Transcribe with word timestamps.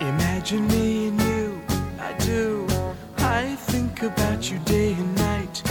Imagine 0.00 0.66
me 0.66 1.10
you, 1.10 1.60
do. 2.26 2.66
Day 4.66 4.94
and 4.94 5.14
night. 5.16 5.62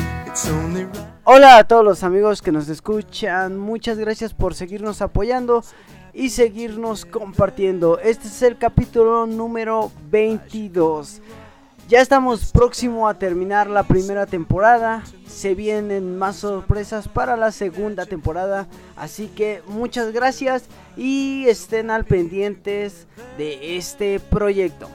Hola 1.26 1.58
a 1.58 1.64
todos 1.66 1.84
los 1.84 2.04
amigos 2.04 2.42
que 2.42 2.54
nos 2.54 2.70
escuchan, 2.70 3.58
muchas 3.58 3.98
gracias 3.98 4.34
por 4.34 4.54
seguirnos 4.54 5.02
apoyando 5.02 5.66
y 6.14 6.30
seguirnos 6.30 7.04
compartiendo. 7.06 8.00
Este 8.00 8.30
es 8.30 8.42
el 8.42 8.58
capítulo 8.58 9.26
número 9.26 9.92
22. 10.10 11.22
Ya 11.90 12.02
estamos 12.02 12.52
próximo 12.52 13.10
a 13.10 13.16
terminar 13.16 13.68
la 13.68 13.82
primera 13.82 14.28
temporada. 14.28 15.02
Se 15.26 15.56
vienen 15.56 16.20
más 16.20 16.36
sorpresas 16.36 17.08
para 17.08 17.36
la 17.36 17.52
segunda 17.52 18.06
temporada. 18.06 18.68
Así 18.96 19.26
que 19.26 19.64
muchas 19.66 20.12
gracias 20.12 20.66
y 20.96 21.46
estén 21.48 21.90
al 21.90 22.06
pendientes 22.06 23.08
de 23.40 23.78
este 23.78 24.20
proyecto. 24.20 24.88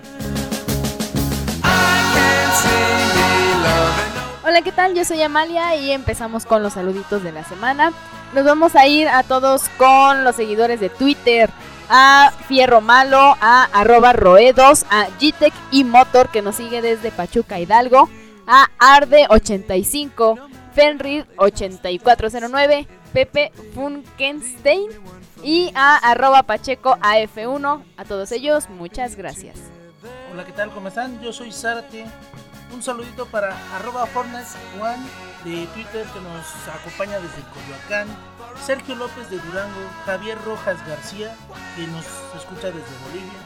Hola, 4.46 4.62
¿qué 4.62 4.70
tal? 4.70 4.94
Yo 4.94 5.04
soy 5.04 5.20
Amalia 5.20 5.74
y 5.74 5.90
empezamos 5.90 6.46
con 6.46 6.62
los 6.62 6.74
saluditos 6.74 7.24
de 7.24 7.32
la 7.32 7.42
semana. 7.42 7.92
Nos 8.34 8.44
vamos 8.44 8.76
a 8.76 8.86
ir 8.86 9.08
a 9.08 9.24
todos 9.24 9.68
con 9.78 10.22
los 10.22 10.36
seguidores 10.36 10.78
de 10.78 10.90
Twitter. 10.90 11.50
A 11.88 12.32
Fierro 12.48 12.80
Malo, 12.80 13.36
a 13.40 13.64
arroba 13.72 14.12
Roedos, 14.12 14.86
a 14.90 15.08
Gtec 15.20 15.52
y 15.70 15.84
Motor 15.84 16.30
que 16.30 16.42
nos 16.42 16.56
sigue 16.56 16.82
desde 16.82 17.10
Pachuca 17.10 17.60
Hidalgo, 17.60 18.08
a 18.46 18.68
Arde85, 18.78 20.38
Fenrir 20.74 21.26
8409, 21.36 22.86
Pepe 23.12 23.52
Funkenstein 23.74 24.90
y 25.42 25.70
a 25.74 25.96
arroba 25.96 26.42
Pacheco 26.42 26.96
AF1. 26.96 27.82
A 27.96 28.04
todos 28.04 28.32
ellos, 28.32 28.68
muchas 28.70 29.16
gracias. 29.16 29.56
Hola, 30.32 30.44
¿qué 30.44 30.52
tal? 30.52 30.70
¿Cómo 30.70 30.88
están? 30.88 31.20
Yo 31.22 31.32
soy 31.32 31.52
Zárate. 31.52 32.06
Un 32.74 32.82
saludito 32.82 33.26
para 33.26 33.56
arroba 33.76 34.04
Fortnite 34.06 34.48
One 34.80 34.98
de 35.44 35.64
Twitter 35.68 36.04
que 36.06 36.20
nos 36.20 36.44
acompaña 36.74 37.20
desde 37.20 37.40
Coyoacán. 37.54 38.08
Sergio 38.66 38.96
López 38.96 39.30
de 39.30 39.38
Durango, 39.38 39.80
Javier 40.04 40.36
Rojas 40.44 40.84
García 40.84 41.36
que 41.76 41.86
nos 41.86 42.04
escucha 42.36 42.72
desde 42.72 42.98
Bolivia. 43.06 43.38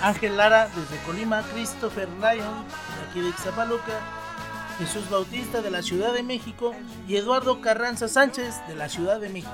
Ángel 0.00 0.36
Lara 0.36 0.68
desde 0.76 1.02
Colima, 1.04 1.42
Christopher 1.52 2.08
Lyon 2.20 2.64
de 2.64 3.10
aquí 3.10 3.20
de 3.20 3.30
Ixtapaluca, 3.30 3.98
Jesús 4.78 5.08
Bautista 5.10 5.62
de 5.62 5.70
la 5.70 5.82
Ciudad 5.82 6.12
de 6.12 6.22
México 6.22 6.74
y 7.06 7.16
Eduardo 7.16 7.60
Carranza 7.60 8.08
Sánchez 8.08 8.54
de 8.66 8.74
la 8.74 8.88
Ciudad 8.88 9.20
de 9.20 9.28
México. 9.28 9.52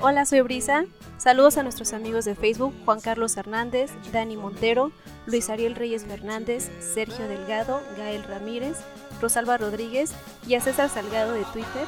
Hola, 0.00 0.24
soy 0.24 0.40
Brisa. 0.40 0.84
Saludos 1.16 1.58
a 1.58 1.62
nuestros 1.62 1.92
amigos 1.92 2.24
de 2.24 2.34
Facebook, 2.34 2.74
Juan 2.84 3.00
Carlos 3.00 3.36
Hernández, 3.36 3.90
Dani 4.12 4.36
Montero, 4.36 4.92
Luis 5.26 5.50
Ariel 5.50 5.74
Reyes 5.74 6.04
Fernández, 6.04 6.70
Sergio 6.80 7.28
Delgado, 7.28 7.82
Gael 7.96 8.24
Ramírez, 8.24 8.78
Rosalba 9.20 9.56
Rodríguez 9.56 10.12
y 10.46 10.54
a 10.54 10.60
César 10.60 10.88
Salgado 10.88 11.32
de 11.32 11.44
Twitter. 11.46 11.86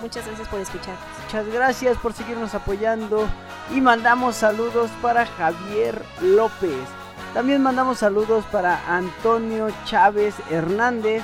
Muchas 0.00 0.26
gracias 0.26 0.48
por 0.48 0.60
escuchar. 0.60 0.96
Muchas 1.24 1.46
gracias 1.48 1.98
por 1.98 2.12
seguirnos 2.12 2.54
apoyando 2.54 3.28
y 3.74 3.80
mandamos 3.80 4.36
saludos 4.36 4.90
para 5.00 5.26
Javier 5.26 6.02
López. 6.20 7.01
También 7.34 7.62
mandamos 7.62 7.98
saludos 7.98 8.44
para 8.52 8.80
Antonio 8.86 9.68
Chávez 9.86 10.34
Hernández, 10.50 11.22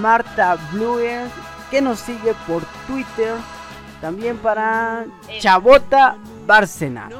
Marta 0.00 0.58
Blues, 0.72 1.30
que 1.70 1.80
nos 1.80 2.00
sigue 2.00 2.34
por 2.46 2.62
Twitter. 2.86 3.34
También 4.02 4.38
para 4.38 5.04
Chabota 5.40 6.16
Bárcena, 6.46 7.10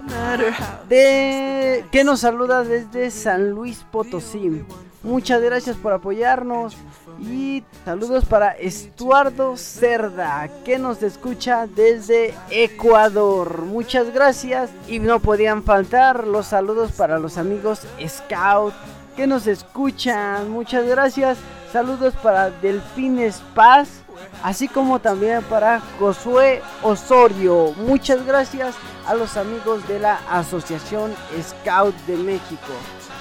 de, 0.88 1.84
que 1.92 2.04
nos 2.04 2.20
saluda 2.20 2.64
desde 2.64 3.10
San 3.10 3.50
Luis 3.50 3.84
Potosí. 3.90 4.64
Muchas 5.02 5.42
gracias 5.42 5.76
por 5.76 5.92
apoyarnos. 5.92 6.76
Y 7.18 7.64
saludos 7.84 8.24
para 8.24 8.50
Estuardo 8.52 9.56
Cerda, 9.56 10.48
que 10.64 10.78
nos 10.78 11.02
escucha 11.02 11.66
desde 11.66 12.34
Ecuador. 12.50 13.62
Muchas 13.62 14.12
gracias. 14.12 14.70
Y 14.86 14.98
no 14.98 15.20
podían 15.20 15.62
faltar 15.62 16.26
los 16.26 16.46
saludos 16.46 16.92
para 16.92 17.18
los 17.18 17.38
amigos 17.38 17.80
Scout, 18.06 18.74
que 19.16 19.26
nos 19.26 19.46
escuchan. 19.46 20.50
Muchas 20.50 20.86
gracias. 20.86 21.38
Saludos 21.72 22.14
para 22.20 22.50
Delfines 22.50 23.42
Paz, 23.54 23.88
así 24.42 24.66
como 24.66 24.98
también 24.98 25.42
para 25.44 25.80
Josué 26.00 26.62
Osorio. 26.82 27.72
Muchas 27.76 28.26
gracias 28.26 28.74
a 29.06 29.14
los 29.14 29.36
amigos 29.36 29.86
de 29.86 30.00
la 30.00 30.18
Asociación 30.28 31.12
Scout 31.40 31.94
de 32.06 32.16
México. 32.16 32.72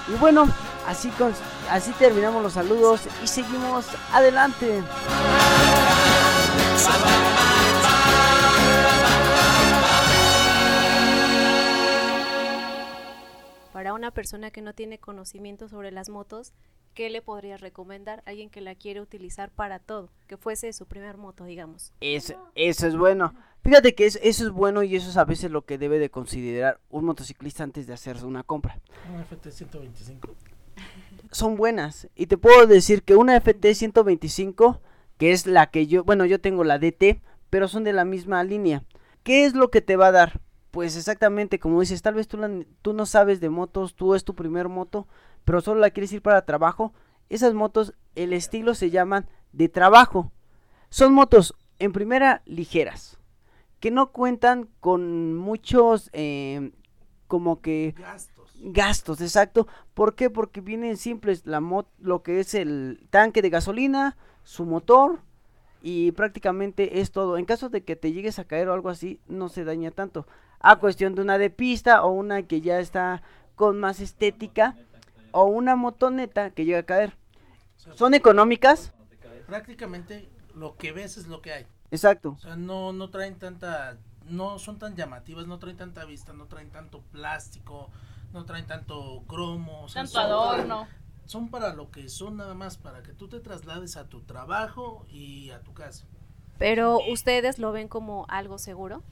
Y 0.08 0.18
bueno, 0.18 0.48
así, 0.90 1.08
con, 1.10 1.32
así 1.70 1.92
terminamos 1.92 2.42
los 2.42 2.52
saludos 2.52 3.02
y 3.22 3.26
seguimos 3.26 3.86
adelante. 4.12 4.82
Para 13.72 13.94
una 13.94 14.10
persona 14.10 14.50
que 14.50 14.62
no 14.62 14.74
tiene 14.74 14.98
conocimiento 14.98 15.68
sobre 15.68 15.92
las 15.92 16.08
motos, 16.08 16.52
¿qué 16.92 17.08
le 17.08 17.22
podrías 17.22 17.60
recomendar? 17.60 18.22
Alguien 18.26 18.50
que 18.50 18.60
la 18.60 18.74
quiere 18.74 19.00
utilizar 19.00 19.50
para 19.50 19.78
todo, 19.78 20.10
que 20.26 20.36
fuese 20.36 20.72
su 20.72 20.86
primer 20.86 21.16
moto, 21.16 21.44
digamos. 21.44 21.92
Eso, 22.00 22.34
eso 22.56 22.86
es 22.88 22.96
bueno. 22.96 23.32
Fíjate 23.62 23.94
que 23.94 24.06
es- 24.06 24.18
eso 24.22 24.44
es 24.44 24.50
bueno 24.50 24.82
y 24.82 24.96
eso 24.96 25.08
es 25.08 25.16
a 25.16 25.24
veces 25.24 25.50
lo 25.50 25.62
que 25.62 25.78
debe 25.78 25.98
de 25.98 26.10
considerar 26.10 26.80
un 26.90 27.04
motociclista 27.04 27.62
antes 27.62 27.86
de 27.86 27.92
hacer 27.92 28.22
una 28.24 28.42
compra. 28.42 28.78
Un 29.14 29.20
FT 29.20 29.50
125. 29.52 30.34
Son 31.30 31.56
buenas. 31.56 32.08
Y 32.14 32.26
te 32.26 32.38
puedo 32.38 32.66
decir 32.66 33.02
que 33.02 33.16
una 33.16 33.36
FT 33.36 33.74
125, 33.74 34.80
que 35.18 35.32
es 35.32 35.46
la 35.46 35.70
que 35.70 35.86
yo, 35.86 36.04
bueno, 36.04 36.24
yo 36.24 36.40
tengo 36.40 36.64
la 36.64 36.78
DT, 36.78 37.20
pero 37.50 37.68
son 37.68 37.84
de 37.84 37.92
la 37.92 38.04
misma 38.04 38.42
línea. 38.44 38.84
¿Qué 39.22 39.44
es 39.44 39.54
lo 39.54 39.70
que 39.70 39.80
te 39.80 39.96
va 39.96 40.08
a 40.08 40.12
dar? 40.12 40.40
Pues 40.70 40.96
exactamente 40.96 41.58
como 41.58 41.80
dices, 41.80 42.02
tal 42.02 42.14
vez 42.14 42.28
tú, 42.28 42.38
tú 42.80 42.92
no 42.92 43.06
sabes 43.06 43.40
de 43.40 43.50
motos, 43.50 43.94
tú 43.94 44.14
es 44.14 44.24
tu 44.24 44.34
primer 44.34 44.68
moto, 44.68 45.08
pero 45.44 45.60
solo 45.60 45.80
la 45.80 45.90
quieres 45.90 46.12
ir 46.12 46.22
para 46.22 46.44
trabajo. 46.44 46.92
Esas 47.28 47.54
motos, 47.54 47.94
el 48.14 48.32
estilo 48.32 48.74
se 48.74 48.90
llaman 48.90 49.28
de 49.52 49.68
trabajo. 49.68 50.32
Son 50.90 51.12
motos, 51.12 51.54
en 51.78 51.92
primera, 51.92 52.42
ligeras, 52.44 53.18
que 53.80 53.90
no 53.90 54.12
cuentan 54.12 54.68
con 54.80 55.36
muchos, 55.36 56.10
eh, 56.12 56.72
como 57.26 57.60
que. 57.60 57.94
Gastos, 58.60 59.20
exacto. 59.20 59.66
¿Por 59.94 60.14
qué? 60.14 60.30
Porque 60.30 60.60
vienen 60.60 60.96
simples 60.96 61.46
la 61.46 61.60
mo- 61.60 61.88
lo 61.98 62.22
que 62.22 62.40
es 62.40 62.54
el 62.54 63.06
tanque 63.10 63.42
de 63.42 63.50
gasolina, 63.50 64.16
su 64.44 64.64
motor 64.66 65.20
y 65.82 66.12
prácticamente 66.12 67.00
es 67.00 67.10
todo. 67.10 67.38
En 67.38 67.44
caso 67.46 67.68
de 67.68 67.82
que 67.84 67.96
te 67.96 68.12
llegues 68.12 68.38
a 68.38 68.44
caer 68.44 68.68
o 68.68 68.74
algo 68.74 68.88
así, 68.90 69.20
no 69.28 69.48
se 69.48 69.64
daña 69.64 69.90
tanto. 69.90 70.26
A 70.60 70.76
cuestión 70.76 71.14
de 71.14 71.22
una 71.22 71.38
de 71.38 71.50
pista 71.50 72.04
o 72.04 72.10
una 72.10 72.42
que 72.42 72.60
ya 72.60 72.80
está 72.80 73.22
con 73.56 73.78
más 73.80 74.00
estética 74.00 74.76
o 75.32 75.44
una 75.44 75.76
motoneta 75.76 76.50
que 76.50 76.64
llega 76.64 76.80
a 76.80 76.82
caer. 76.84 77.16
Son 77.94 78.14
económicas, 78.14 78.92
Prácticamente 79.46 80.28
lo 80.54 80.76
que 80.76 80.92
ves 80.92 81.16
es 81.16 81.26
lo 81.26 81.40
que 81.42 81.52
hay. 81.52 81.66
exacto. 81.90 82.30
O 82.30 82.38
sea, 82.38 82.56
no, 82.56 82.92
no 82.92 83.10
traen 83.10 83.36
tanta, 83.38 83.98
no 84.28 84.58
son 84.58 84.78
tan 84.78 84.94
llamativas, 84.96 85.46
no 85.46 85.58
traen 85.58 85.76
tanta 85.76 86.04
vista, 86.04 86.32
no 86.32 86.46
traen 86.46 86.70
tanto 86.70 87.02
plástico, 87.10 87.90
no 88.32 88.44
traen 88.44 88.66
tanto 88.66 89.22
cromo. 89.26 89.82
o 89.84 89.88
sea, 89.88 90.02
Tanto 90.02 90.12
son 90.12 90.22
para- 90.22 90.34
adorno. 90.34 90.88
son 91.26 91.48
para 91.50 91.74
lo 91.74 91.90
que 91.90 92.08
son 92.08 92.36
nada 92.36 92.54
más, 92.54 92.76
para 92.76 93.02
que 93.02 93.12
tú 93.12 93.28
te 93.28 93.40
traslades 93.40 93.96
a 93.96 94.08
tu 94.08 94.20
trabajo 94.22 95.04
y 95.10 95.50
a 95.50 95.60
tu 95.60 95.72
casa. 95.74 96.04
Pero 96.58 96.98
ustedes 97.10 97.58
lo 97.58 97.72
ven 97.72 97.88
como 97.88 98.26
algo 98.28 98.58
seguro. 98.58 99.02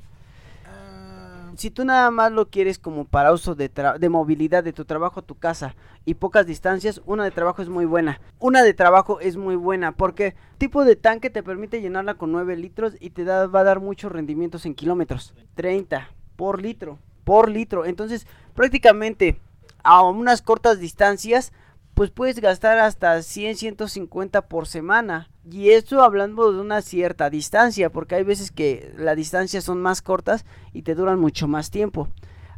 Ah, 0.67 1.53
Si 1.57 1.71
tú 1.71 1.85
nada 1.85 2.11
más 2.11 2.31
lo 2.31 2.51
quieres 2.51 2.79
como 2.79 3.05
para 3.07 3.33
uso 3.33 3.55
de, 3.55 3.73
tra- 3.73 3.99
de 3.99 4.09
movilidad 4.09 4.63
de 4.63 4.73
tu 4.73 4.85
trabajo 4.85 5.21
a 5.21 5.23
tu 5.27 5.35
casa 5.35 5.75
y 6.05 6.15
pocas 6.15 6.47
distancias, 6.47 7.01
una 7.07 7.25
de 7.25 7.31
trabajo 7.31 7.63
es 7.63 7.69
muy 7.69 7.85
buena. 7.87 8.21
Una 8.39 8.63
de 8.63 8.75
trabajo 8.75 9.19
es 9.21 9.37
muy 9.37 9.57
buena 9.57 9.93
porque 9.93 10.37
tipo 10.59 10.85
de 10.85 10.95
tanque 10.95 11.31
te 11.31 11.43
permite 11.43 11.81
llenarla 11.81 12.15
con 12.15 12.31
9 12.33 12.57
litros 12.57 12.95
y 13.01 13.11
te 13.11 13.25
da, 13.25 13.47
va 13.47 13.61
a 13.61 13.65
dar 13.65 13.81
muchos 13.81 14.13
rendimientos 14.13 14.67
en 14.67 14.75
kilómetros. 14.75 15.35
30 15.55 16.09
por 16.37 16.61
litro, 16.63 16.99
por 17.29 17.51
litro. 17.51 17.85
Entonces 17.85 18.27
prácticamente 18.55 19.39
a 19.85 20.03
unas 20.03 20.41
cortas 20.41 20.81
distancias 20.81 21.53
pues 21.93 22.11
puedes 22.11 22.41
gastar 22.41 22.79
hasta 22.79 23.21
100, 23.21 23.57
150 23.57 24.49
por 24.49 24.67
semana. 24.67 25.29
Y 25.51 25.71
esto 25.71 26.03
hablando 26.03 26.51
de 26.51 26.61
una 26.61 26.81
cierta 26.81 27.29
distancia, 27.29 27.91
porque 27.91 28.15
hay 28.15 28.23
veces 28.23 28.51
que 28.51 28.95
las 28.97 29.15
distancias 29.15 29.65
son 29.65 29.83
más 29.83 30.01
cortas 30.01 30.47
y 30.73 30.83
te 30.83 30.95
duran 30.95 31.21
mucho 31.21 31.49
más 31.49 31.71
tiempo. 31.71 32.09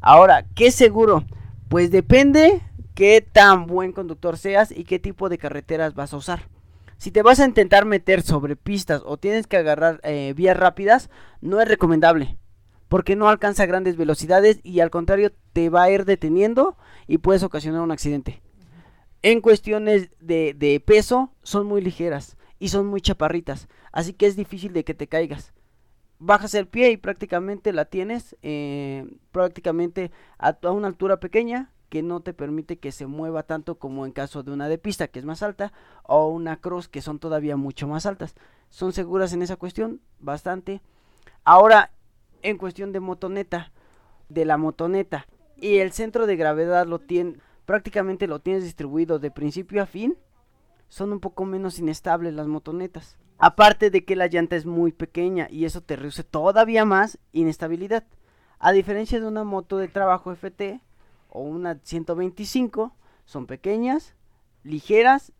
Ahora, 0.01 0.45
¿qué 0.55 0.71
seguro? 0.71 1.25
Pues 1.69 1.91
depende 1.91 2.63
qué 2.95 3.21
tan 3.23 3.67
buen 3.67 3.91
conductor 3.91 4.39
seas 4.39 4.71
y 4.71 4.85
qué 4.85 5.01
tipo 5.01 5.29
de 5.29 5.39
carreteras 5.39 5.95
vas 5.95 6.13
a 6.13 6.19
usar. 6.19 6.43
Si 6.97 7.11
te 7.11 7.23
vas 7.23 7.41
a 7.41 7.47
intentar 7.47 7.87
meter 7.87 8.23
sobre 8.23 8.55
pistas 8.55 9.03
o 9.05 9.17
tienes 9.17 9.49
que 9.49 9.57
agarrar 9.57 10.01
eh, 10.05 10.33
vías 10.37 10.57
rápidas, 10.57 11.11
no 11.41 11.61
es 11.61 11.67
recomendable. 11.67 12.39
Porque 12.91 13.15
no 13.15 13.29
alcanza 13.29 13.67
grandes 13.67 13.97
velocidades 13.97 14.59
y 14.65 14.81
al 14.81 14.91
contrario 14.91 15.31
te 15.53 15.71
va 15.71 15.85
a 15.85 15.91
ir 15.93 16.05
deteniendo 16.05 16.77
y 17.07 17.19
puedes 17.19 17.45
ocasionar 17.45 17.83
un 17.83 17.93
accidente. 17.93 18.43
En 19.23 19.41
cuestiones 19.41 20.11
de, 20.19 20.83
peso, 20.85 21.33
son 21.45 21.69
muy 21.69 21.83
ligeras 21.83 22.37
y 22.59 22.71
son 22.71 22.89
muy 22.89 23.01
chaparritas. 23.01 23.69
Así 23.93 24.13
que 24.13 24.27
es 24.27 24.35
difícil 24.35 24.73
de 24.73 24.83
que 24.83 24.95
te 24.95 25.07
caigas. 25.07 25.53
Bajas 26.19 26.53
el 26.55 26.67
pie 26.67 26.91
y 26.91 26.97
prácticamente 26.97 27.73
la 27.73 27.85
tienes 27.85 28.37
eh, 28.43 29.07
prácticamente 29.31 30.11
a 30.39 30.57
una 30.73 30.89
altura 30.89 31.21
pequeña 31.21 31.71
que 31.91 32.03
no 32.03 32.23
te 32.23 32.33
permite 32.33 32.81
que 32.81 32.91
se 32.91 33.07
mueva 33.07 33.45
tanto 33.45 33.79
como 33.79 34.05
en 34.05 34.11
caso 34.11 34.43
de 34.43 34.51
una 34.51 34.69
de 34.69 34.79
pista 34.79 35.07
que 35.07 35.21
es 35.21 35.25
más 35.25 35.45
alta 35.45 35.73
o 36.03 36.27
una 36.27 36.57
cross 36.61 36.89
que 36.89 37.03
son 37.03 37.21
todavía 37.21 37.57
mucho 37.57 37.87
más 37.87 38.05
altas. 38.05 38.35
Son 38.69 38.93
seguras 38.93 39.33
en 39.33 39.43
esa 39.43 39.55
cuestión, 39.55 40.01
bastante. 40.19 40.83
Ahora, 41.45 41.93
en 42.43 42.59
cuestión 42.59 42.93
de 42.93 43.01
motoneta, 43.01 43.73
de 44.29 44.45
la 44.45 44.57
motoneta 44.57 45.27
y 45.57 45.79
el 45.79 45.93
centro 45.93 46.27
de 46.27 46.37
gravedad 46.37 46.87
lo 46.87 46.99
tiene 46.99 47.39
prácticamente 47.71 48.27
lo 48.27 48.41
tienes 48.41 48.65
distribuido 48.65 49.21
de 49.21 49.31
principio 49.31 49.81
a 49.81 49.87
fin, 49.87 50.19
son 50.89 51.13
un 51.13 51.21
poco 51.21 51.45
menos 51.45 51.79
inestables 51.79 52.35
las 52.35 52.49
motonetas. 52.49 53.17
Aparte 53.39 53.91
de 53.91 54.05
que 54.05 54.17
la 54.17 54.27
llanta 54.27 54.57
es 54.57 54.67
muy 54.67 54.91
pequeña 54.91 55.47
y 55.49 55.67
eso 55.67 55.81
te 55.81 55.95
reduce 55.95 56.25
todavía 56.25 56.85
más 56.85 57.21
inestabilidad. 57.31 58.05
A 58.59 58.73
diferencia 58.73 59.21
de 59.21 59.27
una 59.29 59.45
moto 59.45 59.79
de 59.79 59.87
trabajo 59.87 60.33
FT, 60.35 60.81
o 61.29 61.43
una 61.43 61.79
125 61.81 62.93
son 63.25 63.47
pequeñas, 63.47 64.17
ligeras. 64.65 65.33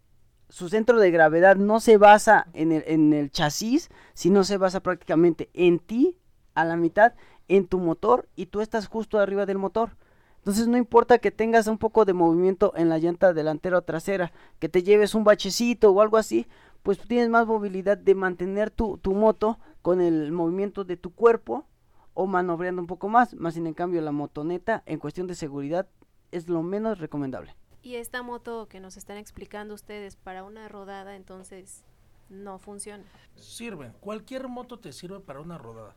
Su 0.49 0.69
centro 0.69 1.01
de 1.01 1.11
gravedad 1.11 1.57
no 1.57 1.81
se 1.81 1.97
basa 1.97 2.47
en 2.53 2.71
el, 2.71 2.85
en 2.87 3.13
el 3.13 3.33
chasis, 3.33 3.91
sino 4.15 4.45
se 4.45 4.57
basa 4.57 4.85
prácticamente 4.85 5.51
en 5.53 5.81
ti, 5.81 6.17
a 6.55 6.65
la 6.65 6.77
mitad, 6.77 7.15
en 7.49 7.67
tu 7.67 7.79
motor 7.79 8.29
y 8.37 8.47
tú 8.47 8.61
estás 8.61 8.87
justo 8.87 9.19
arriba 9.19 9.47
del 9.47 9.59
motor. 9.59 9.97
Entonces 10.39 10.69
no 10.69 10.79
importa 10.79 11.19
que 11.19 11.31
tengas 11.31 11.67
un 11.67 11.77
poco 11.77 12.05
de 12.05 12.15
movimiento 12.15 12.73
en 12.77 12.89
la 12.89 12.99
llanta 12.99 13.35
delantera 13.35 13.79
o 13.79 13.83
trasera, 13.83 14.33
que 14.59 14.69
te 14.69 14.83
lleves 14.83 15.15
un 15.15 15.25
bachecito 15.25 15.91
o 15.91 16.01
algo 16.01 16.17
así, 16.17 16.47
pues 16.83 16.99
tienes 16.99 17.29
más 17.29 17.47
movilidad 17.47 17.99
de 17.99 18.15
mantener 18.15 18.71
tu, 18.71 18.97
tu 18.99 19.13
moto 19.13 19.59
con 19.83 20.01
el 20.01 20.33
movimiento 20.33 20.85
de 20.85 20.97
tu 20.97 21.13
cuerpo 21.13 21.67
o 22.15 22.27
manobreando 22.27 22.81
un 22.81 22.87
poco 22.87 23.09
más, 23.09 23.35
más 23.35 23.55
sin 23.55 23.67
en 23.67 23.75
cambio 23.75 24.01
la 24.01 24.13
motoneta 24.13 24.83
en 24.87 24.99
cuestión 24.99 25.27
de 25.27 25.35
seguridad 25.35 25.89
es 26.31 26.49
lo 26.49 26.63
menos 26.63 26.99
recomendable. 26.99 27.55
Y 27.83 27.97
esta 27.97 28.23
moto 28.23 28.69
que 28.69 28.81
nos 28.81 28.97
están 28.97 29.17
explicando 29.17 29.75
ustedes 29.75 30.17
para 30.17 30.45
una 30.45 30.69
rodada 30.69 31.17
entonces 31.17 31.85
no 32.29 32.59
funciona. 32.59 33.05
Sirven, 33.35 33.93
cualquier 34.01 34.49
moto 34.49 34.79
te 34.79 34.93
sirve 34.93 35.21
para 35.21 35.41
una 35.41 35.59
rodada. 35.59 35.97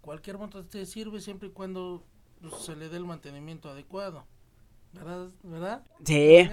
Cualquier 0.00 0.38
moto 0.38 0.64
te 0.64 0.86
sirve 0.86 1.20
siempre 1.20 1.48
y 1.48 1.52
cuando 1.52 2.02
se 2.58 2.74
le 2.76 2.88
dé 2.88 2.96
el 2.96 3.04
mantenimiento 3.04 3.68
adecuado. 3.68 4.24
¿Verdad? 4.92 5.28
¿Verdad? 5.42 5.82
Sí. 6.04 6.48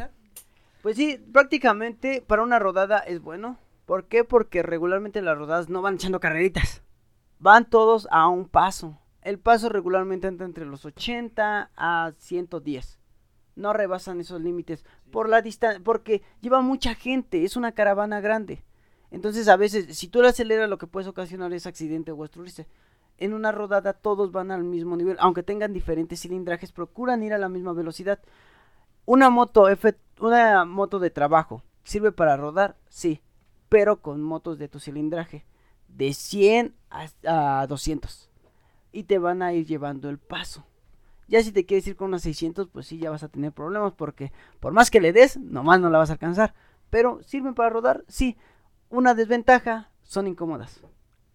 Pues 0.81 0.95
sí, 0.95 1.17
prácticamente 1.31 2.21
para 2.25 2.43
una 2.43 2.59
rodada 2.59 2.99
es 2.99 3.21
bueno. 3.21 3.57
¿Por 3.85 4.05
qué? 4.05 4.23
Porque 4.23 4.63
regularmente 4.63 5.21
las 5.21 5.37
rodadas 5.37 5.69
no 5.69 5.81
van 5.81 5.95
echando 5.95 6.19
carreritas. 6.19 6.83
Van 7.39 7.69
todos 7.69 8.07
a 8.11 8.27
un 8.27 8.47
paso. 8.47 8.99
El 9.21 9.39
paso 9.39 9.69
regularmente 9.69 10.27
anda 10.27 10.45
entre 10.45 10.65
los 10.65 10.85
80 10.85 11.71
a 11.75 12.11
110. 12.17 12.99
No 13.55 13.73
rebasan 13.73 14.21
esos 14.21 14.41
límites 14.41 14.85
por 15.11 15.29
la 15.29 15.41
distancia, 15.41 15.81
porque 15.83 16.21
lleva 16.41 16.61
mucha 16.61 16.95
gente, 16.95 17.43
es 17.43 17.55
una 17.55 17.71
caravana 17.71 18.21
grande. 18.21 18.63
Entonces 19.09 19.47
a 19.47 19.55
veces, 19.55 19.97
si 19.97 20.07
tú 20.07 20.21
la 20.21 20.29
aceleras, 20.29 20.69
lo 20.69 20.77
que 20.77 20.87
puedes 20.87 21.07
ocasionar 21.07 21.53
es 21.53 21.65
accidente 21.65 22.11
o 22.11 22.21
destruirse. 22.21 22.67
En 23.17 23.33
una 23.33 23.51
rodada 23.51 23.93
todos 23.93 24.31
van 24.31 24.51
al 24.51 24.63
mismo 24.63 24.95
nivel, 24.95 25.17
aunque 25.19 25.43
tengan 25.43 25.73
diferentes 25.73 26.21
cilindrajes, 26.21 26.71
procuran 26.71 27.23
ir 27.23 27.33
a 27.33 27.37
la 27.37 27.49
misma 27.49 27.73
velocidad. 27.73 28.19
Una 29.05 29.29
moto 29.29 29.67
una 30.19 30.65
moto 30.65 30.99
de 30.99 31.09
trabajo, 31.09 31.63
¿sirve 31.83 32.11
para 32.11 32.37
rodar? 32.37 32.75
Sí, 32.89 33.21
pero 33.69 34.01
con 34.01 34.21
motos 34.21 34.57
de 34.57 34.67
tu 34.67 34.79
cilindraje 34.79 35.45
de 35.87 36.13
100 36.13 36.75
a, 36.89 37.65
200 37.67 38.29
y 38.91 39.03
te 39.03 39.19
van 39.19 39.41
a 39.41 39.53
ir 39.53 39.65
llevando 39.65 40.09
el 40.09 40.17
paso. 40.17 40.65
Ya 41.27 41.43
si 41.43 41.51
te 41.51 41.65
quieres 41.65 41.85
ir 41.87 41.95
con 41.95 42.07
unos 42.07 42.21
600, 42.21 42.69
pues 42.69 42.87
sí, 42.87 42.99
ya 42.99 43.09
vas 43.09 43.23
a 43.23 43.27
tener 43.27 43.51
problemas 43.51 43.93
porque 43.93 44.31
por 44.59 44.73
más 44.73 44.89
que 44.89 45.01
le 45.01 45.11
des, 45.11 45.37
nomás 45.37 45.79
no 45.79 45.89
la 45.89 45.97
vas 45.97 46.09
a 46.09 46.13
alcanzar. 46.13 46.53
Pero 46.89 47.21
sirven 47.23 47.53
para 47.53 47.69
rodar, 47.69 48.05
sí. 48.07 48.37
Una 48.89 49.13
desventaja, 49.13 49.91
son 50.03 50.27
incómodas. 50.27 50.81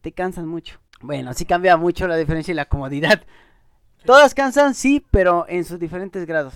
Te 0.00 0.12
cansan 0.12 0.48
mucho. 0.48 0.80
Bueno, 1.02 1.30
así 1.30 1.44
cambia 1.44 1.76
mucho 1.76 2.06
la 2.06 2.16
diferencia 2.16 2.52
y 2.52 2.54
la 2.54 2.66
comodidad. 2.66 3.22
Todas 4.04 4.34
cansan, 4.34 4.74
sí, 4.74 5.04
pero 5.10 5.46
en 5.48 5.64
sus 5.64 5.78
diferentes 5.78 6.26
grados. 6.26 6.54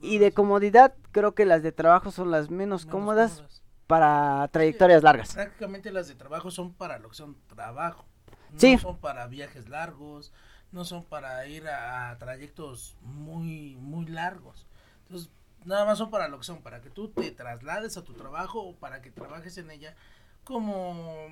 Y 0.00 0.18
de 0.18 0.32
comodidad, 0.32 0.94
creo 1.12 1.34
que 1.34 1.44
las 1.46 1.62
de 1.62 1.70
trabajo 1.72 2.10
son 2.10 2.30
las 2.30 2.50
menos, 2.50 2.86
cómodas, 2.86 3.42
para 3.86 4.48
trayectorias 4.48 5.02
largas. 5.02 5.34
Prácticamente 5.34 5.92
las 5.92 6.08
de 6.08 6.14
trabajo 6.14 6.50
son 6.50 6.72
para 6.72 6.98
lo 6.98 7.08
que 7.10 7.14
son 7.14 7.36
trabajo. 7.46 8.04
No 8.50 8.58
Sí. 8.58 8.76
son 8.78 8.98
para 8.98 9.26
viajes 9.28 9.68
largos, 9.68 10.32
no 10.72 10.84
son 10.84 11.04
para 11.04 11.46
ir 11.46 11.68
a, 11.68 12.10
a 12.10 12.18
trayectos 12.18 12.96
muy, 13.02 13.76
muy 13.76 14.06
largos. 14.06 14.66
Entonces, 15.04 15.30
nada 15.64 15.84
más 15.84 15.98
son 15.98 16.10
para 16.10 16.28
lo 16.28 16.38
que 16.38 16.44
son, 16.44 16.62
para 16.62 16.80
que 16.80 16.90
tú 16.90 17.08
te 17.08 17.30
traslades 17.30 17.96
a 17.96 18.04
tu 18.04 18.12
trabajo 18.14 18.60
o 18.60 18.74
para 18.76 19.00
que 19.02 19.10
trabajes 19.10 19.56
en 19.58 19.70
ella 19.70 19.94
como 20.44 21.28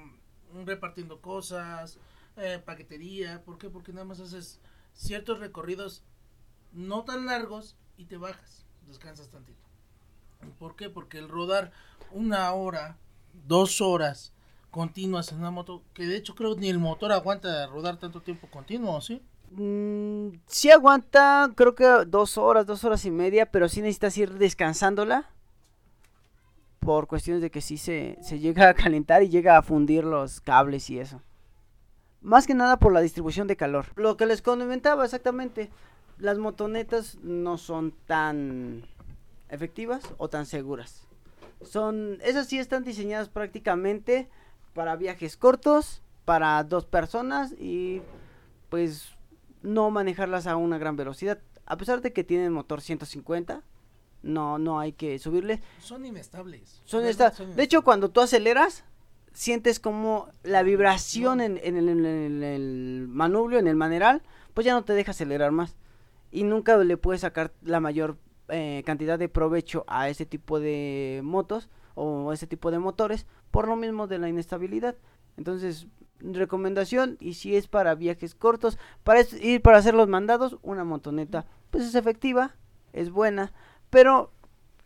repartiendo 0.65 1.21
cosas, 1.21 1.99
eh, 2.37 2.61
paquetería. 2.65 3.43
¿Por 3.45 3.59
qué? 3.59 3.69
Porque 3.71 3.93
nada 3.93 4.05
más 4.05 4.21
haces 4.21 4.61
ciertos 4.95 5.41
recorridos 5.41 6.03
no 6.73 7.05
tan 7.05 7.27
largos 7.27 7.77
y 7.97 8.05
te 8.05 8.17
bajas, 8.17 8.65
descansas 8.87 9.29
tantito. 9.29 9.59
¿Por 10.59 10.77
qué? 10.77 10.89
Porque 10.89 11.19
el 11.19 11.29
rodar 11.29 11.73
una 12.13 12.53
hora, 12.53 12.97
dos 13.47 13.81
horas 13.81 14.33
continuas 14.71 15.33
en 15.33 15.39
una 15.39 15.51
moto, 15.51 15.83
que 15.95 16.07
de 16.07 16.17
hecho 16.17 16.35
creo 16.35 16.55
ni 16.55 16.69
el 16.69 16.79
motor 16.79 17.13
aguanta 17.13 17.67
rodar 17.67 17.99
tanto 17.99 18.21
tiempo 18.23 18.49
continuo, 18.49 19.01
¿sí? 19.01 19.21
Mm, 19.51 20.39
sí 20.47 20.71
aguanta, 20.71 21.51
creo 21.57 21.75
que 21.75 21.85
dos 22.07 22.39
horas, 22.39 22.67
dos 22.67 22.85
horas 22.85 23.05
y 23.05 23.11
media, 23.11 23.51
pero 23.51 23.69
sí 23.69 23.81
necesitas 23.81 24.17
ir 24.17 24.35
descansándola. 24.35 25.29
Por 26.79 27.09
cuestiones 27.09 27.43
de 27.43 27.51
que 27.51 27.61
sí 27.61 27.77
se, 27.77 28.17
se 28.23 28.39
llega 28.39 28.71
a 28.71 28.75
calentar 28.75 29.23
y 29.23 29.29
llega 29.29 29.59
a 29.59 29.63
fundir 29.63 30.05
los 30.05 30.41
cables 30.41 30.89
y 30.89 30.99
eso. 30.99 31.21
Más 32.21 32.47
que 32.47 32.55
nada 32.55 32.79
por 32.79 32.93
la 32.93 33.01
distribución 33.01 33.47
de 33.47 33.57
calor. 33.57 33.87
Lo 33.97 34.17
que 34.17 34.27
les 34.27 34.43
comentaba 34.43 35.05
exactamente, 35.05 35.71
las 36.19 36.39
motonetas 36.39 37.17
no 37.23 37.59
son 37.59 37.93
tan 38.07 38.85
efectivas 39.49 40.03
o 40.19 40.29
tan 40.29 40.47
seguras. 40.47 41.07
Son, 41.63 42.19
esas 42.23 42.47
sí 42.47 42.59
están 42.59 42.85
diseñadas 42.85 43.29
prácticamente 43.29 44.29
para 44.75 44.97
viajes 44.97 45.37
cortos, 45.37 46.03
para 46.25 46.63
dos 46.65 46.87
personas 46.87 47.53
y 47.59 48.03
pues 48.69 49.11
no 49.63 49.91
manejarlas 49.91 50.47
a 50.47 50.57
una 50.57 50.79
gran 50.79 50.97
velocidad. 50.97 51.39
A 51.67 51.77
pesar 51.77 52.01
de 52.01 52.13
que 52.13 52.25
tienen 52.25 52.53
motor 52.53 52.81
150, 52.81 53.63
no, 54.23 54.59
no 54.59 54.79
hay 54.79 54.93
que 54.93 55.19
subirle. 55.19 55.61
Son 55.81 56.05
inestables. 56.05 56.81
Son 56.85 57.05
Son 57.13 57.57
De 57.57 57.63
hecho, 57.63 57.83
cuando 57.83 58.11
tú 58.11 58.21
aceleras, 58.21 58.85
sientes 59.33 59.81
como 59.81 60.29
la 60.43 60.63
vibración 60.63 61.41
en, 61.41 61.59
en 61.63 61.77
el, 61.77 61.89
en 62.45 63.11
manubrio, 63.11 63.59
en 63.59 63.67
el 63.67 63.77
maneral, 63.77 64.23
pues 64.55 64.65
ya 64.65 64.75
no 64.75 64.85
te 64.85 64.93
deja 64.93 65.13
acelerar 65.13 65.53
más. 65.53 65.77
Y 66.31 66.45
nunca 66.45 66.77
le 66.77 66.97
puedes 66.97 67.23
sacar 67.23 67.53
la 67.63 67.81
mayor 67.81 68.19
eh, 68.49 68.83
cantidad 68.85 69.19
de 69.19 69.29
provecho 69.29 69.85
a 69.87 70.09
ese 70.09 70.27
tipo 70.27 70.61
de 70.61 71.21
motos 71.25 71.69
o 71.95 72.33
ese 72.33 72.47
tipo 72.47 72.71
de 72.71 72.79
motores 72.79 73.27
por 73.51 73.69
lo 73.69 73.77
mismo 73.77 74.07
de 74.07 74.19
la 74.19 74.29
inestabilidad. 74.29 74.97
Entonces, 75.37 75.87
recomendación, 76.21 77.17
y 77.21 77.35
si 77.35 77.57
es 77.57 77.69
para 77.69 77.95
viajes 77.95 78.35
cortos, 78.35 78.79
para 79.05 79.23
ir 79.41 79.63
para 79.63 79.79
hacer 79.79 79.95
los 79.95 80.09
mandados, 80.09 80.59
una 80.63 80.85
motoneta, 80.85 81.47
pues 81.71 81.85
es 81.85 81.95
efectiva, 81.95 82.57
es 82.93 83.11
buena, 83.11 83.53
pero 83.89 84.33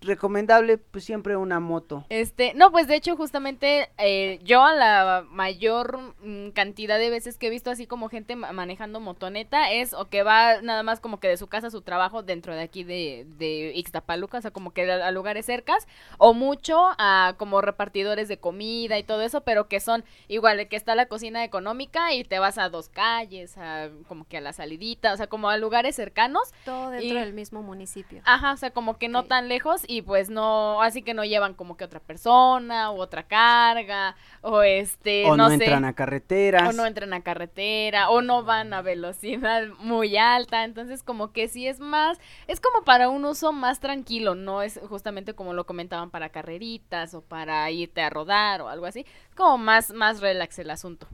recomendable, 0.06 0.78
pues 0.78 1.04
siempre 1.04 1.37
una 1.37 1.61
moto. 1.61 2.04
Este, 2.08 2.52
no, 2.54 2.70
pues 2.70 2.87
de 2.87 2.96
hecho 2.96 3.16
justamente 3.16 3.90
eh, 3.99 4.38
yo 4.44 4.62
a 4.64 4.75
la 4.75 5.25
mayor 5.28 5.99
mm, 6.23 6.50
cantidad 6.50 6.99
de 6.99 7.11
veces 7.11 7.38
que 7.38 7.49
he 7.49 7.50
visto 7.50 7.70
así 7.70 7.87
como 7.87 8.08
gente 8.08 8.37
ma- 8.37 8.52
manejando 8.52 9.00
motoneta 9.00 9.70
es 9.73 9.94
o 9.94 10.06
que 10.08 10.23
va 10.23 10.61
nada 10.62 10.82
más 10.82 11.00
como 11.00 11.20
que 11.20 11.28
de 11.28 11.37
su 11.37 11.46
casa 11.49 11.68
a 11.68 11.70
su 11.70 11.82
trabajo 11.82 12.23
dentro 12.23 12.54
de 12.54 12.62
aquí 12.62 12.84
de, 12.84 13.26
de 13.37 13.73
Ixtapaluca, 13.76 14.38
o 14.38 14.42
sea, 14.42 14.50
como 14.50 14.73
que 14.73 14.90
a, 14.90 15.06
a 15.06 15.11
lugares 15.11 15.46
cercas, 15.46 15.87
o 16.18 16.34
mucho 16.34 16.78
a 16.99 17.34
como 17.38 17.61
repartidores 17.61 18.28
de 18.28 18.38
comida 18.38 18.99
y 18.99 19.02
todo 19.02 19.23
eso, 19.23 19.42
pero 19.42 19.68
que 19.68 19.80
son 19.80 20.04
igual 20.28 20.68
que 20.68 20.76
está 20.76 20.94
la 20.94 21.06
cocina 21.06 21.44
económica 21.44 22.12
y 22.12 22.25
te 22.25 22.38
vas 22.38 22.58
a 22.58 22.68
dos 22.68 22.88
calles, 22.88 23.56
a 23.58 23.88
como 24.08 24.26
que 24.26 24.37
a 24.38 24.40
la 24.40 24.52
salidita, 24.52 25.12
o 25.12 25.16
sea, 25.16 25.26
como 25.26 25.49
a 25.49 25.56
lugares 25.56 25.96
cercanos 25.96 26.52
Todo 26.64 26.90
dentro 26.90 27.08
Y- 27.08 27.20
del 27.20 27.32
mismo 27.32 27.62
municipio. 27.62 28.20
Ajá, 28.25 28.52
o 28.52 28.56
sea, 28.56 28.70
como 28.70 28.99
que 28.99 29.08
no 29.08 29.25
tan 29.25 29.49
lejos 29.49 29.82
y 29.87 29.94
pues 30.03 30.31
no, 30.31 30.83
así 30.83 31.03
que 31.03 31.15
no 31.15 31.25
llevan 31.25 31.55
como 31.55 31.77
que 31.77 31.85
otra 31.85 32.01
persona 32.01 32.91
u 32.91 33.01
otra 33.01 33.25
carga 33.25 34.17
o 34.41 34.63
este, 34.63 35.25
o 35.27 35.37
no, 35.37 35.45
no, 35.45 35.49
sé, 35.49 35.55
entran 35.55 35.85
a 35.85 35.93
carreteras. 35.93 36.69
o 36.69 36.73
no 36.73 36.87
entran 36.87 37.13
a 37.13 37.23
carretera 37.23 38.11
o 38.11 38.23
no 38.23 38.45
van 38.45 38.73
a 38.73 38.83
velocidad 38.83 39.69
muy 39.79 40.17
alta, 40.17 40.65
entonces 40.65 41.03
como 41.03 41.33
que 41.33 41.49
sí 41.49 41.67
es 41.67 41.81
más, 41.81 42.19
es 42.47 42.61
como 42.61 42.85
para 42.85 43.09
un 43.09 43.25
uso 43.25 43.53
más 43.53 43.81
tranquilo, 43.81 44.35
no 44.35 44.63
es 44.63 44.81
justamente 44.89 45.35
como 45.35 45.55
lo 45.55 45.67
comentaban 45.67 46.11
para 46.11 46.31
carreritas 46.31 47.15
o 47.15 47.23
para 47.23 47.71
irte 47.71 48.03
a 48.03 48.11
rodar 48.11 48.61
o 48.63 48.69
algo 48.69 48.87
así, 48.87 49.07
como 49.37 49.59
más 49.59 49.93
más 49.93 50.21
relax 50.21 50.59
el 50.59 50.71
asunto. 50.71 51.07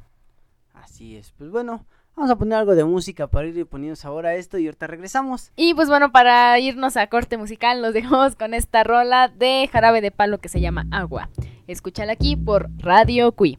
Así 0.75 1.17
es. 1.17 1.33
Pues 1.33 1.51
bueno, 1.51 1.85
vamos 2.17 2.31
a 2.31 2.37
poner 2.37 2.59
algo 2.59 2.75
de 2.75 2.85
música 2.85 3.27
para 3.27 3.49
ir 3.49 3.67
poniendo 3.67 3.97
sabor 3.97 4.27
a 4.27 4.35
esto 4.35 4.59
y 4.59 4.67
ahorita 4.67 4.87
regresamos. 4.87 5.53
Y 5.57 5.75
pues 5.75 5.89
bueno, 5.89 6.13
para 6.13 6.59
irnos 6.59 6.97
a 6.97 7.07
corte 7.09 7.37
musical, 7.37 7.81
nos 7.81 7.95
dejamos 7.95 8.37
con 8.37 8.55
esta 8.55 8.85
rola 8.85 9.29
de 9.29 9.69
jarabe 9.73 10.01
de 10.01 10.11
palo 10.11 10.39
que 10.39 10.49
se 10.49 10.61
llama 10.61 10.87
Agua. 10.91 11.31
Escúchala 11.67 12.13
aquí 12.13 12.37
por 12.37 12.69
Radio 12.79 13.33
Cui. 13.33 13.59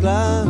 Difícil 0.00 0.49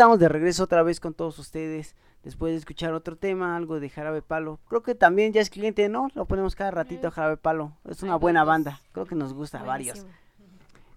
estamos 0.00 0.18
de 0.18 0.30
regreso 0.30 0.64
otra 0.64 0.82
vez 0.82 0.98
con 0.98 1.12
todos 1.12 1.38
ustedes. 1.38 1.94
Después 2.22 2.54
de 2.54 2.56
escuchar 2.56 2.94
otro 2.94 3.16
tema, 3.16 3.54
algo 3.54 3.80
de 3.80 3.90
Jarabe 3.90 4.22
Palo. 4.22 4.58
Creo 4.66 4.82
que 4.82 4.94
también 4.94 5.34
ya 5.34 5.42
es 5.42 5.50
cliente, 5.50 5.90
¿no? 5.90 6.08
Lo 6.14 6.24
ponemos 6.24 6.54
cada 6.54 6.70
ratito 6.70 7.08
a 7.08 7.10
Jarabe 7.10 7.36
Palo. 7.36 7.76
Es 7.86 8.02
una 8.02 8.16
buena 8.16 8.42
banda. 8.42 8.80
Creo 8.92 9.04
que 9.04 9.14
nos 9.14 9.34
gusta 9.34 9.60
a 9.60 9.62
varios. 9.62 10.06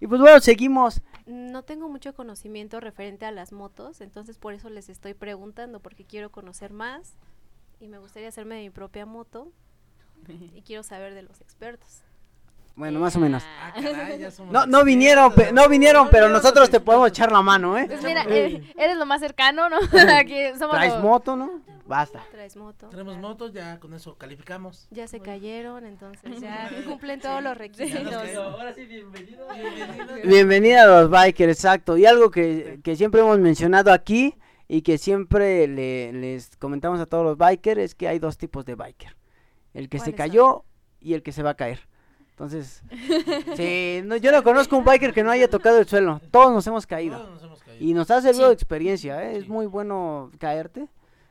Y 0.00 0.06
pues 0.06 0.22
bueno, 0.22 0.40
seguimos. 0.40 1.02
No 1.26 1.64
tengo 1.64 1.90
mucho 1.90 2.14
conocimiento 2.14 2.80
referente 2.80 3.26
a 3.26 3.30
las 3.30 3.52
motos, 3.52 4.00
entonces 4.00 4.38
por 4.38 4.54
eso 4.54 4.70
les 4.70 4.88
estoy 4.88 5.12
preguntando, 5.12 5.80
porque 5.80 6.06
quiero 6.06 6.30
conocer 6.30 6.72
más 6.72 7.12
y 7.80 7.88
me 7.88 7.98
gustaría 7.98 8.30
hacerme 8.30 8.62
mi 8.62 8.70
propia 8.70 9.04
moto 9.04 9.52
y 10.28 10.62
quiero 10.62 10.82
saber 10.82 11.12
de 11.12 11.24
los 11.24 11.42
expertos. 11.42 12.03
Bueno, 12.76 12.98
más 12.98 13.14
o 13.14 13.20
menos. 13.20 13.44
Ah, 13.46 13.72
caray, 13.72 14.18
ya 14.18 14.30
somos 14.32 14.52
No, 14.52 14.66
no 14.66 14.84
vinieron, 14.84 15.32
pe- 15.32 15.52
no 15.52 15.68
vinieron, 15.68 16.08
pero 16.10 16.28
nosotros 16.28 16.68
te 16.70 16.80
podemos 16.80 17.08
echar 17.08 17.30
la 17.30 17.40
mano, 17.40 17.78
¿eh? 17.78 17.84
Pues 17.86 18.02
mira, 18.02 18.24
eh, 18.28 18.62
eres 18.76 18.96
lo 18.96 19.06
más 19.06 19.20
cercano, 19.20 19.68
¿no? 19.70 19.76
Aquí 20.18 20.34
somos 20.58 20.74
Traes 20.76 20.98
moto, 21.00 21.36
¿no? 21.36 21.60
Basta. 21.86 22.24
Traes 22.32 22.56
moto. 22.56 22.88
Tenemos 22.88 23.16
motos, 23.18 23.52
ya 23.52 23.78
con 23.78 23.94
eso 23.94 24.16
calificamos. 24.16 24.88
Ya 24.90 25.06
se 25.06 25.20
cayeron, 25.20 25.86
entonces 25.86 26.40
ya 26.40 26.68
cumplen 26.86 27.20
todos 27.20 27.42
los 27.44 27.56
requisitos. 27.56 28.12
Ahora 28.36 28.74
sí, 28.74 28.86
bienvenido. 28.86 29.46
Bienvenida 30.24 30.82
a 30.82 30.86
los 31.02 31.10
bikers, 31.10 31.52
exacto. 31.52 31.96
Y 31.96 32.06
algo 32.06 32.30
que, 32.30 32.80
que 32.82 32.96
siempre 32.96 33.20
hemos 33.20 33.38
mencionado 33.38 33.92
aquí 33.92 34.34
y 34.66 34.82
que 34.82 34.98
siempre 34.98 35.68
le- 35.68 36.12
les 36.12 36.56
comentamos 36.56 36.98
a 37.00 37.06
todos 37.06 37.24
los 37.24 37.38
bikers 37.38 37.80
es 37.80 37.94
que 37.94 38.08
hay 38.08 38.18
dos 38.18 38.36
tipos 38.36 38.64
de 38.64 38.74
biker. 38.74 39.16
El 39.74 39.88
que 39.88 39.98
se 39.98 40.12
¿Cuáles 40.12 40.16
cayó 40.16 40.64
y 41.00 41.14
el 41.14 41.22
que 41.22 41.30
se 41.32 41.42
va 41.44 41.50
a 41.50 41.54
caer. 41.54 41.86
Entonces, 42.34 42.82
sí, 43.56 44.00
no, 44.04 44.16
yo 44.16 44.32
no 44.32 44.42
conozco 44.42 44.76
un 44.76 44.84
biker 44.84 45.12
que 45.14 45.22
no 45.22 45.30
haya 45.30 45.48
tocado 45.48 45.78
el 45.78 45.86
suelo. 45.86 46.20
Todos 46.30 46.52
nos 46.52 46.66
hemos 46.66 46.86
caído. 46.86 47.16
Todos 47.18 47.30
nos 47.30 47.42
hemos 47.44 47.62
caído. 47.62 47.84
Y 47.84 47.94
nos 47.94 48.10
ha 48.10 48.20
servido 48.20 48.44
Sí. 48.44 48.48
de 48.48 48.54
experiencia, 48.54 49.24
¿eh? 49.30 49.36
Es 49.36 49.48
muy 49.48 49.66
bueno 49.66 50.30
caerte. 50.38 50.88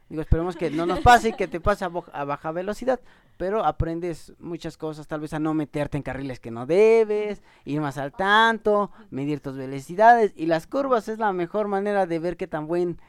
Digo, 0.10 0.22
esperemos 0.22 0.56
que 0.56 0.70
no 0.70 0.86
nos 0.86 1.00
pase 1.00 1.30
y 1.30 1.34
que 1.34 1.48
te 1.48 1.60
pase 1.60 1.86
a, 1.86 1.92
a 2.14 2.24
baja 2.24 2.52
velocidad, 2.52 3.00
pero 3.38 3.66
aprendes 3.66 4.34
muchas 4.38 4.78
cosas, 4.78 5.08
tal 5.08 5.22
vez 5.22 5.34
a 5.34 5.40
no 5.40 5.54
meterte 5.56 5.98
en 5.98 6.04
carriles 6.04 6.40
que 6.40 6.52
no 6.52 6.66
debes, 6.68 7.42
ir 7.66 7.82
más 7.82 7.98
al 7.98 8.12
tanto, 8.12 8.92
medir 9.10 9.40
tus 9.40 9.56
velocidades 9.58 10.32
y 10.36 10.46
las 10.46 10.68
curvas 10.68 11.08
es 11.08 11.18
la 11.18 11.34
mejor 11.34 11.68
manera 11.68 12.06
de 12.06 12.20
ver 12.20 12.38
qué 12.38 12.48
tan 12.48 12.68
buen 12.68 13.00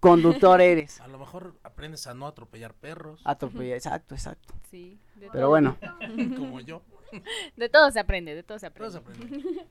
conductor 0.00 0.60
eres. 0.60 1.00
A 1.00 1.08
lo 1.08 1.18
mejor 1.18 1.54
aprendes 1.62 2.06
a 2.06 2.14
no 2.14 2.26
atropellar 2.26 2.74
perros, 2.74 3.22
Atropella, 3.24 3.74
exacto, 3.76 4.14
exacto. 4.14 4.52
Sí, 4.70 5.00
Pero 5.32 5.48
bueno, 5.48 5.76
como 6.36 6.60
yo. 6.60 6.82
De 7.56 7.68
todo 7.68 7.90
se 7.90 8.00
aprende, 8.00 8.34
de 8.34 8.42
todo 8.42 8.58
se 8.58 8.66
aprende. 8.66 9.00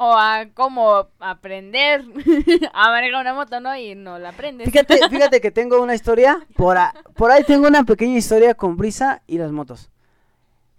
O 0.00 0.12
a 0.16 0.46
cómo 0.54 1.08
aprender 1.18 2.02
a 2.72 2.88
manejar 2.90 3.20
una 3.20 3.34
moto, 3.34 3.58
¿no? 3.58 3.74
Y 3.76 3.96
no 3.96 4.16
la 4.20 4.28
aprendes. 4.28 4.70
fíjate, 4.70 4.96
fíjate 5.10 5.40
que 5.40 5.50
tengo 5.50 5.82
una 5.82 5.92
historia, 5.96 6.46
por, 6.54 6.76
a- 6.78 6.94
por 7.16 7.32
ahí 7.32 7.42
tengo 7.42 7.66
una 7.66 7.82
pequeña 7.82 8.16
historia 8.16 8.54
con 8.54 8.76
Brisa 8.76 9.22
y 9.26 9.38
las 9.38 9.50
motos. 9.50 9.90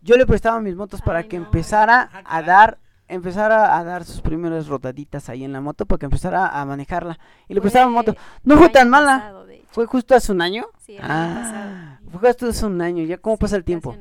Yo 0.02 0.16
le 0.16 0.26
prestaba 0.26 0.62
mis 0.62 0.74
motos 0.78 1.02
para 1.02 1.20
Ay, 1.20 1.28
que 1.28 1.38
no. 1.38 1.44
empezara 1.48 2.10
a 2.24 2.42
dar, 2.44 2.78
empezara 3.10 3.78
a 3.78 3.84
dar 3.84 4.06
sus 4.06 4.22
primeras 4.22 4.68
rodaditas 4.68 5.28
ahí 5.28 5.44
en 5.44 5.52
la 5.52 5.60
moto 5.60 5.86
para 5.86 6.00
que 6.00 6.06
empezara 6.06 6.48
a 6.48 6.64
manejarla. 6.66 7.20
Y 7.50 7.54
le 7.56 7.60
prestaba 7.60 7.88
mi 7.88 7.94
moto. 7.96 8.16
No 8.46 8.56
fue 8.58 8.70
tan 8.70 8.90
mala. 8.90 9.18
pasado. 9.18 9.48
Fue 9.72 9.86
justo 9.86 10.16
hace 10.16 10.32
un 10.32 10.42
año. 10.42 10.66
Sí, 10.80 10.96
el 10.96 11.04
año 11.04 11.36
pasado. 11.42 11.70
Ah, 11.74 12.00
fue 12.10 12.20
justo 12.30 12.48
hace 12.48 12.66
un 12.66 12.82
año, 12.82 13.04
ya 13.04 13.18
cómo 13.18 13.36
Sí, 13.36 13.42
pasa 13.42 13.58
el 13.58 13.66
tiempo. 13.66 13.98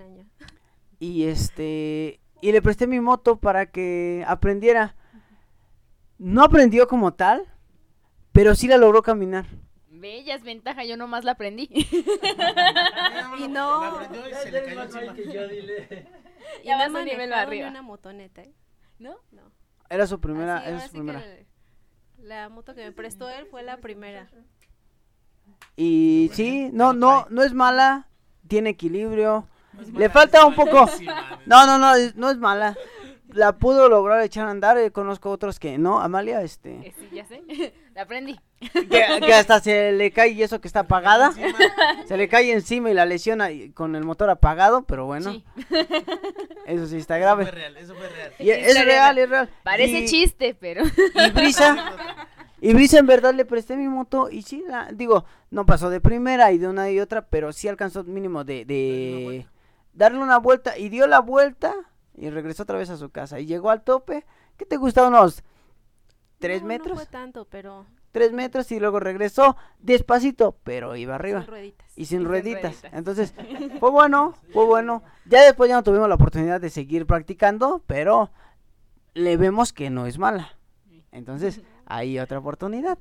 Y 0.99 1.25
este, 1.25 2.21
y 2.40 2.52
le 2.52 2.62
presté 2.62 2.87
mi 2.87 3.00
moto 3.00 3.38
para 3.38 3.67
que 3.67 4.25
aprendiera. 4.26 4.95
No 6.19 6.43
aprendió 6.43 6.88
como 6.88 7.14
tal, 7.14 7.47
pero 8.33 8.55
sí 8.55 8.67
la 8.67 8.76
logró 8.76 9.02
caminar. 9.02 9.47
Bella 9.88 10.35
es 10.35 10.43
ventaja, 10.43 10.85
yo 10.85 10.97
nomás 10.97 11.25
la 11.25 11.33
aprendí. 11.33 11.69
Y 13.38 13.49
no. 13.49 14.00
Ya 16.64 16.88
no 16.88 16.93
vas 16.95 17.02
un 17.02 17.05
nivel 17.05 17.33
arriba. 17.33 17.69
una 17.69 17.83
motoneta, 17.83 18.43
¿eh? 18.43 18.52
¿No? 18.99 19.17
No. 19.31 19.43
Era 19.90 20.07
su 20.07 20.21
primera, 20.21 20.59
Así, 20.59 20.69
era 20.69 20.81
su 20.81 20.90
primera. 20.93 21.23
La 22.19 22.49
moto 22.49 22.75
que 22.75 22.85
me 22.85 22.93
prestó 22.93 23.28
él 23.28 23.47
fue 23.47 23.62
la 23.62 23.76
primera. 23.78 24.28
Y 25.76 26.31
sí, 26.33 26.71
no, 26.73 26.93
no, 26.93 27.26
no 27.31 27.43
es 27.43 27.55
mala, 27.55 28.09
tiene 28.49 28.71
equilibrio. 28.71 29.47
Le 29.94 30.08
falta 30.11 30.44
un 30.47 30.54
poco. 30.54 30.88
No, 31.47 31.66
no, 31.66 31.78
no, 31.78 31.94
es- 31.94 32.14
no 32.16 32.30
es 32.30 32.37
mala. 32.38 32.76
La 33.35 33.52
pudo 33.52 33.90
lograr 33.90 34.23
echar 34.23 34.47
a 34.49 34.50
andar, 34.50 34.78
eh, 34.78 34.90
conozco 34.90 35.30
otros 35.30 35.58
que 35.61 35.76
no, 35.76 36.00
Amalia, 36.00 36.40
este, 36.42 36.70
Eh, 36.88 36.94
sí, 36.98 37.09
ya 37.12 37.24
sé. 37.26 37.42
la 37.94 38.03
aprendí. 38.03 38.40
que, 38.59 38.81
que 38.88 39.35
hasta 39.35 39.61
se 39.61 39.92
le 39.92 40.11
cae 40.12 40.31
y 40.31 40.42
eso 40.42 40.61
que 40.61 40.66
está 40.66 40.81
apagada, 40.81 41.33
se 42.07 42.16
le 42.16 42.26
cae 42.29 42.50
encima 42.53 42.90
y 42.90 42.94
la 42.94 43.05
lesiona 43.05 43.50
y- 43.50 43.70
con 43.70 43.94
el 43.96 44.05
motor 44.05 44.31
apagado, 44.31 44.83
pero 44.83 45.05
bueno, 45.05 45.31
Sí. 45.33 45.44
eso 46.66 46.87
sí 46.87 46.96
está 46.96 47.18
Eso 47.18 47.35
fue 47.37 47.44
grave. 47.44 47.50
real, 47.50 47.76
eso 47.76 47.94
fue 47.94 48.09
real. 48.09 48.33
Y 48.38 48.44
Sí, 48.44 48.50
es 48.50 48.74
real, 48.74 48.87
real. 48.87 49.18
es 49.18 49.29
real. 49.31 49.50
Parece 49.62 50.00
Y- 50.00 50.07
chiste, 50.07 50.57
pero. 50.59 50.83
Y 50.87 51.31
Brisa, 51.33 51.92
y 52.62 52.72
Brisa 52.72 52.98
en 52.98 53.07
verdad 53.07 53.35
le 53.35 53.44
presté 53.44 53.76
mi 53.76 53.88
moto 53.88 54.31
y 54.31 54.40
sí, 54.42 54.64
la, 54.66 54.88
digo, 54.92 55.24
no 55.50 55.66
pasó 55.66 55.90
de 55.90 56.00
primera 56.00 56.50
y 56.50 56.59
de 56.59 56.66
una 56.68 56.90
y 56.90 56.98
otra, 56.98 57.26
pero 57.26 57.53
sí 57.53 57.68
alcanzó 57.68 58.05
mínimo 58.05 58.42
de, 58.44 58.64
de 58.64 59.46
darle 59.98 60.20
una 60.20 60.38
vuelta 60.38 60.78
y 60.78 60.88
dio 60.88 61.06
la 61.06 61.20
vuelta 61.20 61.74
y 62.14 62.30
regresó 62.30 62.62
otra 62.62 62.78
vez 62.78 62.88
a 62.90 62.96
su 62.96 63.11
casa 63.11 63.40
y 63.40 63.46
llegó 63.46 63.70
al 63.70 63.82
tope. 63.82 64.24
¿Qué 64.56 64.64
te 64.64 64.76
gusta? 64.76 65.06
Unos 65.06 65.42
tres 66.38 66.62
No, 66.62 66.68
metros, 66.68 66.90
No 66.90 66.94
fue 66.96 67.06
tanto, 67.06 67.44
pero 67.46 67.84
tres 68.12 68.32
metros 68.32 68.70
y 68.72 68.78
luego 68.80 69.00
regresó 69.00 69.56
despacito, 69.80 70.56
pero 70.64 70.96
iba 70.96 71.16
arriba. 71.16 71.40
sin 71.42 71.50
rueditas. 71.50 71.88
Y 71.96 72.04
sin 72.06 72.18
sin 72.20 72.28
rueditas. 72.28 72.62
rueditas. 72.62 72.92
Entonces, 72.94 73.34
fue 73.80 73.90
bueno, 73.90 74.34
fue 74.52 74.64
bueno. 74.64 75.02
Ya 75.26 75.42
después 75.44 75.68
ya 75.68 75.76
no 75.76 75.82
tuvimos 75.82 76.08
la 76.08 76.14
oportunidad 76.14 76.61
de 76.61 76.70
seguir 76.70 77.04
practicando, 77.06 77.82
pero 77.87 78.30
le 79.14 79.37
vemos 79.37 79.72
que 79.72 79.90
no 79.90 80.06
es 80.06 80.18
mala. 80.18 80.56
Entonces, 81.11 81.61
hay 81.87 82.18
otra 82.20 82.38
oportunidad, 82.38 82.98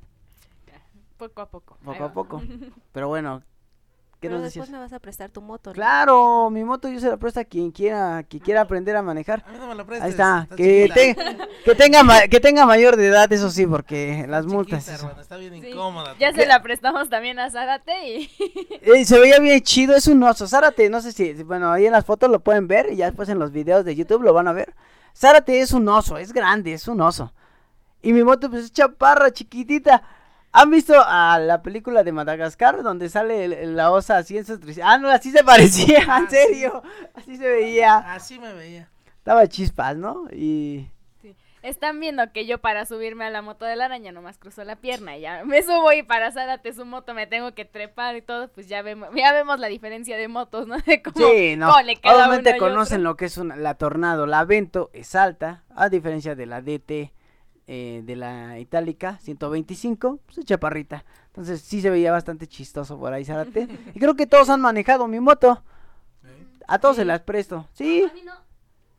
Poco 1.16 1.42
a 1.42 1.50
poco. 1.50 1.76
Poco 1.84 2.04
a 2.04 2.12
poco. 2.12 2.40
Pero 2.92 3.08
bueno, 3.08 3.42
¿qué 4.20 4.28
Pero 4.28 4.34
nos 4.34 4.42
después 4.44 4.66
decías? 4.66 4.70
me 4.70 4.78
vas 4.84 4.92
a 4.92 4.98
prestar 4.98 5.30
tu 5.30 5.40
moto, 5.40 5.70
¿no? 5.70 5.74
Claro, 5.74 6.50
mi 6.50 6.64
moto 6.64 6.88
yo 6.88 6.98
se 7.00 7.08
la 7.08 7.16
presto 7.16 7.40
a 7.40 7.44
quien 7.44 7.70
quiera, 7.70 8.22
que 8.28 8.40
quiera 8.40 8.62
aprender 8.62 8.96
a 8.96 9.02
manejar. 9.02 9.44
A 9.46 9.52
mí 9.52 9.58
no 9.58 9.66
me 9.68 9.74
la 9.74 9.84
prestes. 9.84 10.04
Ahí 10.04 10.10
está, 10.10 10.42
está 10.42 10.56
que, 10.56 10.90
te- 10.92 11.16
que 11.64 11.74
tenga 11.74 12.02
ma- 12.02 12.26
que 12.28 12.40
tenga 12.40 12.66
mayor 12.66 12.96
de 12.96 13.06
edad, 13.08 13.32
eso 13.32 13.50
sí, 13.50 13.66
porque 13.66 14.26
las 14.28 14.44
Está 14.44 14.54
multas. 14.56 14.88
hermana, 14.88 15.20
está 15.20 15.36
bien 15.36 15.60
Sí, 15.60 15.68
incómoda. 15.70 16.14
Ya 16.18 16.32
se 16.32 16.46
la 16.46 16.62
prestamos 16.62 17.08
también 17.08 17.38
a 17.38 17.50
Zárate 17.50 17.92
y. 18.18 18.30
Eh, 18.82 19.04
se 19.04 19.18
veía 19.18 19.38
bien 19.38 19.60
chido, 19.62 19.94
es 19.94 20.06
un 20.06 20.22
oso. 20.22 20.46
Zárate, 20.48 20.88
no 20.90 21.00
sé 21.00 21.12
si, 21.12 21.32
bueno, 21.44 21.70
ahí 21.72 21.86
en 21.86 21.92
las 21.92 22.04
fotos 22.04 22.30
lo 22.30 22.40
pueden 22.40 22.66
ver 22.68 22.92
y 22.92 22.96
ya 22.96 23.06
después 23.06 23.28
en 23.28 23.38
los 23.38 23.52
videos 23.52 23.84
de 23.84 23.94
YouTube 23.96 24.22
lo 24.22 24.32
van 24.32 24.48
a 24.48 24.52
ver. 24.52 24.74
Zárate 25.16 25.60
es 25.60 25.72
un 25.72 25.88
oso, 25.88 26.16
es 26.18 26.32
grande, 26.32 26.72
es 26.72 26.88
un 26.88 27.00
oso. 27.00 27.32
Y 28.02 28.12
mi 28.12 28.22
moto 28.22 28.48
pues 28.50 28.64
es 28.64 28.72
chaparra, 28.72 29.30
chiquitita. 29.32 30.02
¿Han 30.60 30.70
visto 30.70 30.94
a 31.06 31.38
la 31.38 31.62
película 31.62 32.02
de 32.04 32.12
Madagascar 32.12 32.82
donde 32.82 33.08
sale 33.08 33.44
el- 33.44 33.52
el- 33.52 33.76
la 33.76 33.90
osa 33.90 34.16
así 34.18 34.36
en 34.38 34.44
sus 34.46 34.58
Ah, 34.82 34.98
no, 34.98 35.08
así 35.08 35.30
se 35.30 35.44
parecía, 35.44 36.04
Ah, 36.08 36.18
en 36.20 36.30
serio. 36.30 36.82
Así 37.14 37.36
se 37.36 37.48
veía. 37.48 37.96
Así 38.12 38.38
me 38.38 38.52
veía. 38.54 38.88
Estaba 39.18 39.46
chispas, 39.46 39.96
¿no? 39.96 40.24
Y 40.32 40.88
Están 41.60 41.98
viendo 41.98 42.32
que 42.32 42.46
yo 42.46 42.58
para 42.58 42.86
subirme 42.86 43.24
a 43.24 43.30
la 43.30 43.42
moto 43.42 43.64
de 43.64 43.74
la 43.74 43.86
araña 43.86 44.12
nomás 44.12 44.38
cruzo 44.38 44.62
la 44.62 44.76
pierna 44.76 45.16
y 45.18 45.22
ya 45.22 45.44
me 45.44 45.60
subo 45.62 45.92
y 45.92 46.04
para 46.04 46.30
Zárate 46.30 46.72
su 46.72 46.84
moto 46.86 47.14
me 47.14 47.26
tengo 47.26 47.52
que 47.52 47.64
trepar 47.64 48.14
y 48.16 48.22
todo, 48.22 48.48
pues 48.48 48.68
ya 48.68 48.80
vemos, 48.80 49.08
ya 49.14 49.32
vemos 49.32 49.58
la 49.58 49.66
diferencia 49.66 50.16
de 50.16 50.28
motos, 50.28 50.68
¿no? 50.68 50.76
De 50.86 51.02
cómo, 51.02 51.16
Sí, 51.28 51.56
no. 51.56 51.66
cómo 51.68 51.82
le 51.82 51.96
queda 51.96 52.14
Obviamente 52.14 52.56
conocen 52.58 52.98
otro. 53.00 53.10
lo 53.10 53.16
que 53.16 53.24
es 53.24 53.36
una, 53.38 53.56
la 53.56 53.74
Tornado. 53.74 54.24
La 54.26 54.44
Vento 54.44 54.88
es 54.92 55.14
alta, 55.16 55.64
a 55.74 55.88
diferencia 55.88 56.36
de 56.36 56.46
la 56.46 56.62
DT 56.62 57.12
eh, 57.70 58.00
de 58.02 58.16
la 58.16 58.58
Itálica 58.58 59.18
125, 59.18 60.20
pues 60.24 60.38
es 60.38 60.44
chaparrita. 60.46 61.04
Entonces 61.26 61.60
sí 61.60 61.82
se 61.82 61.90
veía 61.90 62.10
bastante 62.10 62.46
chistoso 62.46 62.98
por 62.98 63.12
ahí, 63.12 63.26
Zárate. 63.26 63.68
y 63.94 64.00
creo 64.00 64.14
que 64.14 64.26
todos 64.26 64.48
han 64.48 64.62
manejado 64.62 65.06
mi 65.06 65.20
moto. 65.20 65.62
¿eh? 66.24 66.46
A 66.66 66.78
todos 66.78 66.96
se 66.96 67.04
las 67.04 67.20
presto. 67.20 67.68
Sí. 67.74 68.06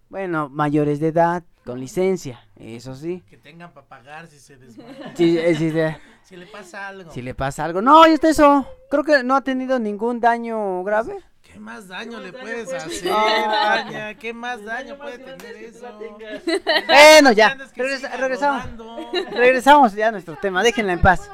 Bueno, 0.08 0.49
mayores 0.49 0.99
de 0.99 1.08
edad, 1.08 1.43
con 1.65 1.79
licencia, 1.79 2.39
eso 2.55 2.93
sí. 2.93 3.23
Que 3.27 3.38
tengan 3.38 3.73
para 3.73 3.88
pagar 3.88 4.27
si 4.27 4.38
se 4.38 4.58
desmaya. 4.58 5.15
Sí, 5.15 5.38
eh, 5.38 5.55
sí, 5.55 5.71
sí, 5.71 5.79
Si 6.23 6.36
le 6.38 6.45
pasa 6.45 6.88
algo. 6.88 7.12
si 7.12 7.23
le 7.23 7.34
pasa 7.34 7.65
algo. 7.65 7.82
No, 7.82 8.08
y 8.08 8.12
está 8.12 8.29
eso. 8.29 8.67
Creo 8.91 9.03
que 9.03 9.23
no 9.23 9.36
ha 9.36 9.41
tenido 9.41 9.79
ningún 9.79 10.19
daño 10.19 10.84
grave. 10.84 11.17
¿Qué 11.51 11.59
más 11.59 11.88
daño 11.88 12.19
le 12.19 12.31
daño 12.31 12.41
puedes 12.43 12.65
puede 12.65 12.77
hacer, 12.77 13.01
tener? 13.01 13.15
Aña? 13.15 14.13
¿Qué 14.15 14.33
más 14.33 14.63
daño 14.63 14.97
más 14.97 14.99
puede 14.99 15.17
tener 15.19 15.55
eso? 15.57 15.99
Bueno, 16.88 17.31
ya. 17.31 17.55
Regresa- 17.75 18.15
regresamos. 18.17 18.63
Regresamos 19.31 19.93
ya 19.93 20.09
a 20.09 20.12
nuestro 20.12 20.35
tema. 20.38 20.63
Déjenla 20.63 20.93
en 20.93 21.01
paz. 21.01 21.29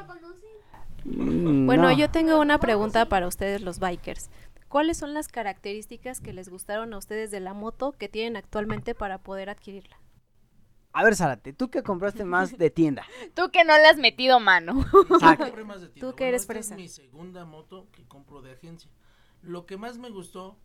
Bueno, 1.04 1.84
no. 1.84 1.92
yo 1.92 2.10
tengo 2.10 2.40
una 2.40 2.58
pregunta 2.58 3.08
para 3.08 3.26
ustedes 3.26 3.60
los 3.60 3.78
bikers. 3.78 4.30
¿Cuáles 4.68 4.96
son 4.98 5.14
las 5.14 5.28
características 5.28 6.20
que 6.20 6.32
les 6.32 6.48
gustaron 6.48 6.92
a 6.92 6.98
ustedes 6.98 7.30
de 7.30 7.40
la 7.40 7.54
moto 7.54 7.92
que 7.92 8.08
tienen 8.08 8.36
actualmente 8.36 8.94
para 8.94 9.18
poder 9.18 9.48
adquirirla? 9.48 9.96
A 10.92 11.04
ver, 11.04 11.14
Zárate, 11.14 11.52
tú 11.52 11.70
que 11.70 11.82
compraste 11.82 12.24
más 12.24 12.56
de 12.56 12.70
tienda. 12.70 13.04
Tú 13.34 13.50
que 13.52 13.64
no 13.64 13.76
le 13.76 13.84
has 13.86 13.98
metido 13.98 14.40
mano. 14.40 14.80
Exacto. 15.10 15.44
Compré 15.44 15.64
más 15.64 15.82
de 15.82 15.88
tienda. 15.90 16.00
Tú 16.10 16.16
que 16.16 16.24
Bueno, 16.24 16.28
eres 16.30 16.40
esta 16.42 16.52
fresa. 16.54 16.74
Es 16.74 16.80
mi 16.80 16.88
segunda 16.88 17.44
moto 17.44 17.86
que 17.92 18.06
compro 18.08 18.40
de 18.40 18.52
agencia. 18.52 18.90
Lo 19.46 19.64
que 19.64 19.76
más 19.76 19.96
me 19.96 20.10
gustó 20.10 20.56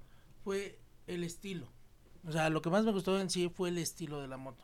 fue 0.44 0.80
el 1.06 1.24
estilo. 1.24 1.68
O 2.28 2.32
sea, 2.32 2.50
lo 2.50 2.62
que 2.62 2.72
más 2.72 2.84
me 2.84 2.92
gustó 2.92 3.20
en 3.20 3.30
sí 3.30 3.50
fue 3.50 3.70
el 3.70 3.78
estilo 3.78 4.22
de 4.22 4.28
la 4.28 4.38
moto. 4.38 4.64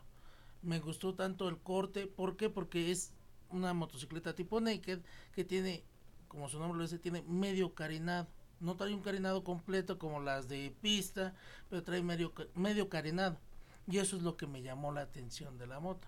Me 0.63 0.79
gustó 0.79 1.13
tanto 1.13 1.47
el 1.49 1.57
corte, 1.59 2.07
¿por 2.07 2.35
qué? 2.35 2.49
Porque 2.49 2.91
es 2.91 3.13
una 3.49 3.73
motocicleta 3.73 4.33
tipo 4.33 4.59
naked 4.59 4.99
que 5.33 5.43
tiene, 5.43 5.83
como 6.27 6.49
su 6.49 6.59
nombre 6.59 6.77
lo 6.77 6.83
dice, 6.83 6.97
tiene 6.97 7.21
medio 7.23 7.75
carenado. 7.75 8.27
No 8.59 8.75
trae 8.75 8.93
un 8.93 9.01
carenado 9.01 9.43
completo 9.43 9.99
como 9.99 10.19
las 10.19 10.49
de 10.49 10.75
pista, 10.81 11.35
pero 11.69 11.83
trae 11.83 12.01
medio, 12.01 12.33
medio 12.55 12.89
carenado. 12.89 13.37
Y 13.85 13.99
eso 13.99 14.17
es 14.17 14.23
lo 14.23 14.35
que 14.35 14.47
me 14.47 14.63
llamó 14.63 14.91
la 14.91 15.01
atención 15.01 15.59
de 15.59 15.67
la 15.67 15.79
moto. 15.79 16.07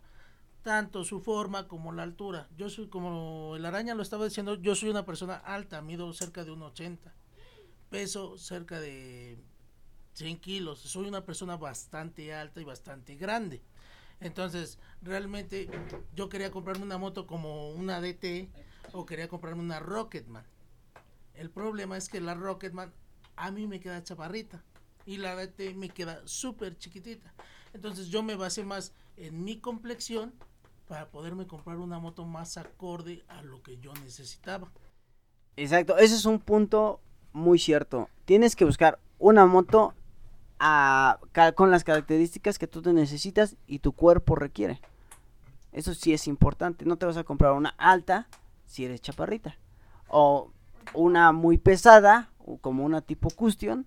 Tanto 0.64 1.04
su 1.04 1.22
forma 1.22 1.68
como 1.68 1.92
la 1.92 2.04
altura. 2.04 2.50
Yo 2.58 2.70
soy, 2.70 2.88
como 2.88 3.56
el 3.56 3.66
araña 3.66 3.94
lo 3.94 4.02
estaba 4.02 4.26
diciendo, 4.26 4.56
yo 4.56 4.74
soy 4.74 4.90
una 4.90 5.06
persona 5.06 5.36
alta, 5.36 5.82
mido 5.82 6.12
cerca 6.12 6.44
de 6.44 6.52
un 6.52 6.64
80. 6.64 7.14
Peso 7.90 8.38
cerca 8.38 8.80
de 8.80 9.38
100 10.14 10.40
kilos. 10.40 10.80
Soy 10.80 11.08
una 11.08 11.26
persona 11.26 11.58
bastante 11.58 12.34
alta 12.34 12.62
y 12.62 12.64
bastante 12.64 13.16
grande. 13.16 13.62
Entonces, 14.20 14.78
realmente 15.02 15.70
yo 16.16 16.30
quería 16.30 16.52
comprarme 16.52 16.84
una 16.84 16.98
moto 16.98 17.26
como 17.26 17.72
una 17.72 18.02
DT 18.02 18.50
o 18.92 19.06
quería 19.06 19.28
comprarme 19.28 19.62
una 19.62 19.80
Rocketman. 19.80 20.44
El 21.36 21.50
problema 21.50 21.98
es 21.98 22.10
que 22.10 22.20
la 22.20 22.34
Rocketman 22.34 22.92
a 23.38 23.52
mí 23.52 23.66
me 23.66 23.80
queda 23.80 24.04
chaparrita 24.04 24.62
y 25.06 25.18
la 25.18 25.36
DT 25.36 25.74
me 25.76 25.90
queda 25.90 26.22
súper 26.26 26.78
chiquitita. 26.78 27.34
Entonces 27.74 28.10
yo 28.10 28.24
me 28.24 28.36
basé 28.36 28.64
más 28.64 28.94
en 29.16 29.44
mi 29.44 29.58
complexión 29.60 30.34
para 30.88 31.10
poderme 31.10 31.48
comprar 31.48 31.78
una 31.78 32.00
moto 32.00 32.26
más 32.26 32.58
acorde 32.58 33.24
a 33.30 33.42
lo 33.42 33.62
que 33.62 33.78
yo 33.78 33.94
necesitaba. 33.94 34.70
Exacto, 35.56 35.98
ese 35.98 36.16
es 36.16 36.26
un 36.26 36.40
punto 36.40 37.00
muy 37.40 37.58
cierto. 37.58 38.10
Tienes 38.26 38.56
que 38.56 38.66
buscar 38.66 39.00
una 39.18 39.46
moto 39.46 39.96
con 41.56 41.72
las 41.72 41.84
características 41.84 42.60
que 42.60 42.68
tú 42.68 42.82
te 42.82 42.94
necesitas 42.94 43.56
y 43.66 43.80
tu 43.80 43.94
cuerpo 43.94 44.36
requiere. 44.36 44.82
Eso 45.72 45.94
sí 45.94 46.14
es 46.14 46.28
importante. 46.28 46.86
No 46.86 46.98
te 46.98 47.06
vas 47.06 47.18
a 47.18 47.24
comprar 47.24 47.54
una 47.54 47.70
alta 47.78 48.28
si 48.66 48.86
eres 48.86 49.02
chaparrita. 49.02 49.58
O 50.08 50.52
una 50.94 51.32
muy 51.32 51.58
pesada, 51.58 52.30
como 52.62 52.84
una 52.84 53.02
tipo 53.02 53.30
custom, 53.30 53.86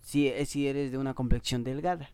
si, 0.00 0.28
eh, 0.28 0.46
si 0.46 0.68
eres 0.68 0.92
de 0.92 0.98
una 0.98 1.14
complexión 1.14 1.64
delgada. 1.64 2.10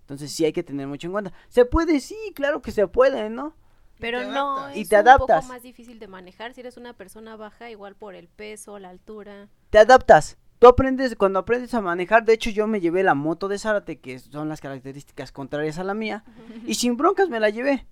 Entonces 0.00 0.32
sí 0.32 0.44
hay 0.44 0.52
que 0.52 0.62
tener 0.62 0.86
mucho 0.86 1.06
en 1.06 1.12
cuenta. 1.12 1.32
Se 1.48 1.64
puede, 1.64 2.00
sí, 2.00 2.16
claro 2.34 2.62
que 2.62 2.72
se 2.72 2.86
puede, 2.86 3.28
¿no? 3.28 3.54
Pero 3.98 4.24
no, 4.24 4.74
y 4.74 4.82
es 4.82 4.88
te 4.88 4.96
un 4.96 5.00
adaptas. 5.00 5.42
poco 5.42 5.52
más 5.52 5.62
difícil 5.62 5.98
de 5.98 6.08
manejar 6.08 6.54
si 6.54 6.60
eres 6.60 6.76
una 6.76 6.92
persona 6.94 7.36
baja, 7.36 7.70
igual 7.70 7.94
por 7.94 8.14
el 8.14 8.28
peso, 8.28 8.78
la 8.78 8.90
altura. 8.90 9.48
Te 9.70 9.78
adaptas. 9.78 10.38
Tú 10.58 10.66
aprendes, 10.66 11.14
cuando 11.14 11.38
aprendes 11.38 11.72
a 11.74 11.80
manejar, 11.80 12.24
de 12.24 12.32
hecho 12.32 12.50
yo 12.50 12.66
me 12.66 12.80
llevé 12.80 13.04
la 13.04 13.14
moto 13.14 13.46
de 13.48 13.58
Zárate, 13.58 14.00
que 14.00 14.18
son 14.18 14.48
las 14.48 14.60
características 14.60 15.30
contrarias 15.30 15.78
a 15.78 15.84
la 15.84 15.94
mía, 15.94 16.24
y 16.66 16.74
sin 16.74 16.96
broncas 16.96 17.28
me 17.28 17.38
la 17.38 17.50
llevé. 17.50 17.86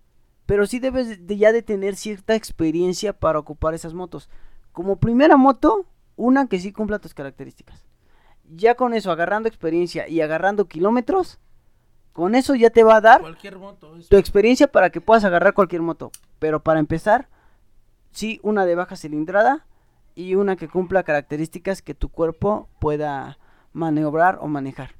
Pero 0.47 0.67
sí 0.67 0.81
debes 0.81 1.27
de 1.27 1.37
ya 1.37 1.53
de 1.53 1.63
tener 1.63 1.97
cierta 1.97 2.35
experiencia 2.35 3.13
para 3.13 3.39
ocupar 3.39 3.75
esas 3.75 3.95
motos. 3.95 4.29
Como 4.73 4.99
primera 4.99 5.37
moto, 5.37 5.87
una 6.17 6.49
que 6.49 6.59
sí 6.59 6.73
cumpla 6.73 6.99
tus 6.99 7.15
características. 7.15 7.85
Ya 8.49 8.75
con 8.75 8.95
eso, 8.95 9.11
agarrando 9.11 9.49
experiencia 9.49 10.09
y 10.09 10.21
agarrando 10.21 10.67
kilómetros, 10.67 11.39
con 12.17 12.35
eso 12.35 12.55
ya 12.55 12.71
te 12.71 12.83
va 12.83 12.97
a 12.97 13.01
dar 13.03 13.21
Cualquier 13.21 13.59
moto. 13.59 13.95
es- 13.97 14.09
tu 14.09 14.17
experiencia 14.17 14.67
para 14.67 14.89
que 14.89 15.03
puedas 15.03 15.23
agarrar 15.25 15.53
cualquier 15.53 15.83
moto. 15.83 16.11
Pero 16.39 16.63
para 16.63 16.81
empezar, 16.81 17.29
sí, 18.11 18.41
una 18.43 18.65
de 18.65 18.75
baja 18.75 18.97
cilindrada 18.97 19.67
y 20.15 20.35
una 20.35 20.57
que 20.57 20.67
cumpla 20.67 21.03
características 21.03 21.83
que 21.83 21.93
tu 21.95 22.09
cuerpo 22.09 22.71
pueda 22.81 23.37
maniobrar 23.75 24.39
o 24.41 24.47
manejar. 24.49 24.95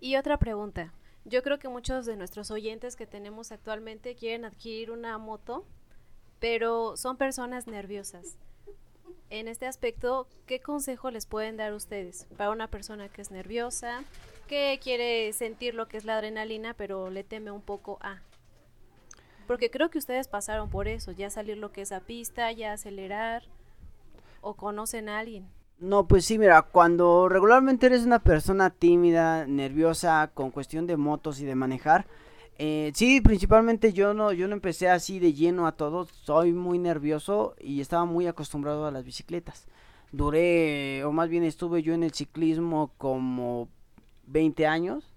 Y 0.00 0.14
otra 0.16 0.38
pregunta. 0.38 0.92
Yo 1.24 1.42
creo 1.42 1.58
que 1.58 1.68
muchos 1.68 2.06
de 2.06 2.16
nuestros 2.16 2.52
oyentes 2.52 2.94
que 2.94 3.06
tenemos 3.06 3.50
actualmente 3.50 4.14
quieren 4.14 4.44
adquirir 4.44 4.92
una 4.92 5.18
moto, 5.18 5.64
pero 6.38 6.96
son 6.96 7.16
personas 7.16 7.66
nerviosas. 7.66 8.36
En 9.28 9.48
este 9.48 9.66
aspecto, 9.66 10.28
¿qué 10.46 10.60
consejo 10.60 11.10
les 11.10 11.26
pueden 11.26 11.56
dar 11.56 11.72
ustedes 11.74 12.26
para 12.36 12.50
una 12.50 12.68
persona 12.68 13.08
que 13.08 13.22
es 13.22 13.30
nerviosa, 13.30 14.02
que 14.50 14.80
quiere 14.82 15.32
sentir 15.32 15.76
lo 15.76 15.86
que 15.86 15.96
es 15.96 16.04
la 16.04 16.16
adrenalina, 16.16 16.74
pero 16.74 17.08
le 17.08 17.22
teme 17.22 17.52
un 17.52 17.62
poco 17.62 17.98
a? 18.00 18.20
Porque 19.46 19.70
creo 19.70 19.90
que 19.90 19.98
ustedes 19.98 20.26
pasaron 20.26 20.68
por 20.68 20.88
eso, 20.88 21.12
ya 21.12 21.30
salir 21.30 21.56
lo 21.56 21.70
que 21.70 21.82
es 21.82 21.92
a 21.92 22.00
pista, 22.00 22.50
ya 22.50 22.72
acelerar, 22.72 23.44
o 24.40 24.54
conocen 24.54 25.08
a 25.08 25.20
alguien. 25.20 25.46
No, 25.78 26.08
pues 26.08 26.24
sí, 26.24 26.36
mira, 26.36 26.62
cuando 26.62 27.28
regularmente 27.28 27.86
eres 27.86 28.04
una 28.04 28.18
persona 28.18 28.70
tímida, 28.70 29.46
nerviosa, 29.46 30.32
con 30.34 30.50
cuestión 30.50 30.88
de 30.88 30.96
motos 30.96 31.38
y 31.38 31.44
de 31.44 31.54
manejar, 31.54 32.06
eh, 32.58 32.90
sí, 32.96 33.20
principalmente 33.20 33.92
yo 33.92 34.14
no, 34.14 34.32
yo 34.32 34.48
no 34.48 34.54
empecé 34.54 34.88
así 34.88 35.20
de 35.20 35.32
lleno 35.32 35.68
a 35.68 35.76
todo, 35.76 36.06
soy 36.06 36.52
muy 36.52 36.80
nervioso 36.80 37.54
y 37.60 37.80
estaba 37.80 38.04
muy 38.04 38.26
acostumbrado 38.26 38.84
a 38.84 38.90
las 38.90 39.04
bicicletas. 39.04 39.68
Duré, 40.10 41.04
o 41.04 41.12
más 41.12 41.28
bien 41.28 41.44
estuve 41.44 41.84
yo 41.84 41.94
en 41.94 42.02
el 42.02 42.12
ciclismo 42.12 42.90
como 42.98 43.68
20 44.30 44.66
años 44.66 45.12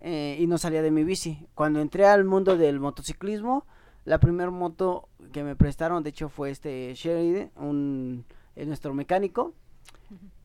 eh, 0.00 0.36
y 0.38 0.46
no 0.46 0.58
salía 0.58 0.82
de 0.82 0.90
mi 0.90 1.04
bici. 1.04 1.46
Cuando 1.54 1.80
entré 1.80 2.06
al 2.06 2.24
mundo 2.24 2.56
del 2.56 2.80
motociclismo, 2.80 3.66
la 4.04 4.18
primera 4.20 4.50
moto 4.50 5.08
que 5.32 5.42
me 5.42 5.56
prestaron, 5.56 6.02
de 6.02 6.10
hecho, 6.10 6.28
fue 6.28 6.50
este 6.50 6.92
Sheridan, 6.94 7.50
un, 7.56 8.24
eh, 8.56 8.66
nuestro 8.66 8.94
mecánico, 8.94 9.54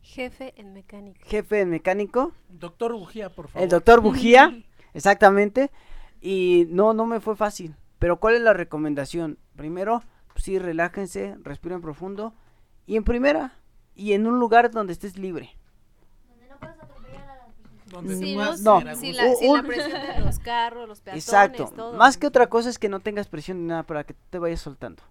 Jefe 0.01 0.53
en 0.57 0.73
mecánica. 0.73 1.19
jefe 1.25 1.61
en 1.61 1.69
mecánico, 1.69 2.31
Doctor 2.49 2.93
Bujía, 2.93 3.29
por 3.29 3.47
favor. 3.47 3.63
el 3.63 3.69
doctor 3.69 4.01
Bujía, 4.01 4.63
exactamente. 4.93 5.69
Y 6.21 6.65
no, 6.69 6.93
no 6.93 7.05
me 7.05 7.19
fue 7.19 7.35
fácil. 7.35 7.75
Pero 7.99 8.19
¿cuál 8.19 8.35
es 8.35 8.41
la 8.41 8.53
recomendación? 8.53 9.37
Primero, 9.55 10.01
pues 10.33 10.45
sí, 10.45 10.57
relájense, 10.57 11.37
respiren 11.43 11.81
profundo. 11.81 12.33
Y 12.87 12.95
en 12.95 13.03
primera, 13.03 13.53
y 13.93 14.13
en 14.13 14.25
un 14.25 14.39
lugar 14.39 14.71
donde 14.71 14.93
estés 14.93 15.17
libre. 15.17 15.51
Donde 17.91 18.15
te 18.17 18.25
Sí, 18.25 18.33
puedas 18.35 18.61
no, 18.61 18.75
gusto. 18.75 18.85
la, 18.87 18.95
sin 18.95 19.15
la 19.15 19.23
Un- 19.25 19.65
presión 19.65 20.01
de 20.01 20.21
los 20.25 20.39
carros, 20.39 20.87
los 20.87 21.01
peatones, 21.01 21.25
Exacto. 21.25 21.71
todo. 21.75 21.93
Más 21.97 22.17
que 22.17 22.27
otra 22.27 22.47
cosa 22.47 22.69
es 22.69 22.77
que 22.79 22.89
no 22.89 22.99
tengas 22.99 23.27
presión 23.27 23.59
ni 23.61 23.67
nada 23.67 23.83
para 23.83 24.03
que 24.03 24.15
te 24.29 24.39
vayas 24.39 24.61
soltando. 24.61 25.03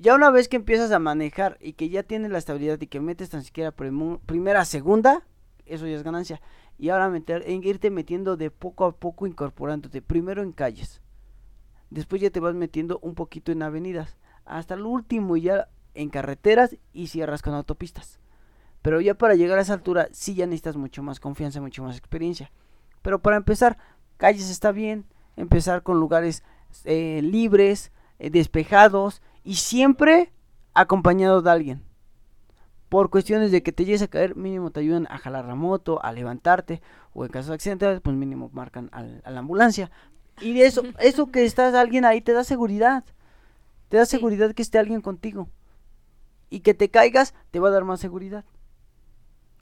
Ya 0.00 0.14
una 0.14 0.30
vez 0.30 0.48
que 0.48 0.56
empiezas 0.56 0.92
a 0.92 0.98
manejar 0.98 1.58
y 1.60 1.74
que 1.74 1.88
ya 1.90 2.02
tienes 2.02 2.30
la 2.30 2.38
estabilidad 2.38 2.80
y 2.80 2.86
que 2.86 3.00
metes 3.00 3.28
tan 3.30 3.42
siquiera 3.42 3.70
primera, 3.72 4.64
segunda, 4.64 5.26
eso 5.66 5.86
ya 5.86 5.96
es 5.96 6.02
ganancia. 6.04 6.40
Y 6.78 6.88
ahora 6.88 7.08
meter, 7.10 7.42
en 7.46 7.62
irte 7.64 7.90
metiendo 7.90 8.36
de 8.36 8.50
poco 8.50 8.84
a 8.86 8.92
poco 8.92 9.26
incorporándote. 9.26 10.00
Primero 10.00 10.42
en 10.42 10.52
calles. 10.52 11.02
Después 11.90 12.22
ya 12.22 12.30
te 12.30 12.40
vas 12.40 12.54
metiendo 12.54 12.98
un 13.02 13.14
poquito 13.14 13.50
en 13.52 13.62
avenidas. 13.62 14.16
Hasta 14.46 14.74
el 14.74 14.82
último 14.86 15.36
ya 15.36 15.68
en 15.94 16.08
carreteras 16.10 16.76
y 16.92 17.08
cierras 17.08 17.42
con 17.42 17.54
autopistas. 17.54 18.20
Pero 18.82 19.00
ya 19.00 19.14
para 19.14 19.34
llegar 19.34 19.58
a 19.58 19.62
esa 19.62 19.74
altura 19.74 20.08
sí 20.12 20.34
ya 20.34 20.46
necesitas 20.46 20.76
mucho 20.76 21.02
más 21.02 21.20
confianza, 21.20 21.60
mucho 21.60 21.82
más 21.82 21.96
experiencia. 21.98 22.50
Pero 23.02 23.20
para 23.20 23.36
empezar, 23.36 23.78
calles 24.16 24.50
está 24.50 24.72
bien. 24.72 25.04
Empezar 25.36 25.82
con 25.82 26.00
lugares 26.00 26.42
eh, 26.84 27.20
libres, 27.22 27.92
eh, 28.18 28.30
despejados 28.30 29.22
y 29.44 29.56
siempre 29.56 30.32
acompañado 30.74 31.42
de 31.42 31.50
alguien. 31.50 31.82
Por 32.88 33.10
cuestiones 33.10 33.50
de 33.52 33.62
que 33.62 33.72
te 33.72 33.84
llegues 33.84 34.02
a 34.02 34.08
caer, 34.08 34.34
mínimo 34.34 34.70
te 34.70 34.80
ayudan 34.80 35.06
a 35.10 35.18
jalar 35.18 35.44
la 35.44 35.54
moto, 35.54 36.02
a 36.02 36.10
levantarte, 36.12 36.80
o 37.12 37.24
en 37.24 37.30
caso 37.30 37.50
de 37.50 37.56
accidente, 37.56 38.00
pues 38.00 38.16
mínimo 38.16 38.48
marcan 38.54 38.88
al- 38.92 39.20
a 39.24 39.30
la 39.30 39.40
ambulancia. 39.40 39.90
Y 40.40 40.54
de 40.54 40.66
eso, 40.66 40.82
eso 40.98 41.30
que 41.30 41.44
estás 41.44 41.74
alguien 41.74 42.04
ahí 42.06 42.20
te 42.22 42.32
da 42.32 42.44
seguridad. 42.44 43.04
Te 43.88 43.98
da 43.98 44.06
Sí. 44.06 44.12
seguridad 44.16 44.54
que 44.54 44.62
esté 44.62 44.78
alguien 44.78 45.02
contigo. 45.02 45.48
Y 46.48 46.60
que 46.60 46.72
te 46.72 46.90
caigas, 46.90 47.34
te 47.50 47.60
va 47.60 47.68
a 47.68 47.72
dar 47.72 47.84
más 47.84 48.00
seguridad. 48.00 48.44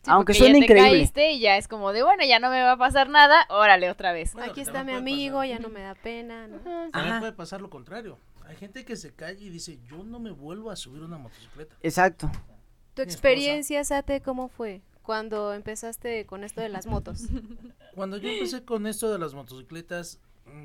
Sí, 0.06 0.10
Aunque 0.12 0.32
porque 0.32 0.38
suene 0.38 0.60
ya 0.60 0.66
te 0.66 0.72
increíble. 0.72 0.98
caíste 0.98 1.32
y 1.32 1.40
ya 1.40 1.56
es 1.56 1.66
como 1.66 1.92
de, 1.92 2.02
bueno, 2.04 2.24
ya 2.24 2.38
no 2.38 2.48
me 2.48 2.62
va 2.62 2.72
a 2.72 2.76
pasar 2.76 3.08
nada, 3.08 3.44
órale 3.50 3.90
otra 3.90 4.12
vez. 4.12 4.34
Bueno, 4.34 4.52
Aquí 4.52 4.60
está 4.60 4.84
mi 4.84 4.92
amigo, 4.92 5.38
pasar. 5.38 5.48
ya 5.48 5.58
no 5.58 5.68
me 5.68 5.80
da 5.80 5.94
pena. 5.96 6.46
¿no? 6.46 6.56
Ajá. 6.58 6.64
También 6.92 7.12
Ajá. 7.12 7.18
puede 7.20 7.32
pasar 7.32 7.60
lo 7.60 7.68
contrario. 7.70 8.16
Hay 8.46 8.54
gente 8.56 8.84
que 8.84 8.94
se 8.96 9.12
cae 9.12 9.34
y 9.34 9.48
dice, 9.50 9.78
yo 9.90 10.04
no 10.04 10.20
me 10.20 10.30
vuelvo 10.30 10.70
a 10.70 10.76
subir 10.76 11.02
una 11.02 11.18
motocicleta. 11.18 11.74
Exacto. 11.82 12.30
Tu 12.94 13.02
Mi 13.02 13.08
experiencia, 13.08 13.82
Sate, 13.84 14.20
¿cómo 14.22 14.46
fue 14.48 14.80
cuando 15.02 15.52
empezaste 15.52 16.24
con 16.24 16.44
esto 16.44 16.60
de 16.60 16.68
las 16.68 16.86
motos? 16.86 17.22
Cuando 17.96 18.18
yo 18.18 18.28
empecé 18.28 18.62
con 18.64 18.86
esto 18.86 19.10
de 19.10 19.18
las 19.18 19.34
motocicletas, 19.34 20.20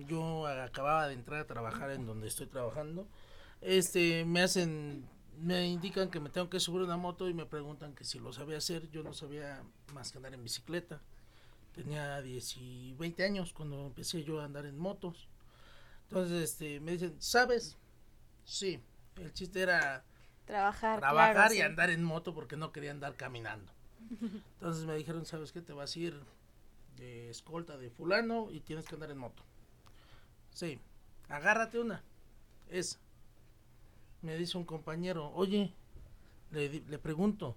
yo 0.07 0.45
acababa 0.45 1.07
de 1.07 1.13
entrar 1.15 1.39
a 1.39 1.47
trabajar 1.47 1.89
en 1.91 2.05
donde 2.05 2.27
estoy 2.27 2.45
trabajando. 2.45 3.07
Este, 3.61 4.25
me 4.25 4.41
hacen, 4.41 5.05
me 5.41 5.67
indican 5.67 6.09
que 6.09 6.19
me 6.19 6.29
tengo 6.29 6.49
que 6.49 6.59
subir 6.59 6.81
una 6.83 6.97
moto 6.97 7.27
y 7.29 7.33
me 7.33 7.45
preguntan 7.45 7.93
que 7.95 8.03
si 8.03 8.19
lo 8.19 8.31
sabía 8.33 8.57
hacer. 8.57 8.89
Yo 8.91 9.03
no 9.03 9.13
sabía 9.13 9.63
más 9.93 10.11
que 10.11 10.17
andar 10.17 10.33
en 10.33 10.43
bicicleta. 10.43 11.01
Tenía 11.73 12.21
10 12.21 12.57
y 12.57 12.93
20 12.93 13.23
años 13.23 13.53
cuando 13.53 13.85
empecé 13.87 14.23
yo 14.23 14.41
a 14.41 14.45
andar 14.45 14.65
en 14.65 14.77
motos. 14.77 15.27
Entonces, 16.09 16.43
este, 16.51 16.79
me 16.79 16.93
dicen, 16.93 17.15
¿sabes? 17.19 17.77
Sí. 18.45 18.79
El 19.17 19.33
chiste 19.33 19.61
era 19.61 20.03
Trabajar, 20.45 20.99
trabajar 20.99 21.33
claro, 21.33 21.53
y 21.53 21.57
sí. 21.57 21.61
andar 21.63 21.89
en 21.89 22.03
moto 22.03 22.33
porque 22.33 22.57
no 22.57 22.71
quería 22.71 22.91
andar 22.91 23.15
caminando. 23.15 23.71
Entonces 24.55 24.85
me 24.85 24.95
dijeron, 24.95 25.25
¿sabes 25.25 25.51
qué? 25.51 25.61
Te 25.61 25.73
vas 25.73 25.95
a 25.95 25.99
ir 25.99 26.21
de 26.97 27.29
escolta 27.29 27.77
de 27.77 27.89
fulano 27.89 28.49
y 28.51 28.59
tienes 28.59 28.85
que 28.85 28.95
andar 28.95 29.11
en 29.11 29.17
moto. 29.17 29.43
Sí. 30.53 30.79
agárrate 31.29 31.79
una. 31.79 32.03
Esa. 32.69 32.99
Me 34.21 34.37
dice 34.37 34.57
un 34.57 34.65
compañero, 34.65 35.31
oye, 35.33 35.73
le, 36.51 36.99
pregunto, 36.99 37.55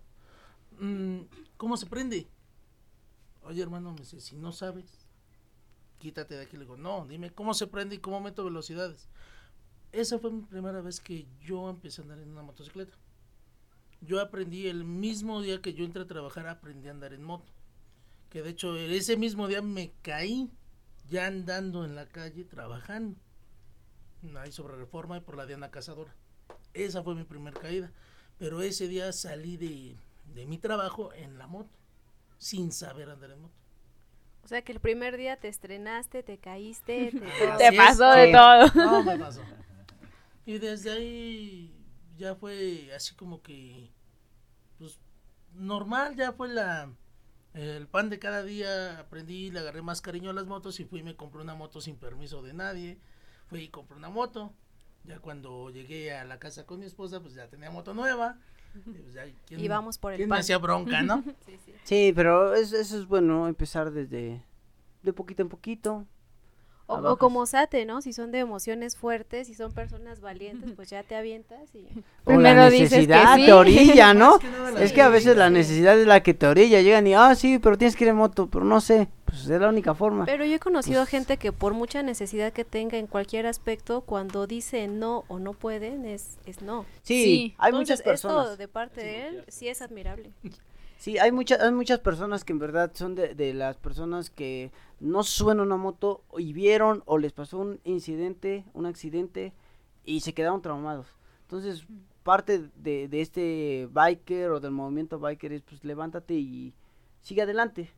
"Mm, 0.79 1.21
¿cómo 1.57 1.77
se 1.77 1.87
prende? 1.87 2.27
Oye, 3.43 3.63
hermano, 3.63 3.93
me 3.93 4.01
dice, 4.01 4.21
si 4.21 4.37
no 4.37 4.53
sabes, 4.53 5.07
quítate 5.99 6.37
de 6.37 6.43
aquí. 6.43 6.57
Le 6.57 6.65
digo, 6.65 6.77
no, 6.77 7.07
dime 7.07 7.31
cómo 7.31 7.55
se 7.55 7.67
prende 7.67 7.97
y 7.97 7.99
cómo 7.99 8.21
meto 8.21 8.45
velocidades. 8.45 9.09
Esa 9.93 10.19
fue 10.19 10.31
mi 10.31 10.43
primera 10.43 10.81
vez 10.81 11.01
que 11.01 11.27
yo 11.41 11.69
empecé 11.69 12.01
a 12.01 12.05
andar 12.05 12.19
en 12.19 12.31
una 12.31 12.43
motocicleta. 12.43 12.97
Yo 14.01 14.21
aprendí 14.21 14.67
el 14.67 14.85
mismo 14.85 15.41
día 15.41 15.63
que 15.63 15.73
yo 15.73 15.85
entré 15.85 16.03
a 16.03 16.07
trabajar, 16.07 16.47
aprendí 16.47 16.89
a 16.89 16.91
andar 16.91 17.13
en 17.13 17.23
moto. 17.23 17.53
Que 18.29 18.43
de 18.43 18.51
hecho, 18.51 18.77
ese 18.77 19.17
mismo 19.17 19.49
día 19.49 19.63
me 19.63 19.93
caí 20.03 20.51
ya 21.09 21.27
andando 21.27 21.85
en 21.85 21.95
la 21.95 22.07
calle 22.09 22.45
trabajando. 22.45 23.17
Ahí 24.37 24.53
sobre 24.53 24.77
reforma 24.77 25.19
y 25.19 25.21
por 25.21 25.37
la 25.37 25.47
Diana 25.47 25.71
Cazadora. 25.71 26.15
Esa 26.75 27.03
fue 27.03 27.15
mi 27.15 27.25
primer 27.25 27.55
caída. 27.55 27.93
Pero 28.39 28.61
ese 28.63 28.89
día 28.89 29.13
salí 29.13 29.57
de, 29.57 29.97
de 30.35 30.47
mi 30.47 30.59
trabajo 30.59 31.13
en 31.15 31.39
la 31.39 31.47
moto, 31.47 31.79
sin 32.37 32.73
saber 32.73 33.09
andar 33.09 33.31
en 33.31 33.43
moto. 33.43 33.55
O 34.43 34.49
sea 34.49 34.63
que 34.63 34.73
el 34.73 34.81
primer 34.81 35.17
día 35.17 35.39
te 35.39 35.49
estrenaste, 35.49 36.23
te 36.23 36.39
caíste, 36.39 37.13
te... 37.59 37.71
Te 37.71 37.77
pasó 37.77 38.11
de 38.11 38.31
todo. 38.33 38.67
No 38.75 39.03
me 39.03 39.19
pasó. 39.19 39.41
Y 40.45 40.59
desde 40.59 40.93
ahí 40.93 41.75
ya 42.19 42.35
fue 42.35 42.93
así 42.95 43.15
como 43.15 43.41
que, 43.41 43.91
pues, 44.79 45.01
normal, 45.55 46.17
ya 46.17 46.33
fue 46.33 46.49
la, 46.49 46.93
el 47.55 47.87
pan 47.89 48.11
de 48.11 48.19
cada 48.19 48.43
día, 48.43 48.99
aprendí, 48.99 49.51
le 49.51 49.61
agarré 49.61 49.81
más 49.81 50.03
cariño 50.03 50.31
a 50.31 50.35
las 50.35 50.47
motos 50.47 50.79
y 50.81 50.85
fui 50.85 51.01
y 51.01 51.05
me 51.05 51.17
compré 51.17 51.41
una 51.41 51.55
moto 51.55 51.81
sin 51.81 51.97
permiso 51.97 52.43
de 52.43 52.53
nadie, 52.53 53.01
fui 53.47 53.63
y 53.63 53.69
compré 53.69 53.97
una 53.97 54.11
moto, 54.11 54.53
ya 55.05 55.19
cuando 55.21 55.71
llegué 55.71 56.13
a 56.15 56.25
la 56.25 56.39
casa 56.39 56.65
con 56.67 56.81
mi 56.81 56.87
esposa, 56.87 57.21
pues 57.21 57.35
ya 57.35 57.49
tenía 57.49 57.71
moto 57.71 57.95
nueva, 57.95 58.39
y 58.75 58.99
pues 59.01 59.15
ya, 59.15 59.25
¿quién, 59.47 59.61
Y 59.61 59.69
vamos 59.69 59.99
por 59.99 60.13
el 60.13 60.17
quién 60.19 60.29
me 60.29 60.35
pan. 60.35 60.41
hacía 60.41 60.59
bronca, 60.59 61.03
no? 61.03 61.23
Sí, 61.47 61.59
sí. 61.65 61.73
Sí, 61.85 62.13
pero 62.15 62.55
es- 62.55 62.73
eso 62.73 62.99
es 62.99 63.07
bueno, 63.07 63.47
empezar 63.49 63.91
desde 63.91 64.43
de 65.03 65.13
poquito 65.13 65.43
en 65.43 65.49
poquito. 65.49 66.07
O, 66.87 67.17
como 67.17 67.47
Sate, 67.47 67.87
¿no? 67.87 68.03
Si 68.03 68.13
son 68.13 68.31
de 68.31 68.41
emociones 68.41 68.95
fuertes, 68.97 69.47
si 69.47 69.55
son 69.55 69.73
personas 69.73 70.21
valientes, 70.21 70.73
pues 70.77 70.91
ya 70.91 71.03
te 71.03 71.17
avientas 71.17 71.75
y... 71.75 71.79
O 72.27 72.31
la 72.33 72.37
Primero 72.37 72.71
dices 72.71 72.91
que 72.91 72.97
necesidad 73.07 73.37
sí. 73.37 73.47
te 73.47 73.53
orilla, 73.55 74.15
¿no? 74.15 74.39
Que 74.77 74.85
Es 74.85 74.93
que 74.93 75.03
a 75.03 75.09
veces 75.09 75.37
la 75.37 75.49
necesidad. 75.51 75.95
necesidad 75.95 76.01
es 76.01 76.07
la 76.07 76.23
que 76.23 76.35
te 76.35 76.47
orilla. 76.47 76.81
Llegan 76.83 77.07
y, 77.07 77.15
ah, 77.15 77.35
sí, 77.35 77.59
pero 77.59 77.77
tienes 77.79 77.97
que 77.97 78.05
ir 78.05 78.11
en 78.11 78.17
moto, 78.17 78.49
pero 78.51 78.65
no 78.65 78.81
sé. 78.81 79.09
Pues 79.25 79.41
es 79.49 79.61
la 79.61 79.69
única 79.69 79.95
forma. 79.95 80.25
Pero 80.27 80.45
yo 80.45 80.55
he 80.57 80.59
conocido 80.59 81.01
Pues- 81.03 81.11
gente 81.11 81.37
que 81.39 81.53
por 81.53 81.73
mucha 81.75 82.03
necesidad 82.03 82.53
que 82.53 82.65
tenga 82.65 82.99
en 82.99 83.07
cualquier 83.07 83.47
aspecto, 83.47 84.03
cuando 84.03 84.47
dice 84.47 84.87
no 84.89 85.25
o 85.29 85.39
no 85.39 85.53
pueden, 85.55 86.05
es, 86.05 86.39
es 86.47 86.61
no. 86.63 86.85
Sí, 87.03 87.25
Sí. 87.25 87.55
hay 87.59 87.71
Entonces, 87.71 87.99
muchas 87.99 88.03
personas. 88.03 88.45
esto 88.45 88.57
de 88.59 88.69
parte 88.69 89.01
de 89.03 89.29
él 89.29 89.45
sí 89.49 89.69
es 89.69 89.81
admirable. 89.83 90.31
Sí, 91.05 91.19
hay 91.19 91.33
muchas, 91.33 91.61
hay 91.61 91.71
muchas 91.71 92.01
personas 92.01 92.45
que 92.45 92.55
en 92.55 92.59
verdad 92.59 92.91
son 92.95 93.15
de, 93.15 93.35
de 93.35 93.53
las 93.53 93.77
personas 93.77 94.31
que 94.31 94.73
no 95.01 95.23
suenan 95.23 95.67
una 95.67 95.77
moto 95.77 96.25
y 96.39 96.55
vieron 96.55 97.03
o 97.05 97.19
les 97.19 97.35
pasó 97.35 97.59
un 97.59 97.79
incidente, 97.85 98.65
un 98.73 98.87
accidente 98.87 99.53
y 100.07 100.21
se 100.21 100.33
quedaron 100.33 100.63
traumados. 100.63 101.07
Entonces, 101.43 101.87
parte 102.23 102.71
de, 102.77 103.09
de 103.09 103.21
este 103.21 103.87
biker 103.93 104.53
o 104.53 104.61
del 104.61 104.71
movimiento 104.71 105.19
biker 105.19 105.53
es 105.53 105.61
pues 105.61 105.85
levántate 105.85 106.37
y 106.37 106.73
sigue 107.21 107.43
adelante. 107.43 107.91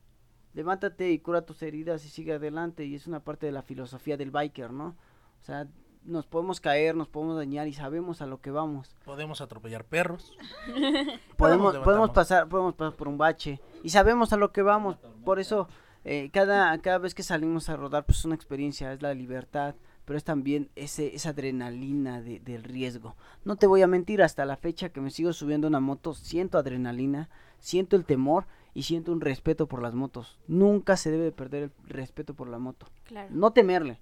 Levántate 0.53 1.13
y 1.13 1.21
cura 1.21 1.47
tus 1.47 1.63
heridas 1.63 2.05
y 2.05 2.09
sigue 2.09 2.33
adelante 2.33 2.87
y 2.87 2.97
es 2.97 3.07
una 3.07 3.21
parte 3.21 3.47
de 3.47 3.53
la 3.53 3.63
filosofía 3.63 4.17
del 4.17 4.33
biker, 4.33 4.73
¿no? 4.73 4.97
O 5.41 5.45
sea, 5.45 5.69
nos 6.07 6.27
podemos 6.27 6.61
caer, 6.61 6.95
nos 6.95 7.09
podemos 7.09 7.37
dañar 7.37 7.67
y 7.69 7.73
sabemos 7.73 8.23
a 8.23 8.27
lo 8.27 8.41
que 8.41 8.51
vamos. 8.51 8.97
Podemos 9.05 9.41
atropellar 9.41 9.85
perros. 9.85 10.33
podemos, 11.37 11.77
podemos 11.79 12.11
pasar 12.11 12.49
podemos 12.49 12.75
pasar 12.75 12.95
por 12.97 13.09
un 13.09 13.19
bache 13.19 13.61
y 13.83 13.91
sabemos 13.91 14.33
a 14.33 14.37
lo 14.37 14.53
que 14.53 14.63
vamos 14.63 14.97
por 15.25 15.39
eso 15.39 15.69
eh, 16.05 16.31
cada 16.33 16.77
cada 16.79 16.99
vez 16.99 17.15
que 17.15 17.23
salimos 17.23 17.69
a 17.69 17.77
rodar 17.77 18.05
pues 18.07 18.19
es 18.19 18.25
una 18.25 18.35
experiencia 18.35 18.93
es 18.93 19.03
la 19.03 19.13
libertad 19.15 19.75
pero 20.05 20.17
es 20.17 20.25
también 20.25 20.71
ese 20.77 21.15
esa 21.15 21.31
adrenalina 21.31 22.23
de- 22.23 22.41
del 22.41 22.63
riesgo 22.63 23.17
no 23.45 23.57
te 23.57 23.67
voy 23.67 23.83
a 23.83 23.87
mentir 23.87 24.23
hasta 24.23 24.45
la 24.45 24.57
fecha 24.57 24.89
que 24.91 25.01
me 25.01 25.11
sigo 25.11 25.33
subiendo 25.33 25.67
una 25.69 25.81
moto 25.81 26.15
siento 26.15 26.59
adrenalina 26.59 27.29
siento 27.59 27.97
el 27.97 28.05
temor 28.05 28.47
y 28.73 28.85
siento 28.85 29.13
un 29.13 29.21
respeto 29.21 29.67
por 29.67 29.83
las 29.83 29.95
motos 29.95 30.39
nunca 30.47 30.97
se 30.97 31.11
debe 31.11 31.25
de 31.25 31.33
perder 31.33 31.63
el 31.65 31.73
respeto 31.89 32.35
por 32.35 32.49
la 32.49 32.59
moto 32.59 32.87
Claro. 33.05 33.29
no 33.33 33.53
temerle 33.53 33.99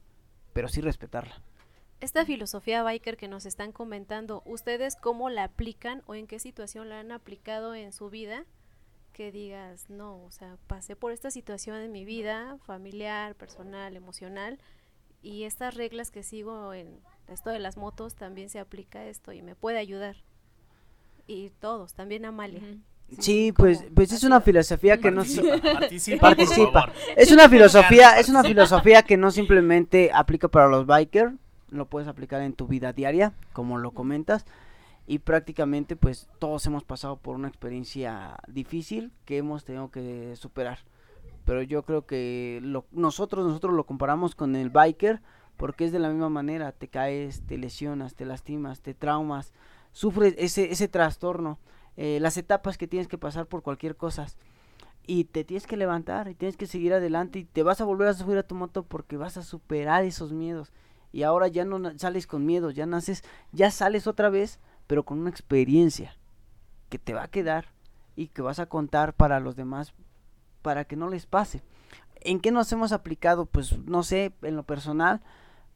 pero 0.52 0.68
sí 0.68 0.80
respetarla 0.80 1.34
Esta 2.04 2.26
filosofía 2.26 2.82
biker 2.82 3.16
que 3.16 3.28
nos 3.28 3.46
están 3.46 3.72
comentando, 3.72 4.42
¿ustedes 4.44 4.94
cómo 4.94 5.30
la 5.30 5.44
aplican 5.44 6.02
o 6.04 6.14
en 6.14 6.26
qué 6.26 6.38
situación 6.38 6.90
la 6.90 7.00
han 7.00 7.12
aplicado 7.12 7.74
en 7.74 7.94
su 7.94 8.10
vida? 8.10 8.44
Que 9.14 9.32
digas, 9.32 9.88
no, 9.88 10.22
o 10.22 10.30
sea, 10.30 10.58
pasé 10.66 10.96
por 10.96 11.12
esta 11.12 11.30
situación 11.30 11.76
en 11.78 11.92
mi 11.92 12.04
vida, 12.04 12.58
familiar, 12.66 13.34
personal, 13.36 13.96
emocional, 13.96 14.58
y 15.22 15.44
estas 15.44 15.76
reglas 15.76 16.10
que 16.10 16.22
sigo 16.22 16.74
en 16.74 17.00
esto 17.26 17.48
de 17.48 17.58
las 17.58 17.78
motos 17.78 18.16
también 18.16 18.50
se 18.50 18.58
aplica 18.58 19.06
esto 19.06 19.32
y 19.32 19.40
me 19.40 19.54
puede 19.54 19.78
ayudar. 19.78 20.16
Y 21.26 21.52
todos, 21.58 21.94
también 21.94 22.26
Amalia. 22.26 22.60
Sí 23.18 23.54
¿cómo 23.56 23.66
pues 23.66 23.82
pues 23.94 24.12
es 24.12 24.24
una 24.24 24.42
filosofía 24.42 24.98
que 24.98 25.10
no 25.10 25.22
Participa, 25.62 26.20
Participa. 26.20 26.92
Es 27.16 27.32
una 27.32 27.48
filosofía, 27.48 28.18
es 28.18 28.28
una 28.28 28.42
filosofía 28.42 29.04
que 29.04 29.16
no 29.16 29.30
simplemente 29.30 30.10
aplica 30.12 30.48
para 30.48 30.68
los 30.68 30.86
bikers, 30.86 31.32
lo 31.76 31.86
puedes 31.86 32.08
aplicar 32.08 32.42
en 32.42 32.54
tu 32.54 32.66
vida 32.66 32.92
diaria, 32.92 33.32
como 33.52 33.78
lo 33.78 33.92
comentas, 33.92 34.46
y 35.06 35.18
prácticamente 35.18 35.96
pues 35.96 36.28
todos 36.38 36.64
hemos 36.66 36.84
pasado 36.84 37.16
por 37.16 37.36
una 37.36 37.48
experiencia 37.48 38.38
difícil 38.48 39.12
que 39.24 39.38
hemos 39.38 39.64
tenido 39.64 39.90
que 39.90 40.34
superar. 40.36 40.78
Pero 41.44 41.62
yo 41.62 41.82
creo 41.82 42.06
que 42.06 42.60
nosotros 42.90 43.46
nosotros 43.46 43.74
lo 43.74 43.84
comparamos 43.84 44.34
con 44.34 44.56
el 44.56 44.70
biker 44.70 45.20
porque 45.56 45.84
es 45.84 45.92
de 45.92 45.98
la 45.98 46.08
misma 46.08 46.30
manera, 46.30 46.72
te 46.72 46.88
caes, 46.88 47.42
te 47.46 47.58
lesionas, 47.58 48.14
te 48.14 48.24
lastimas, 48.24 48.80
te 48.80 48.94
traumas, 48.94 49.52
sufres 49.92 50.34
ese 50.38 50.72
ese 50.72 50.88
trastorno, 50.88 51.58
eh, 51.96 52.18
las 52.20 52.38
etapas 52.38 52.78
que 52.78 52.88
tienes 52.88 53.08
que 53.08 53.18
pasar 53.18 53.46
por 53.46 53.62
cualquier 53.62 53.96
cosa 53.96 54.26
y 55.06 55.24
te 55.24 55.44
tienes 55.44 55.66
que 55.66 55.76
levantar 55.76 56.28
y 56.28 56.34
tienes 56.34 56.56
que 56.56 56.66
seguir 56.66 56.94
adelante 56.94 57.40
y 57.40 57.44
te 57.44 57.62
vas 57.62 57.80
a 57.80 57.84
volver 57.84 58.08
a 58.08 58.14
subir 58.14 58.38
a 58.38 58.42
tu 58.42 58.54
moto 58.54 58.84
porque 58.84 59.18
vas 59.18 59.36
a 59.36 59.42
superar 59.42 60.04
esos 60.04 60.32
miedos 60.32 60.72
y 61.14 61.22
ahora 61.22 61.46
ya 61.46 61.64
no 61.64 61.96
sales 61.96 62.26
con 62.26 62.44
miedo, 62.44 62.72
ya 62.72 62.86
naces, 62.86 63.22
ya 63.52 63.70
sales 63.70 64.08
otra 64.08 64.30
vez, 64.30 64.58
pero 64.88 65.04
con 65.04 65.20
una 65.20 65.30
experiencia 65.30 66.16
que 66.88 66.98
te 66.98 67.14
va 67.14 67.22
a 67.22 67.30
quedar 67.30 67.66
y 68.16 68.26
que 68.26 68.42
vas 68.42 68.58
a 68.58 68.66
contar 68.66 69.14
para 69.14 69.38
los 69.38 69.54
demás 69.54 69.94
para 70.60 70.86
que 70.86 70.96
no 70.96 71.08
les 71.08 71.26
pase. 71.26 71.62
¿En 72.16 72.40
qué 72.40 72.50
nos 72.50 72.72
hemos 72.72 72.90
aplicado? 72.90 73.46
Pues 73.46 73.78
no 73.78 74.02
sé, 74.02 74.32
en 74.42 74.56
lo 74.56 74.64
personal, 74.64 75.20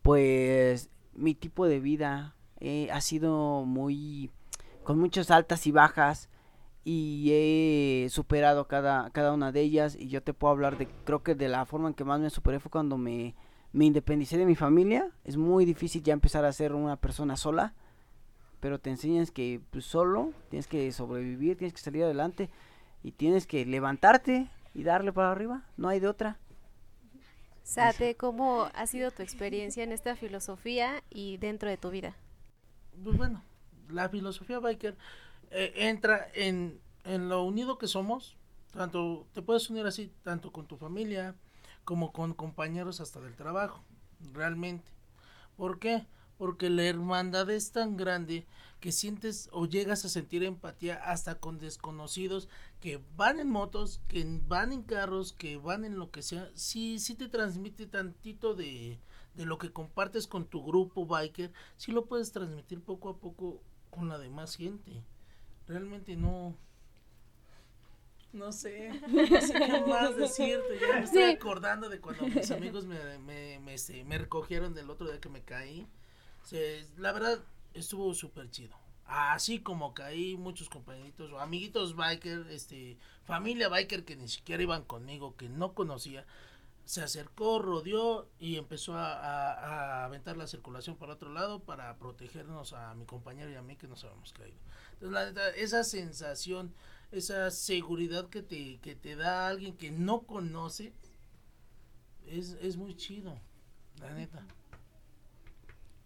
pues 0.03 0.90
mi 1.14 1.37
tipo 1.37 1.68
de 1.68 1.79
vida 1.79 2.35
eh, 2.59 2.88
ha 2.90 3.01
sido 3.01 3.64
muy 3.64 4.33
con 4.83 4.98
muchas 4.98 5.31
altas 5.31 5.68
y 5.68 5.70
bajas 5.70 6.31
y 6.83 7.31
he 7.31 8.09
superado 8.11 8.66
cada, 8.66 9.11
cada 9.11 9.33
una 9.35 9.53
de 9.53 9.61
ellas 9.61 9.94
y 9.94 10.09
yo 10.09 10.20
te 10.20 10.35
puedo 10.35 10.51
hablar 10.51 10.79
de 10.79 10.88
creo 11.05 11.22
que 11.22 11.37
de 11.37 11.48
la 11.48 11.64
forma 11.64 11.87
en 11.87 11.94
que 11.94 12.03
más 12.03 12.18
me 12.18 12.29
superé 12.29 12.59
fue 12.59 12.72
cuando 12.72 12.98
me, 12.98 13.37
me 13.79 13.85
independicé 13.85 14.37
de 14.37 14.45
mi 14.45 14.57
familia 14.57 15.09
es 15.25 15.37
muy 15.37 15.64
difícil 15.64 16.03
ya 16.03 16.12
empezar 16.12 16.45
a 16.45 16.53
ser 16.53 16.75
una 16.75 16.97
persona 16.97 17.37
sola 17.37 17.75
pero 18.59 18.81
te 18.81 18.91
enseñas 18.91 19.31
que 19.31 19.61
pues, 19.71 19.85
solo 19.85 20.33
tienes 20.51 20.67
que 20.67 20.91
sobrevivir 20.91 21.57
tienes 21.57 21.75
que 21.75 21.81
salir 21.81 22.03
adelante 22.03 22.51
y 23.05 23.12
tienes 23.12 23.47
que 23.47 23.64
levantarte 23.64 24.49
y 24.75 24.83
darle 24.83 25.12
para 25.12 25.31
arriba 25.31 25.62
no 25.77 25.88
hay 25.88 26.01
de 26.01 26.09
otra 26.09 26.38
Sate, 27.62 28.17
¿cómo 28.17 28.69
ha 28.75 28.87
sido 28.88 29.12
tu 29.12 29.23
experiencia 29.23 29.85
en 29.85 29.93
esta 29.93 30.17
filosofía 30.17 31.05
y 31.11 31.37
dentro 31.37 31.69
de 31.69 31.77
tu 31.77 31.91
vida? 31.91 32.17
pues 33.05 33.17
bueno, 33.17 33.45
la 33.91 34.09
filosofía 34.09 34.59
biker 34.59 34.97
eh, 35.53 35.73
entra 35.77 36.29
en, 36.35 36.81
en 37.05 37.29
lo 37.29 37.45
unido 37.45 37.79
que 37.79 37.87
somos. 37.87 38.37
Tanto 38.73 39.27
te 39.35 39.43
puedes 39.43 39.69
unir 39.69 39.87
así, 39.87 40.11
tanto 40.25 40.51
con 40.51 40.67
tu 40.67 40.79
familia 40.79 41.37
como 41.88 42.12
con 42.12 42.35
compañeros 42.35 43.01
hasta 43.01 43.18
del 43.18 43.35
trabajo, 43.35 43.83
realmente. 44.35 44.92
¿Por 45.57 45.79
qué? 45.79 46.07
Porque 46.37 46.68
la 46.68 46.85
hermandad 46.85 47.48
es 47.48 47.72
tan 47.72 47.96
grande 47.96 48.46
que 48.79 48.92
sientes 48.92 49.48
o 49.53 49.64
llegas 49.64 50.05
a 50.05 50.11
sentir 50.11 50.42
empatía 50.42 50.96
hasta 50.96 51.37
con 51.37 51.59
desconocidos 51.59 52.51
que 52.79 53.03
van 53.16 53.40
en 53.40 53.48
motos, 53.48 54.03
que 54.07 54.22
van 54.46 54.74
en 54.74 54.83
carros, 54.83 55.33
que 55.33 55.57
van 55.57 55.87
en 55.87 55.98
lo 55.98 56.11
que 56.11 56.20
sea. 56.20 56.51
Sí, 56.53 56.98
sí 56.98 57.14
te 57.14 57.27
transmite 57.27 57.87
tantito 57.87 58.55
de, 58.55 59.01
de 59.33 59.46
lo 59.46 59.57
que 59.57 59.72
compartes 59.72 60.27
con 60.27 60.44
tu 60.44 60.62
grupo 60.62 61.07
biker, 61.07 61.55
sí 61.79 61.92
lo 61.92 62.05
puedes 62.05 62.33
transmitir 62.33 62.83
poco 62.83 63.09
a 63.09 63.16
poco 63.16 63.62
con 63.88 64.11
la 64.11 64.18
demás 64.18 64.57
gente. 64.57 65.03
Realmente 65.66 66.16
no. 66.16 66.55
No 68.33 68.53
sé, 68.53 68.91
no 69.09 69.41
sé 69.41 69.55
qué 69.55 69.81
más 69.87 70.17
decirte. 70.17 70.79
Ya 70.81 70.99
me 70.99 71.05
estoy 71.05 71.23
acordando 71.23 71.88
de 71.88 72.01
cuando 72.01 72.27
mis 72.27 72.51
amigos 72.51 72.85
me, 72.87 73.19
me, 73.19 73.59
me, 73.61 73.75
este, 73.75 74.05
me 74.05 74.19
recogieron 74.19 74.75
del 74.75 74.91
otro 74.91 75.07
día 75.09 75.21
que 75.21 75.29
me 75.29 75.43
caí. 75.43 75.87
Se, 76.45 76.87
la 76.99 77.12
verdad, 77.12 77.43
estuvo 77.75 78.12
súper 78.14 78.51
chido. 78.51 78.77
Así 79.07 79.61
como 79.61 79.95
caí, 79.95 80.37
muchos 80.37 80.69
compañeritos 80.69 81.33
o 81.33 81.41
amiguitos 81.41 81.97
biker, 81.97 82.47
este, 82.51 82.99
familia 83.25 83.71
biker 83.71 84.05
que 84.05 84.17
ni 84.17 84.29
siquiera 84.29 84.62
iban 84.62 84.85
conmigo, 84.85 85.35
que 85.37 85.49
no 85.49 85.73
conocía, 85.73 86.27
se 86.88 87.03
acercó, 87.03 87.59
rodeó 87.59 88.31
y 88.38 88.57
empezó 88.57 88.94
a, 88.94 89.12
a, 89.12 90.05
aventar 90.07 90.38
la 90.38 90.46
circulación 90.46 90.96
para 90.96 91.12
otro 91.12 91.31
lado 91.31 91.61
para 91.61 91.94
protegernos 91.98 92.72
a 92.72 92.94
mi 92.94 93.05
compañero 93.05 93.51
y 93.51 93.57
a 93.57 93.62
mí 93.62 93.77
que 93.77 93.87
nos 93.87 94.05
habíamos 94.05 94.33
caído. 94.33 94.57
Entonces, 94.94 95.12
la 95.12 95.27
neta, 95.27 95.51
esa 95.51 95.85
sensación 95.85 96.72
esa 97.12 97.51
seguridad 97.51 98.29
que 98.29 98.42
te, 98.42 98.79
que 98.81 98.94
te 98.94 99.16
da 99.16 99.48
alguien 99.48 99.77
que 99.77 99.90
no 99.90 100.22
conoce, 100.22 100.92
es, 102.27 102.57
es 102.61 102.77
muy 102.77 102.94
chido, 102.96 103.38
la 104.01 104.12
neta. 104.12 104.46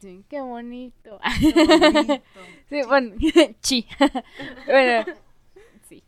Sí, 0.01 0.25
qué 0.29 0.41
bonito. 0.41 1.21
sí, 2.69 2.83
bueno, 2.87 3.17
chi. 3.61 3.87
bueno, 4.67 5.13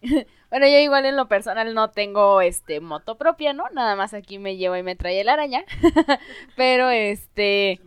Bueno, 0.51 0.68
yo 0.68 0.79
igual 0.79 1.05
en 1.05 1.16
lo 1.16 1.27
personal 1.27 1.75
no 1.75 1.90
tengo 1.90 2.40
este 2.40 2.79
moto 2.79 3.18
propia, 3.18 3.53
¿no? 3.53 3.68
Nada 3.70 3.97
más 3.97 4.14
aquí 4.14 4.38
me 4.38 4.57
llevo 4.57 4.77
y 4.77 4.85
me 4.85 4.94
trae 4.94 5.20
el 5.20 5.29
araña. 5.29 5.64
Pero 6.57 6.90
este 6.90 7.81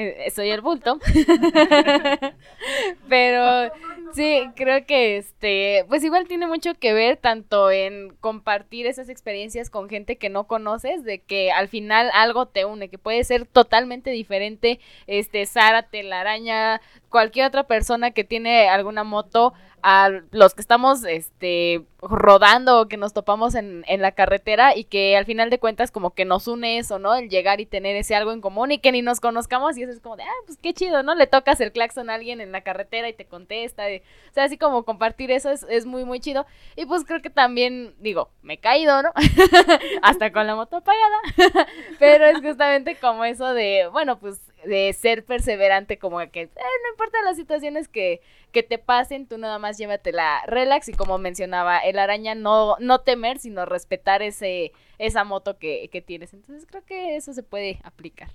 eh, 0.00 0.30
soy 0.30 0.50
el 0.50 0.60
bulto. 0.60 1.00
Pero 3.08 3.72
sí, 4.14 4.48
creo 4.54 4.86
que 4.86 5.16
este, 5.16 5.84
pues 5.88 6.04
igual 6.04 6.28
tiene 6.28 6.46
mucho 6.46 6.74
que 6.74 6.92
ver 6.92 7.16
tanto 7.16 7.72
en 7.72 8.14
compartir 8.20 8.86
esas 8.86 9.08
experiencias 9.08 9.70
con 9.70 9.88
gente 9.88 10.14
que 10.14 10.28
no 10.28 10.46
conoces, 10.46 11.02
de 11.02 11.18
que 11.18 11.50
al 11.50 11.66
final 11.66 12.12
algo 12.14 12.46
te 12.46 12.64
une, 12.64 12.88
que 12.88 12.96
puede 12.96 13.24
ser 13.24 13.44
totalmente 13.44 14.10
diferente, 14.10 14.78
este, 15.08 15.44
Sara, 15.46 15.82
telaraña, 15.82 16.80
cualquier 17.08 17.46
otra 17.46 17.64
persona 17.64 18.12
que 18.12 18.22
tiene 18.22 18.68
alguna 18.68 19.02
moto, 19.02 19.52
a 19.82 20.10
los 20.30 20.54
que 20.54 20.60
estamos 20.60 21.04
este 21.04 21.84
rodando 22.00 22.80
o 22.80 22.88
que 22.88 22.96
nos 22.96 23.12
topamos 23.12 23.54
en, 23.54 23.84
en, 23.88 24.00
la 24.00 24.12
carretera 24.12 24.76
y 24.76 24.84
que 24.84 25.16
al 25.16 25.24
final 25.24 25.50
de 25.50 25.58
cuentas 25.58 25.90
como 25.90 26.14
que 26.14 26.24
nos 26.24 26.46
une 26.46 26.78
eso, 26.78 26.98
¿no? 26.98 27.14
El 27.14 27.28
llegar 27.28 27.60
y 27.60 27.66
tener 27.66 27.96
ese 27.96 28.14
algo 28.14 28.32
en 28.32 28.40
común 28.40 28.70
y 28.70 28.78
que 28.78 28.92
ni 28.92 29.02
nos 29.02 29.18
conozcamos 29.18 29.76
y 29.76 29.82
eso 29.82 29.92
es 29.92 30.00
como 30.00 30.16
de, 30.16 30.22
ah, 30.22 30.42
pues 30.46 30.58
qué 30.62 30.72
chido, 30.72 31.02
¿no? 31.02 31.14
Le 31.14 31.26
tocas 31.26 31.60
el 31.60 31.72
claxon 31.72 32.08
a 32.08 32.14
alguien 32.14 32.40
en 32.40 32.52
la 32.52 32.60
carretera 32.60 33.08
y 33.08 33.14
te 33.14 33.24
contesta, 33.24 33.84
o 33.86 34.32
sea, 34.32 34.44
así 34.44 34.56
como 34.56 34.84
compartir 34.84 35.30
eso 35.32 35.50
es, 35.50 35.66
es 35.68 35.86
muy, 35.86 36.04
muy 36.04 36.20
chido. 36.20 36.46
Y 36.76 36.86
pues 36.86 37.04
creo 37.04 37.20
que 37.20 37.30
también, 37.30 37.94
digo, 37.98 38.30
me 38.42 38.54
he 38.54 38.58
caído, 38.58 39.02
¿no? 39.02 39.10
Hasta 40.02 40.32
con 40.32 40.46
la 40.46 40.54
moto 40.54 40.76
apagada, 40.76 41.18
pero 41.98 42.26
es 42.26 42.40
justamente 42.40 42.96
como 42.96 43.24
eso 43.24 43.52
de, 43.54 43.88
bueno, 43.90 44.18
pues 44.18 44.40
de 44.64 44.92
ser 44.92 45.24
perseverante, 45.24 45.98
como 45.98 46.18
que 46.30 46.42
eh, 46.42 46.50
no 46.54 46.90
importa 46.90 47.18
las 47.24 47.36
situaciones 47.36 47.88
que, 47.88 48.20
que 48.52 48.62
te 48.62 48.78
pasen, 48.78 49.26
tú 49.26 49.38
nada 49.38 49.58
más 49.58 49.78
llévatela 49.78 50.42
relax 50.46 50.88
y 50.88 50.92
como 50.92 51.18
mencionaba 51.18 51.78
el 51.78 51.98
araña, 51.98 52.34
no, 52.34 52.76
no 52.80 53.00
temer, 53.00 53.38
sino 53.38 53.64
respetar 53.66 54.22
ese, 54.22 54.72
esa 54.98 55.24
moto 55.24 55.58
que, 55.58 55.88
que 55.92 56.02
tienes. 56.02 56.34
Entonces 56.34 56.66
creo 56.66 56.84
que 56.84 57.16
eso 57.16 57.32
se 57.32 57.42
puede 57.42 57.80
aplicar. 57.84 58.30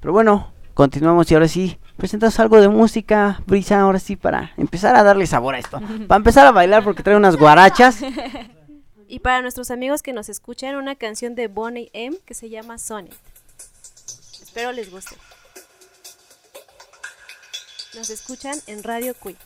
Pero 0.00 0.12
bueno, 0.12 0.52
continuamos 0.74 1.30
y 1.30 1.34
ahora 1.34 1.48
sí, 1.48 1.78
presentas 1.96 2.38
algo 2.38 2.60
de 2.60 2.68
música, 2.68 3.42
Brisa, 3.46 3.80
ahora 3.80 3.98
sí, 3.98 4.16
para 4.16 4.52
empezar 4.56 4.94
a 4.94 5.02
darle 5.02 5.26
sabor 5.26 5.54
a 5.54 5.58
esto. 5.58 5.80
Para 6.08 6.18
empezar 6.18 6.46
a 6.46 6.52
bailar 6.52 6.84
porque 6.84 7.02
trae 7.02 7.16
unas 7.16 7.36
guarachas. 7.36 8.00
Y 9.10 9.20
para 9.20 9.40
nuestros 9.40 9.70
amigos 9.70 10.02
que 10.02 10.12
nos 10.12 10.28
escuchan, 10.28 10.76
una 10.76 10.94
canción 10.94 11.34
de 11.34 11.48
Bonnie 11.48 11.88
M 11.94 12.18
que 12.26 12.34
se 12.34 12.50
llama 12.50 12.76
Sonic. 12.76 13.14
Espero 14.42 14.70
les 14.72 14.90
guste. 14.90 15.16
Nos 17.98 18.10
escuchan 18.10 18.56
en 18.68 18.84
Radio 18.84 19.12
Cui. 19.12 19.36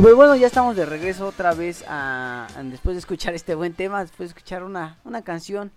Pues 0.00 0.14
bueno, 0.14 0.34
ya 0.34 0.46
estamos 0.46 0.76
de 0.76 0.86
regreso 0.86 1.26
otra 1.26 1.52
vez 1.52 1.84
a, 1.86 2.46
después 2.64 2.94
de 2.94 3.00
escuchar 3.00 3.34
este 3.34 3.54
buen 3.54 3.74
tema, 3.74 4.00
después 4.00 4.30
de 4.30 4.34
escuchar 4.34 4.62
una, 4.62 4.98
una 5.04 5.20
canción. 5.20 5.72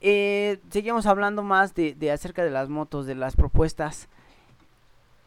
Eh, 0.00 0.60
seguimos 0.70 1.04
hablando 1.06 1.42
más 1.42 1.74
de, 1.74 1.94
de 1.94 2.12
acerca 2.12 2.44
de 2.44 2.50
las 2.50 2.68
motos, 2.68 3.06
de 3.06 3.16
las 3.16 3.34
propuestas. 3.34 4.06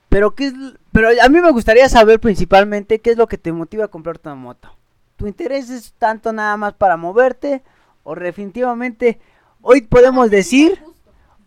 Pero 0.07 0.35
qué 0.35 0.47
es, 0.47 0.53
pero 0.93 1.09
a 1.21 1.27
mí 1.27 1.41
me 1.41 1.51
gustaría 1.51 1.89
saber 1.89 2.21
principalmente 2.21 2.99
qué 2.99 3.11
es 3.11 3.17
lo 3.17 3.27
que 3.27 3.37
te 3.37 3.51
motiva 3.51 3.85
a 3.85 3.89
comprar 3.89 4.21
una 4.23 4.35
moto. 4.35 4.73
¿Tu 5.17 5.27
interés 5.27 5.69
es 5.69 5.91
tanto 5.97 6.31
nada 6.31 6.55
más 6.55 6.73
para 6.75 6.95
moverte 6.95 7.61
o 8.03 8.15
definitivamente 8.15 9.19
hoy 9.61 9.81
podemos 9.81 10.31
decir, 10.31 10.81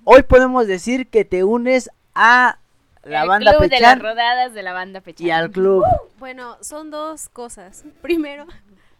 hoy 0.04 0.24
podemos 0.24 0.66
decir 0.66 1.08
que 1.08 1.24
te 1.24 1.42
unes 1.42 1.90
a 2.14 2.58
la 3.04 3.22
el 3.22 3.28
banda 3.28 3.56
club 3.56 3.70
de 3.70 3.80
las 3.80 3.98
rodadas 3.98 4.54
de 4.54 4.62
la 4.62 4.72
banda 4.72 5.00
Pechan. 5.00 5.26
y 5.26 5.30
al 5.30 5.50
club? 5.50 5.84
Bueno, 6.18 6.56
son 6.60 6.90
dos 6.90 7.28
cosas. 7.28 7.84
Primero, 8.02 8.46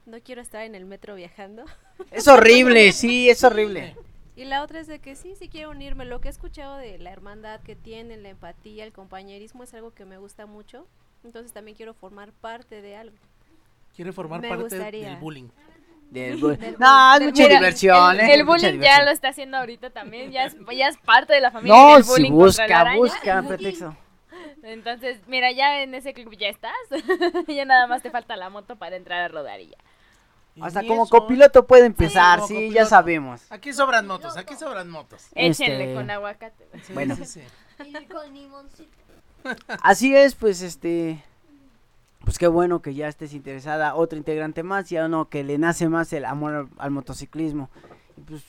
no 0.07 0.21
quiero 0.21 0.41
estar 0.41 0.63
en 0.63 0.75
el 0.75 0.85
metro 0.85 1.15
viajando. 1.15 1.65
Es 2.11 2.27
horrible, 2.27 2.93
sí, 2.93 3.31
es 3.31 3.45
horrible. 3.45 3.97
Y 4.35 4.45
la 4.45 4.63
otra 4.63 4.81
es 4.81 4.87
de 4.87 4.99
que 4.99 5.15
sí, 5.15 5.35
sí 5.37 5.49
quiero 5.49 5.71
unirme. 5.71 6.05
Lo 6.05 6.21
que 6.21 6.29
he 6.29 6.31
escuchado 6.31 6.77
de 6.79 6.99
la 6.99 7.13
hermandad 7.13 7.61
que 7.61 7.77
tienen, 7.77 8.23
la 8.23 8.31
empatía, 8.31 8.85
el 8.85 8.93
compañerismo 8.93 9.63
es 9.63 9.73
algo 9.75 9.93
que 9.93 10.05
me 10.05 10.19
gusta 10.19 10.47
mucho. 10.47 10.87
Entonces 11.23 11.53
también 11.53 11.77
quiero 11.77 11.95
formar 11.95 12.33
parte 12.33 12.83
de 12.83 12.97
algo. 12.97 13.17
Quiere 13.95 14.11
formar 14.13 14.41
Me 14.41 14.49
parte 14.49 14.65
gustaría. 14.65 15.11
del 15.11 15.17
bullying. 15.19 15.49
Del 16.21 16.41
bu- 16.41 16.59
Del 16.59 16.77
no, 16.79 17.15
es 17.15 17.21
del 17.21 17.29
mucha 17.31 17.43
Mira, 17.45 17.55
diversión, 17.57 18.21
el, 18.21 18.41
¿eh? 18.41 18.43
bullying 18.45 18.81
ya 18.81 19.03
lo 19.03 19.11
está 19.11 19.29
haciendo 19.29 19.57
ahorita 19.57 19.91
también, 19.91 20.31
ya 20.31 20.45
es, 20.45 20.57
ya 20.77 20.89
es 20.89 20.99
parte 20.99 21.33
de 21.33 21.41
la 21.41 21.51
familia 21.51 21.75
No, 21.75 21.95
del 21.95 22.05
si 22.05 22.11
bullying 22.11 22.33
busca, 22.33 22.95
busca 22.97 23.43
pretexto. 23.49 23.97
Entonces, 24.63 25.21
mira, 25.27 25.51
ya 25.53 25.83
en 25.83 25.95
ese 25.95 26.13
club 26.15 26.37
ya 26.37 26.49
estás. 26.49 26.73
ya 27.49 27.65
nada 27.65 27.87
más 27.87 28.03
te 28.03 28.11
falta 28.11 28.37
la 28.37 28.51
moto 28.51 28.77
para 28.77 28.97
entrar 28.97 29.23
a 29.23 29.29
rodar 29.29 29.61
y 29.61 29.69
ya. 29.71 29.77
Hasta 30.61 30.83
como 30.87 31.05
eso, 31.05 31.11
copiloto 31.11 31.67
puede 31.67 31.87
empezar, 31.87 32.41
sí, 32.47 32.71
ya 32.71 32.85
sabemos. 32.85 33.51
Aquí 33.51 33.73
sobran 33.73 34.07
motos, 34.07 34.37
aquí 34.37 34.55
sobran 34.55 34.91
motos. 34.91 35.29
Échenle 35.35 35.85
Este, 35.85 35.95
con 35.95 36.11
aguacate. 36.11 36.67
Sí, 36.85 36.93
Bueno. 36.93 37.17
sí, 37.17 37.25
sí. 37.25 37.41
con 38.13 38.33
limoncito. 38.35 38.91
Así 39.83 40.15
es, 40.15 40.35
pues 40.35 40.61
este. 40.61 41.25
Pues 42.25 42.39
qué 42.39 42.47
bueno 42.47 42.83
que 42.83 42.95
ya 42.95 43.09
estés 43.09 43.35
interesada, 43.35 43.95
otro 43.95 44.17
integrante 44.17 44.63
más, 44.63 44.89
ya 44.89 45.07
uno 45.07 45.29
que 45.29 45.43
le 45.45 45.59
nace 45.59 45.89
más 45.89 46.13
el 46.13 46.25
amor 46.25 46.55
al, 46.55 46.69
al 46.79 46.91
motociclismo. 46.91 47.69
Y 48.17 48.21
pues 48.23 48.43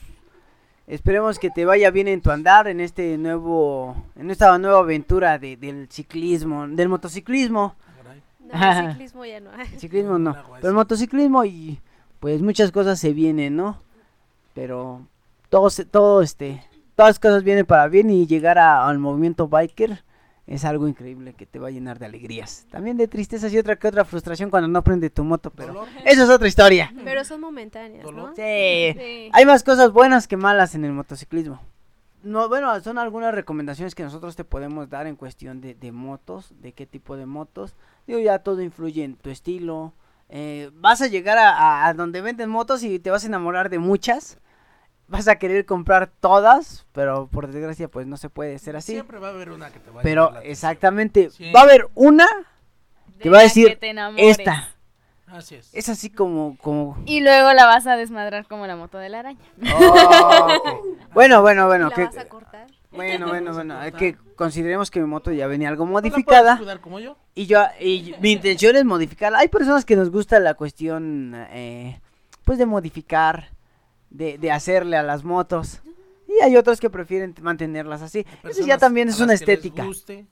esperemos 0.87 1.39
que 1.39 1.49
te 1.49 1.65
vaya 1.65 1.89
bien 1.89 2.07
en 2.07 2.21
tu 2.21 2.29
andar, 2.29 2.67
en 2.67 2.79
este 2.79 3.17
nuevo, 3.17 3.95
en 4.15 4.29
esta 4.29 4.55
nueva 4.59 4.79
aventura 4.79 5.39
de- 5.39 5.57
del 5.57 5.87
ciclismo, 5.89 6.67
del 6.67 6.87
motociclismo. 6.89 7.75
No, 8.41 8.53
el 8.79 8.91
ciclismo 8.91 9.25
ya 9.25 9.39
no. 9.39 9.51
El 9.53 9.79
ciclismo 9.79 10.19
no, 10.19 10.33
pero 10.57 10.67
el 10.69 10.75
motociclismo 10.75 11.43
y 11.45 11.79
pues 12.19 12.41
muchas 12.41 12.71
cosas 12.71 12.99
se 12.99 13.11
vienen, 13.13 13.55
¿no? 13.55 13.81
Pero 14.53 15.01
todo, 15.49 15.69
se- 15.71 15.85
todo 15.85 16.21
este, 16.21 16.63
todas 16.95 17.09
las 17.11 17.19
cosas 17.19 17.43
vienen 17.43 17.65
para 17.65 17.87
bien 17.87 18.09
y 18.11 18.27
llegar 18.27 18.59
a- 18.59 18.87
al 18.87 18.99
movimiento 18.99 19.47
biker 19.47 20.03
es 20.45 20.65
algo 20.65 20.87
increíble 20.87 21.33
que 21.33 21.45
te 21.45 21.57
va 21.59 21.67
a 21.69 21.71
llenar 21.71 21.99
de 21.99 22.05
alegrías. 22.05 22.65
También 22.69 22.97
de 22.97 23.07
tristezas 23.07 23.53
y 23.53 23.57
otra 23.57 23.77
que 23.77 23.87
otra 23.87 24.03
frustración 24.05 24.49
cuando 24.49 24.67
no 24.67 24.83
prende 24.83 25.09
tu 25.09 25.23
moto, 25.23 25.49
pero 25.51 25.73
Dolor. 25.73 25.87
eso 26.05 26.23
es 26.23 26.29
otra 26.29 26.47
historia. 26.47 26.93
Pero 27.03 27.23
son 27.23 27.39
momentáneas, 27.41 28.03
¿no? 28.11 28.27
Sí. 28.35 28.93
Sí. 28.97 29.29
Hay 29.31 29.45
más 29.45 29.63
cosas 29.63 29.91
buenas 29.91 30.27
que 30.27 30.35
malas 30.37 30.75
en 30.75 30.83
el 30.85 30.91
motociclismo. 30.91 31.61
No, 32.23 32.47
bueno, 32.47 32.79
son 32.81 32.97
algunas 32.97 33.35
recomendaciones 33.35 33.95
que 33.95 34.03
nosotros 34.03 34.35
te 34.37 34.45
podemos 34.45 34.89
dar 34.89 35.07
en 35.07 35.15
cuestión 35.17 35.59
de, 35.59 35.75
de 35.75 35.91
motos, 35.91 36.53
de 36.61 36.71
qué 36.71 36.85
tipo 36.85 37.17
de 37.17 37.25
motos. 37.25 37.75
Digo, 38.07 38.19
ya 38.19 38.39
todo 38.39 38.61
influye 38.61 39.03
en 39.03 39.15
tu 39.15 39.29
estilo. 39.29 39.91
Eh, 40.29 40.71
vas 40.75 41.01
a 41.01 41.07
llegar 41.07 41.37
a, 41.37 41.49
a- 41.51 41.87
a 41.87 41.93
donde 41.93 42.21
venden 42.21 42.49
motos 42.49 42.81
y 42.83 42.97
te 42.99 43.09
vas 43.11 43.23
a 43.23 43.27
enamorar 43.27 43.69
de 43.69 43.77
muchas. 43.79 44.37
Vas 45.13 45.27
a 45.27 45.35
querer 45.35 45.65
comprar 45.65 46.07
todas, 46.19 46.85
pero 46.91 47.27
por 47.27 47.47
desgracia 47.47 47.87
pues 47.87 48.07
no 48.07 48.17
se 48.17 48.29
puede 48.29 48.57
ser 48.59 48.75
así. 48.75 48.93
Siempre 48.93 49.19
va 49.19 49.27
a 49.27 49.31
haber 49.31 49.51
una 49.51 49.69
que 49.71 49.79
te 49.79 49.89
va 49.91 49.99
a 50.01 50.03
Pero 50.03 50.39
exactamente, 50.41 51.29
Sí. 51.29 51.51
va 51.51 51.61
a 51.61 51.63
haber 51.63 51.87
una, 51.95 52.27
De 53.17 53.23
Te 53.23 53.29
va 53.29 53.39
a 53.39 53.43
decir, 53.43 53.77
que 53.79 53.95
esta. 54.17 54.69
Así 55.27 55.55
es. 55.55 55.73
Es 55.73 55.89
así 55.89 56.09
como, 56.09 56.57
como... 56.57 57.01
Y 57.05 57.21
luego 57.21 57.53
la 57.53 57.65
vas 57.65 57.87
a 57.87 57.95
desmadrar 57.95 58.45
como 58.47 58.67
la 58.67 58.75
moto 58.75 58.97
de 58.97 59.09
la 59.09 59.19
araña. 59.19 59.39
Oh. 59.73 60.47
Bueno, 61.13 61.41
bueno, 61.41 61.67
bueno. 61.67 61.89
¿La 61.89 61.95
que- 61.95 62.05
vas 62.05 62.17
a 62.17 62.27
cortar? 62.27 62.67
Bueno, 62.91 63.27
bueno, 63.27 63.53
bueno, 63.53 63.79
que 63.97 64.15
consideremos 64.35 64.91
que 64.91 64.99
mi 64.99 65.07
moto 65.07 65.31
ya 65.31 65.47
venía 65.47 65.69
algo 65.69 65.85
¿No 65.85 65.91
la 65.91 66.01
puedes 66.01 66.11
modificada 66.13 66.57
cuidar 66.57 66.79
como 66.79 66.99
yo? 66.99 67.17
y 67.33 67.45
yo 67.47 67.63
y 67.79 68.13
mi 68.19 68.31
intención 68.33 68.75
es 68.75 68.85
modificarla. 68.85 69.39
Hay 69.39 69.47
personas 69.47 69.85
que 69.85 69.95
nos 69.95 70.11
gusta 70.11 70.39
la 70.39 70.53
cuestión 70.53 71.33
eh, 71.49 71.99
pues 72.43 72.57
de 72.59 72.65
modificar, 72.65 73.49
de, 74.13 74.37
de 74.37 74.51
hacerle 74.51 74.95
a 74.95 75.03
las 75.03 75.23
motos 75.25 75.81
y 76.27 76.41
hay 76.43 76.55
otros 76.55 76.79
que 76.79 76.89
prefieren 76.89 77.35
mantenerlas 77.41 78.01
así. 78.01 78.25
Eso 78.43 78.65
ya 78.65 78.77
también 78.77 79.09
es 79.09 79.17
una 79.19 79.27
que 79.27 79.31
les 79.33 79.41
estética. 79.41 79.85
guste, 79.85 80.25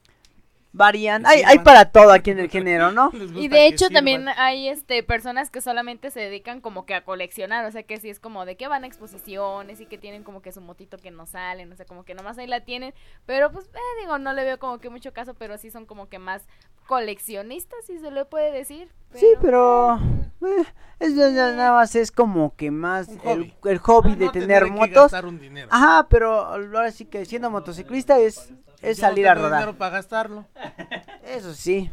Varían, 0.74 1.26
hay, 1.26 1.42
hay 1.42 1.58
para 1.58 1.90
todo 1.90 2.12
aquí 2.12 2.30
en 2.30 2.38
el 2.40 2.48
género, 2.50 2.92
¿no? 2.92 3.10
Y 3.34 3.48
de 3.48 3.66
hecho 3.66 3.90
también 3.90 4.26
hay 4.28 4.68
este 4.68 5.02
personas 5.02 5.50
que 5.50 5.60
solamente 5.60 6.10
se 6.10 6.20
dedican 6.20 6.60
como 6.60 6.86
que 6.86 6.94
a 6.94 7.04
coleccionar, 7.04 7.64
o 7.66 7.70
sea 7.70 7.82
que 7.82 7.98
sí 7.98 8.08
es 8.08 8.18
como 8.18 8.46
de 8.46 8.56
que 8.56 8.68
van 8.68 8.84
a 8.84 8.86
exposiciones 8.86 9.80
y 9.80 9.86
que 9.86 9.98
tienen 9.98 10.24
como 10.24 10.40
que 10.40 10.50
su 10.52 10.60
motito 10.62 10.96
que 10.96 11.10
no 11.10 11.26
salen, 11.26 11.70
o 11.72 11.76
sea 11.76 11.84
como 11.84 12.04
que 12.04 12.14
nomás 12.14 12.38
ahí 12.38 12.46
la 12.46 12.60
tienen, 12.60 12.94
pero 13.26 13.52
pues 13.52 13.66
eh, 13.66 14.00
digo, 14.00 14.18
no 14.18 14.32
le 14.32 14.44
veo 14.44 14.58
como 14.58 14.78
que 14.78 14.88
mucho 14.88 15.12
caso, 15.12 15.34
pero 15.34 15.58
sí 15.58 15.70
son 15.70 15.84
como 15.84 16.08
que 16.08 16.18
más 16.18 16.46
coleccionistas, 16.86 17.84
si 17.86 17.98
se 17.98 18.10
le 18.10 18.24
puede 18.24 18.52
decir. 18.52 18.88
Sí, 19.14 19.26
pero 19.40 19.96
eh, 19.96 20.64
eso 21.00 21.28
ya 21.30 21.52
nada 21.52 21.72
más 21.72 21.94
es 21.96 22.10
como 22.10 22.54
que 22.56 22.70
más 22.70 23.08
el, 23.08 23.18
hobby. 23.18 23.54
el 23.64 23.78
hobby 23.78 24.12
Ah, 24.12 24.16
de 24.16 24.24
no 24.26 24.32
tener 24.32 24.66
motos. 24.70 25.12
un 25.12 25.38
dinero. 25.38 25.68
Ajá, 25.70 26.06
pero 26.08 26.32
ahora 26.32 26.90
sí 26.90 27.04
que 27.04 27.24
siendo 27.24 27.50
motociclista 27.50 28.18
es, 28.18 28.52
es 28.82 28.96
Yo 28.98 29.02
no 29.04 29.08
salir 29.08 29.28
a 29.28 29.34
tengo 29.34 29.46
rodar. 29.46 29.60
dinero 29.60 29.78
para 29.78 29.90
gastarlo. 29.96 30.46
Eso 31.24 31.54
sí, 31.54 31.90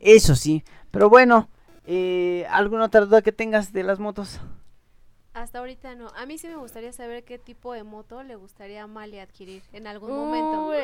eso 0.00 0.34
sí. 0.36 0.62
Pero 0.90 1.08
bueno, 1.10 1.48
eh, 1.86 2.46
¿alguna 2.50 2.84
otra 2.84 3.02
duda 3.02 3.20
que 3.22 3.32
tengas 3.32 3.72
de 3.72 3.82
las 3.82 3.98
motos? 3.98 4.40
Hasta 5.34 5.58
ahorita 5.58 5.96
no. 5.96 6.06
A 6.16 6.26
mí 6.26 6.38
sí 6.38 6.46
me 6.46 6.54
gustaría 6.54 6.92
saber 6.92 7.24
qué 7.24 7.38
tipo 7.40 7.72
de 7.72 7.82
moto 7.82 8.22
le 8.22 8.36
gustaría 8.36 8.84
a 8.84 9.22
adquirir 9.22 9.62
en 9.72 9.88
algún 9.88 10.12
momento. 10.12 10.68
Uy. 10.68 10.76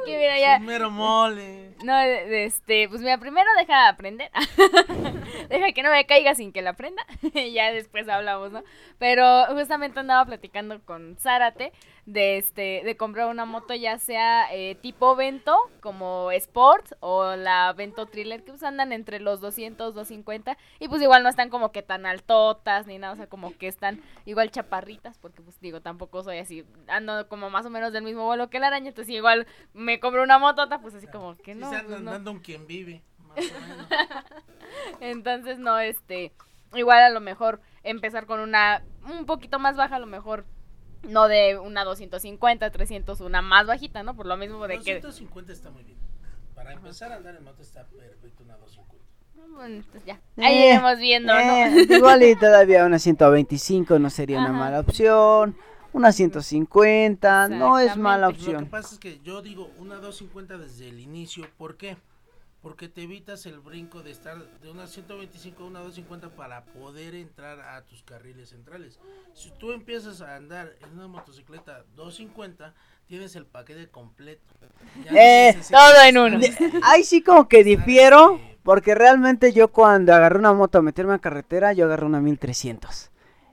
Aquí 0.00 0.10
mira 0.16 0.40
ya. 0.40 0.56
Un 0.58 0.66
mero 0.66 0.90
mole. 0.90 1.76
No, 1.84 1.96
de- 1.96 2.26
de 2.26 2.44
este, 2.46 2.88
pues 2.88 3.00
mira, 3.00 3.16
primero 3.18 3.46
deja 3.56 3.88
aprender. 3.88 4.28
deja 5.48 5.72
que 5.72 5.82
no 5.84 5.90
me 5.92 6.04
caiga 6.06 6.34
sin 6.34 6.52
que 6.52 6.62
la 6.62 6.70
aprenda. 6.70 7.04
y 7.22 7.52
ya 7.54 7.70
después 7.72 8.08
hablamos, 8.08 8.50
¿no? 8.50 8.64
Pero 8.98 9.46
justamente 9.54 10.00
andaba 10.00 10.24
platicando 10.26 10.80
con 10.84 11.16
Zárate 11.20 11.72
de 12.08 12.38
este, 12.38 12.80
de 12.86 12.96
comprar 12.96 13.28
una 13.28 13.44
moto 13.44 13.74
ya 13.74 13.98
sea 13.98 14.46
eh, 14.50 14.76
tipo 14.76 15.14
Vento, 15.14 15.54
como 15.80 16.30
Sport, 16.32 16.92
o 17.00 17.36
la 17.36 17.74
Vento 17.74 18.06
Thriller, 18.06 18.42
que 18.42 18.52
pues 18.52 18.62
andan 18.62 18.92
entre 18.92 19.20
los 19.20 19.40
200, 19.40 19.94
250. 19.94 20.56
Y 20.78 20.88
pues 20.88 21.02
igual 21.02 21.22
no 21.22 21.28
están 21.28 21.50
como 21.50 21.70
que 21.70 21.82
tan 21.82 22.06
altotas 22.06 22.86
ni 22.86 22.96
nada, 22.96 23.12
o 23.12 23.16
sea, 23.16 23.26
como 23.26 23.54
que 23.58 23.68
están 23.68 24.00
igual 24.24 24.50
chaparritas, 24.50 25.18
porque 25.18 25.42
pues 25.42 25.60
digo, 25.60 25.82
tampoco 25.82 26.22
soy 26.22 26.38
así, 26.38 26.64
ando 26.86 27.28
como 27.28 27.50
más 27.50 27.66
o 27.66 27.70
menos 27.70 27.92
del 27.92 28.04
mismo 28.04 28.24
vuelo 28.24 28.48
que 28.48 28.58
la 28.58 28.68
araña, 28.68 28.88
entonces 28.88 29.14
igual 29.14 29.46
me 29.74 30.00
compro 30.00 30.22
una 30.22 30.38
motota, 30.38 30.80
pues 30.80 30.94
así 30.94 31.06
como 31.08 31.36
que 31.36 31.52
Sí 31.52 31.60
no. 31.60 31.70
se 31.70 31.76
pues, 31.76 31.84
andan 31.84 32.04
no. 32.06 32.10
dando 32.12 32.30
un 32.32 32.40
quien 32.40 32.66
vive. 32.66 33.02
Más 33.18 33.38
o 33.38 33.60
menos. 33.60 33.86
Entonces 35.00 35.58
no, 35.58 35.78
este, 35.78 36.32
igual 36.74 37.02
a 37.02 37.10
lo 37.10 37.20
mejor 37.20 37.60
empezar 37.82 38.24
con 38.24 38.40
una 38.40 38.82
un 39.06 39.26
poquito 39.26 39.58
más 39.58 39.76
baja, 39.76 39.96
a 39.96 39.98
lo 40.00 40.06
mejor 40.06 40.46
no 41.02 41.28
de 41.28 41.58
una 41.58 41.84
250, 41.84 42.70
300, 42.70 43.20
una 43.20 43.42
más 43.42 43.66
bajita, 43.66 44.02
¿no? 44.02 44.14
Por 44.16 44.26
lo 44.26 44.36
mismo 44.36 44.66
de 44.66 44.78
que... 44.80 44.94
250 45.00 45.52
está 45.52 45.70
muy 45.70 45.84
bien. 45.84 45.98
Para 46.54 46.72
empezar 46.72 47.12
a 47.12 47.16
andar 47.16 47.36
en 47.36 47.44
moto 47.44 47.62
está 47.62 47.84
perfecto 47.86 48.42
una 48.44 48.56
250. 48.56 48.98
Bueno, 49.54 49.84
pues 49.90 50.04
ya, 50.04 50.20
ahí 50.36 50.56
Eh, 50.58 50.68
iremos 50.70 50.98
viendo, 50.98 51.32
¿no? 51.32 51.40
Eh, 51.40 51.86
igual 51.88 52.22
y 52.22 52.34
todavía 52.36 52.84
una 52.84 52.98
125 52.98 53.98
no 53.98 54.10
sería 54.10 54.38
una 54.38 54.50
Ajá. 54.50 54.58
mala 54.58 54.80
opción. 54.80 55.56
Una 55.92 56.12
150 56.12 57.48
no 57.48 57.78
es 57.78 57.96
mala 57.96 58.28
Exactamente. 58.28 58.52
Lo 58.52 58.58
que 58.58 58.64
opción. 58.64 58.66
pasa 58.70 58.94
es 58.94 59.00
que 59.00 59.20
yo 59.20 59.40
digo 59.40 59.70
una 59.78 59.96
250 59.96 60.58
desde 60.58 60.88
el 60.88 61.00
inicio. 61.00 61.46
¿Por 61.56 61.76
qué? 61.76 61.96
Porque 62.68 62.86
te 62.90 63.02
evitas 63.02 63.46
el 63.46 63.60
brinco 63.60 64.02
de 64.02 64.10
estar 64.10 64.36
de 64.60 64.70
una 64.70 64.86
125 64.86 65.62
a 65.62 65.66
una 65.66 65.78
250 65.80 66.36
para 66.36 66.64
poder 66.66 67.14
entrar 67.14 67.58
a 67.60 67.80
tus 67.86 68.02
carriles 68.02 68.50
centrales. 68.50 69.00
Si 69.32 69.50
tú 69.52 69.72
empiezas 69.72 70.20
a 70.20 70.36
andar 70.36 70.74
en 70.82 70.92
una 70.98 71.08
motocicleta 71.08 71.84
250, 71.96 72.74
tienes 73.06 73.34
el 73.36 73.46
paquete 73.46 73.88
completo. 73.88 74.42
Ya 75.02 75.12
no 75.12 75.16
Eh, 75.18 75.52
necesitas 75.56 75.80
todo 75.94 76.02
en 76.04 76.18
uno. 76.18 76.38
De- 76.38 76.80
Ahí 76.82 77.04
sí 77.04 77.22
como 77.22 77.48
que 77.48 77.64
difiero, 77.64 78.38
porque 78.62 78.94
realmente 78.94 79.54
yo 79.54 79.68
cuando 79.68 80.12
agarré 80.12 80.38
una 80.38 80.52
moto 80.52 80.76
a 80.76 80.82
meterme 80.82 81.14
a 81.14 81.18
carretera, 81.20 81.72
yo 81.72 81.86
agarré 81.86 82.04
una 82.04 82.20
1300. 82.20 83.10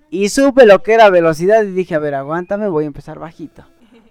Y 0.09 0.27
supe 0.27 0.65
lo 0.65 0.83
que 0.83 0.91
era 0.93 1.09
velocidad 1.09 1.63
y 1.63 1.71
dije, 1.71 1.95
a 1.95 1.99
ver, 1.99 2.15
aguántame, 2.15 2.67
voy 2.67 2.83
a 2.83 2.87
empezar 2.87 3.17
bajito. 3.17 3.63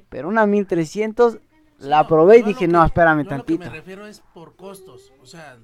Pero 0.09 0.29
una 0.29 0.47
1300 0.47 1.41
la 1.79 2.03
No, 2.03 2.09
probé 2.09 2.39
y 2.39 2.41
lo 2.43 2.47
dije, 2.49 2.61
que- 2.61 2.69
no, 2.69 2.85
espérame 2.85 3.25
yo 3.25 3.31
a 3.35 3.37
lo 3.39 3.45
que 3.45 3.55
tantito. 3.55 3.71
me 3.71 3.77
refiero 3.79 4.07
es 4.07 4.21
por 4.33 4.57
costos. 4.57 5.13
O 5.21 5.27
sea, 5.27 5.59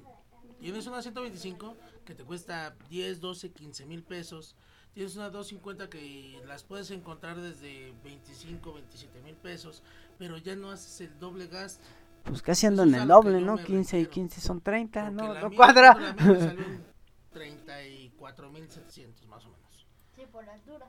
Tienes 0.59 0.85
una 0.85 1.01
125 1.01 1.75
que 2.05 2.13
te 2.13 2.23
cuesta 2.23 2.75
10, 2.87 3.19
12, 3.19 3.51
15 3.51 3.83
mil 3.87 4.03
pesos. 4.03 4.55
Tienes 4.93 5.15
una 5.15 5.31
250 5.31 5.89
que 5.89 6.39
las 6.45 6.63
puedes 6.63 6.91
encontrar 6.91 7.41
desde 7.41 7.95
25, 8.03 8.71
27 8.73 9.21
mil 9.21 9.33
pesos, 9.35 9.81
pero 10.19 10.37
ya 10.37 10.55
no 10.55 10.69
haces 10.69 11.01
el 11.01 11.17
doble 11.17 11.47
gasto. 11.47 11.83
Pues 12.25 12.43
casi 12.43 12.67
ando 12.67 12.83
en 12.83 12.93
el 12.93 13.07
doble, 13.07 13.41
¿no? 13.41 13.55
me 13.55 13.63
15 13.63 13.97
y 13.97 14.01
refiero. 14.03 14.11
15 14.11 14.39
son 14.41 14.61
30, 14.61 15.05
Porque 15.05 15.15
¿no? 15.15 15.33
la 15.33 15.41
No 15.41 15.49
mía- 15.49 15.57
cuadra. 15.57 15.95
la 15.95 16.13
mía 16.13 16.25
me 16.31 16.39
salió 16.39 16.63
en 16.65 16.85
34.700 17.33 19.25
más 19.27 19.43
o 19.45 19.49
menos. 19.49 19.87
Sí, 20.15 20.21
por 20.31 20.47
altura. 20.47 20.87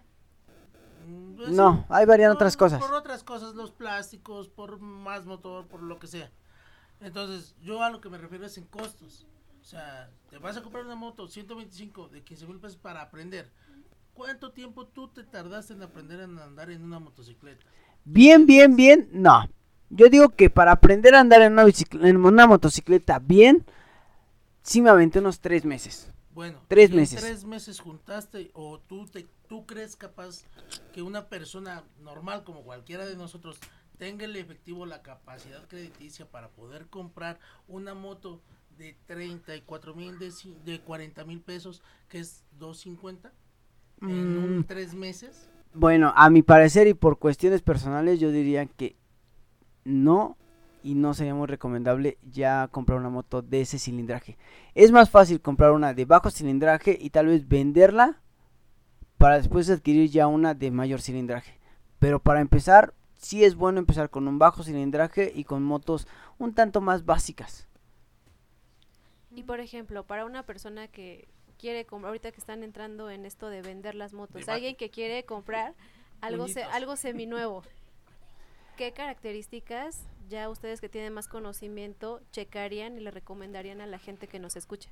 Pues 1.37 1.51
No, 1.51 1.85
ahí 1.89 2.07
varían 2.07 2.31
otras 2.31 2.57
cosas. 2.57 2.81
Por 2.81 2.95
otras 2.95 3.25
cosas, 3.25 3.55
los 3.55 3.71
plásticos, 3.73 4.49
por 4.49 4.79
más 4.79 5.25
motor, 5.25 5.67
por 5.67 5.83
lo 5.83 5.99
que 5.99 6.07
sea. 6.07 6.31
Entonces, 7.01 7.57
yo 7.61 7.83
a 7.83 7.91
lo 7.91 8.01
que 8.01 8.09
me 8.09 8.19
refiero 8.19 8.47
es 8.47 8.57
en 8.59 8.65
costos. 8.65 9.27
O 9.61 9.65
sea, 9.65 10.11
te 10.31 10.39
vas 10.39 10.57
a 10.57 10.63
comprar 10.63 10.85
una 10.85 10.95
moto 10.95 11.27
125 11.29 12.09
de 12.09 12.23
15 12.23 12.47
mil 12.47 12.59
pesos 12.59 12.77
para 12.77 13.03
aprender. 13.03 13.51
¿Cuánto 14.15 14.53
tiempo 14.53 14.87
tú 14.87 15.09
te 15.09 15.25
tardaste 15.25 15.73
en 15.73 15.83
aprender 15.83 16.21
a 16.21 16.25
andar 16.25 16.71
en 16.71 16.83
una 16.85 16.99
motocicleta? 16.99 17.65
Bien, 18.05 18.47
bien, 18.47 18.77
bien, 18.77 19.09
no. 19.13 19.49
Yo 19.91 20.09
digo 20.09 20.31
que 20.31 20.51
para 20.51 20.73
aprender 20.73 21.15
a 21.15 21.21
andar 21.21 21.43
en 21.43 21.53
una, 21.53 21.65
en 22.03 22.17
una 22.25 22.47
motocicleta 22.47 23.19
bien, 23.19 23.65
sí 24.63 24.83
me 24.83 24.91
aventé 24.91 25.19
unos 25.19 25.41
tres 25.41 25.65
meses. 25.65 26.11
Bueno, 26.35 26.61
Tres 26.67 26.91
meses. 26.91 27.21
tres 27.21 27.45
meses 27.45 27.79
juntaste 27.79 28.51
o 28.55 28.79
tú 28.81 29.07
te, 29.07 29.27
tú 29.53 29.67
crees 29.67 29.97
capaz 29.97 30.47
que 30.95 31.03
una 31.03 31.29
persona 31.29 31.85
normal 32.01 32.43
como 32.43 32.63
cualquiera 32.63 33.05
de 33.05 33.17
nosotros 33.17 33.59
tenga 33.99 34.25
el 34.25 34.35
efectivo 34.37 34.87
la 34.87 35.03
capacidad 35.03 35.69
crediticia 35.69 36.25
para 36.25 36.49
poder 36.49 36.87
comprar 36.87 37.39
una 37.69 37.93
moto 37.93 38.41
de 38.79 38.97
34 39.05 39.95
mil 39.95 40.19
de, 40.19 40.33
de 40.65 40.81
40 40.81 41.25
mil 41.27 41.43
pesos 41.43 41.83
que 42.09 42.21
es 42.21 42.47
250 42.53 43.31
en 44.07 44.39
Mm, 44.39 44.39
un 44.39 44.65
tres 44.67 44.95
meses 44.95 45.51
Bueno, 45.75 46.15
a 46.17 46.31
mi 46.31 46.41
parecer 46.41 46.87
y 46.87 46.95
por 46.95 47.19
cuestiones 47.19 47.61
personales 47.61 48.19
yo 48.21 48.33
diría 48.33 48.65
que 48.65 48.97
no 49.85 50.39
y 50.83 50.95
no 50.95 51.13
sería 51.13 51.35
muy 51.35 51.47
recomendable 51.47 52.17
ya 52.23 52.69
comprar 52.69 52.99
una 52.99 53.11
moto 53.11 53.43
de 53.43 53.61
ese 53.61 53.79
cilindraje. 53.79 54.39
Es 54.75 54.93
más 54.93 55.11
fácil 55.11 55.43
comprar 55.43 55.73
una 55.73 55.93
de 55.93 56.07
bajo 56.07 56.31
cilindraje 56.31 56.97
y 56.99 57.11
tal 57.11 57.27
vez 57.27 57.47
venderla 57.47 58.22
para 59.23 59.37
después 59.37 59.71
adquirir 59.71 60.11
ya 60.11 60.27
una 60.27 60.53
de 60.53 60.73
mayor 60.73 61.01
cilindraje. 61.01 61.57
Pero 62.01 62.19
para 62.19 62.41
empezar, 62.41 62.93
sí 63.15 63.45
es 63.45 63.55
bueno 63.55 63.79
empezar 63.79 64.11
con 64.11 64.27
un 64.27 64.41
bajo 64.41 64.65
cilindraje 64.65 65.31
y 65.33 65.45
con 65.45 65.63
motos 65.63 66.09
un 66.41 66.55
tanto 66.55 66.81
más 66.81 67.05
básicas. 67.05 67.69
Y 69.31 69.45
por 69.45 69.61
ejemplo, 69.61 70.03
para 70.03 70.25
una 70.25 70.43
persona 70.43 70.89
que 70.89 71.29
quiere 71.57 71.87
comprar, 71.87 72.09
ahorita 72.09 72.33
que 72.33 72.41
están 72.41 72.65
entrando 72.65 73.11
en 73.11 73.25
esto 73.25 73.49
de 73.49 73.63
vender 73.63 73.95
las 73.95 74.13
motos, 74.13 74.49
alguien 74.49 74.75
que 74.75 74.91
quiere 74.91 75.25
comprar 75.25 75.75
algo, 76.21 76.49
se, 76.49 76.65
algo 76.65 76.97
seminuevo, 76.97 77.63
¿qué 78.77 78.91
características 78.91 80.01
ya 80.29 80.51
ustedes 80.51 80.81
que 80.81 80.89
tienen 80.89 81.13
más 81.13 81.29
conocimiento 81.29 82.23
checarían 82.33 82.99
y 82.99 83.01
le 83.03 83.13
recomendarían 83.13 83.83
a 83.83 83.87
la 83.87 84.01
gente 84.01 84.27
que 84.27 84.41
nos 84.41 84.57
escucha? 84.57 84.91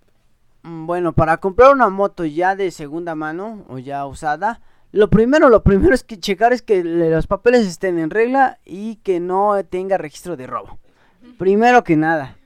Mm, 0.63 0.87
Bueno, 0.87 1.13
para 1.13 1.37
comprar 1.39 1.73
una 1.73 1.89
moto 1.89 2.25
ya 2.25 2.55
de 2.57 2.71
segunda 2.71 3.15
mano 3.15 3.65
o 3.69 3.79
ya 3.79 4.05
usada, 4.07 4.61
lo 4.93 5.09
primero, 5.09 5.49
lo 5.49 5.63
primero 5.63 5.95
es 5.95 6.03
que 6.05 6.19
checar 6.19 6.53
es 6.53 6.63
que 6.63 6.83
le- 6.85 7.11
los 7.11 7.27
papeles 7.27 7.67
estén 7.67 7.99
en 7.99 8.11
regla 8.11 8.59
y 8.65 8.97
que 8.97 9.21
no 9.21 9.63
tenga 9.65 9.97
registro 9.99 10.37
de 10.37 10.47
robo. 10.47 10.79
Primero 11.39 11.85
que 11.85 11.97
nada. 11.97 12.37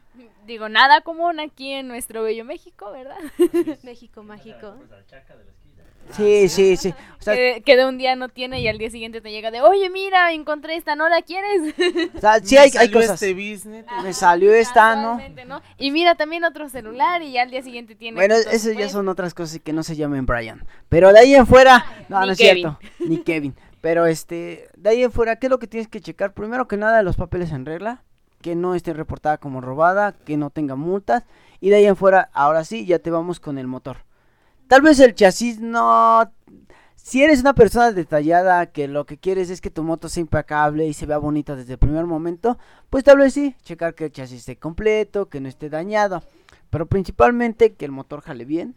Digo, 0.46 0.68
nada 0.68 1.00
común 1.00 1.40
aquí 1.40 1.72
en 1.72 1.88
nuestro 1.88 2.22
bello 2.22 2.44
México, 2.44 2.90
¿verdad? 2.92 3.16
México 3.82 4.22
mágico. 4.22 4.74
Sí, 6.12 6.48
sí, 6.48 6.76
sí. 6.76 6.94
O 7.18 7.22
sea, 7.24 7.34
que, 7.34 7.62
que 7.64 7.76
de 7.76 7.86
un 7.86 7.96
día 7.96 8.14
no 8.16 8.28
tiene 8.28 8.60
y 8.60 8.68
al 8.68 8.76
día 8.78 8.90
siguiente 8.90 9.20
te 9.22 9.30
llega 9.30 9.50
de, 9.50 9.62
oye, 9.62 9.88
mira, 9.88 10.32
encontré 10.32 10.76
esta, 10.76 10.94
¿no 10.94 11.08
la 11.08 11.22
quieres? 11.22 11.74
o 12.14 12.20
sea, 12.20 12.38
sí 12.40 12.56
hay, 12.58 12.66
hay 12.66 12.70
salió 12.70 12.92
cosas. 13.00 13.22
este 13.22 13.32
business, 13.32 13.84
Me 14.02 14.12
salió 14.12 14.52
esta, 14.52 14.94
¿no? 14.96 15.20
Y 15.78 15.90
mira 15.90 16.14
también 16.16 16.44
otro 16.44 16.68
celular 16.68 17.22
y 17.22 17.38
al 17.38 17.50
día 17.50 17.62
siguiente 17.62 17.94
tiene... 17.94 18.16
Bueno, 18.16 18.34
eso 18.34 18.72
ya 18.72 18.88
son 18.90 19.08
otras 19.08 19.32
cosas 19.32 19.58
que 19.60 19.72
no 19.72 19.82
se 19.82 19.96
llamen 19.96 20.26
Brian. 20.26 20.66
Pero 20.90 21.12
de 21.12 21.20
ahí 21.20 21.34
en 21.34 21.46
fuera, 21.46 21.86
no, 22.08 22.20
Ni 22.20 22.26
no 22.26 22.32
es 22.32 22.38
Kevin. 22.38 22.62
cierto. 22.62 22.78
Ni 23.08 23.18
Kevin. 23.22 23.54
Pero 23.80 24.06
este, 24.06 24.68
de 24.76 24.90
ahí 24.90 25.02
en 25.02 25.10
fuera, 25.12 25.36
¿qué 25.36 25.46
es 25.46 25.50
lo 25.50 25.58
que 25.58 25.66
tienes 25.66 25.88
que 25.88 26.00
checar? 26.00 26.34
Primero 26.34 26.68
que 26.68 26.76
nada, 26.76 27.02
los 27.02 27.16
papeles 27.16 27.50
en 27.52 27.64
regla. 27.66 28.02
Que 28.42 28.54
no 28.54 28.74
esté 28.74 28.92
reportada 28.92 29.38
como 29.38 29.62
robada, 29.62 30.12
que 30.12 30.36
no 30.36 30.50
tenga 30.50 30.76
multas. 30.76 31.24
Y 31.60 31.70
de 31.70 31.76
ahí 31.76 31.86
en 31.86 31.96
fuera, 31.96 32.28
ahora 32.34 32.64
sí, 32.64 32.84
ya 32.84 32.98
te 32.98 33.10
vamos 33.10 33.40
con 33.40 33.56
el 33.56 33.66
motor. 33.66 34.04
Tal 34.68 34.82
vez 34.82 35.00
el 35.00 35.14
chasis 35.14 35.60
no... 35.60 36.30
Si 36.96 37.22
eres 37.22 37.40
una 37.40 37.54
persona 37.54 37.92
detallada 37.92 38.66
que 38.66 38.88
lo 38.88 39.04
que 39.04 39.18
quieres 39.18 39.50
es 39.50 39.60
que 39.60 39.70
tu 39.70 39.82
moto 39.82 40.08
sea 40.08 40.22
impecable 40.22 40.86
y 40.86 40.94
se 40.94 41.04
vea 41.04 41.18
bonita 41.18 41.54
desde 41.54 41.74
el 41.74 41.78
primer 41.78 42.06
momento, 42.06 42.58
pues 42.88 43.04
tal 43.04 43.18
vez 43.18 43.34
sí, 43.34 43.54
checar 43.62 43.94
que 43.94 44.06
el 44.06 44.12
chasis 44.12 44.38
esté 44.38 44.56
completo, 44.56 45.28
que 45.28 45.40
no 45.40 45.48
esté 45.48 45.68
dañado. 45.68 46.22
Pero 46.70 46.86
principalmente 46.86 47.74
que 47.74 47.84
el 47.84 47.92
motor 47.92 48.22
jale 48.22 48.46
bien, 48.46 48.74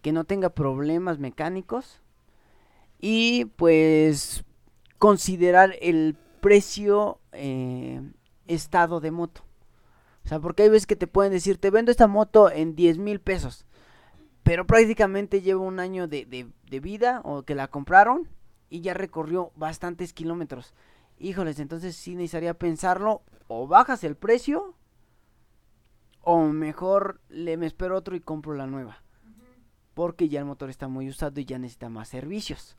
que 0.00 0.12
no 0.12 0.24
tenga 0.24 0.48
problemas 0.48 1.18
mecánicos 1.18 2.00
y 3.00 3.44
pues 3.56 4.44
considerar 4.98 5.74
el 5.80 6.16
precio 6.40 7.20
eh, 7.32 8.00
estado 8.46 9.00
de 9.00 9.10
moto. 9.10 9.42
O 10.24 10.28
sea, 10.28 10.40
porque 10.40 10.64
hay 10.64 10.68
veces 10.68 10.86
que 10.86 10.96
te 10.96 11.06
pueden 11.06 11.32
decir, 11.32 11.58
te 11.58 11.70
vendo 11.70 11.90
esta 11.90 12.06
moto 12.06 12.50
en 12.50 12.74
10 12.74 12.98
mil 12.98 13.20
pesos, 13.20 13.66
pero 14.48 14.66
prácticamente 14.66 15.42
lleva 15.42 15.60
un 15.60 15.78
año 15.78 16.08
de, 16.08 16.24
de- 16.24 16.50
de 16.70 16.80
vida 16.80 17.20
o 17.22 17.42
que 17.42 17.54
la 17.54 17.68
compraron 17.68 18.26
y 18.70 18.80
ya 18.80 18.94
recorrió 18.94 19.52
bastantes 19.56 20.14
kilómetros. 20.14 20.72
Híjoles, 21.18 21.60
entonces 21.60 21.94
sí 21.96 22.14
necesitaría 22.14 22.54
pensarlo, 22.54 23.20
o 23.46 23.66
bajas 23.66 24.04
el 24.04 24.16
precio, 24.16 24.74
o 26.22 26.44
mejor 26.46 27.20
le 27.28 27.58
me 27.58 27.66
espero 27.66 27.94
otro 27.94 28.16
y 28.16 28.20
compro 28.20 28.54
la 28.54 28.66
nueva. 28.66 29.02
Porque 29.92 30.30
ya 30.30 30.38
el 30.40 30.46
motor 30.46 30.70
está 30.70 30.88
muy 30.88 31.10
usado 31.10 31.38
y 31.40 31.44
ya 31.44 31.58
necesita 31.58 31.90
más 31.90 32.08
servicios. 32.08 32.74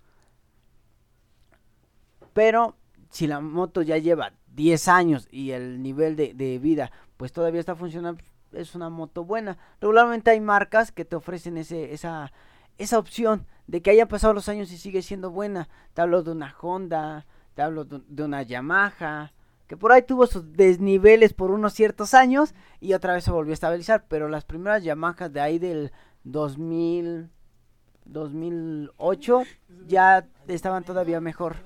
Pero 2.34 2.78
si 3.12 3.28
la 3.28 3.42
moto 3.42 3.84
ya 3.84 4.00
lleva 4.00 4.34
10 4.56 4.88
años 4.88 5.28
y 5.30 5.52
el 5.52 5.84
nivel 5.84 6.16
de, 6.16 6.34
de 6.34 6.58
vida 6.58 6.92
pues 7.16 7.32
todavía 7.32 7.60
está 7.60 7.76
funcionando, 7.76 8.24
es 8.54 8.76
una 8.76 8.90
moto 8.90 9.24
buena. 9.24 9.58
Regularmente 9.82 10.32
hay 10.32 10.42
marcas 10.42 10.92
que 10.92 11.06
te 11.06 11.16
ofrecen 11.16 11.58
ese, 11.58 11.94
esa, 11.94 12.32
esa 12.78 13.00
opción 13.00 13.46
de 13.68 13.82
que 13.82 13.92
hayan 13.92 14.08
pasado 14.08 14.34
los 14.34 14.50
años 14.50 14.72
y 14.72 14.78
sigue 14.78 15.02
siendo 15.02 15.32
buena. 15.32 15.70
Te 15.94 16.02
hablo 16.02 16.24
de 16.24 16.32
una 16.32 16.56
Honda, 16.60 17.26
te 17.56 17.62
hablo 17.62 17.86
de, 17.86 18.02
de 18.08 18.24
una 18.24 18.42
Yamaha, 18.42 19.34
que 19.68 19.78
por 19.78 19.92
ahí 19.92 20.02
tuvo 20.02 20.26
sus 20.26 20.52
desniveles 20.54 21.34
por 21.34 21.52
unos 21.52 21.74
ciertos 21.74 22.16
años 22.16 22.56
y 22.80 22.94
otra 22.94 23.14
vez 23.14 23.24
se 23.24 23.32
volvió 23.32 23.52
a 23.52 23.54
estabilizar. 23.54 24.06
Pero 24.08 24.28
las 24.28 24.44
primeras 24.44 24.84
Yamahas 24.84 25.32
de 25.32 25.42
ahí 25.42 25.60
del 25.60 25.92
2000, 26.24 27.30
2008 28.06 29.44
ya 29.88 30.28
estaban 30.48 30.84
todavía 30.84 31.22
mejor. 31.22 31.58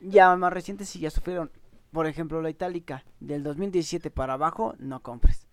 Ya 0.00 0.36
más 0.36 0.52
recientes 0.52 0.90
sí 0.90 1.00
ya 1.00 1.10
sufrieron. 1.10 1.50
Por 1.94 2.08
ejemplo, 2.08 2.42
la 2.42 2.50
itálica 2.50 3.04
del 3.20 3.44
2017 3.44 4.10
para 4.10 4.32
abajo, 4.32 4.74
no 4.78 5.00
compres. 5.00 5.46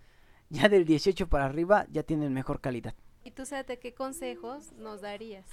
Ya 0.50 0.70
del 0.70 0.86
18 0.86 1.30
para 1.30 1.46
arriba 1.46 1.86
ya 1.92 2.02
tienen 2.02 2.34
mejor 2.34 2.62
calidad. 2.62 2.96
¿Y 3.24 3.30
tú, 3.30 3.46
Sate, 3.46 3.78
qué 3.78 3.94
consejos 3.94 4.74
nos 4.74 5.02
darías? 5.02 5.46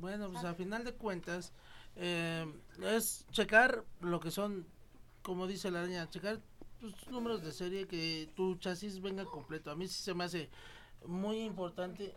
Bueno, 0.00 0.30
pues 0.32 0.42
a 0.46 0.54
final 0.54 0.82
de 0.82 0.94
cuentas 0.94 1.52
eh, 1.96 2.50
es 2.82 3.26
checar 3.32 3.84
lo 4.00 4.18
que 4.18 4.30
son, 4.30 4.66
como 5.20 5.46
dice 5.46 5.70
la 5.70 5.80
araña, 5.80 6.08
checar 6.08 6.40
tus 6.80 7.06
números 7.10 7.42
de 7.44 7.52
serie, 7.52 7.86
que 7.86 8.30
tu 8.34 8.54
chasis 8.54 9.02
venga 9.02 9.26
completo. 9.26 9.70
A 9.70 9.76
mí 9.76 9.86
sí 9.88 10.02
se 10.02 10.14
me 10.14 10.24
hace 10.24 10.48
muy 11.06 11.40
importante 11.40 12.14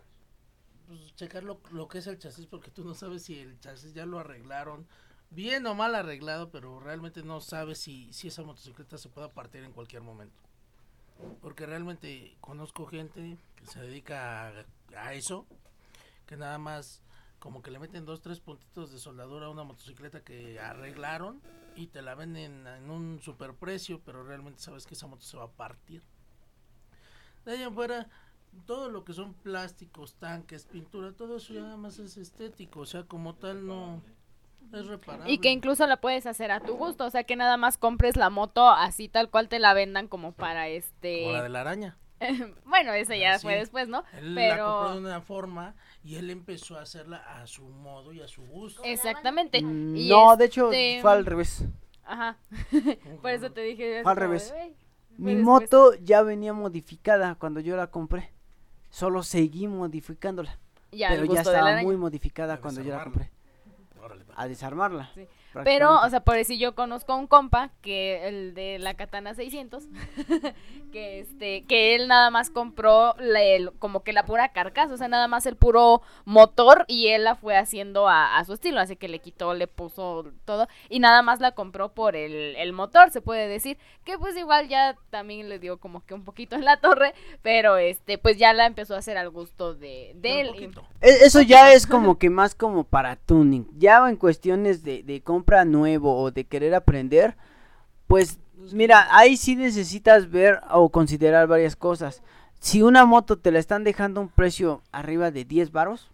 pues, 0.86 1.14
checar 1.14 1.44
lo, 1.44 1.60
lo 1.72 1.88
que 1.88 1.98
es 1.98 2.06
el 2.06 2.18
chasis, 2.18 2.46
porque 2.46 2.70
tú 2.70 2.86
no 2.86 2.94
sabes 2.94 3.24
si 3.24 3.38
el 3.38 3.60
chasis 3.60 3.92
ya 3.92 4.06
lo 4.06 4.18
arreglaron 4.18 4.86
bien 5.30 5.66
o 5.66 5.74
mal 5.74 5.94
arreglado, 5.94 6.50
pero 6.50 6.80
realmente 6.80 7.22
no 7.22 7.40
sabes 7.40 7.78
si, 7.78 8.12
si 8.12 8.28
esa 8.28 8.42
motocicleta 8.42 8.98
se 8.98 9.08
pueda 9.08 9.32
partir 9.32 9.64
en 9.64 9.72
cualquier 9.72 10.02
momento. 10.02 10.42
Porque 11.40 11.66
realmente 11.66 12.36
conozco 12.40 12.86
gente 12.86 13.38
que 13.56 13.66
se 13.66 13.80
dedica 13.80 14.52
a, 14.94 15.14
eso, 15.14 15.46
que 16.26 16.36
nada 16.36 16.58
más 16.58 17.02
como 17.40 17.62
que 17.62 17.70
le 17.70 17.78
meten 17.78 18.04
dos, 18.04 18.20
tres 18.20 18.40
puntitos 18.40 18.90
de 18.90 18.98
soldadura 18.98 19.46
a 19.46 19.50
una 19.50 19.64
motocicleta 19.64 20.22
que 20.22 20.58
arreglaron 20.58 21.40
y 21.76 21.86
te 21.88 22.02
la 22.02 22.14
venden 22.14 22.66
en 22.66 22.90
un 22.90 23.20
superprecio, 23.20 24.00
pero 24.04 24.24
realmente 24.24 24.60
sabes 24.60 24.86
que 24.86 24.94
esa 24.94 25.06
moto 25.06 25.22
se 25.22 25.36
va 25.36 25.44
a 25.44 25.52
partir. 25.52 26.02
De 27.44 27.52
ahí 27.52 27.62
en 27.62 27.74
fuera, 27.74 28.08
todo 28.66 28.90
lo 28.90 29.04
que 29.04 29.12
son 29.12 29.34
plásticos, 29.34 30.14
tanques, 30.14 30.66
pintura, 30.66 31.12
todo 31.12 31.36
eso 31.36 31.52
ya 31.52 31.62
nada 31.62 31.76
más 31.76 31.98
es 31.98 32.16
estético, 32.16 32.80
o 32.80 32.86
sea, 32.86 33.04
como 33.04 33.34
tal 33.36 33.66
no 33.66 34.02
es 34.72 34.86
reparable. 34.86 35.30
Y 35.32 35.38
que 35.38 35.50
incluso 35.50 35.86
la 35.86 35.98
puedes 35.98 36.26
hacer 36.26 36.50
a 36.50 36.60
tu 36.60 36.76
gusto, 36.76 37.04
o 37.06 37.10
sea 37.10 37.24
que 37.24 37.36
nada 37.36 37.56
más 37.56 37.78
compres 37.78 38.16
la 38.16 38.30
moto 38.30 38.68
así 38.68 39.08
tal 39.08 39.30
cual 39.30 39.48
te 39.48 39.58
la 39.58 39.74
vendan 39.74 40.08
como 40.08 40.32
para 40.32 40.68
este... 40.68 41.22
Como 41.22 41.32
la 41.34 41.42
de 41.42 41.48
la 41.48 41.60
araña. 41.62 41.96
bueno, 42.66 42.92
eso 42.94 43.14
ya 43.14 43.34
Así. 43.34 43.42
fue 43.46 43.54
después, 43.54 43.86
¿no? 43.88 44.02
Él 44.14 44.34
la 44.34 44.40
Pero- 44.40 44.66
compró 44.66 44.94
de 44.94 45.00
una 45.00 45.20
forma 45.20 45.74
y 46.02 46.16
él 46.16 46.30
empezó 46.30 46.76
a 46.76 46.82
hacerla 46.82 47.18
a 47.18 47.46
su 47.46 47.62
modo 47.68 48.12
y 48.12 48.20
a 48.20 48.26
su 48.28 48.42
gusto. 48.42 48.82
Exactamente. 48.84 49.62
Mm, 49.62 49.96
Y 49.96 50.08
No, 50.08 50.36
de 50.36 50.44
hecho 50.46 50.66
este, 50.72 50.98
fue 51.00 51.12
al 51.12 51.24
revés. 51.24 51.64
Ajá. 52.04 52.36
Por 53.22 53.30
eso 53.30 53.52
te 53.52 53.60
dije. 53.60 54.02
Fue 54.02 54.10
al 54.10 54.16
revés. 54.16 54.52
Mi 55.16 55.34
después. 55.34 55.44
moto 55.62 55.94
ya 56.02 56.22
venía 56.22 56.52
modificada 56.52 57.34
cuando 57.36 57.60
yo 57.60 57.76
la 57.76 57.88
compré. 57.90 58.32
Solo 58.90 59.22
seguí 59.22 59.68
modificándola. 59.68 60.58
Ya, 60.90 61.10
pero 61.10 61.24
ya 61.26 61.34
la 61.34 61.40
estaba 61.42 61.82
muy 61.82 61.96
modificada 61.96 62.60
cuando 62.60 62.82
yo 62.82 62.96
la 62.96 63.04
compré. 63.04 63.30
A 64.36 64.46
desarmarla. 64.48 65.10
Sí. 65.14 65.26
Pero, 65.64 66.00
o 66.02 66.10
sea, 66.10 66.20
por 66.20 66.34
decir, 66.36 66.58
yo 66.58 66.74
conozco 66.74 67.12
a 67.12 67.16
un 67.16 67.26
compa, 67.26 67.70
que 67.80 68.26
el 68.28 68.54
de 68.54 68.78
la 68.78 68.94
Katana 68.94 69.34
600, 69.34 69.84
que 70.92 71.20
este, 71.20 71.64
que 71.64 71.94
él 71.94 72.08
nada 72.08 72.30
más 72.30 72.50
compró 72.50 73.14
la- 73.18 73.42
el- 73.42 73.72
como 73.78 74.02
que 74.02 74.12
la 74.12 74.24
pura 74.24 74.48
carcasa, 74.50 74.94
o 74.94 74.96
sea, 74.96 75.08
nada 75.08 75.28
más 75.28 75.46
el 75.46 75.56
puro 75.56 76.02
motor 76.24 76.84
y 76.88 77.08
él 77.08 77.24
la 77.24 77.34
fue 77.34 77.56
haciendo 77.56 78.08
a, 78.08 78.38
a 78.38 78.44
su 78.44 78.52
estilo, 78.54 78.80
así 78.80 78.96
que 78.96 79.08
le 79.08 79.18
quitó, 79.20 79.54
le 79.54 79.66
puso 79.66 80.32
todo 80.44 80.68
y 80.88 81.00
nada 81.00 81.22
más 81.22 81.40
la 81.40 81.52
compró 81.52 81.92
por 81.92 82.16
el, 82.16 82.54
el 82.56 82.72
motor, 82.72 83.10
se 83.10 83.20
puede 83.20 83.48
decir, 83.48 83.78
que 84.04 84.18
pues 84.18 84.36
igual 84.36 84.68
ya 84.68 84.96
también 85.10 85.48
le 85.48 85.58
dio 85.58 85.78
como 85.78 86.04
que 86.04 86.14
un 86.14 86.24
poquito 86.24 86.56
en 86.56 86.64
la 86.64 86.78
torre, 86.80 87.14
pero 87.42 87.76
este, 87.78 88.18
pues 88.18 88.36
ya 88.38 88.52
la 88.52 88.66
empezó 88.66 88.94
a 88.94 88.98
hacer 88.98 89.16
al 89.18 89.30
gusto 89.30 89.74
de, 89.74 90.12
de 90.16 90.40
él. 90.42 90.48
E- 91.00 91.24
Eso 91.26 91.40
ya 91.42 91.72
es 91.72 91.86
como 91.86 92.18
que 92.18 92.30
más 92.30 92.54
como 92.54 92.84
para 92.84 93.16
tuning. 93.16 93.66
Ya 93.78 94.06
en 94.08 94.16
cuestiones 94.16 94.82
de, 94.82 95.02
de 95.02 95.22
compra 95.22 95.47
nuevo 95.64 96.20
o 96.20 96.30
de 96.30 96.44
querer 96.44 96.74
aprender, 96.74 97.36
pues 98.06 98.38
mira, 98.72 99.08
ahí 99.10 99.36
sí 99.36 99.56
necesitas 99.56 100.30
ver 100.30 100.60
o 100.70 100.88
considerar 100.90 101.46
varias 101.46 101.76
cosas. 101.76 102.22
Si 102.60 102.82
una 102.82 103.04
moto 103.04 103.38
te 103.38 103.52
la 103.52 103.58
están 103.58 103.84
dejando 103.84 104.20
un 104.20 104.28
precio 104.28 104.82
arriba 104.92 105.30
de 105.30 105.44
10 105.44 105.70
varos, 105.72 106.10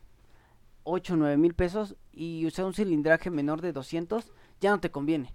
8 0.85 1.16
9 1.16 1.37
mil 1.37 1.55
pesos 1.55 1.97
y 2.12 2.47
usa 2.47 2.66
un 2.66 2.74
cilindraje 2.74 3.30
menor 3.30 3.61
de 3.62 3.72
200, 3.72 4.30
ya 4.61 4.70
no 4.70 4.80
te 4.80 4.91
conviene. 4.91 5.35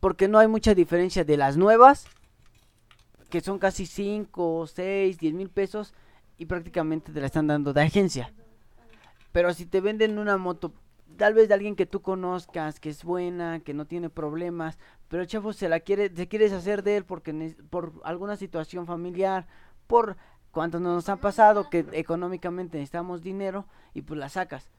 Porque 0.00 0.28
no 0.28 0.38
hay 0.38 0.46
mucha 0.46 0.74
diferencia 0.74 1.24
de 1.24 1.36
las 1.36 1.56
nuevas, 1.56 2.06
que 3.30 3.40
son 3.40 3.58
casi 3.58 3.86
5, 3.86 4.66
6, 4.66 5.18
10 5.18 5.34
mil 5.34 5.48
pesos 5.48 5.94
y 6.38 6.46
prácticamente 6.46 7.12
te 7.12 7.20
la 7.20 7.26
están 7.26 7.46
dando 7.46 7.72
de 7.72 7.82
agencia. 7.82 8.32
Pero 9.32 9.52
si 9.52 9.66
te 9.66 9.80
venden 9.80 10.18
una 10.18 10.36
moto, 10.36 10.72
tal 11.16 11.34
vez 11.34 11.48
de 11.48 11.54
alguien 11.54 11.76
que 11.76 11.86
tú 11.86 12.02
conozcas, 12.02 12.80
que 12.80 12.90
es 12.90 13.04
buena, 13.04 13.60
que 13.60 13.74
no 13.74 13.86
tiene 13.86 14.10
problemas, 14.10 14.78
pero 15.08 15.22
el 15.22 15.28
chavo 15.28 15.52
se 15.52 15.68
la 15.68 15.80
quiere, 15.80 16.14
se 16.14 16.28
quiere 16.28 16.46
deshacer 16.46 16.82
de 16.82 16.98
él 16.98 17.04
porque 17.04 17.56
por 17.70 17.94
alguna 18.04 18.36
situación 18.36 18.86
familiar, 18.86 19.46
por 19.86 20.16
cuánto 20.50 20.80
nos 20.80 21.08
ha 21.08 21.16
pasado 21.16 21.68
que 21.68 21.84
económicamente 21.92 22.78
necesitamos 22.78 23.22
dinero 23.22 23.66
y 23.94 24.02
pues 24.02 24.18
la 24.18 24.28
sacas. 24.28 24.70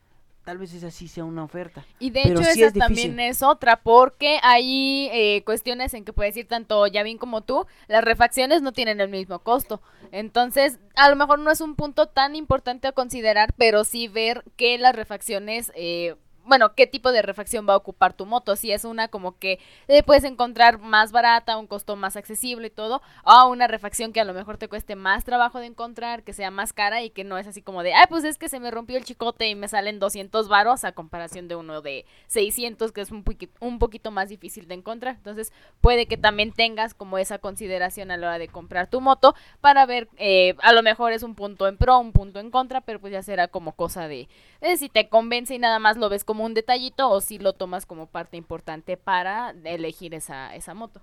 Tal 0.43 0.57
vez 0.57 0.73
esa 0.73 0.91
sí 0.91 1.09
sea 1.09 1.25
una 1.25 1.43
oferta. 1.43 1.85
Y 1.99 2.09
de 2.09 2.21
Pero 2.23 2.39
hecho 2.39 2.51
sí 2.53 2.63
esa 2.63 2.67
es 2.69 2.73
también 2.73 3.19
es 3.19 3.43
otra, 3.43 3.81
porque 3.83 4.39
hay 4.43 5.09
eh, 5.11 5.43
cuestiones 5.43 5.93
en 5.93 6.05
que 6.05 6.13
puedes 6.13 6.37
ir 6.37 6.47
tanto 6.47 6.87
Yavin 6.87 7.17
como 7.17 7.41
tú, 7.41 7.67
las 7.89 8.01
refacciones 8.01 8.61
no 8.61 8.71
tienen 8.71 9.01
el 9.01 9.09
mismo 9.09 9.39
costo. 9.39 9.81
Entonces, 10.13 10.79
a 10.95 11.09
lo 11.09 11.17
mejor 11.17 11.39
no 11.39 11.51
es 11.51 11.59
un 11.59 11.75
punto 11.75 12.07
tan 12.07 12.33
importante 12.35 12.87
a 12.87 12.93
considerar, 12.93 13.53
pero 13.57 13.83
sí 13.83 14.07
ver 14.07 14.45
que 14.55 14.77
las 14.77 14.95
refacciones, 14.95 15.73
eh, 15.75 16.15
bueno, 16.47 16.73
qué 16.75 16.87
tipo 16.87 17.11
de 17.11 17.21
refacción 17.21 17.67
va 17.67 17.73
a 17.73 17.77
ocupar 17.77 18.13
tu 18.13 18.25
moto. 18.25 18.55
Si 18.55 18.71
es 18.71 18.85
una 18.85 19.07
como 19.09 19.37
que 19.37 19.59
eh, 19.87 20.03
puedes 20.03 20.23
encontrar 20.23 20.79
más 20.79 21.11
barata, 21.11 21.57
un 21.57 21.67
costo 21.67 21.95
más 21.95 22.15
accesible 22.15 22.67
y 22.67 22.71
todo, 22.71 23.01
o 23.23 23.47
una 23.49 23.67
refacción 23.67 24.13
que 24.13 24.21
a 24.21 24.25
lo 24.25 24.33
mejor 24.33 24.57
te 24.57 24.67
cueste 24.67 24.95
más 24.95 25.23
trabajo 25.23 25.59
de 25.59 25.67
encontrar, 25.67 26.23
que 26.23 26.33
sea 26.33 26.51
más 26.51 26.73
cara 26.73 27.01
y 27.03 27.09
que 27.09 27.23
no 27.23 27.37
es 27.37 27.47
así 27.47 27.61
como 27.61 27.83
de, 27.83 27.93
ay, 27.93 28.05
pues 28.09 28.23
es 28.23 28.37
que 28.37 28.49
se 28.49 28.59
me 28.59 28.71
rompió 28.71 28.97
el 28.97 29.05
chicote 29.05 29.47
y 29.47 29.55
me 29.55 29.67
salen 29.67 29.99
200 29.99 30.47
varos 30.47 30.83
a 30.83 30.91
comparación 30.93 31.47
de 31.47 31.55
uno 31.55 31.81
de 31.81 32.05
600 32.27 32.91
que 32.91 33.01
es 33.01 33.11
un, 33.11 33.23
poqui- 33.23 33.49
un 33.59 33.79
poquito 33.79 34.11
más 34.11 34.29
difícil 34.29 34.67
de 34.67 34.75
encontrar. 34.75 35.15
Entonces 35.17 35.51
puede 35.81 36.05
que 36.07 36.17
también 36.17 36.51
tengas 36.51 36.93
como 36.93 37.17
esa 37.17 37.39
consideración 37.39 38.11
a 38.11 38.17
la 38.17 38.27
hora 38.27 38.39
de 38.39 38.47
comprar 38.47 38.87
tu 38.89 39.01
moto 39.01 39.35
para 39.61 39.85
ver, 39.85 40.07
eh, 40.17 40.55
a 40.61 40.73
lo 40.73 40.83
mejor 40.83 41.11
es 41.11 41.23
un 41.23 41.35
punto 41.35 41.67
en 41.67 41.77
pro, 41.77 41.99
un 41.99 42.11
punto 42.11 42.39
en 42.39 42.51
contra, 42.51 42.81
pero 42.81 42.99
pues 42.99 43.13
ya 43.13 43.23
será 43.23 43.47
como 43.47 43.73
cosa 43.73 44.07
de 44.07 44.27
eh, 44.61 44.77
si 44.77 44.89
te 44.89 45.09
convence 45.09 45.53
y 45.55 45.59
nada 45.59 45.79
más 45.79 45.97
lo 45.97 46.09
ves 46.09 46.23
como 46.23 46.36
un 46.45 46.53
detallito 46.53 47.09
o 47.09 47.21
si 47.21 47.39
lo 47.39 47.53
tomas 47.53 47.85
como 47.85 48.07
parte 48.07 48.37
importante 48.37 48.97
para 48.97 49.53
elegir 49.63 50.13
esa, 50.13 50.55
esa 50.55 50.73
moto. 50.73 51.01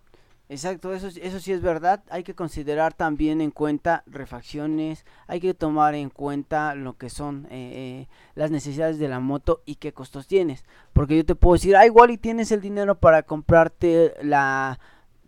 Exacto, 0.50 0.92
eso, 0.92 1.10
sí- 1.10 1.20
eso 1.22 1.40
sí 1.40 1.52
es 1.52 1.62
verdad. 1.62 2.04
Hay 2.10 2.22
que 2.22 2.34
considerar 2.34 2.92
también 2.92 3.40
en 3.40 3.50
cuenta 3.50 4.02
refacciones, 4.06 5.06
hay 5.26 5.40
que 5.40 5.54
tomar 5.54 5.94
en 5.94 6.10
cuenta 6.10 6.74
lo 6.74 6.98
que 6.98 7.08
son 7.08 7.46
eh, 7.46 7.48
eh, 7.50 8.08
las 8.34 8.50
necesidades 8.50 8.98
de 8.98 9.08
la 9.08 9.20
moto 9.20 9.62
y 9.64 9.76
qué 9.76 9.92
costos 9.94 10.26
tienes. 10.26 10.64
Porque 10.92 11.16
yo 11.16 11.24
te 11.24 11.34
puedo 11.34 11.54
decir, 11.54 11.74
ah, 11.76 11.86
igual 11.86 12.10
y 12.10 12.18
tienes 12.18 12.52
el 12.52 12.60
dinero 12.60 12.94
para 12.94 13.22
comprarte 13.22 14.14
la, 14.22 14.78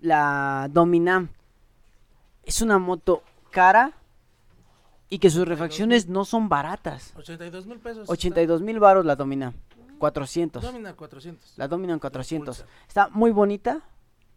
la 0.03 0.69
Dominam. 0.71 1.31
Es 2.45 2.61
una 2.61 2.79
moto 2.79 3.23
cara 3.51 3.93
y 5.09 5.19
que 5.19 5.31
sus 5.31 5.49
refacciones 5.49 6.09
no 6.09 6.25
son 6.27 6.49
baratas. 6.51 7.15
82 7.17 7.67
mil 7.67 7.79
pesos. 7.79 8.09
82 8.11 8.61
mil 8.61 8.79
varos 8.81 9.05
la 9.07 9.17
Dominam, 9.17 9.55
400. 9.99 10.63
Domina 10.63 10.95
400. 10.95 11.55
La 11.57 11.69
Dominan 11.69 11.99
400. 11.99 12.59
Pulsar. 12.59 12.75
Está 12.89 13.09
muy 13.09 13.31
bonita. 13.31 13.83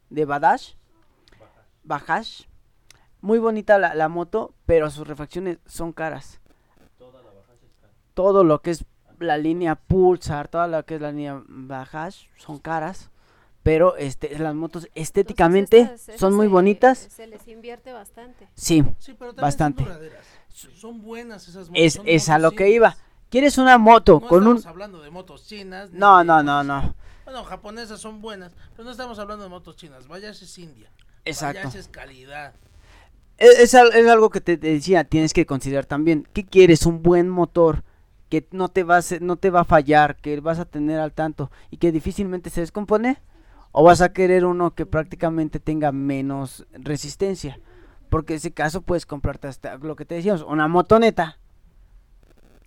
De 0.10 0.26
Badash. 0.26 0.74
Bajash. 1.84 2.44
Muy 3.22 3.38
bonita 3.40 3.78
la, 3.78 3.94
la 3.96 4.08
moto, 4.10 4.54
pero 4.66 4.90
sus 4.90 5.08
refacciones 5.08 5.60
son 5.66 5.92
caras. 5.94 6.40
Todo 8.14 8.44
lo 8.44 8.62
que 8.62 8.72
es 8.72 8.86
la 9.20 9.38
línea 9.38 9.76
Pulsar, 9.76 10.48
toda 10.48 10.68
lo 10.68 10.86
que 10.86 10.96
es 10.96 11.02
la 11.02 11.12
línea 11.12 11.42
Bajash 11.48 12.26
son 12.38 12.60
caras. 12.60 13.10
Pero 13.62 13.98
este, 13.98 14.40
las 14.40 14.56
motos 14.56 14.88
estéticamente 14.96 15.80
Entonces, 15.82 16.10
estas- 16.10 16.20
son 16.22 16.34
muy 16.34 16.46
se- 16.48 16.52
bonitas. 16.52 16.98
Se 16.98 17.28
les 17.28 17.46
invierte 17.48 17.92
bastante. 17.92 18.48
Sí, 18.56 18.84
Sí, 19.00 19.14
pero 19.20 19.32
también 19.34 19.42
Bastante. 19.42 19.86
son 20.76 21.02
buenas 21.02 21.48
esas 21.48 21.68
motos. 21.70 21.84
es, 21.84 22.00
es 22.06 22.30
a 22.30 22.40
lo 22.40 22.52
que 22.52 22.70
iba. 22.70 22.96
¿Quieres 23.30 23.58
una 23.58 23.78
moto 23.78 24.20
No 24.22 24.28
con 24.28 24.48
un... 24.48 24.58
estamos 24.58 24.66
hablando 24.66 25.02
de 25.02 25.12
motos 25.12 25.46
chinas. 25.46 25.92
No, 25.92 26.24
no, 26.24 26.42
no, 26.42 26.64
no. 26.64 26.96
Bueno, 27.26 27.44
japonesas 27.44 28.00
son 28.00 28.22
buenas, 28.22 28.54
pero 28.72 28.86
no 28.86 28.92
estamos 28.92 29.20
hablando 29.20 29.44
de 29.44 29.50
motos 29.50 29.76
chinas. 29.76 30.08
Vayas 30.08 30.42
es 30.42 30.58
India. 30.58 30.92
Exacto. 31.26 31.60
Vayas 31.60 31.76
es 31.76 31.88
calidad. 31.88 32.56
Es, 33.38 33.60
es 33.60 33.74
es 33.74 34.08
algo 34.10 34.32
que 34.32 34.42
te 34.42 34.58
decía, 34.58 35.04
tienes 35.04 35.34
que 35.34 35.46
considerar 35.46 35.86
también. 35.86 36.28
¿Qué 36.34 36.44
quieres? 36.46 36.86
Un 36.88 37.04
buen 37.04 37.30
motor 37.30 37.84
que 38.30 38.48
no 38.52 38.70
te 38.70 38.84
va 38.84 38.98
a 38.98 39.02
no 39.22 39.38
te 39.38 39.50
va 39.50 39.62
a 39.62 39.66
fallar, 39.66 40.16
que 40.18 40.40
vas 40.40 40.60
a 40.60 40.66
tener 40.66 41.00
al 41.00 41.14
tanto 41.14 41.52
y 41.70 41.78
que 41.78 41.92
difícilmente 41.92 42.50
se 42.50 42.62
descompone. 42.62 43.22
¿O 43.72 43.84
vas 43.84 44.02
a 44.02 44.14
querer 44.14 44.46
uno 44.46 44.74
que 44.74 44.88
prácticamente 44.88 45.60
tenga 45.60 45.92
menos 45.92 46.66
resistencia? 46.72 47.60
Porque 48.10 48.34
en 48.34 48.38
ese 48.38 48.52
caso 48.52 48.82
puedes 48.82 49.06
comprarte 49.06 49.48
hasta 49.48 49.78
lo 49.78 49.96
que 49.96 50.06
te 50.06 50.16
decíamos, 50.16 50.42
una 50.42 50.68
motoneta 50.68 51.39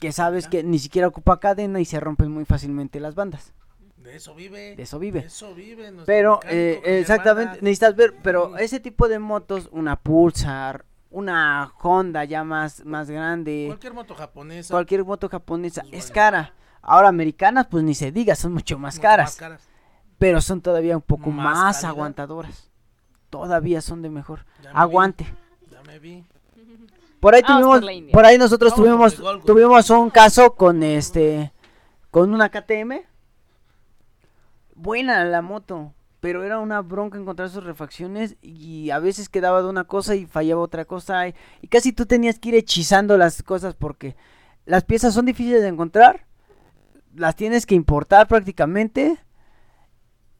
que 0.03 0.11
sabes 0.13 0.49
que 0.49 0.65
ni 0.65 0.81
siquiera 0.81 1.07
ocupa 1.07 1.39
cadena 1.39 1.79
y 1.79 1.85
se 1.85 2.01
rompen 2.01 2.29
muy 2.33 2.45
fácilmente 2.45 2.99
las 2.99 3.15
bandas. 3.15 3.53
De 3.97 4.17
eso 4.17 4.35
vive. 4.35 4.75
De 4.75 4.83
eso 4.83 4.99
vive. 4.99 5.21
De 5.21 5.27
eso 5.29 5.55
vive. 5.55 5.93
Pero 6.05 6.41
mecánico, 6.43 6.87
eh, 6.89 6.99
exactamente, 6.99 7.45
bandas. 7.47 7.63
necesitas 7.63 7.95
ver, 7.95 8.15
pero 8.21 8.59
ese 8.59 8.81
tipo 8.81 9.07
de 9.07 9.21
motos, 9.21 9.69
una 9.71 9.95
Pulsar, 9.95 10.85
una 11.11 11.73
Honda 11.81 12.25
ya 12.25 12.43
más, 12.43 12.85
más 12.85 13.09
grande, 13.09 13.67
Cualquier 13.69 13.95
moto 13.95 14.15
japonesa. 14.17 14.75
cualquier 14.75 15.05
moto 15.05 15.29
japonesa 15.29 15.83
Pues 15.83 15.95
es 15.95 16.05
vale. 16.07 16.15
cara. 16.15 16.55
Ahora 16.83 17.09
americanas, 17.09 17.69
pues 17.71 17.85
ni 17.85 17.95
se 17.95 18.11
diga, 18.11 18.35
son 18.35 18.55
mucho 18.55 18.77
más 18.77 18.97
mucho 18.97 19.03
caras, 19.03 19.37
caras. 19.37 19.69
pero 20.19 20.41
son 20.41 20.61
todavía 20.63 20.97
un 20.97 21.03
poco 21.03 21.31
Más 21.31 21.55
más, 21.57 21.85
aguantadoras. 21.85 22.71
Todavía 23.31 23.81
son 23.81 24.03
de 24.03 24.11
mejor 24.11 24.41
Ya 24.63 24.71
me 24.71 24.75
vi, 24.75 24.81
aguante. 24.81 25.27
Ya 25.71 25.83
me 25.85 25.99
vi. 26.01 26.25
Por 27.23 27.37
ahí 27.37 27.43
tuvimos, 27.45 27.81
por 28.11 28.25
ahí 28.25 28.37
nosotros 28.37 28.73
Vamos 28.77 29.15
tuvimos, 29.15 29.45
tuvimos 29.45 29.91
un 29.91 30.11
caso 30.11 30.57
con 30.57 30.83
este, 30.83 31.53
con 32.11 32.35
una 32.35 32.49
KTM. 32.49 32.95
Buena 34.75 35.25
la 35.25 35.41
moto, 35.41 35.95
pero 36.19 36.43
era 36.43 36.59
una 36.59 36.81
bronca 36.81 37.17
encontrar 37.17 37.49
sus 37.49 37.63
refacciones 37.63 38.35
y 38.43 38.91
a 38.91 38.99
veces 38.99 39.29
quedaba 39.29 39.63
de 39.63 39.69
una 39.69 39.85
cosa 39.85 40.17
y 40.17 40.27
fallaba 40.27 40.63
otra 40.63 40.85
cosa 40.85 41.29
y, 41.29 41.35
y 41.61 41.69
casi 41.69 41.93
tú 41.93 42.07
tenías 42.07 42.41
que 42.41 42.49
ir 42.49 42.55
hechizando 42.57 43.17
las 43.17 43.45
cosas 43.45 43.77
porque 43.77 44.17
las 44.67 44.83
piezas 44.83 45.15
son 45.15 45.25
difíciles 45.25 45.63
de 45.63 45.69
encontrar, 45.69 46.27
las 47.15 47.37
tienes 47.37 47.67
que 47.67 47.77
importar 47.77 48.27
prácticamente 48.27 49.17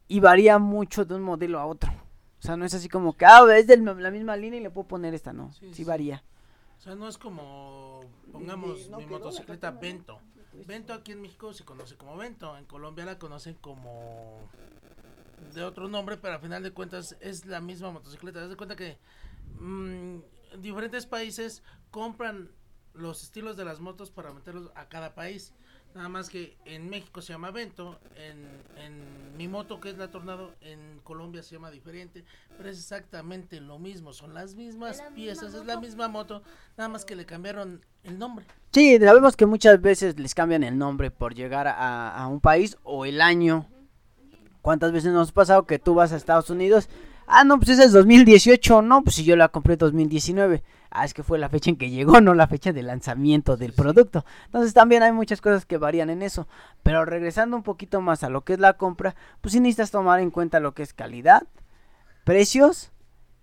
y 0.09 0.19
varía 0.19 0.59
mucho 0.59 1.05
de 1.05 1.15
un 1.15 1.21
modelo 1.21 1.59
a 1.59 1.65
otro. 1.65 1.93
O 2.39 2.41
sea, 2.45 2.57
no 2.57 2.65
es 2.65 2.73
así 2.73 2.89
como 2.89 3.13
que, 3.13 3.25
ah, 3.25 3.45
es 3.55 3.67
de 3.67 3.77
la 3.77 4.11
misma 4.11 4.35
línea 4.35 4.59
y 4.59 4.63
le 4.63 4.69
puedo 4.69 4.85
poner 4.85 5.13
esta, 5.13 5.31
no, 5.31 5.53
Sí, 5.53 5.67
sí, 5.67 5.73
sí. 5.75 5.83
varía. 5.85 6.21
O 6.83 6.85
sea, 6.85 6.95
no 6.95 7.07
es 7.07 7.17
como, 7.17 8.01
pongamos, 8.33 8.89
no 8.89 8.97
mi 8.97 9.05
motocicleta. 9.05 9.71
Vento. 9.71 10.19
Vento 10.67 10.91
aquí 10.91 11.13
en 11.13 11.21
México 11.21 11.53
se 11.53 11.63
conoce 11.63 11.95
como 11.95 12.17
Vento. 12.17 12.57
En 12.57 12.65
Colombia 12.65 13.05
la 13.05 13.17
conocen 13.17 13.53
como 13.53 14.49
de 15.53 15.63
otro 15.63 15.87
nombre, 15.87 16.17
pero 16.17 16.33
al 16.33 16.41
final 16.41 16.61
de 16.61 16.73
cuentas 16.73 17.15
es 17.21 17.45
la 17.45 17.61
misma 17.61 17.91
motocicleta. 17.91 18.43
Haz 18.43 18.49
de 18.49 18.57
cuenta 18.57 18.75
que 18.75 18.97
mm, 19.61 20.17
diferentes 20.59 21.05
países 21.05 21.63
compran 21.89 22.51
los 22.93 23.23
estilos 23.23 23.55
de 23.55 23.63
las 23.63 23.79
motos 23.79 24.11
para 24.11 24.33
meterlos 24.33 24.69
a 24.75 24.89
cada 24.89 25.15
país. 25.15 25.53
Nada 25.95 26.09
más 26.09 26.29
que 26.29 26.57
en 26.65 26.89
México 26.89 27.21
se 27.21 27.33
llama 27.33 27.51
Vento, 27.51 27.99
en, 28.15 28.47
en 28.83 29.37
mi 29.37 29.47
moto 29.47 29.79
que 29.79 29.89
es 29.89 29.97
la 29.97 30.09
Tornado, 30.09 30.55
en 30.61 30.99
Colombia 31.03 31.43
se 31.43 31.55
llama 31.55 31.69
diferente, 31.69 32.23
pero 32.57 32.69
es 32.69 32.79
exactamente 32.79 33.61
lo 33.61 33.77
mismo, 33.77 34.11
son 34.11 34.33
las 34.33 34.55
mismas 34.55 34.91
¿Es 34.93 34.97
la 34.97 35.03
misma 35.11 35.15
piezas, 35.15 35.53
es 35.53 35.65
la 35.65 35.79
misma 35.79 36.07
moto, 36.07 36.41
nada 36.77 36.89
más 36.89 37.05
que 37.05 37.15
le 37.15 37.25
cambiaron 37.25 37.85
el 38.03 38.17
nombre. 38.17 38.43
Sí, 38.71 38.97
sabemos 38.99 39.35
que 39.35 39.45
muchas 39.45 39.79
veces 39.81 40.19
les 40.19 40.33
cambian 40.33 40.63
el 40.63 40.77
nombre 40.79 41.11
por 41.11 41.35
llegar 41.35 41.67
a, 41.67 42.15
a 42.15 42.27
un 42.27 42.41
país 42.41 42.75
o 42.83 43.05
el 43.05 43.21
año. 43.21 43.67
¿Cuántas 44.63 44.91
veces 44.93 45.11
nos 45.13 45.29
ha 45.29 45.33
pasado 45.33 45.67
que 45.67 45.77
tú 45.77 45.93
vas 45.93 46.11
a 46.11 46.15
Estados 46.15 46.49
Unidos? 46.49 46.89
Ah, 47.27 47.43
no, 47.43 47.57
pues 47.57 47.69
ese 47.69 47.85
es 47.85 47.91
2018, 47.93 48.81
no, 48.81 49.03
pues 49.03 49.15
si 49.15 49.23
yo 49.23 49.35
la 49.35 49.49
compré 49.49 49.77
2019. 49.77 50.63
Ah, 50.91 51.05
es 51.05 51.13
que 51.15 51.23
fue 51.23 51.39
la 51.39 51.49
fecha 51.49 51.71
en 51.71 51.75
que 51.75 51.89
llegó, 51.89 52.21
no 52.21 52.35
la 52.35 52.47
fecha 52.47 52.71
de 52.71 52.83
lanzamiento 52.83 53.57
del 53.57 53.73
producto. 53.73 54.25
Entonces 54.45 54.73
también 54.73 55.01
hay 55.01 55.11
muchas 55.11 55.41
cosas 55.41 55.65
que 55.65 55.77
varían 55.77 56.11
en 56.11 56.21
eso. 56.21 56.47
Pero 56.83 57.03
regresando 57.03 57.57
un 57.57 57.63
poquito 57.63 57.99
más 57.99 58.23
a 58.23 58.29
lo 58.29 58.41
que 58.41 58.53
es 58.53 58.59
la 58.59 58.73
compra, 58.73 59.15
pues 59.41 59.53
sí 59.53 59.59
necesitas 59.59 59.89
tomar 59.89 60.19
en 60.19 60.29
cuenta 60.29 60.59
lo 60.59 60.73
que 60.73 60.83
es 60.83 60.93
calidad, 60.93 61.43
precios 62.23 62.91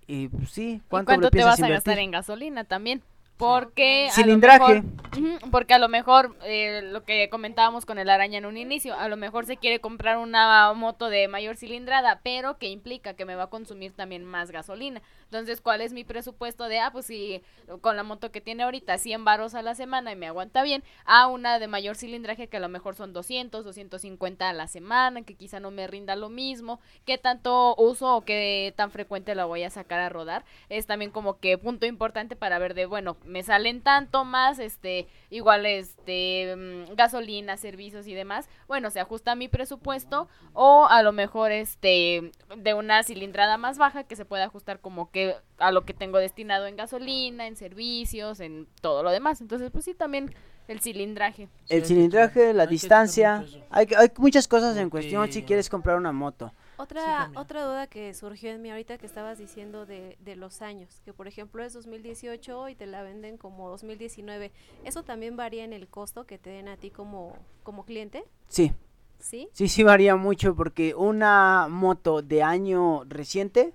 y 0.06 0.28
pues 0.28 0.50
sí, 0.50 0.80
¿Y 0.84 0.88
cuánto, 0.88 1.16
le 1.16 1.30
te 1.30 1.44
vas 1.44 1.62
a 1.62 1.68
gastar 1.68 1.98
en 1.98 2.10
gasolina 2.10 2.64
también? 2.64 3.02
Porque 3.40 4.04
a 4.04 4.06
lo 4.08 4.12
Cilindraje. 4.12 4.58
mejor- 4.58 4.84
Ujú, 5.18 5.50
porque 5.50 5.74
a 5.74 5.78
lo 5.78 5.88
mejor 5.88 6.36
eh, 6.44 6.82
lo 6.84 7.02
que 7.04 7.28
comentábamos 7.30 7.84
con 7.84 7.98
el 7.98 8.08
araña 8.10 8.38
en 8.38 8.46
un 8.46 8.56
inicio, 8.56 8.94
a 8.96 9.08
lo 9.08 9.16
mejor 9.16 9.44
se 9.46 9.56
quiere 9.56 9.80
comprar 9.80 10.18
una 10.18 10.72
moto 10.74 11.08
de 11.08 11.26
mayor 11.26 11.56
cilindrada, 11.56 12.20
pero 12.22 12.58
que 12.58 12.68
implica 12.68 13.14
que 13.14 13.24
me 13.24 13.34
va 13.34 13.44
a 13.44 13.50
consumir 13.50 13.92
también 13.92 14.24
más 14.24 14.52
gasolina. 14.52 15.02
Entonces, 15.30 15.60
¿cuál 15.60 15.80
es 15.80 15.92
mi 15.92 16.02
presupuesto 16.02 16.64
de, 16.64 16.80
ah, 16.80 16.90
pues 16.90 17.06
si 17.06 17.40
con 17.82 17.94
la 17.94 18.02
moto 18.02 18.32
que 18.32 18.40
tiene 18.40 18.64
ahorita 18.64 18.98
100 18.98 19.24
varos 19.24 19.54
a 19.54 19.62
la 19.62 19.76
semana 19.76 20.10
y 20.10 20.16
me 20.16 20.26
aguanta 20.26 20.64
bien, 20.64 20.82
a 21.04 21.28
una 21.28 21.60
de 21.60 21.68
mayor 21.68 21.94
cilindraje 21.94 22.48
que 22.48 22.56
a 22.56 22.60
lo 22.60 22.68
mejor 22.68 22.96
son 22.96 23.12
200, 23.12 23.64
250 23.64 24.48
a 24.48 24.52
la 24.52 24.66
semana, 24.66 25.22
que 25.22 25.36
quizá 25.36 25.60
no 25.60 25.70
me 25.70 25.86
rinda 25.86 26.16
lo 26.16 26.30
mismo, 26.30 26.80
qué 27.06 27.16
tanto 27.16 27.76
uso 27.76 28.16
o 28.16 28.24
qué 28.24 28.74
tan 28.76 28.90
frecuente 28.90 29.36
la 29.36 29.44
voy 29.44 29.62
a 29.62 29.70
sacar 29.70 30.00
a 30.00 30.08
rodar, 30.08 30.44
es 30.68 30.86
también 30.86 31.12
como 31.12 31.38
que 31.38 31.56
punto 31.58 31.86
importante 31.86 32.34
para 32.34 32.58
ver 32.58 32.74
de, 32.74 32.86
bueno, 32.86 33.16
me 33.24 33.44
salen 33.44 33.82
tanto 33.82 34.24
más, 34.24 34.58
este, 34.58 35.06
igual, 35.30 35.64
este, 35.64 36.56
mm, 36.56 36.96
gasolina, 36.96 37.56
servicios 37.56 38.08
y 38.08 38.14
demás, 38.14 38.48
bueno, 38.66 38.90
se 38.90 38.98
ajusta 38.98 39.32
a 39.32 39.36
mi 39.36 39.46
presupuesto 39.46 40.28
o 40.54 40.88
a 40.90 41.04
lo 41.04 41.12
mejor, 41.12 41.52
este, 41.52 42.32
de 42.56 42.74
una 42.74 43.04
cilindrada 43.04 43.58
más 43.58 43.78
baja 43.78 44.02
que 44.02 44.16
se 44.16 44.24
puede 44.24 44.42
ajustar 44.42 44.80
como 44.80 45.12
que 45.12 45.19
a 45.58 45.70
lo 45.72 45.84
que 45.84 45.94
tengo 45.94 46.18
destinado 46.18 46.66
en 46.66 46.76
gasolina, 46.76 47.46
en 47.46 47.56
servicios, 47.56 48.40
en 48.40 48.66
todo 48.80 49.02
lo 49.02 49.10
demás. 49.10 49.40
Entonces, 49.40 49.70
pues 49.70 49.84
sí, 49.84 49.94
también 49.94 50.32
el 50.68 50.80
cilindraje. 50.80 51.48
El 51.68 51.84
cilindraje, 51.84 52.52
la 52.54 52.62
hay 52.64 52.68
distancia, 52.68 53.44
hay, 53.70 53.86
que- 53.86 53.96
hay 53.96 54.08
muchas 54.18 54.46
cosas 54.48 54.76
en 54.76 54.88
cuestión 54.90 55.30
si 55.32 55.42
quieres 55.42 55.68
comprar 55.68 55.96
una 55.96 56.12
moto. 56.12 56.52
Otra, 56.76 57.30
otra 57.34 57.64
duda 57.66 57.86
que 57.88 58.14
surgió 58.14 58.50
en 58.52 58.62
mí 58.62 58.70
ahorita 58.70 58.96
que 58.96 59.04
estabas 59.04 59.36
diciendo 59.36 59.84
de, 59.84 60.16
de 60.20 60.34
los 60.34 60.62
años, 60.62 61.02
que 61.04 61.12
por 61.12 61.28
ejemplo 61.28 61.62
es 61.62 61.74
2018 61.74 62.70
y 62.70 62.74
te 62.74 62.86
la 62.86 63.02
venden 63.02 63.36
como 63.36 63.68
2019. 63.68 64.50
¿Eso 64.84 65.02
también 65.02 65.36
varía 65.36 65.64
en 65.64 65.74
el 65.74 65.88
costo 65.88 66.24
que 66.24 66.38
te 66.38 66.48
den 66.48 66.68
a 66.68 66.78
ti 66.78 66.90
como, 66.90 67.36
como 67.64 67.84
cliente? 67.84 68.24
Sí, 68.48 68.72
¿Sí? 69.18 69.48
sí, 69.52 69.68
sí 69.68 69.82
varía 69.82 70.16
mucho 70.16 70.56
porque 70.56 70.94
una 70.94 71.66
moto 71.68 72.22
de 72.22 72.42
año 72.42 73.04
reciente, 73.04 73.74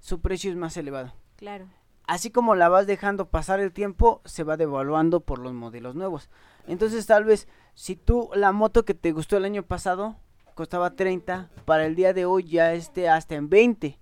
su 0.00 0.20
precio 0.20 0.50
es 0.50 0.56
más 0.56 0.76
elevado. 0.76 1.14
Claro. 1.36 1.66
Así 2.06 2.30
como 2.30 2.54
la 2.54 2.68
vas 2.68 2.86
dejando 2.86 3.28
pasar 3.28 3.60
el 3.60 3.72
tiempo, 3.72 4.22
se 4.24 4.42
va 4.44 4.56
devaluando 4.56 5.20
por 5.20 5.38
los 5.38 5.52
modelos 5.52 5.94
nuevos. 5.94 6.30
Entonces 6.66 7.06
tal 7.06 7.24
vez 7.24 7.48
si 7.74 7.96
tú 7.96 8.30
la 8.34 8.52
moto 8.52 8.84
que 8.84 8.94
te 8.94 9.12
gustó 9.12 9.36
el 9.36 9.44
año 9.44 9.62
pasado 9.62 10.16
costaba 10.54 10.96
30, 10.96 11.50
para 11.64 11.86
el 11.86 11.94
día 11.94 12.12
de 12.14 12.24
hoy 12.24 12.44
ya 12.44 12.72
esté 12.74 13.08
hasta 13.08 13.34
en 13.36 13.48
20. 13.48 13.98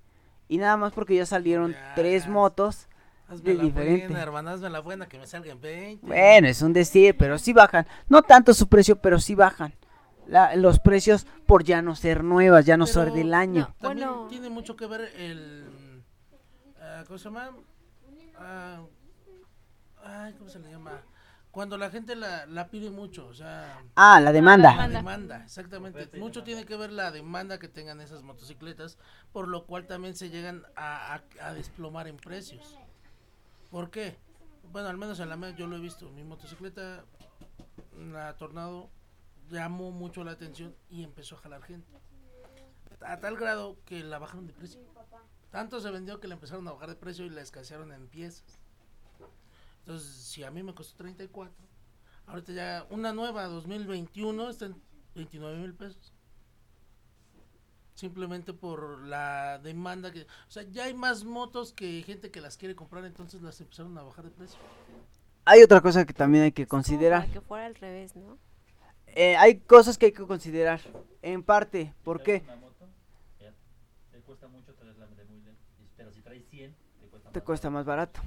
Y 0.49 0.59
nada 0.59 0.77
más 0.77 0.93
porque 0.93 1.17
ya 1.17 1.27
salieron 1.27 1.73
Ya, 1.73 1.93
tres 1.97 2.25
ya. 2.25 2.31
motos 2.31 2.89
Hazme 3.29 3.51
de 3.51 3.55
la 3.55 3.63
diferente. 3.65 4.07
buena, 4.07 4.23
hermana, 4.23 4.53
hazme 4.53 4.71
la 4.71 4.81
buena, 4.81 5.07
que 5.09 5.19
me 5.19 5.27
salga 5.27 5.51
en 5.51 5.61
20. 5.61 6.07
Bueno, 6.07 6.47
es 6.49 6.63
un 6.63 6.73
decir, 6.73 7.17
pero 7.19 7.37
sí 7.39 7.53
bajan. 7.53 7.87
No 8.09 8.23
tanto 8.23 8.55
su 8.55 8.69
precio, 8.69 8.97
pero 8.97 9.19
sí 9.19 9.35
bajan. 9.35 9.75
La- 10.29 10.55
los 10.57 10.79
precios 10.79 11.27
por 11.47 11.65
ya 11.65 11.83
no 11.83 11.95
ser 11.97 12.23
nuevas, 12.25 12.65
ya 12.65 12.77
no 12.77 12.87
ser 12.87 13.13
del 13.13 13.35
año. 13.35 13.69
no. 13.69 13.89
También 13.89 14.09
Bueno. 14.09 14.27
tiene 14.29 14.49
mucho 14.49 14.77
que 14.77 14.87
ver 14.87 15.13
el... 15.19 15.65
ah, 17.01 17.05
¿Cómo 17.07 17.19
se 17.19 17.25
llama? 17.25 17.51
Ah, 18.39 18.81
ay, 20.05 20.33
¿Cómo 20.35 20.51
se 20.51 20.59
le 20.59 20.71
llama? 20.71 21.03
Cuando 21.51 21.79
la 21.79 21.89
gente 21.91 22.15
la, 22.17 22.45
la 22.47 22.69
pide 22.69 22.91
mucho, 22.91 23.27
o 23.29 23.35
sea... 23.35 23.83
Ah, 23.95 24.21
la 24.21 24.31
demanda. 24.31 24.69
La 24.77 24.89
Demanda. 24.89 24.99
demanda, 24.99 25.45
exactamente. 25.45 26.19
Mucho 26.19 26.43
tiene 26.45 26.67
que 26.67 26.77
ver 26.77 26.93
la 26.93 27.11
demanda 27.11 27.59
que 27.59 27.67
tengan 27.69 28.03
esas 28.03 28.23
motocicletas, 28.23 28.99
por 29.33 29.49
lo 29.49 29.65
cual 29.65 29.87
también 29.87 30.15
se 30.15 30.29
llegan 30.29 30.65
a, 30.77 31.15
a- 31.15 31.23
a 31.49 31.55
desplomar 31.55 32.09
en 32.09 32.19
precios. 32.19 32.77
¿Por 33.71 33.91
qué? 33.91 34.19
Bueno, 34.71 34.89
al 34.89 34.99
menos 34.99 35.19
en 35.19 35.31
la 35.31 35.37
mía 35.39 35.51
yo 35.57 35.67
lo 35.67 35.77
he 35.77 35.81
visto. 35.81 36.11
Mi 36.11 36.25
motocicleta, 36.25 37.05
la 38.13 38.37
Tornado, 38.37 38.91
llamó 39.49 39.93
mucho 39.93 40.25
la 40.25 40.33
atención 40.33 40.77
y 40.91 41.05
empezó 41.05 41.37
a 41.37 41.39
jalar 41.39 41.63
gente. 41.63 41.89
A 43.01 43.19
tal 43.19 43.37
grado 43.39 43.79
que 43.87 44.05
la 44.05 44.19
bajaron 44.19 44.47
de 44.47 44.53
precio. 44.53 44.81
Tanto 45.51 45.81
se 45.81 45.91
vendió 45.91 46.21
que 46.21 46.29
la 46.29 46.35
empezaron 46.35 46.67
a 46.69 46.73
bajar 46.73 46.89
de 46.91 46.97
precio 46.97 47.25
y 47.25 47.31
la 47.31 47.41
escasearon 47.43 47.93
en 47.93 48.09
piezas. 48.09 48.59
Entonces, 49.81 50.09
si 50.11 50.43
a 50.45 50.51
mí 50.51 50.63
me 50.63 50.75
costó 50.75 50.97
34, 50.97 51.55
ahorita 52.27 52.53
ya 52.53 52.87
una 52.91 53.13
nueva 53.13 53.45
2021 53.45 54.51
está 54.51 54.67
en 54.67 54.83
29 55.15 55.59
mil 55.59 55.75
pesos. 55.75 56.13
Simplemente 57.95 58.53
por 58.53 59.01
la 59.07 59.59
demanda 59.59 60.13
que... 60.13 60.23
O 60.23 60.51
sea, 60.51 60.65
ya 60.65 60.85
hay 60.85 60.93
más 60.93 61.25
motos 61.25 61.73
que 61.73 62.03
gente 62.03 62.31
que 62.31 62.43
las 62.43 62.59
quiere 62.59 62.75
comprar, 62.77 63.05
entonces 63.07 63.41
las 63.41 63.59
empezaron 63.61 63.97
a 63.97 64.03
bajar 64.03 64.25
de 64.27 64.31
precio. 64.33 64.59
Hay 65.47 65.63
otra 65.63 65.81
cosa 65.81 66.05
que 66.05 66.13
también 66.13 66.45
hay 66.45 66.53
que 66.53 66.67
considerar. 66.67 67.23
para 67.23 67.33
que 67.33 67.41
fuera 67.41 67.67
al 67.67 67.75
revés, 67.77 68.15
¿no? 68.15 68.37
Eh, 69.07 69.37
hay 69.37 69.61
cosas 69.61 69.97
que 69.97 70.07
hay 70.07 70.13
que 70.13 70.27
considerar. 70.27 70.81
En 71.23 71.43
parte, 71.43 71.95
¿por 72.03 72.23
qué? 72.23 72.43
Una 72.45 72.57
moto, 72.57 72.87
ya, 73.41 73.55
te 74.11 74.21
cuesta 74.21 74.47
mucho 74.49 74.75
traerla 74.75 75.07
de 75.07 75.25
muy 75.25 75.41
lejos. 75.41 75.59
y- 75.81 75.89
Pero 75.97 76.13
si 76.13 76.21
traes 76.37 76.51
100, 76.51 76.75
te 77.01 77.07
cuesta 77.09 77.31
Te 77.31 77.39
más 77.41 77.47
cuesta 77.47 77.71
más 77.71 77.85
barato. 77.85 78.21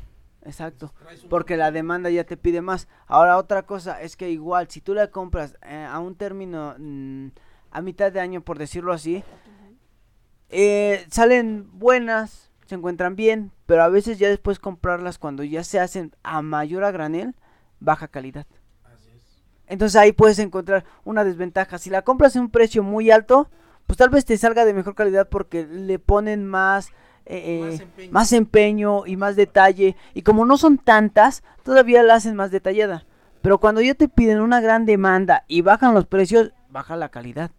Exacto. 0.44 0.94
Porque 1.30 1.58
la 1.58 1.72
demanda 1.72 2.10
ya 2.10 2.24
te 2.24 2.38
pide 2.38 2.62
más. 2.62 2.88
Ahora 3.08 3.38
otra 3.38 3.64
cosa 3.64 4.02
es 4.02 4.16
que 4.16 4.30
igual 4.30 4.70
si 4.70 4.82
tú 4.82 4.94
la 4.94 5.12
compras 5.12 5.58
eh, 5.64 5.86
a 5.90 6.00
un 6.00 6.16
término 6.16 6.76
mm, 6.78 7.28
a 7.72 7.82
mitad 7.82 8.12
de 8.12 8.20
año 8.20 8.42
por 8.42 8.58
decirlo 8.58 8.94
así, 8.94 9.24
eh, 10.50 11.06
salen 11.12 11.70
buenas, 11.74 12.52
se 12.66 12.76
encuentran 12.76 13.16
bien, 13.16 13.52
pero 13.66 13.84
a 13.84 13.90
veces 13.90 14.18
ya 14.18 14.30
después 14.30 14.60
comprarlas 14.60 15.18
cuando 15.20 15.44
ya 15.44 15.64
se 15.64 15.80
hacen 15.80 16.16
a 16.24 16.42
mayor 16.42 16.84
a 16.84 16.92
granel, 16.92 17.36
baja 17.80 18.08
calidad. 18.08 18.48
Así 18.84 19.10
es. 19.16 19.44
Entonces 19.68 19.98
ahí 19.98 20.14
puedes 20.14 20.40
encontrar 20.40 20.86
una 21.04 21.24
desventaja. 21.24 21.78
Si 21.78 21.90
la 21.90 22.04
compras 22.04 22.36
a 22.36 22.40
un 22.40 22.50
precio 22.50 22.82
muy 22.82 23.12
alto, 23.12 23.50
pues 23.86 23.98
tal 23.98 24.10
vez 24.10 24.24
te 24.24 24.38
salga 24.38 24.66
de 24.66 24.74
mejor 24.74 24.96
calidad 24.96 25.28
porque 25.30 25.68
le 25.68 26.00
ponen 26.00 26.46
más, 26.46 26.92
eh, 27.30 27.60
Más 27.62 27.80
eh, 27.80 27.84
empeño. 27.84 28.12
más 28.12 28.34
empeño 28.34 29.06
y 29.06 29.16
más 29.18 29.36
detalle. 29.36 29.96
Y 30.14 30.24
como 30.24 30.46
no 30.46 30.58
son 30.58 30.78
tantas, 30.78 31.44
todavía 31.64 32.02
la 32.04 32.16
hacen 32.16 32.36
más 32.36 32.52
detallada. 32.52 33.06
Pero 33.42 33.60
cuando 33.60 33.82
ya 33.82 33.94
te 33.94 34.10
piden 34.10 34.42
una 34.42 34.60
gran 34.62 34.86
demanda 34.86 35.46
y 35.48 35.62
bajan 35.62 35.94
los 35.94 36.06
precios, 36.08 36.52
baja 36.70 36.96
la 36.98 37.10
calidad. 37.10 37.52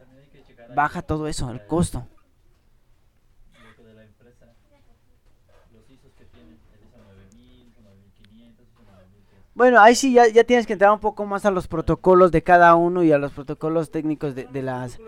Hay 0.00 0.44
que 0.44 0.74
Baja 0.74 1.02
todo 1.02 1.26
eso, 1.26 1.50
el 1.50 1.66
costo. 1.66 2.06
lo 3.76 3.84
de 3.84 3.94
la 3.94 4.04
empresa, 4.04 4.46
los 5.72 5.90
ISOs 5.90 6.12
que 6.16 6.24
tienen, 6.26 6.58
el 6.72 6.86
ISO 6.88 6.98
9000, 7.02 7.68
ISO 7.68 7.80
9500, 7.82 8.66
ISO 8.66 8.82
9300. 8.82 9.52
Bueno, 9.54 9.80
ahí 9.80 9.94
sí 9.94 10.12
ya, 10.14 10.28
ya 10.28 10.44
tienes 10.44 10.66
que 10.66 10.72
entrar 10.74 10.92
un 10.92 11.00
poco 11.00 11.26
más 11.26 11.44
a 11.44 11.50
los 11.50 11.66
protocolos 11.68 12.30
de 12.32 12.42
cada 12.42 12.74
uno 12.76 13.02
y 13.02 13.12
a 13.12 13.18
los 13.18 13.32
protocolos 13.32 13.90
técnicos 13.90 14.34
de, 14.34 14.44
de 14.46 14.62
las 14.62 14.98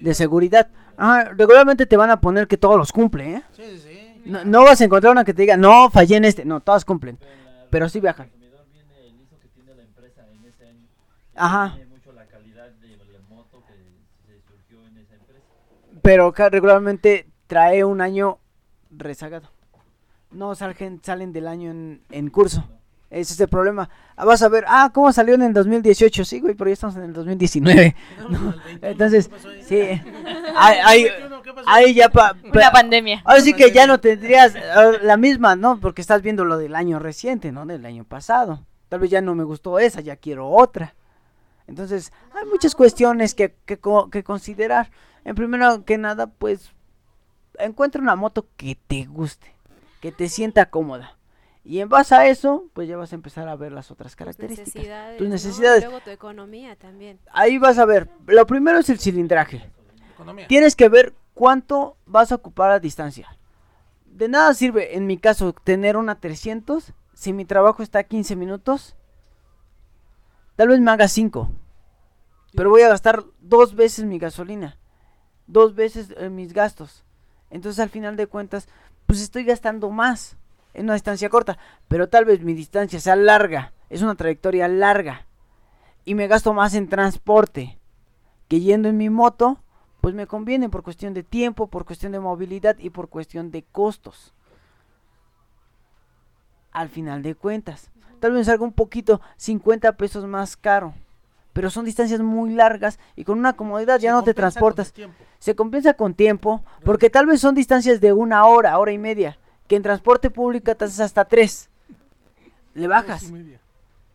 de 0.00 0.14
seguridad. 0.14 0.70
Ah, 1.02 1.30
regularmente 1.34 1.86
te 1.86 1.96
van 1.96 2.10
a 2.10 2.20
poner 2.20 2.46
que 2.46 2.58
todos 2.58 2.76
los 2.76 2.92
cumple, 2.92 3.36
¿eh? 3.36 3.42
Sí, 3.56 3.62
sí, 3.64 3.78
sí. 3.78 4.22
No, 4.26 4.44
no 4.44 4.64
vas 4.64 4.80
a 4.82 4.84
encontrar 4.84 5.12
una 5.12 5.24
que 5.24 5.32
te 5.32 5.42
diga, 5.42 5.56
no, 5.56 5.88
fallé 5.90 6.16
en 6.16 6.26
este. 6.26 6.44
No, 6.44 6.60
todas 6.60 6.84
cumplen. 6.84 7.16
Pero, 7.16 7.30
Pero 7.70 7.88
sí 7.88 8.00
viajan. 8.00 8.26
El 8.26 8.32
consumidor 8.50 8.66
viene 8.70 9.06
el 9.06 9.22
ISO 9.22 9.38
que 9.40 9.48
tiene 9.48 9.74
la 9.74 9.82
empresa 9.82 10.26
en 10.30 10.44
ese 10.44 10.68
año. 10.68 10.86
Ajá. 11.34 11.72
Tiene 11.74 11.90
mucho 11.90 12.12
la 12.12 12.26
calidad 12.26 12.68
de 12.68 12.96
la 12.98 13.20
moto 13.30 13.62
que 13.66 13.74
se 14.26 14.42
surgió 14.46 14.86
en 14.86 14.98
esa 14.98 15.14
empresa. 15.14 15.46
Pero 16.02 16.26
acá 16.26 16.50
regularmente 16.50 17.26
trae 17.46 17.82
un 17.82 18.02
año 18.02 18.38
rezagado. 18.90 19.48
No 20.30 20.54
salen, 20.54 21.00
salen 21.02 21.32
del 21.32 21.48
año 21.48 21.70
en, 21.70 22.02
en 22.10 22.28
curso. 22.28 22.68
Ese 23.10 23.34
es 23.34 23.40
el 23.40 23.48
problema. 23.48 23.88
Ah, 24.16 24.24
vas 24.24 24.40
a 24.42 24.48
ver, 24.48 24.64
ah, 24.68 24.90
¿cómo 24.94 25.12
salió 25.12 25.34
en 25.34 25.42
el 25.42 25.52
2018? 25.52 26.24
Sí, 26.24 26.38
güey, 26.40 26.54
pero 26.54 26.70
ya 26.70 26.74
estamos 26.74 26.94
en 26.96 27.02
el 27.02 27.12
2019. 27.12 27.96
No, 28.30 28.50
el 28.50 28.60
21, 28.60 28.78
Entonces, 28.82 29.30
sí. 29.66 29.80
Hay, 30.56 30.78
hay- 30.84 31.02
¿El 31.04 31.10
21 31.12 31.42
qué 31.42 31.50
¿Qué 31.50 31.54
pasó? 31.54 31.68
ahí 31.68 31.94
ya 31.94 32.08
pa, 32.08 32.34
pa- 32.34 32.48
Una 32.58 32.70
pandemia. 32.70 33.20
Ahora 33.24 33.40
sí 33.40 33.52
que 33.52 33.72
ya 33.72 33.86
no 33.88 33.98
tendrías 33.98 34.54
eh, 34.54 34.60
la 35.02 35.16
misma, 35.16 35.56
¿no? 35.56 35.80
Porque 35.80 36.00
estás 36.00 36.22
viendo 36.22 36.44
lo 36.44 36.56
del 36.56 36.76
año 36.76 37.00
reciente, 37.00 37.50
¿no? 37.50 37.66
Del 37.66 37.84
año 37.84 38.04
pasado. 38.04 38.64
Tal 38.88 39.00
vez 39.00 39.10
ya 39.10 39.20
no 39.20 39.34
me 39.34 39.42
gustó 39.44 39.78
esa, 39.80 40.00
ya 40.00 40.14
quiero 40.16 40.48
otra. 40.48 40.94
Entonces, 41.66 42.12
hay 42.34 42.46
muchas 42.46 42.74
cuestiones 42.76 43.34
que, 43.34 43.54
que, 43.66 43.78
que 44.12 44.22
considerar. 44.24 44.90
En 45.24 45.34
primero 45.34 45.84
que 45.84 45.98
nada, 45.98 46.26
pues, 46.28 46.72
encuentra 47.58 48.00
una 48.00 48.16
moto 48.16 48.46
que 48.56 48.76
te 48.86 49.04
guste, 49.06 49.52
que 50.00 50.10
te 50.12 50.28
sienta 50.28 50.66
cómoda. 50.70 51.16
Y 51.62 51.80
en 51.80 51.88
base 51.88 52.14
a 52.14 52.26
eso, 52.26 52.64
pues 52.72 52.88
ya 52.88 52.96
vas 52.96 53.12
a 53.12 53.16
empezar 53.16 53.48
a 53.48 53.54
ver 53.56 53.72
las 53.72 53.90
otras 53.90 54.12
Tus 54.12 54.16
características. 54.16 54.74
necesidades. 54.74 55.18
Tus 55.18 55.26
¿no? 55.28 55.32
necesidades. 55.34 55.82
Y 55.82 55.86
luego 55.86 56.00
tu 56.00 56.10
economía 56.10 56.76
también. 56.76 57.18
Ahí 57.32 57.58
vas 57.58 57.78
a 57.78 57.84
ver. 57.84 58.08
Lo 58.26 58.46
primero 58.46 58.78
es 58.78 58.88
el 58.88 58.98
cilindraje. 58.98 59.70
Economía. 60.14 60.46
Tienes 60.48 60.74
que 60.74 60.88
ver 60.88 61.14
cuánto 61.34 61.96
vas 62.06 62.32
a 62.32 62.36
ocupar 62.36 62.70
a 62.70 62.80
distancia. 62.80 63.28
De 64.06 64.28
nada 64.28 64.54
sirve, 64.54 64.96
en 64.96 65.06
mi 65.06 65.18
caso, 65.18 65.52
tener 65.52 65.96
una 65.96 66.18
300 66.18 66.92
si 67.14 67.32
mi 67.32 67.44
trabajo 67.44 67.82
está 67.82 68.00
a 68.00 68.04
15 68.04 68.36
minutos. 68.36 68.96
Tal 70.56 70.68
vez 70.68 70.80
me 70.80 70.90
haga 70.90 71.08
5. 71.08 71.50
Pero 72.54 72.70
voy 72.70 72.82
a 72.82 72.88
gastar 72.88 73.24
dos 73.40 73.74
veces 73.74 74.06
mi 74.06 74.18
gasolina. 74.18 74.78
Dos 75.46 75.74
veces 75.74 76.14
eh, 76.16 76.30
mis 76.30 76.52
gastos. 76.52 77.04
Entonces 77.50 77.80
al 77.80 77.90
final 77.90 78.16
de 78.16 78.26
cuentas, 78.26 78.68
pues 79.06 79.20
estoy 79.20 79.44
gastando 79.44 79.90
más 79.90 80.36
en 80.74 80.84
una 80.84 80.94
distancia 80.94 81.28
corta. 81.28 81.58
Pero 81.88 82.08
tal 82.08 82.24
vez 82.24 82.42
mi 82.42 82.54
distancia 82.54 83.00
sea 83.00 83.16
larga. 83.16 83.72
Es 83.88 84.02
una 84.02 84.14
trayectoria 84.14 84.68
larga. 84.68 85.26
Y 86.04 86.14
me 86.14 86.28
gasto 86.28 86.52
más 86.52 86.74
en 86.74 86.88
transporte. 86.88 87.78
Que 88.48 88.60
yendo 88.60 88.88
en 88.88 88.96
mi 88.96 89.10
moto, 89.10 89.58
pues 90.00 90.14
me 90.14 90.26
conviene 90.26 90.68
por 90.68 90.82
cuestión 90.82 91.14
de 91.14 91.22
tiempo, 91.22 91.66
por 91.66 91.84
cuestión 91.84 92.12
de 92.12 92.20
movilidad 92.20 92.76
y 92.78 92.90
por 92.90 93.08
cuestión 93.08 93.50
de 93.50 93.62
costos. 93.62 94.34
Al 96.72 96.88
final 96.88 97.22
de 97.22 97.34
cuentas, 97.34 97.90
tal 98.20 98.32
vez 98.32 98.46
salga 98.46 98.64
un 98.64 98.72
poquito 98.72 99.20
50 99.36 99.92
pesos 99.96 100.24
más 100.24 100.56
caro, 100.56 100.94
pero 101.52 101.68
son 101.68 101.84
distancias 101.84 102.20
muy 102.20 102.54
largas 102.54 102.98
y 103.16 103.24
con 103.24 103.38
una 103.38 103.54
comodidad 103.54 103.98
ya 103.98 104.12
no 104.12 104.22
te 104.22 104.34
transportas. 104.34 104.94
Se 105.38 105.54
compensa 105.54 105.94
con 105.94 106.14
tiempo, 106.14 106.64
porque 106.84 107.10
tal 107.10 107.26
vez 107.26 107.40
son 107.40 107.54
distancias 107.54 108.00
de 108.00 108.12
una 108.12 108.46
hora, 108.46 108.78
hora 108.78 108.92
y 108.92 108.98
media, 108.98 109.38
que 109.70 109.76
en 109.76 109.84
transporte 109.84 110.30
público 110.30 110.74
te 110.74 110.84
haces 110.84 110.98
hasta 110.98 111.24
tres. 111.24 111.70
Le 112.74 112.88
bajas 112.88 113.32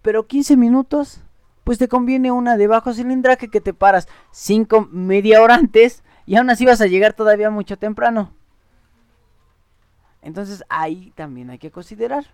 pero 0.02 0.28
15 0.28 0.58
minutos, 0.58 1.22
pues 1.64 1.80
te 1.80 1.88
conviene 1.88 2.30
una 2.30 2.58
de 2.58 2.68
bajo 2.68 2.94
cilindraje 2.94 3.50
que 3.50 3.62
te 3.62 3.74
paras 3.74 4.10
5 4.32 4.90
media 4.92 5.42
hora 5.42 5.56
antes 5.56 6.04
y 6.26 6.36
aún 6.36 6.50
así 6.50 6.66
vas 6.66 6.82
a 6.82 6.88
llegar 6.88 7.14
todavía 7.14 7.50
mucho 7.50 7.78
temprano. 7.78 8.34
Entonces 10.22 10.62
ahí 10.68 11.14
también 11.16 11.50
hay 11.50 11.58
que 11.58 11.72
considerar. 11.72 12.26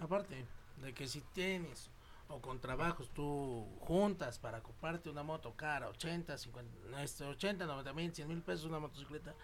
Aparte 0.00 0.46
de 0.80 0.94
que 0.94 1.08
si 1.08 1.22
tienes 1.32 1.90
o 2.28 2.40
con 2.40 2.60
trabajos 2.60 3.10
tú 3.10 3.66
juntas 3.80 4.38
para 4.38 4.60
comprarte 4.60 5.10
una 5.10 5.24
moto 5.24 5.54
cara, 5.56 5.88
80, 5.88 6.38
50, 6.38 7.02
este, 7.02 7.24
80, 7.24 7.66
90 7.66 7.92
mil, 7.92 8.14
100 8.14 8.28
mil 8.28 8.42
pesos 8.42 8.66
una 8.66 8.78
motocicleta, 8.78 9.34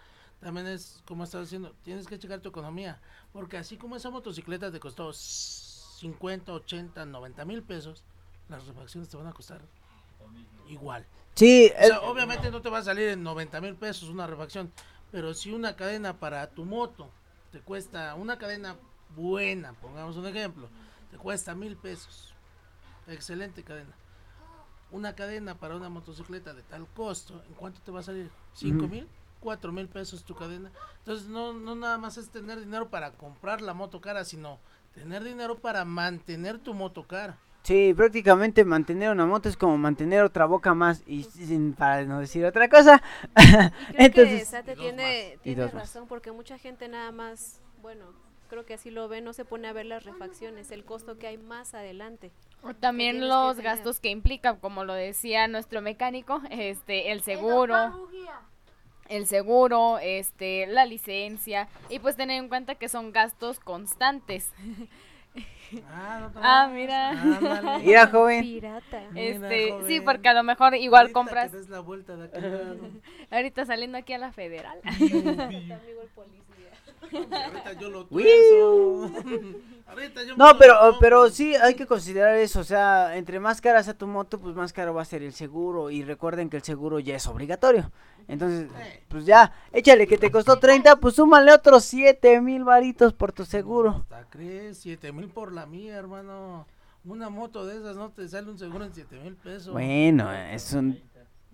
también 0.43 0.67
es 0.67 1.01
como 1.05 1.23
estás 1.23 1.41
diciendo, 1.41 1.73
tienes 1.83 2.05
que 2.07 2.19
checar 2.19 2.41
tu 2.41 2.49
economía, 2.49 2.99
porque 3.31 3.57
así 3.57 3.77
como 3.77 3.95
esa 3.95 4.09
motocicleta 4.09 4.71
te 4.71 4.79
costó 4.79 5.11
50, 5.13 6.53
80, 6.53 7.05
90 7.05 7.45
mil 7.45 7.63
pesos, 7.63 8.03
las 8.49 8.65
refacciones 8.67 9.09
te 9.09 9.17
van 9.17 9.27
a 9.27 9.33
costar 9.33 9.61
igual. 10.67 11.05
Sí, 11.35 11.71
O 11.73 11.77
sea, 11.85 11.85
el- 11.97 12.03
obviamente 12.03 12.51
no 12.51 12.61
te 12.61 12.69
va 12.69 12.79
a 12.79 12.83
salir 12.83 13.09
en 13.09 13.23
90 13.23 13.59
mil 13.61 13.75
pesos 13.75 14.09
una 14.09 14.27
refacción, 14.27 14.71
pero 15.11 15.33
si 15.33 15.51
una 15.51 15.75
cadena 15.75 16.19
para 16.19 16.47
tu 16.51 16.65
moto 16.65 17.09
te 17.51 17.59
cuesta, 17.61 18.13
una 18.15 18.37
cadena 18.37 18.75
buena, 19.15 19.73
pongamos 19.73 20.17
un 20.17 20.27
ejemplo, 20.27 20.67
te 21.11 21.17
cuesta 21.17 21.55
mil 21.55 21.75
pesos, 21.77 22.33
excelente 23.07 23.63
cadena. 23.63 23.93
Una 24.91 25.15
cadena 25.15 25.55
para 25.55 25.75
una 25.75 25.89
motocicleta 25.89 26.53
de 26.53 26.61
tal 26.63 26.85
costo, 26.87 27.41
¿en 27.47 27.53
cuánto 27.55 27.79
te 27.81 27.91
va 27.91 28.01
a 28.01 28.03
salir? 28.03 28.29
¿Cinco 28.53 28.85
Ujú. 28.85 28.93
mil? 28.95 29.07
¿Cuatro 29.43 29.73
mil 29.73 29.89
pesos 29.89 30.23
tu 30.23 30.35
cadena? 30.35 30.71
Entonces 30.99 31.27
no, 31.27 31.51
no 31.53 31.75
nada 31.75 31.97
más 31.97 32.17
es 32.17 32.31
tener 32.31 32.59
dinero 32.61 32.89
para 32.89 33.17
comprar 33.17 33.61
la 33.61 33.73
moto 33.73 33.99
cara, 34.01 34.23
sino 34.23 34.61
tener 34.93 35.21
dinero 35.23 35.59
para 35.59 35.83
mantener 35.85 36.59
tu 36.59 36.73
moto 36.73 37.05
cara. 37.07 37.41
sí, 37.63 37.93
prácticamente 37.93 38.63
mantener 38.65 39.11
una 39.11 39.25
moto 39.25 39.49
es 39.49 39.57
como 39.57 39.77
mantener 39.77 40.23
otra 40.23 40.45
boca 40.45 40.73
más 40.73 41.03
y 41.05 41.23
sin, 41.23 41.73
para 41.73 42.05
no 42.05 42.19
decir 42.19 42.45
otra 42.45 42.69
cosa. 42.69 43.01
Creo 43.87 44.11
que 44.11 44.23
Entonces, 44.23 44.47
Sate 44.47 44.75
tiene, 44.75 45.39
tiene 45.41 45.67
más. 45.67 45.73
razón, 45.73 46.07
porque 46.07 46.31
mucha 46.31 46.57
gente 46.57 46.87
nada 46.87 47.11
más, 47.11 47.61
bueno, 47.81 48.13
creo 48.47 48.65
que 48.65 48.75
así 48.75 48.91
lo 48.91 49.07
ve, 49.07 49.21
no 49.21 49.33
se 49.33 49.45
pone 49.45 49.67
a 49.67 49.73
ver 49.73 49.85
las 49.87 50.03
refacciones, 50.05 50.71
el 50.71 50.85
costo 50.85 51.17
que 51.17 51.27
hay 51.27 51.37
más 51.37 51.73
adelante. 51.73 52.33
O 52.61 52.73
También 52.75 53.19
que 53.19 53.25
los 53.25 53.59
gastos 53.59 53.99
que 53.99 54.09
implica, 54.09 54.59
como 54.59 54.85
lo 54.85 54.93
decía 54.93 55.47
nuestro 55.47 55.81
mecánico, 55.81 56.41
este, 56.49 57.11
el 57.11 57.21
seguro, 57.23 57.93
el 59.15 59.27
seguro, 59.27 59.99
este, 59.99 60.65
la 60.67 60.85
licencia 60.85 61.67
y 61.89 61.99
pues 61.99 62.15
tener 62.15 62.37
en 62.41 62.49
cuenta 62.49 62.75
que 62.75 62.89
son 62.89 63.11
gastos 63.11 63.59
constantes. 63.59 64.51
Ah, 65.89 66.29
no 66.33 66.39
Ah, 66.43 66.69
mira. 66.71 67.09
Ándale. 67.09 67.83
mira 67.83 68.05
joven, 68.07 68.43
Pirata. 68.43 69.01
Mira, 69.11 69.25
Este, 69.31 69.65
sí, 69.65 69.71
joven. 69.71 70.03
porque 70.05 70.29
a 70.29 70.33
lo 70.35 70.43
mejor 70.43 70.75
igual 70.75 71.01
Ahorita 71.07 71.13
compras 71.19 71.51
que 71.51 71.57
des 71.57 71.69
la 71.69 71.79
vuelta 71.79 72.15
de 72.15 72.29
ahorita 73.31 73.65
saliendo 73.65 73.97
aquí 73.97 74.13
a 74.13 74.19
la 74.19 74.31
federal. 74.31 74.79
Ahorita 77.11 77.73
yo 77.79 77.89
lo. 77.89 78.07
Ahorita 79.87 80.23
yo 80.23 80.35
No, 80.37 80.53
lo 80.53 80.57
pero, 80.57 80.73
pongo. 80.79 80.99
pero 80.99 81.29
sí 81.29 81.55
hay 81.55 81.75
que 81.75 81.85
considerar 81.85 82.35
eso, 82.37 82.61
o 82.61 82.63
sea, 82.63 83.15
entre 83.17 83.39
más 83.39 83.61
cara 83.61 83.83
sea 83.83 83.93
tu 83.93 84.07
moto, 84.07 84.39
pues 84.39 84.55
más 84.55 84.73
caro 84.73 84.93
va 84.93 85.01
a 85.01 85.05
ser 85.05 85.21
el 85.23 85.33
seguro 85.33 85.89
y 85.89 86.03
recuerden 86.03 86.49
que 86.49 86.57
el 86.57 86.63
seguro 86.63 86.99
ya 86.99 87.15
es 87.15 87.27
obligatorio. 87.27 87.91
Entonces, 88.27 88.69
pues 89.09 89.25
ya, 89.25 89.51
échale 89.73 90.07
que 90.07 90.17
te 90.17 90.31
costó 90.31 90.57
30, 90.57 90.95
pues 90.95 91.15
súmale 91.15 91.51
otros 91.51 91.83
7 91.83 92.39
mil 92.41 92.63
varitos 92.63 93.13
por 93.13 93.33
tu 93.33 93.43
seguro. 93.45 94.05
Hasta 94.09 94.25
crees, 94.29 94.77
7 94.79 95.11
mil 95.11 95.27
por 95.27 95.51
la 95.51 95.65
mía, 95.65 95.95
hermano. 95.97 96.65
Una 97.05 97.29
moto 97.29 97.65
de 97.65 97.75
esas 97.77 97.97
no 97.97 98.11
te 98.11 98.25
sale 98.29 98.49
un 98.49 98.57
seguro 98.57 98.85
en 98.85 98.93
7 98.93 99.19
mil 99.19 99.35
pesos. 99.35 99.73
Bueno, 99.73 100.31
es 100.31 100.71
un... 100.71 100.97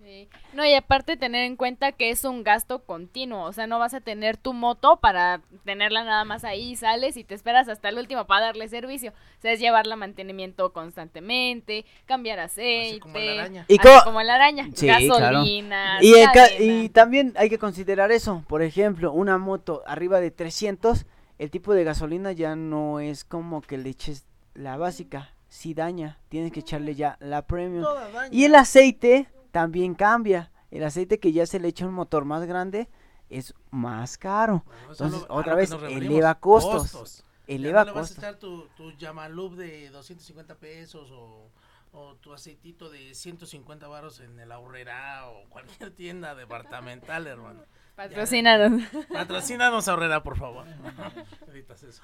Sí. 0.02 0.28
No, 0.54 0.64
y 0.64 0.72
aparte 0.74 1.16
tener 1.18 1.44
en 1.44 1.56
cuenta 1.56 1.92
que 1.92 2.08
es 2.10 2.24
un 2.24 2.42
gasto 2.42 2.84
continuo, 2.84 3.44
o 3.44 3.52
sea, 3.52 3.66
no 3.66 3.78
vas 3.78 3.92
a 3.92 4.00
tener 4.00 4.38
tu 4.38 4.52
moto 4.54 4.96
para 4.98 5.42
tenerla 5.64 6.04
nada 6.04 6.24
más 6.24 6.42
ahí, 6.44 6.74
sales 6.74 7.16
y 7.18 7.24
te 7.24 7.34
esperas 7.34 7.68
hasta 7.68 7.90
el 7.90 7.98
último 7.98 8.26
para 8.26 8.46
darle 8.46 8.66
servicio. 8.68 9.10
O 9.10 9.40
sea, 9.42 9.52
es 9.52 9.60
llevarla 9.60 9.94
a 9.94 9.98
mantenimiento 9.98 10.72
constantemente, 10.72 11.84
cambiar 12.06 12.38
aceite. 12.40 12.90
Así 12.92 13.00
como 13.00 13.18
la 13.18 13.32
araña. 13.32 13.64
Y 13.68 13.78
así 13.78 14.04
como 14.04 14.22
la 14.22 14.34
araña, 14.36 14.68
Sí, 14.74 14.86
claro. 14.86 15.06
gasolina, 15.06 15.98
Y, 16.00 16.14
el 16.14 16.26
ca- 16.26 16.32
cadena. 16.32 16.82
y 16.84 16.88
también 16.88 17.34
hay 17.36 17.50
que 17.50 17.58
considerar 17.58 18.10
eso, 18.12 18.42
por 18.48 18.62
ejemplo, 18.62 19.12
una 19.12 19.38
moto 19.38 19.82
arriba 19.86 20.20
de 20.20 20.30
300, 20.30 21.04
el 21.38 21.50
tipo 21.50 21.74
de 21.74 21.84
gasolina 21.84 22.32
ya 22.32 22.56
no 22.56 23.00
es 23.00 23.24
como 23.24 23.60
que 23.60 23.78
le 23.78 23.90
eches 23.90 24.26
la 24.54 24.76
básica, 24.76 25.30
si 25.48 25.74
daña, 25.74 26.18
tienes 26.28 26.52
que 26.52 26.60
echarle 26.60 26.94
ya 26.94 27.16
la 27.20 27.42
premium. 27.42 27.84
Y 28.30 28.44
el 28.44 28.54
aceite 28.54 29.28
también 29.50 29.94
cambia. 29.94 30.50
El 30.70 30.84
aceite 30.84 31.18
que 31.18 31.32
ya 31.32 31.46
se 31.46 31.58
le 31.60 31.68
echa 31.68 31.84
a 31.84 31.88
un 31.88 31.94
motor 31.94 32.24
más 32.24 32.44
grande 32.46 32.88
es 33.28 33.54
más 33.70 34.16
caro. 34.18 34.64
Es 34.90 35.00
Entonces, 35.00 35.28
lo- 35.28 35.34
otra 35.34 35.54
vez, 35.54 35.70
eleva 35.72 36.36
costos. 36.36 37.24
Ya 37.46 37.54
Eleva 37.54 37.80
no 37.80 37.86
le 37.86 37.92
vas 37.92 37.98
a 38.12 38.14
costos. 38.14 38.18
echar 38.18 38.36
tu, 38.38 38.68
tu 38.76 38.92
Yamalub 38.92 39.56
de 39.56 39.90
250 39.90 40.54
pesos 40.54 41.10
o, 41.10 41.50
o 41.92 42.14
tu 42.16 42.32
aceitito 42.32 42.88
de 42.88 43.12
150 43.14 43.88
baros 43.88 44.20
en 44.20 44.38
el 44.38 44.52
Aurrera 44.52 45.28
o 45.28 45.48
cualquier 45.48 45.90
tienda 45.92 46.36
departamental, 46.36 47.26
hermano. 47.26 47.62
Patrocínanos. 47.96 48.82
Patrocínanos 49.12 49.88
Aurrera, 49.88 50.22
por 50.22 50.36
favor. 50.38 50.64
Editas 51.48 51.82
eso. 51.82 52.02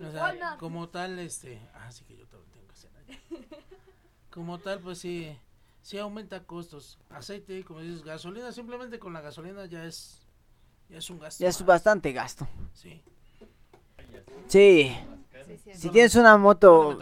O 0.00 0.10
sea, 0.10 0.56
como 0.58 0.88
tal, 0.88 1.18
este... 1.18 1.60
Ah, 1.74 1.90
sí 1.90 2.04
que 2.04 2.16
yo 2.16 2.26
también 2.28 2.50
tengo 2.52 2.66
que 2.68 2.72
hacer. 2.72 2.90
Como 4.30 4.58
tal, 4.58 4.78
pues 4.80 4.98
sí, 4.98 5.36
sí 5.84 5.98
aumenta 5.98 6.42
costos. 6.42 6.98
Aceite, 7.10 7.62
como 7.62 7.80
dices, 7.80 8.02
gasolina, 8.02 8.50
simplemente 8.50 8.98
con 8.98 9.12
la 9.12 9.20
gasolina 9.20 9.66
ya 9.66 9.84
es... 9.84 10.26
Ya 10.88 10.98
es 10.98 11.08
un 11.10 11.18
gasto. 11.18 11.42
Ya 11.42 11.48
es 11.48 11.64
bastante 11.64 12.12
gasto. 12.12 12.48
Sí. 12.72 13.02
Sí. 14.48 14.96
Sí, 15.46 15.58
sí, 15.62 15.74
Si 15.74 15.90
tienes 15.90 16.14
una 16.14 16.38
moto 16.38 16.98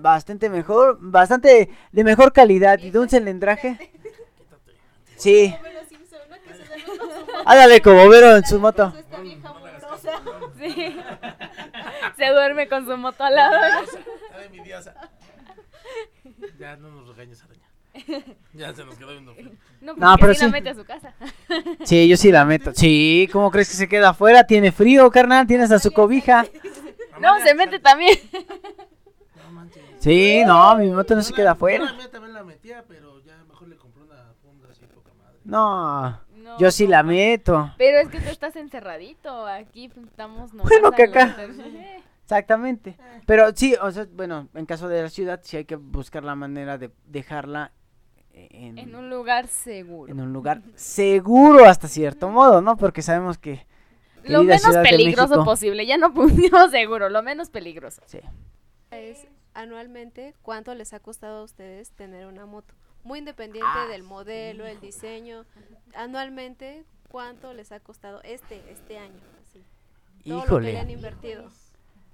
bastante 0.00 0.50
mejor, 0.50 0.98
bastante 1.00 1.70
de 1.92 2.04
mejor 2.04 2.32
calidad 2.32 2.78
y 2.78 2.90
de 2.90 2.98
un 2.98 3.08
cilindraje. 3.08 3.78
Quítate. 4.36 4.72
Sí. 5.16 5.54
Hágale 7.46 7.80
como 7.80 8.06
Vero 8.08 8.36
en 8.36 8.44
su 8.44 8.60
moto. 8.60 8.92
Sí. 10.58 10.74
Se 12.16 12.26
duerme 12.28 12.68
con 12.68 12.86
su 12.86 12.96
moto 12.98 13.24
al 13.24 13.34
lado. 13.34 13.86
Ya 16.58 16.76
no 16.76 16.90
nos 16.90 17.08
regañes, 17.08 17.42
araña. 17.42 17.65
Ya 18.52 18.72
se 18.74 18.84
nos 18.84 18.96
quedó 18.96 19.10
viendo. 19.12 19.34
feo. 19.34 19.50
No, 19.80 19.94
No, 19.94 20.16
pero 20.18 20.34
sí 20.34 20.40
la 20.40 20.46
sí. 20.46 20.52
mete 20.52 20.68
a 20.70 20.74
su 20.74 20.84
casa. 20.84 21.14
Sí, 21.84 22.08
yo 22.08 22.16
sí 22.16 22.32
la 22.32 22.44
meto. 22.44 22.72
Sí, 22.74 23.28
¿cómo 23.32 23.50
crees 23.50 23.68
que 23.68 23.76
se 23.76 23.88
queda 23.88 24.10
afuera? 24.10 24.44
Tiene 24.46 24.72
frío, 24.72 25.10
carnal, 25.10 25.46
tienes 25.46 25.70
a 25.70 25.78
su 25.78 25.92
cobija. 25.92 26.46
No, 27.20 27.38
se 27.40 27.54
mete 27.54 27.78
también. 27.78 28.18
No 29.36 29.52
manches. 29.52 29.82
Sí, 30.00 30.42
no, 30.46 30.76
mi 30.76 30.88
moto 30.90 31.14
no 31.14 31.22
se 31.22 31.32
queda 31.32 31.46
yo 31.46 31.50
afuera. 31.52 31.86
También 32.10 32.34
la 32.34 32.44
metía, 32.44 32.84
pero 32.88 33.20
ya 33.24 33.36
mejor 33.48 33.68
le 33.68 33.76
compré 33.76 34.02
una 34.02 34.32
funda 34.42 34.68
así 34.70 34.84
poca 34.86 35.10
madre. 35.14 35.38
No, 35.44 36.20
No, 36.36 36.58
yo 36.58 36.70
sí 36.70 36.86
la 36.86 37.02
no. 37.02 37.08
meto. 37.10 37.72
Pero 37.78 37.98
es 37.98 38.08
que 38.08 38.20
tú 38.20 38.28
estás 38.28 38.56
encerradito. 38.56 39.46
Aquí 39.46 39.90
estamos 40.04 40.52
nomás 40.52 40.68
Bueno, 40.70 40.92
que 40.92 41.04
acá. 41.04 41.36
Exactamente. 42.24 42.96
Pero 43.24 43.52
sí, 43.54 43.76
o 43.80 43.90
sea, 43.92 44.06
bueno, 44.12 44.48
en 44.54 44.66
caso 44.66 44.88
de 44.88 45.02
la 45.02 45.08
ciudad 45.10 45.40
sí 45.44 45.56
hay 45.58 45.64
que 45.64 45.76
buscar 45.76 46.24
la 46.24 46.34
manera 46.34 46.76
de 46.76 46.90
dejarla 47.06 47.70
en, 48.36 48.78
En 48.78 48.94
un 48.94 49.08
lugar 49.10 49.46
seguro. 49.48 50.12
en 50.12 50.20
un 50.20 50.32
lugar 50.32 50.60
seguro 50.74 51.64
hasta 51.64 51.88
cierto 51.88 52.28
modo, 52.28 52.60
¿no? 52.60 52.76
Porque 52.76 53.02
sabemos 53.02 53.38
que... 53.38 53.66
Lo 54.24 54.42
menos 54.42 54.76
peligroso 54.82 55.28
México- 55.28 55.44
posible. 55.44 55.86
Ya 55.86 55.96
no 55.98 56.12
pusimos 56.14 56.70
seguro, 56.70 57.08
lo 57.08 57.22
menos 57.22 57.48
peligroso. 57.50 58.02
Sí. 58.06 58.18
Es 58.90 59.26
anualmente 59.54 60.34
cuánto 60.42 60.74
les 60.74 60.92
ha 60.92 61.00
costado 61.00 61.38
a 61.38 61.42
ustedes 61.44 61.90
tener 61.92 62.26
una 62.26 62.44
moto. 62.46 62.74
Muy 63.04 63.20
independiente 63.20 63.70
Ah, 63.72 63.86
del 63.88 64.02
modelo, 64.02 64.66
el 64.66 64.80
diseño. 64.80 65.44
Anualmente, 65.94 66.84
¿cuánto 67.08 67.54
les 67.54 67.70
ha 67.72 67.80
costado 67.80 68.20
este 68.22 68.60
este 68.70 68.98
año? 68.98 69.20
Así. 69.40 69.62
Todo 70.28 70.44
lo 70.44 70.56
que 70.58 70.72
le 70.72 70.78
han 70.78 70.90
Híjole, 70.90 70.92
invertido. 70.92 71.48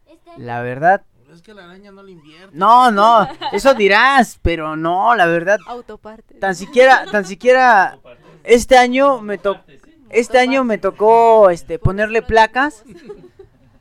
Este 0.06 0.30
la 0.38 0.60
verdad... 0.62 1.02
Es 1.32 1.40
que 1.40 1.54
la 1.54 1.64
araña 1.64 1.90
no 1.90 2.02
le 2.02 2.12
invierte. 2.12 2.54
No, 2.56 2.90
no, 2.90 3.26
eso 3.52 3.72
dirás, 3.74 4.38
pero 4.42 4.76
no, 4.76 5.14
la 5.14 5.26
verdad, 5.26 5.58
Autopartes. 5.66 6.38
tan 6.38 6.54
siquiera, 6.54 7.06
tan 7.10 7.24
siquiera, 7.24 7.98
este 8.44 8.76
año 8.76 9.22
me 9.22 9.38
tocó, 9.38 9.62
este 10.10 10.38
año 10.38 10.62
me 10.62 10.76
tocó, 10.76 11.48
este, 11.48 11.78
ponerle 11.78 12.20
placas. 12.20 12.84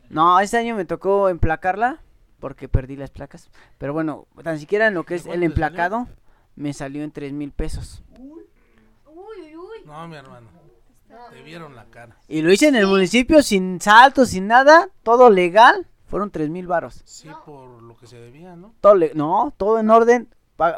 No, 0.10 0.40
este 0.40 0.58
año 0.58 0.76
me 0.76 0.86
tocó 0.86 1.28
emplacarla, 1.30 2.00
porque 2.40 2.70
perdí 2.70 2.96
las 2.96 3.10
placas. 3.10 3.50
Pero 3.78 3.92
bueno, 3.94 4.28
tan 4.44 4.58
siquiera 4.58 4.88
en 4.88 4.94
lo 4.94 5.04
que 5.06 5.16
es 5.16 5.26
el 5.26 5.44
emplacado, 5.44 6.08
me 6.56 6.74
salió 6.74 7.04
en 7.04 7.12
tres 7.12 7.34
mil 7.34 7.52
pesos. 7.52 8.02
Uy, 8.18 8.44
uy, 9.06 9.56
uy. 9.58 9.78
No, 9.86 10.08
mi 10.08 10.16
hermano. 10.16 10.48
Te 11.32 11.42
vieron 11.44 11.76
la 11.76 11.86
cara. 11.86 12.16
Y 12.28 12.42
lo 12.42 12.52
hice 12.52 12.70
en 12.70 12.76
el 12.76 12.88
municipio 12.88 13.42
sin 13.44 13.82
saltos, 13.82 14.30
sin 14.30 14.48
nada, 14.48 14.90
todo 15.04 15.30
legal, 15.30 15.86
fueron 16.12 16.30
tres 16.30 16.50
mil 16.52 16.68
varos. 16.68 17.02
Sí, 17.06 17.28
por 17.46 17.82
lo 17.82 17.98
que 17.98 18.06
se 18.06 18.18
debía, 18.18 18.56
¿no? 18.56 18.76
Todo 18.82 18.94
le- 18.94 19.14
no, 19.16 19.52
todo 19.58 19.80
en 19.80 19.90
orden. 19.90 20.28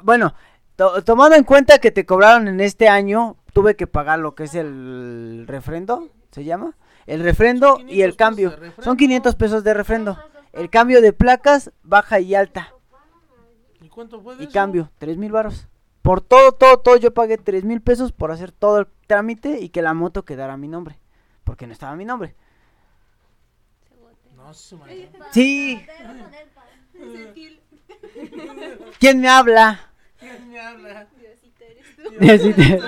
Bueno, 0.03 0.33
to- 0.77 1.03
tomando 1.03 1.35
en 1.35 1.43
cuenta 1.43 1.79
que 1.79 1.91
te 1.91 2.05
cobraron 2.05 2.47
en 2.47 2.61
este 2.61 2.87
año, 2.87 3.35
tuve 3.51 3.75
que 3.75 3.87
pagar 3.87 4.19
lo 4.19 4.35
que 4.35 4.43
es 4.45 4.55
el 4.55 5.43
refrendo, 5.47 6.07
¿se 6.31 6.45
llama? 6.45 6.77
El 7.05 7.21
refrendo 7.21 7.79
y 7.79 8.03
el 8.03 8.15
500 8.15 8.15
cambio. 8.15 8.53
Son 8.79 8.95
500 8.95 9.35
pesos 9.35 9.63
de 9.65 9.73
refrendo. 9.73 10.17
El 10.53 10.69
cambio 10.69 11.01
de 11.01 11.11
placas, 11.11 11.71
baja 11.83 12.19
y 12.21 12.33
alta. 12.35 12.71
¿Y 13.81 13.89
cuánto 13.89 14.21
fue 14.21 14.35
de 14.37 14.43
Y 14.43 14.45
eso? 14.45 14.53
cambio, 14.53 14.89
3 14.99 15.17
mil 15.17 15.31
varos. 15.31 15.67
Por 16.01 16.21
todo, 16.21 16.51
todo, 16.51 16.77
todo, 16.79 16.95
yo 16.97 17.13
pagué 17.13 17.37
3 17.37 17.63
mil 17.65 17.81
pesos 17.81 18.11
por 18.11 18.31
hacer 18.31 18.51
todo 18.51 18.79
el 18.79 18.87
trámite 19.07 19.59
y 19.59 19.69
que 19.69 19.81
la 19.81 19.93
moto 19.93 20.23
quedara 20.23 20.53
a 20.53 20.57
mi 20.57 20.67
nombre. 20.67 20.99
Porque 21.43 21.65
no 21.67 21.73
estaba 21.73 21.91
a 21.91 21.95
mi 21.95 22.05
nombre. 22.05 22.35
No, 24.43 24.53
manchó. 24.75 24.95
Sí, 25.31 25.81
¿quién 28.99 29.21
me 29.21 29.29
habla? 29.29 29.79
¿Quién 30.19 30.49
me 30.49 30.59
habla? 30.59 31.07
Sí, 31.41 31.53
te- 31.57 31.77
Yo 32.19 32.37
sé- 32.37 32.79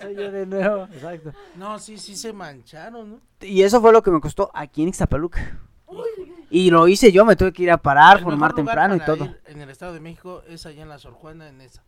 Soy 0.00 0.14
yo 0.16 0.30
de 0.32 0.46
nuevo, 0.46 0.84
exacto. 0.92 1.32
No, 1.56 1.78
sí, 1.78 1.96
sí 1.98 2.16
se 2.16 2.32
mancharon, 2.32 3.10
¿no? 3.12 3.20
Y 3.40 3.62
eso 3.62 3.80
fue 3.80 3.92
lo 3.92 4.02
que 4.02 4.10
me 4.10 4.20
costó 4.20 4.50
aquí 4.52 4.82
en 4.82 4.88
Ixtapaluca. 4.88 5.58
Y 6.50 6.70
lo 6.70 6.88
hice 6.88 7.10
yo, 7.12 7.24
me 7.24 7.36
tuve 7.36 7.52
que 7.52 7.62
ir 7.62 7.70
a 7.70 7.78
parar, 7.78 8.18
El 8.18 8.24
formar 8.24 8.50
mejor 8.50 8.60
lugar 8.60 8.88
temprano 8.88 8.96
y 8.96 9.00
todo. 9.00 9.24
ir 9.24 9.40
En 9.46 9.60
el 9.60 9.70
Estado 9.70 9.92
de 9.94 10.00
México 10.00 10.42
es 10.48 10.66
allá 10.66 10.82
en 10.82 10.88
la 10.88 10.98
Sor 10.98 11.12
Juana, 11.14 11.48
en 11.48 11.60
esa. 11.60 11.82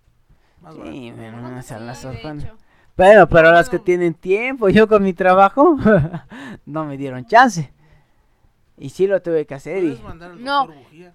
Más. 0.60 0.74
Sí, 0.74 1.12
a 1.54 1.58
hacer 1.58 1.80
la 1.80 1.94
Sor 1.94 2.14
de 2.14 2.22
Juana. 2.22 2.54
Pero, 2.96 3.28
pero 3.28 3.52
las 3.52 3.68
que 3.68 3.78
tienen 3.78 4.14
tiempo, 4.14 4.68
yo 4.70 4.88
con 4.88 5.02
mi 5.02 5.12
trabajo, 5.12 5.76
no 6.66 6.84
me 6.86 6.96
dieron 6.96 7.26
chance. 7.26 7.72
Y 8.78 8.90
sí 8.90 9.06
lo 9.06 9.20
tuve 9.22 9.46
que 9.46 9.54
hacer 9.54 9.84
y... 9.84 10.00
No. 10.38 10.66
Bujía. 10.68 11.14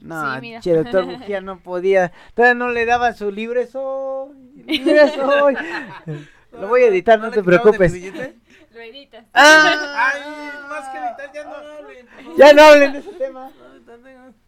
No, 0.00 0.34
Sí, 0.34 0.40
mira. 0.40 0.60
che, 0.60 0.74
doctor 0.74 1.04
Bujía 1.06 1.40
no 1.40 1.60
podía. 1.60 2.12
Todavía 2.34 2.54
no 2.54 2.68
le 2.70 2.84
daban 2.84 3.16
su 3.16 3.30
libre 3.30 3.66
soy. 3.66 4.34
Libre 4.66 5.08
soy. 5.12 5.56
Lo 6.52 6.68
voy 6.68 6.82
a 6.82 6.86
editar, 6.86 7.18
no 7.18 7.30
te 7.30 7.42
preocupes. 7.42 7.92
Lo 7.92 8.80
editas. 8.80 9.24
¡Ah! 9.34 10.12
Ay, 10.12 10.20
más 10.68 10.88
que 10.90 10.98
editar, 10.98 11.32
ya 11.34 11.44
no 11.44 11.54
hablen. 11.54 12.06
Ya 12.36 12.52
no 12.52 12.62
hablen 12.62 12.92
de 12.92 12.98
ese 13.00 13.12
tema. 13.12 13.50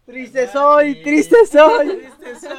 Triste 0.05 0.47
soy, 0.47 1.01
triste 1.03 1.35
soy. 1.47 1.87
Triste 1.97 2.39
soy. 2.47 2.57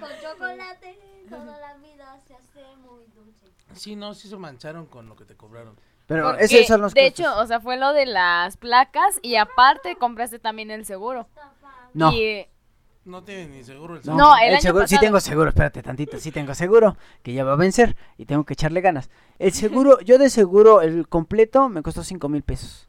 Con 0.00 0.08
chocolate, 0.22 0.98
toda 1.28 1.58
la 1.60 1.74
vida 1.78 2.18
se 2.26 2.34
hace 2.34 2.76
muy 2.78 3.04
dulce. 3.14 3.46
Sí, 3.76 3.96
no, 3.96 4.14
sí 4.14 4.28
se 4.28 4.36
mancharon 4.36 4.86
con 4.86 5.08
lo 5.08 5.16
que 5.16 5.24
te 5.24 5.36
cobraron. 5.36 5.78
Pero 6.06 6.30
Porque, 6.30 6.44
esos 6.44 6.66
son 6.66 6.80
los 6.82 6.94
de 6.94 7.00
costos. 7.08 7.20
hecho, 7.26 7.36
o 7.38 7.46
sea, 7.46 7.60
fue 7.60 7.76
lo 7.76 7.92
de 7.92 8.06
las 8.06 8.56
placas 8.56 9.18
y 9.22 9.36
aparte 9.36 9.96
compraste 9.96 10.38
también 10.38 10.70
el 10.70 10.84
seguro. 10.86 11.28
no. 11.94 12.12
Y, 12.12 12.46
No 13.04 13.22
tienen 13.22 13.52
ni 13.52 13.62
seguro 13.64 13.94
el 13.96 14.02
seguro. 14.02 14.22
No, 14.24 14.36
el 14.36 14.52
año 14.54 14.60
seguro, 14.60 14.86
sí 14.86 14.94
pasado. 14.96 15.06
tengo 15.06 15.20
seguro, 15.20 15.48
espérate 15.50 15.82
tantito, 15.82 16.18
sí 16.18 16.32
tengo 16.32 16.54
seguro, 16.54 16.96
que 17.22 17.32
ya 17.32 17.44
va 17.44 17.52
a 17.52 17.56
vencer 17.56 17.96
y 18.18 18.26
tengo 18.26 18.44
que 18.44 18.54
echarle 18.54 18.80
ganas. 18.80 19.10
El 19.38 19.52
seguro, 19.52 20.00
yo 20.04 20.18
de 20.18 20.28
seguro, 20.30 20.80
el 20.82 21.08
completo 21.08 21.68
me 21.68 21.82
costó 21.82 22.02
cinco 22.02 22.28
mil 22.28 22.42
pesos. 22.42 22.88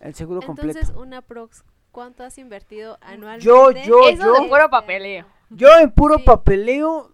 El 0.00 0.14
seguro 0.14 0.40
Entonces, 0.40 0.74
completo. 0.86 1.00
una 1.00 1.20
prox, 1.22 1.62
¿cuánto 1.92 2.24
has 2.24 2.38
invertido 2.38 2.96
anualmente? 3.02 3.44
Yo, 3.44 3.70
yo, 3.72 4.08
eso 4.08 4.22
yo, 4.22 4.32
de 4.42 4.48
puro 4.48 4.70
papeleo. 4.70 5.26
yo 5.50 5.68
en 5.78 5.90
puro 5.90 6.16
Sí. 6.18 6.24
papeleo, 6.24 7.12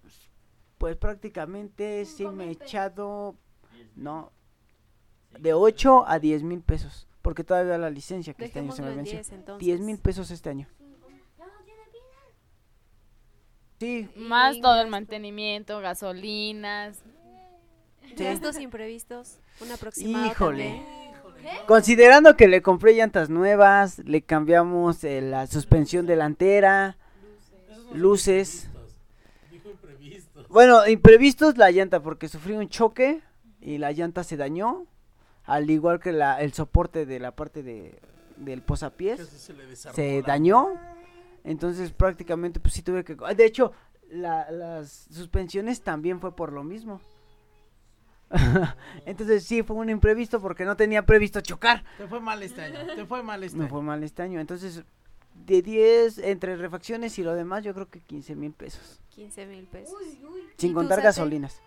pues 0.79 0.97
prácticamente 0.97 2.05
sí 2.05 2.27
me 2.27 2.47
he 2.49 2.51
echado, 2.53 3.35
no, 3.95 4.33
de 5.39 5.53
8 5.55 6.05
a 6.07 6.18
10 6.18 6.43
mil 6.43 6.61
pesos, 6.62 7.07
porque 7.22 7.45
todavía 7.45 7.79
la 7.79 7.91
licencia 7.91 8.35
que 8.35 8.45
este 8.47 8.59
año 8.61 8.72
se 8.72 8.83
me 8.83 8.91
en 8.91 8.97
venció. 8.97 9.14
10 9.14 9.33
entonces. 9.33 9.64
10 9.66 9.81
mil 9.81 9.99
pesos 9.99 10.31
este 10.31 10.51
año. 10.51 10.68
Ya 11.39 11.47
no 11.47 11.53
tiene 11.64 11.83
pila. 11.91 12.05
Sí, 13.79 14.09
Más 14.18 14.61
todo 14.61 14.81
el 14.81 14.89
mantenimiento, 14.89 15.81
gasolinas. 15.81 16.99
sí. 18.16 18.24
Gastos 18.24 18.59
imprevistos, 18.59 19.39
un 19.61 19.72
aproximado 19.72 20.27
Híjole. 20.27 20.64
también. 20.64 21.07
Considerando 21.66 22.37
que 22.37 22.49
le 22.49 22.61
compré 22.61 22.95
llantas 22.95 23.31
nuevas, 23.31 23.99
le 24.01 24.20
cambiamos 24.22 25.05
eh, 25.05 25.20
la 25.20 25.47
suspensión 25.47 26.05
delantera, 26.07 26.97
luces. 27.93 28.68
Bueno, 30.57 30.87
imprevistos 30.89 31.59
la 31.59 31.71
llanta 31.71 32.01
porque 32.03 32.29
sufrí 32.29 32.55
un 32.55 32.67
choque 32.71 33.21
y 33.61 33.77
la 33.77 33.93
llanta 33.93 34.25
se 34.25 34.39
dañó, 34.39 34.87
al 35.45 35.69
igual 35.69 36.01
que 36.01 36.13
la, 36.13 36.41
el 36.41 36.55
soporte 36.55 37.05
de 37.05 37.21
la 37.21 37.33
parte 37.37 37.63
de, 37.63 38.01
del 38.39 38.63
posapiés 38.63 39.21
se 39.93 40.23
dañó. 40.23 40.69
Entonces 41.45 41.93
prácticamente 41.93 42.59
pues 42.59 42.73
sí 42.73 42.81
tuve 42.81 43.05
que... 43.05 43.17
De 43.35 43.45
hecho, 43.45 43.73
la- 44.11 44.51
las 44.51 45.07
suspensiones 45.13 45.83
también 45.83 46.21
fue 46.21 46.35
por 46.35 46.55
lo 46.55 46.65
mismo. 46.65 47.03
Entonces 49.05 49.45
sí 49.45 49.63
fue 49.63 49.77
un 49.77 49.91
imprevisto 49.91 50.41
porque 50.41 50.65
no 50.65 50.75
tenía 50.75 51.05
previsto 51.05 51.43
chocar. 51.43 51.85
Te 51.99 52.09
fue 52.09 52.19
mal 52.19 52.43
este 52.43 52.63
año. 52.63 52.79
Te 52.95 53.05
fue 53.05 53.23
mal 53.23 53.45
este 53.45 53.59
Me 53.59 53.65
año. 53.65 53.71
fue 53.71 53.83
mal 53.83 54.03
este 54.03 54.23
año. 54.23 54.41
Entonces, 54.41 54.83
de 55.45 55.62
10, 55.62 56.18
entre 56.18 56.57
refacciones 56.57 57.18
y 57.18 57.22
lo 57.22 57.34
demás, 57.34 57.62
yo 57.64 57.74
creo 57.74 57.89
que 57.89 58.01
15 58.01 58.34
mil 58.37 58.53
pesos. 58.53 59.01
15 59.11 59.47
mil 59.47 59.64
pesos. 59.66 59.95
Uy, 60.01 60.18
uy. 60.24 60.41
Sin 60.57 60.70
¿Y 60.70 60.72
tú, 60.72 60.78
contar 60.78 61.03
gasolinas. 61.03 61.61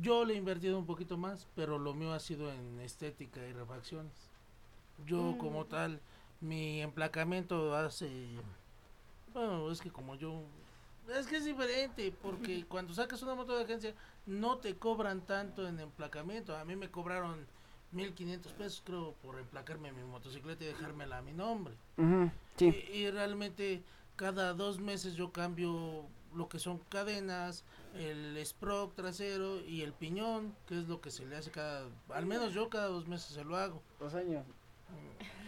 Yo 0.00 0.24
le 0.24 0.34
he 0.34 0.36
invertido 0.36 0.78
un 0.78 0.86
poquito 0.86 1.16
más, 1.16 1.46
pero 1.56 1.78
lo 1.78 1.92
mío 1.94 2.12
ha 2.12 2.20
sido 2.20 2.52
en 2.52 2.80
estética 2.80 3.46
y 3.46 3.52
refacciones. 3.52 4.12
Yo 5.06 5.22
Mm. 5.22 5.38
como 5.38 5.64
tal, 5.66 6.00
mi 6.40 6.80
emplacamiento 6.82 7.74
hace... 7.74 8.08
Bueno, 9.32 9.70
es 9.70 9.80
que 9.80 9.90
como 9.90 10.14
yo... 10.14 10.42
Es 11.16 11.26
que 11.26 11.36
es 11.36 11.44
diferente, 11.44 12.12
porque 12.22 12.64
cuando 12.68 12.92
sacas 12.94 13.22
una 13.22 13.34
moto 13.34 13.56
de 13.56 13.64
agencia 13.64 13.94
no 14.26 14.58
te 14.58 14.76
cobran 14.76 15.22
tanto 15.22 15.66
en 15.66 15.80
emplacamiento. 15.80 16.56
A 16.56 16.64
mí 16.64 16.76
me 16.76 16.90
cobraron 16.90 17.46
1500 17.92 18.52
pesos, 18.52 18.82
creo, 18.84 19.14
por 19.22 19.38
emplacarme 19.38 19.92
mi 19.92 20.02
motocicleta 20.04 20.64
y 20.64 20.68
dejármela 20.68 21.18
a 21.18 21.22
mi 21.22 21.32
nombre. 21.32 21.74
Sí. 22.56 22.66
Y, 22.92 22.96
y 22.98 23.10
realmente 23.10 23.82
cada 24.16 24.52
dos 24.52 24.80
meses 24.80 25.14
yo 25.14 25.32
cambio 25.32 26.06
lo 26.34 26.48
que 26.48 26.58
son 26.58 26.78
cadenas, 26.90 27.64
el 27.94 28.38
sprock 28.44 28.94
trasero 28.94 29.60
y 29.60 29.82
el 29.82 29.92
piñón, 29.92 30.54
que 30.66 30.78
es 30.78 30.88
lo 30.88 31.00
que 31.00 31.10
se 31.10 31.24
le 31.24 31.36
hace 31.36 31.50
cada, 31.50 31.86
al 32.10 32.26
menos 32.26 32.52
yo 32.52 32.68
cada 32.68 32.88
dos 32.88 33.08
meses 33.08 33.32
se 33.32 33.44
lo 33.44 33.56
hago. 33.56 33.82
Dos 33.98 34.14
años. 34.14 34.44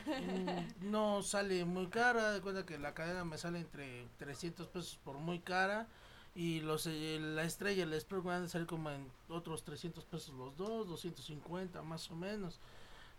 Mm, 0.07 0.91
No 0.91 1.23
sale 1.23 1.65
muy 1.65 1.89
cara, 1.89 2.33
de 2.33 2.41
cuenta 2.41 2.65
que 2.65 2.79
la 2.79 2.95
cadena 2.95 3.25
me 3.25 3.39
sale 3.39 3.61
entre 3.61 4.07
300 4.19 4.67
pesos 4.69 4.99
por 5.05 5.17
muy 5.19 5.39
cara 5.41 5.87
y 6.35 6.61
los 6.61 6.87
eh, 6.87 7.19
la 7.21 7.43
estrella, 7.45 7.83
el 7.83 8.01
Spur 8.01 8.23
van 8.23 8.45
a 8.45 8.49
salir 8.49 8.67
como 8.67 8.91
en 8.91 9.07
otros 9.29 9.65
300 9.65 10.05
pesos 10.05 10.35
los 10.35 10.57
dos, 10.57 10.89
250 10.89 11.83
más 11.83 12.11
o 12.11 12.15
menos. 12.17 12.59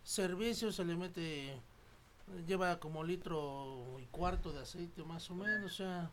Servicio 0.04 0.72
se 0.72 0.84
le 0.86 0.96
mete, 0.96 1.60
lleva 2.48 2.80
como 2.80 3.04
litro 3.04 3.86
y 4.02 4.06
cuarto 4.08 4.52
de 4.52 4.62
aceite 4.62 5.04
más 5.04 5.30
o 5.30 5.36
menos, 5.36 5.74
o 5.74 5.76
sea, 5.76 6.10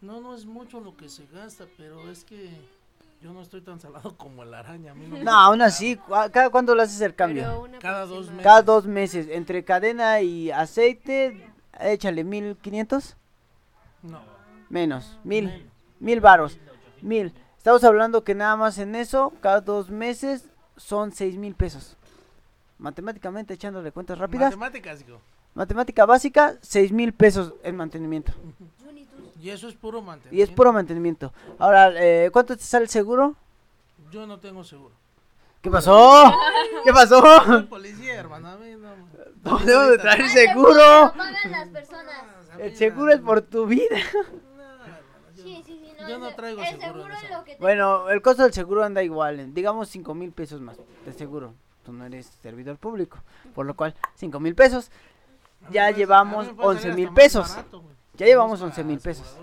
no, 0.00 0.20
no 0.20 0.34
es 0.34 0.44
mucho 0.44 0.80
lo 0.80 0.96
que 0.96 1.08
se 1.08 1.26
gasta, 1.26 1.66
pero 1.76 2.10
es 2.10 2.24
que 2.24 2.50
yo 3.22 3.32
no 3.32 3.42
estoy 3.42 3.60
tan 3.60 3.78
salado 3.78 4.16
como 4.16 4.44
la 4.44 4.58
araña. 4.60 4.92
a 4.92 4.94
mí 4.94 5.06
no 5.06 5.16
me 5.18 5.24
No, 5.24 5.30
aún 5.32 5.62
así, 5.62 5.96
¿cu- 5.96 6.12
¿cada 6.32 6.50
cuándo 6.50 6.74
le 6.74 6.82
haces 6.82 7.00
el 7.02 7.14
cambio? 7.14 7.68
Cada 7.80 8.06
dos 8.06 8.26
meses. 8.28 8.42
Cada 8.42 8.62
dos 8.62 8.86
meses, 8.86 9.28
entre 9.30 9.64
cadena 9.64 10.20
y 10.22 10.50
aceite, 10.50 11.48
échale 11.78 12.24
1500, 12.24 13.16
No, 14.02 14.20
menos, 14.68 15.18
mil, 15.22 15.44
menos. 15.44 15.71
Mil 16.02 16.20
varos, 16.20 16.58
mil. 17.00 17.32
Estamos 17.56 17.82
hablando 17.84 18.24
que 18.24 18.34
nada 18.34 18.56
más 18.56 18.78
en 18.78 18.94
eso, 18.94 19.32
cada 19.40 19.60
dos 19.60 19.88
meses 19.90 20.44
son 20.76 21.12
seis 21.12 21.36
mil 21.36 21.54
pesos. 21.54 21.96
Matemáticamente, 22.78 23.54
echándole 23.54 23.92
cuentas 23.92 24.18
rápidas, 24.18 24.50
Matemáticas, 24.56 24.98
digo. 25.06 25.20
matemática 25.54 26.04
básica, 26.04 26.56
seis 26.60 26.90
mil 26.92 27.12
pesos 27.12 27.54
en 27.62 27.76
mantenimiento. 27.76 28.32
Y 29.40 29.50
eso 29.50 29.68
es 29.68 29.74
puro 29.74 30.00
mantenimiento. 30.02 30.36
Y 30.36 30.42
es 30.42 30.50
puro 30.56 30.72
mantenimiento. 30.72 31.32
Ahora, 31.58 31.92
eh, 31.96 32.30
¿cuánto 32.32 32.56
te 32.56 32.62
sale 32.62 32.84
el 32.84 32.90
seguro? 32.90 33.34
Yo 34.12 34.24
no 34.26 34.38
tengo 34.38 34.62
seguro. 34.62 34.94
¿Qué 35.60 35.70
pasó? 35.70 36.32
¿Qué 36.84 36.92
pasó? 36.92 37.20
Soy 37.46 37.62
policía, 37.64 38.14
hermano. 38.14 38.48
A 38.48 38.56
mí 38.56 38.72
no. 38.76 38.90
No 39.44 39.58
debo 39.58 39.82
de 39.86 39.98
traer 39.98 40.28
seguro. 40.28 41.12
pagan 41.16 41.50
las 41.50 41.68
personas. 41.68 42.14
El 42.58 42.76
seguro 42.76 43.12
es 43.12 43.20
por 43.20 43.42
tu 43.42 43.66
vida. 43.66 43.96
No, 44.56 44.62
hermano, 44.62 44.94
yo 45.36 45.42
Sí, 45.42 45.58
no. 45.58 45.64
sí, 45.64 45.80
sí. 45.82 45.91
No, 45.91 45.91
Yo 46.08 46.18
no 46.18 46.34
traigo 46.34 46.62
el 46.62 46.68
seguro 46.80 47.02
seguro 47.04 47.14
lo 47.38 47.44
que 47.44 47.54
te 47.54 47.60
Bueno, 47.60 48.10
el 48.10 48.22
costo 48.22 48.42
del 48.42 48.52
seguro 48.52 48.84
anda 48.84 49.02
igual, 49.02 49.52
digamos 49.54 49.88
5 49.88 50.14
mil 50.14 50.32
pesos 50.32 50.60
más, 50.60 50.76
de 51.04 51.12
seguro. 51.12 51.54
Tú 51.84 51.92
no 51.92 52.04
eres 52.04 52.26
servidor 52.42 52.76
público, 52.76 53.18
por 53.54 53.66
lo 53.66 53.74
cual 53.74 53.94
5 54.16 54.38
mil 54.40 54.54
pesos. 54.54 54.90
Ya 55.70 55.84
puede- 55.86 55.94
llevamos 55.94 56.48
puede 56.50 56.68
11 56.68 56.82
salir 56.90 56.96
mil 57.06 57.14
pesos. 57.14 57.48
barato. 57.50 57.82
Ya 58.14 58.26
llevamos 58.26 58.60
Para 58.60 58.68
11 58.70 58.84
mil 58.84 58.98
pesos. 59.00 59.36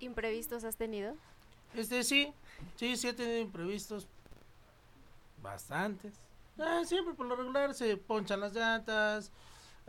¿Imprevistos 0.00 0.64
has 0.64 0.76
tenido? 0.76 1.14
Este 1.74 2.02
sí, 2.04 2.32
sí, 2.76 2.96
sí 2.96 3.08
he 3.08 3.12
tenido 3.12 3.38
imprevistos. 3.38 4.06
Bastantes. 5.42 6.14
Ah, 6.58 6.82
siempre 6.84 7.14
por 7.14 7.26
lo 7.26 7.36
regular 7.36 7.74
se 7.74 7.96
ponchan 7.96 8.40
las 8.40 8.52
llantas. 8.54 9.30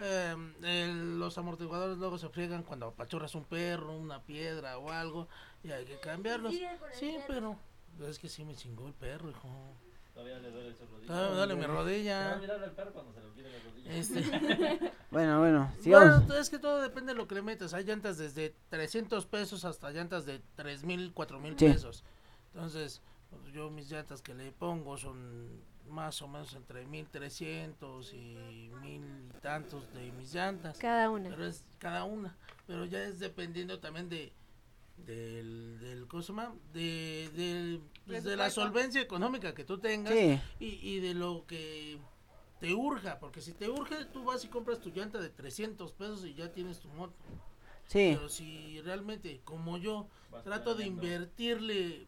Em, 0.02 0.54
el- 0.64 1.20
los 1.20 1.38
amortiguadores 1.38 1.98
luego 1.98 2.18
se 2.18 2.30
friegan 2.30 2.64
cuando 2.64 2.88
apachurras 2.88 3.36
un 3.36 3.44
perro, 3.46 3.94
una 3.98 4.22
piedra 4.24 4.78
o 4.78 4.90
algo. 4.92 5.28
Y 5.64 5.72
hay 5.72 5.86
que 5.86 6.00
cambiarlos. 6.00 6.54
El 6.54 6.68
Sí, 6.94 7.18
pero 7.28 7.58
es 8.08 8.18
que 8.20 8.30
sí 8.30 8.46
me 8.46 8.56
chingó 8.56 8.88
el 8.88 8.94
perro, 8.94 9.30
hijo. 9.30 9.50
Todavía 10.14 10.40
le 10.40 10.52
duele 10.52 10.74
su 10.76 10.86
rodilla. 10.86 11.08
Todavía 11.08 11.30
me 11.30 11.36
duele 11.38 11.56
mi 11.56 11.62
Se 11.62 11.68
va 11.68 11.74
a 11.74 11.78
rodilla. 11.78 12.34
al 12.66 12.72
perro 12.72 12.94
cuando 12.94 13.14
se 13.14 13.20
le 13.22 13.26
olvide 13.28 13.50
la 13.52 13.60
rodilla. 13.64 13.94
Este, 13.96 14.92
Bueno, 15.12 15.40
bueno, 15.40 15.72
sigamos. 15.82 16.26
Bueno, 16.28 16.42
es 16.42 16.50
que 16.50 16.60
todo 16.60 16.82
depende 16.82 17.14
de 17.14 17.18
lo 17.18 17.28
que 17.28 17.36
le 17.36 17.42
metas. 17.42 17.74
Hay 17.74 17.84
llantas 17.86 18.18
desde 18.18 18.54
300 18.70 19.26
pesos 19.26 19.66
hasta 19.66 19.92
llantas 19.92 20.26
de 20.26 20.42
3 20.56 20.84
mil, 20.84 21.12
4 21.14 21.40
mil 21.40 21.58
Sí. 21.58 21.66
pesos. 21.68 22.04
Entonces, 22.54 23.02
pues, 23.30 23.54
yo 23.54 23.70
mis 23.70 23.90
llantas 23.90 24.22
que 24.22 24.34
le 24.34 24.52
pongo 24.52 24.98
son 24.98 25.62
más 25.90 26.22
o 26.22 26.28
menos 26.28 26.54
entre 26.54 26.86
1300 26.86 28.14
y 28.14 28.72
mil 28.82 29.04
y 29.04 29.40
tantos 29.42 29.92
de 29.94 30.12
mis 30.14 30.34
llantas. 30.34 30.78
Cada 30.80 31.10
una. 31.10 31.30
Pero 31.30 31.46
es 31.46 31.64
cada 31.80 32.04
una. 32.04 32.36
Pero 32.68 32.86
ya 32.86 33.04
es 33.04 33.20
dependiendo 33.20 33.80
también 33.80 34.10
de 34.10 34.34
del, 35.06 35.80
del 35.80 36.08
¿cómo 36.08 36.22
se 36.22 36.30
llama? 36.34 36.54
De, 36.74 37.30
del- 37.36 37.82
pues, 38.06 38.24
de 38.24 38.36
la 38.36 38.50
solvencia 38.50 39.02
económica 39.02 39.54
que 39.54 39.64
tú 39.64 39.78
tengas 39.80 40.14
Sí, 40.14 40.40
y, 40.60 40.66
y 40.82 41.00
de 41.00 41.14
lo 41.14 41.46
que 41.48 41.98
te 42.60 42.74
urja, 42.74 43.20
porque 43.20 43.42
si 43.42 43.54
te 43.54 43.70
urge, 43.70 44.06
tú 44.06 44.26
vas 44.26 44.44
y 44.44 44.50
compras 44.50 44.80
tu 44.82 44.90
llanta 44.90 45.20
de 45.20 45.30
300 45.30 45.94
pesos 45.94 46.26
y 46.26 46.34
ya 46.34 46.52
tienes 46.52 46.80
tu 46.80 46.90
moto. 46.90 47.16
sí. 47.88 48.12
Pero 48.16 48.28
si 48.30 48.82
realmente, 48.82 49.40
como 49.46 49.78
yo, 49.78 50.08
Vas 50.32 50.44
trato 50.44 50.76
de 50.76 50.86
invertirle 50.86 52.08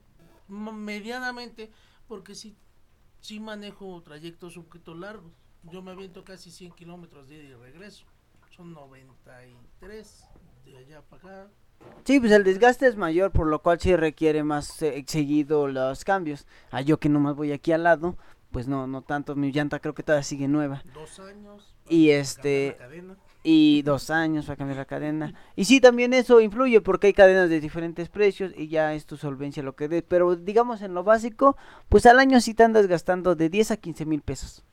medianamente, 0.49 1.71
porque 2.07 2.35
si, 2.35 2.55
si 3.21 3.39
manejo 3.39 4.01
trayectos 4.01 4.57
un 4.57 4.65
poquito 4.65 4.93
largos. 4.93 5.31
Yo 5.63 5.81
me 5.81 5.91
aviento 5.91 6.23
casi 6.23 6.51
100 6.51 6.71
kilómetros 6.71 7.29
de 7.29 7.35
ida 7.35 7.43
y 7.43 7.53
regreso. 7.53 8.05
Son 8.49 8.73
93 8.73 10.25
de 10.65 10.77
allá 10.77 11.01
para 11.03 11.21
acá. 11.21 11.51
Sí, 12.03 12.19
pues 12.19 12.31
el 12.31 12.43
desgaste 12.43 12.87
es 12.87 12.95
mayor, 12.95 13.31
por 13.31 13.47
lo 13.47 13.61
cual 13.61 13.79
sí 13.79 13.95
requiere 13.95 14.43
más 14.43 14.81
eh, 14.81 15.03
seguido 15.07 15.67
los 15.67 16.03
cambios. 16.03 16.45
Ah, 16.69 16.81
yo 16.81 16.99
que 16.99 17.09
nomás 17.09 17.35
voy 17.35 17.51
aquí 17.51 17.71
al 17.71 17.83
lado, 17.83 18.17
pues 18.51 18.67
no, 18.67 18.87
no 18.87 19.01
tanto. 19.01 19.35
Mi 19.35 19.51
llanta 19.51 19.79
creo 19.79 19.93
que 19.93 20.03
todavía 20.03 20.23
sigue 20.23 20.47
nueva. 20.47 20.83
Dos 20.93 21.19
años. 21.19 21.75
Y 21.87 22.09
este, 22.09 22.71
la 22.71 22.85
cadena. 22.85 23.17
Y 23.43 23.81
dos 23.81 24.09
años 24.11 24.45
para 24.45 24.55
cambiar 24.57 24.77
la 24.77 24.85
cadena. 24.85 25.33
Y 25.55 25.65
sí, 25.65 25.81
también 25.81 26.13
eso 26.13 26.41
influye 26.41 26.79
porque 26.81 27.07
hay 27.07 27.13
cadenas 27.13 27.49
de 27.49 27.59
diferentes 27.59 28.07
precios 28.09 28.53
y 28.55 28.67
ya 28.67 28.93
es 28.93 29.05
tu 29.05 29.17
solvencia 29.17 29.63
lo 29.63 29.75
que 29.75 29.87
des. 29.87 30.03
Pero 30.03 30.35
digamos 30.35 30.81
en 30.81 30.93
lo 30.93 31.03
básico, 31.03 31.57
pues 31.89 32.05
al 32.05 32.19
año 32.19 32.39
sí 32.41 32.53
te 32.53 32.63
andas 32.63 32.87
gastando 32.87 33.35
de 33.35 33.49
10 33.49 33.71
a 33.71 33.77
15 33.77 34.05
mil 34.05 34.21
pesos. 34.21 34.63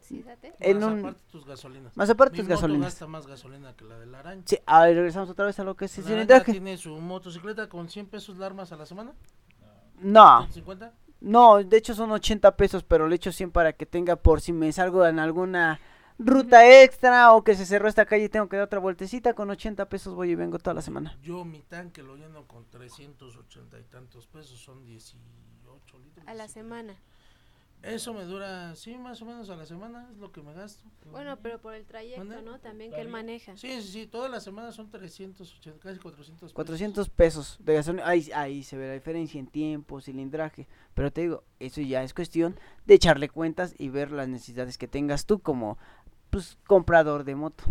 Sí, 0.00 0.22
date. 0.22 0.52
En 0.60 0.78
más 0.80 0.92
un- 0.92 0.98
aparte 1.00 1.20
tus 1.32 1.46
gasolinas. 1.46 1.96
Más 1.96 2.10
aparte 2.10 2.32
Mi 2.34 2.38
tus 2.40 2.48
moto 2.48 2.56
gasolinas. 2.56 2.84
gasta 2.92 3.06
más 3.06 3.26
gasolina 3.26 3.74
que 3.74 3.84
la 3.86 3.98
de 3.98 4.04
la 4.06 4.18
araña. 4.20 4.42
Sí, 4.44 4.58
ahora 4.66 4.92
regresamos 4.92 5.30
otra 5.30 5.46
vez 5.46 5.58
a 5.58 5.64
lo 5.64 5.74
que 5.76 5.86
es 5.86 5.96
el 5.98 6.04
cilindraje. 6.04 6.52
tiene 6.52 6.76
su 6.76 6.94
motocicleta 7.00 7.68
con 7.70 7.88
100 7.88 8.06
pesos 8.08 8.36
la 8.36 8.44
armas 8.46 8.70
a 8.72 8.76
la 8.76 8.84
semana. 8.84 9.12
No, 10.00 10.46
50. 10.52 10.92
no, 11.20 11.62
de 11.62 11.76
hecho 11.76 11.94
son 11.94 12.10
80 12.10 12.56
pesos, 12.56 12.82
pero 12.84 13.08
le 13.08 13.16
echo 13.16 13.32
100 13.32 13.50
para 13.50 13.72
que 13.72 13.86
tenga 13.86 14.16
por 14.16 14.40
si 14.40 14.52
me 14.52 14.70
salgo 14.72 15.06
en 15.06 15.18
alguna 15.18 15.80
ruta 16.18 16.82
extra 16.82 17.32
o 17.32 17.42
que 17.42 17.54
se 17.54 17.66
cerró 17.66 17.88
esta 17.88 18.06
calle 18.06 18.24
y 18.24 18.28
tengo 18.28 18.48
que 18.48 18.56
dar 18.56 18.66
otra 18.66 18.78
vueltecita. 18.78 19.34
Con 19.34 19.50
80 19.50 19.88
pesos 19.88 20.14
voy 20.14 20.30
y 20.30 20.34
vengo 20.34 20.58
toda 20.58 20.74
la 20.74 20.82
semana. 20.82 21.16
Yo 21.22 21.44
mi 21.44 21.62
tanque 21.62 22.02
lo 22.02 22.16
lleno 22.16 22.46
con 22.46 22.64
380 22.70 23.78
y 23.78 23.84
tantos 23.84 24.26
pesos, 24.26 24.58
son 24.58 24.84
18 24.84 25.98
litros. 25.98 26.26
A 26.26 26.34
la 26.34 26.44
17. 26.44 26.52
semana. 26.52 26.96
Eso 27.84 28.14
me 28.14 28.24
dura, 28.24 28.74
sí, 28.76 28.96
más 28.96 29.20
o 29.20 29.26
menos 29.26 29.50
a 29.50 29.56
la 29.56 29.66
semana, 29.66 30.08
es 30.10 30.16
lo 30.16 30.32
que 30.32 30.40
me 30.40 30.54
gasto. 30.54 30.82
Bueno, 31.10 31.36
pero 31.42 31.60
por 31.60 31.74
el 31.74 31.84
trayecto. 31.84 32.24
¿no? 32.24 32.58
También 32.58 32.90
que 32.90 33.00
él 33.00 33.08
maneja. 33.08 33.56
Sí, 33.58 33.82
sí, 33.82 33.88
sí, 33.88 34.06
toda 34.06 34.30
la 34.30 34.40
semana 34.40 34.72
son 34.72 34.90
380, 34.90 35.80
casi 35.80 35.98
400 35.98 36.40
pesos. 36.40 36.54
400 36.54 37.08
pesos 37.10 37.58
de 37.60 37.74
gasolina. 37.74 38.08
Ahí, 38.08 38.30
ahí 38.34 38.62
se 38.62 38.78
ve 38.78 38.88
la 38.88 38.94
diferencia 38.94 39.38
en 39.38 39.48
tiempo, 39.48 40.00
cilindraje. 40.00 40.66
Pero 40.94 41.12
te 41.12 41.22
digo, 41.22 41.44
eso 41.60 41.82
ya 41.82 42.02
es 42.02 42.14
cuestión 42.14 42.58
de 42.86 42.94
echarle 42.94 43.28
cuentas 43.28 43.74
y 43.76 43.90
ver 43.90 44.12
las 44.12 44.28
necesidades 44.28 44.78
que 44.78 44.88
tengas 44.88 45.26
tú 45.26 45.40
como 45.40 45.76
pues 46.34 46.58
comprador 46.66 47.24
de 47.24 47.36
moto. 47.36 47.62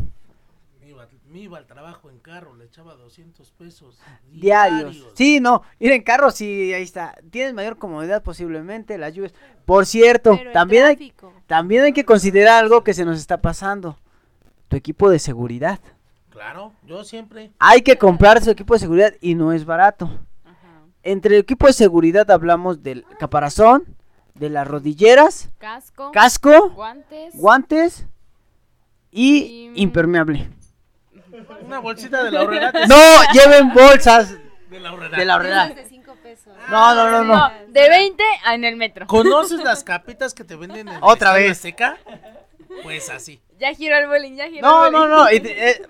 Me 0.80 0.90
iba, 0.90 1.08
me 1.28 1.40
iba 1.40 1.58
al 1.58 1.68
trabajo 1.68 2.10
en 2.10 2.20
carro, 2.20 2.56
le 2.56 2.66
echaba 2.66 2.96
200 2.96 3.52
pesos 3.52 4.00
Diarios. 4.32 5.06
Sí, 5.16 5.40
no, 5.42 5.64
ir 5.80 5.92
en 5.92 6.02
carro, 6.02 6.32
sí, 6.32 6.74
ahí 6.74 6.84
está. 6.84 7.16
Tienes 7.30 7.54
mayor 7.54 7.78
comodidad 7.78 8.24
posiblemente, 8.24 8.98
las 8.98 9.14
lluvias. 9.14 9.34
Por 9.66 9.86
cierto, 9.86 10.38
Pero 10.38 10.52
también 10.54 10.86
hay, 10.86 11.14
también 11.46 11.84
hay 11.84 11.94
que 11.94 12.06
considerar 12.06 12.64
algo 12.64 12.84
que 12.84 12.94
se 12.94 13.04
nos 13.06 13.20
está 13.20 13.42
pasando. 13.42 14.00
Tu 14.70 14.78
equipo 14.78 15.10
de 15.10 15.20
seguridad. 15.20 15.80
Claro, 16.30 16.72
yo 16.86 17.04
siempre. 17.04 17.52
Hay 17.60 17.82
que 17.82 17.98
comprar 17.98 18.42
su 18.42 18.50
equipo 18.50 18.74
de 18.74 18.80
seguridad 18.80 19.14
y 19.22 19.36
no 19.36 19.52
es 19.52 19.66
barato. 19.66 20.10
Entre 21.04 21.36
el 21.36 21.42
equipo 21.42 21.68
de 21.68 21.74
seguridad 21.74 22.32
hablamos 22.32 22.82
del 22.82 23.06
caparazón, 23.20 23.98
de 24.36 24.50
las 24.50 24.68
rodilleras, 24.68 25.50
Casco, 25.58 26.12
casco, 26.12 26.70
guantes. 26.70 27.36
guantes 27.36 28.08
y 29.14 29.72
Y- 29.76 29.82
impermeable. 29.82 30.50
Una 31.66 31.80
bolsita 31.80 32.24
de 32.24 32.32
la 32.32 32.44
horrera. 32.44 32.72
No 32.88 32.98
lleven 33.34 33.74
bolsas 33.74 34.36
De 34.70 34.80
la 34.80 34.94
horrera. 34.94 35.18
de 35.18 35.26
la 35.26 35.36
horrera. 35.36 35.64
Esas 35.66 35.76
de 35.78 35.86
5 35.90 36.16
pesos. 36.22 36.54
No, 36.70 36.96
no, 36.96 37.10
no, 37.10 37.24
no. 37.24 37.36
No, 37.36 37.52
de 37.70 37.90
20 37.90 38.24
a 38.46 38.56
en 38.56 38.64
el 38.64 38.76
metro. 38.76 39.08
¿Conoces 39.08 39.64
las 39.64 39.84
capitas 39.84 40.34
que 40.34 40.44
te 40.44 40.56
venden 40.56 40.88
en 40.90 40.98
Otra 41.02 41.34
vez. 41.34 41.52
Azteca? 41.52 41.98
Pues 42.84 43.10
así. 43.10 43.40
Ya 43.60 43.74
giró 43.74 43.98
el 43.98 44.08
bowling, 44.08 44.36
ya 44.36 44.48
giró 44.50 44.68
No, 44.68 44.86
el 44.88 44.92
no, 44.92 45.00
bowling. 45.00 45.12
no. 45.16 45.26
te- 45.44 45.70
eh, 45.70 45.82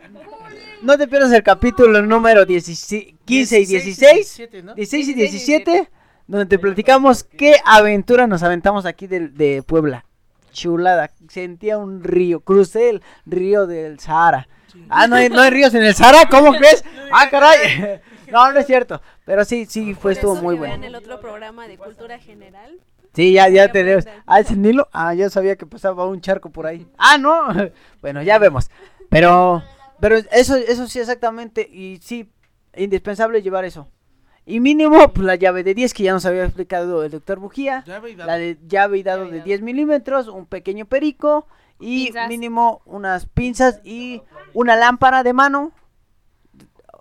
no 0.82 0.98
te 0.98 1.08
pierdas 1.08 1.32
el 1.32 1.42
capítulo 1.44 2.02
número 2.02 2.46
16, 2.46 3.16
15 3.26 3.60
y 3.62 3.66
16. 3.66 4.14
17, 4.16 4.64
¿no? 4.64 4.76
16 4.76 5.08
y 5.08 5.14
16 5.14 5.44
y 5.50 5.54
17, 5.64 5.90
donde 6.28 6.46
te 6.46 6.60
platicamos 6.60 7.24
qué 7.24 7.56
aventura 7.66 8.28
nos 8.28 8.44
aventamos 8.44 8.86
aquí 8.86 9.08
de, 9.08 9.30
de 9.30 9.64
Puebla. 9.64 10.06
Chulada, 10.54 11.12
sentía 11.28 11.78
un 11.78 12.02
río, 12.04 12.40
crucé 12.40 12.90
el 12.90 13.04
río 13.26 13.68
del 13.68 14.00
Sahara. 14.00 14.48
Ah, 14.90 15.08
¿no 15.08 15.18
hay, 15.18 15.28
no 15.30 15.42
hay 15.42 15.50
ríos 15.50 15.74
en 15.74 15.84
el 15.84 15.94
Sahara, 15.94 16.30
¿cómo 16.30 16.54
crees? 16.58 16.86
Ah, 17.12 17.30
caray. 17.30 18.02
No, 18.32 18.52
no 18.52 18.60
es 18.60 18.66
cierto, 18.66 19.00
pero 19.26 19.46
sí, 19.46 19.68
sí, 19.68 19.94
fue, 19.94 20.14
estuvo 20.14 20.34
muy 20.34 20.56
bueno. 20.56 20.84
el 20.84 20.96
otro 20.96 21.20
programa 21.20 21.68
de 21.68 21.78
cultura 21.78 22.18
general. 22.18 22.80
Sí, 23.14 23.34
ya, 23.34 23.48
ya 23.48 23.72
tenemos. 23.72 24.06
Ah, 24.26 24.40
¿es 24.40 24.58
Nilo? 24.58 24.90
Ah, 24.92 25.14
yo 25.14 25.30
sabía 25.30 25.56
que 25.56 25.68
pasaba 25.68 26.08
un 26.08 26.20
charco 26.20 26.50
por 26.50 26.66
ahí. 26.66 26.88
Ah, 26.98 27.18
no. 27.20 27.48
Bueno, 28.02 28.24
ya 28.24 28.40
vemos. 28.40 28.72
Pero, 29.10 29.64
pero 30.00 30.18
eso, 30.32 30.56
eso 30.56 30.88
sí, 30.88 31.00
exactamente. 31.00 31.62
Y 31.62 32.00
sí, 32.02 32.32
indispensable 32.76 33.44
llevar 33.44 33.66
eso. 33.66 33.88
Y 34.46 34.60
mínimo, 34.60 35.14
pues 35.14 35.26
la 35.26 35.36
llave 35.36 35.64
de 35.64 35.74
10 35.74 35.94
que 35.94 36.04
ya 36.04 36.12
nos 36.14 36.26
había 36.26 36.44
explicado 36.44 37.04
el 37.04 37.12
doctor 37.12 37.40
Bujía. 37.40 37.84
Y 37.86 37.90
La 37.90 38.26
dado. 38.26 38.40
de 38.40 38.58
llave 38.68 38.98
y 38.98 39.04
dado 39.04 39.20
Llave 39.24 39.30
y 39.30 39.32
de 39.32 39.38
dado. 39.38 39.46
10 39.46 39.62
milímetros, 39.62 40.28
un 40.28 40.46
pequeño 40.46 40.86
perico 40.86 41.48
y 41.80 42.06
Pinzas. 42.06 42.28
mínimo 42.30 42.82
unas 42.86 43.26
pinzas 43.26 43.80
y 43.86 44.22
una 44.54 44.76
lámpara 44.76 45.24
de 45.24 45.34
mano. 45.34 45.72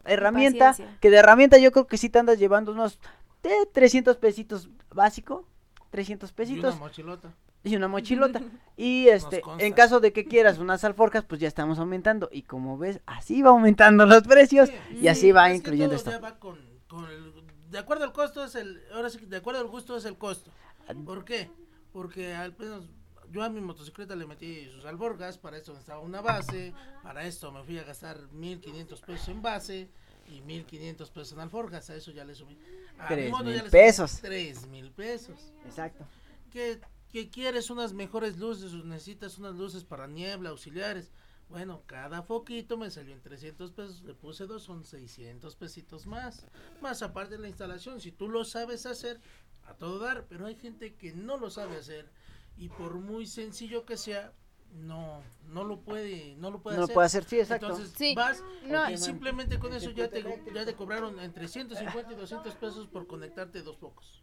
Herramienta, 0.04 0.70
paciencia. 0.70 0.98
que 1.00 1.10
de 1.10 1.16
herramienta 1.18 1.58
yo 1.58 1.70
creo 1.70 1.86
que 1.86 1.96
sí 1.96 2.08
te 2.08 2.18
andas 2.18 2.38
llevando 2.38 2.72
unos 2.72 2.98
de 3.42 3.50
300 3.72 4.16
pesitos 4.16 4.68
básico, 4.92 5.44
300 5.90 6.30
Y 6.30 6.32
pesitos 6.32 6.74
una 6.74 6.84
mochilota. 6.84 7.32
y 7.62 7.76
una 7.76 7.88
mochilota. 7.88 8.40
Y 8.76 9.08
este, 9.08 9.42
en 9.58 9.72
caso 9.74 10.00
de 10.00 10.12
que 10.12 10.24
quieras 10.24 10.58
unas 10.58 10.82
alforjas, 10.84 11.24
pues 11.24 11.40
ya 11.40 11.46
estamos 11.48 11.78
aumentando. 11.78 12.28
Y 12.32 12.42
como 12.42 12.78
ves, 12.78 13.00
así 13.06 13.42
va 13.42 13.50
aumentando 13.50 14.04
los 14.06 14.22
precios 14.24 14.70
y 15.00 15.06
así 15.08 15.30
va 15.30 15.46
Es 15.46 15.52
que 15.52 15.56
incluyendo 15.58 15.90
todo 15.96 15.96
esto. 15.96 16.10
ya 16.10 16.18
va 16.18 16.38
con, 16.40 16.56
con 16.92 17.06
el- 17.10 17.32
de 17.70 17.78
acuerdo 17.78 18.04
al 18.04 18.12
costo 18.12 18.44
es 18.44 18.54
el, 18.54 18.82
ahora 18.92 19.08
sí 19.08 19.18
de 19.24 19.36
acuerdo 19.38 19.60
al 19.60 19.66
gusto 19.68 19.96
es 19.96 20.04
el 20.04 20.18
costo. 20.18 20.50
Ah. 20.86 20.92
¿Por 21.06 21.24
qué? 21.24 21.50
Porque 21.92 22.34
al 22.34 22.54
menos 22.58 22.84
yo 23.30 23.42
a 23.42 23.48
mi 23.48 23.60
motocicleta 23.62 24.14
le 24.14 24.26
metí 24.26 24.68
sus 24.70 24.84
alborgas, 24.84 25.38
para 25.38 25.56
esto 25.56 25.72
necesitaba 25.72 26.00
una 26.00 26.20
base, 26.20 26.74
para 27.02 27.24
esto 27.26 27.50
me 27.50 27.62
fui 27.64 27.78
a 27.78 27.84
gastar 27.84 28.18
1500 28.32 29.00
pesos 29.00 29.28
en 29.28 29.40
base 29.40 29.88
y 30.28 30.42
1500 30.42 31.10
pesos 31.10 31.32
en 31.32 31.40
alforjas, 31.40 31.88
a 31.88 31.94
eso 31.96 32.10
ya 32.10 32.24
le 32.26 32.34
subí. 32.34 32.58
A 32.98 33.04
mi 33.04 33.08
Tres 33.08 33.30
moto 33.30 33.44
ya 33.44 33.48
mil 33.48 33.54
le 33.54 33.60
subí 33.60 33.70
pesos. 33.70 34.20
3000 34.20 34.90
pesos. 34.92 35.52
Exacto. 35.64 36.06
que, 36.50 36.78
que 37.10 37.30
quieres 37.30 37.70
unas 37.70 37.94
mejores 37.94 38.36
luces, 38.38 38.72
necesitas 38.84 39.38
unas 39.38 39.54
luces 39.54 39.82
para 39.84 40.06
niebla, 40.06 40.50
auxiliares. 40.50 41.10
Bueno, 41.52 41.82
cada 41.84 42.22
foquito 42.22 42.78
me 42.78 42.90
salió 42.90 43.12
en 43.12 43.20
300 43.20 43.72
pesos, 43.72 44.02
le 44.04 44.14
puse 44.14 44.46
dos, 44.46 44.62
son 44.62 44.84
600 44.84 45.54
pesitos 45.54 46.06
más. 46.06 46.46
Más 46.80 47.02
aparte 47.02 47.36
de 47.36 47.42
la 47.42 47.48
instalación, 47.48 48.00
si 48.00 48.10
tú 48.10 48.30
lo 48.30 48.46
sabes 48.46 48.86
hacer, 48.86 49.20
a 49.66 49.74
todo 49.74 49.98
dar, 49.98 50.24
pero 50.30 50.46
hay 50.46 50.54
gente 50.56 50.94
que 50.94 51.12
no 51.12 51.36
lo 51.36 51.50
sabe 51.50 51.76
hacer 51.76 52.10
y 52.56 52.70
por 52.70 52.94
muy 52.94 53.26
sencillo 53.26 53.84
que 53.84 53.98
sea, 53.98 54.32
no, 54.72 55.22
no 55.50 55.62
lo 55.64 55.80
puede, 55.80 56.34
no 56.36 56.50
lo 56.50 56.62
puede 56.62 56.78
No 56.78 56.84
hacer. 56.84 56.94
puede 56.94 57.06
hacer, 57.06 57.24
sí, 57.24 57.38
exacto. 57.38 57.66
Entonces 57.66 57.92
Sí, 57.98 58.14
vas 58.14 58.42
no. 58.66 58.90
y 58.90 58.96
simplemente 58.96 59.58
con 59.58 59.74
eso 59.74 59.90
ya 59.90 60.08
te, 60.08 60.24
ya 60.54 60.64
te 60.64 60.74
cobraron 60.74 61.20
entre 61.20 61.48
150 61.48 62.12
y 62.12 62.16
200 62.16 62.54
pesos 62.54 62.86
por 62.88 63.06
conectarte 63.06 63.60
dos 63.60 63.76
focos. 63.76 64.22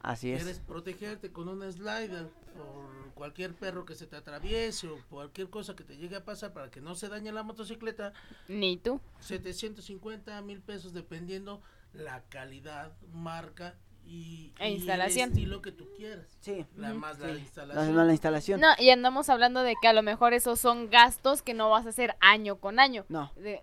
Así 0.00 0.32
es. 0.32 0.42
Quieres 0.42 0.60
protegerte 0.60 1.30
con 1.30 1.46
un 1.50 1.70
slider 1.70 2.30
por 2.56 2.99
cualquier 3.20 3.52
perro 3.54 3.84
que 3.84 3.94
se 3.94 4.06
te 4.06 4.16
atraviese 4.16 4.88
o 4.88 4.98
cualquier 5.10 5.50
cosa 5.50 5.76
que 5.76 5.84
te 5.84 5.98
llegue 5.98 6.16
a 6.16 6.24
pasar 6.24 6.54
para 6.54 6.70
que 6.70 6.80
no 6.80 6.94
se 6.94 7.10
dañe 7.10 7.30
la 7.32 7.42
motocicleta, 7.42 8.14
Ni 8.48 8.78
tú. 8.78 8.98
750 9.18 10.40
mil 10.40 10.62
pesos 10.62 10.94
dependiendo 10.94 11.60
la 11.92 12.22
calidad, 12.30 12.92
marca 13.12 13.74
y, 14.06 14.54
E 14.58 14.70
y 14.70 14.74
instalación. 14.76 15.32
el 15.32 15.36
estilo 15.36 15.60
que 15.60 15.70
tú 15.70 15.86
quieras. 15.98 16.38
Sí. 16.40 16.64
La 16.78 16.94
más 16.94 17.18
la 17.18 17.32
instalación. 17.32 17.94
La, 17.94 18.04
la 18.06 18.12
instalación. 18.12 18.58
No, 18.58 18.68
y 18.78 18.88
andamos 18.88 19.28
hablando 19.28 19.60
de 19.64 19.74
que 19.82 19.88
a 19.88 19.92
lo 19.92 20.02
mejor 20.02 20.32
esos 20.32 20.58
son 20.58 20.88
gastos 20.88 21.42
que 21.42 21.52
no 21.52 21.68
vas 21.68 21.84
a 21.84 21.90
hacer 21.90 22.16
año 22.20 22.56
con 22.56 22.80
año. 22.80 23.04
No. 23.10 23.32
De, 23.36 23.62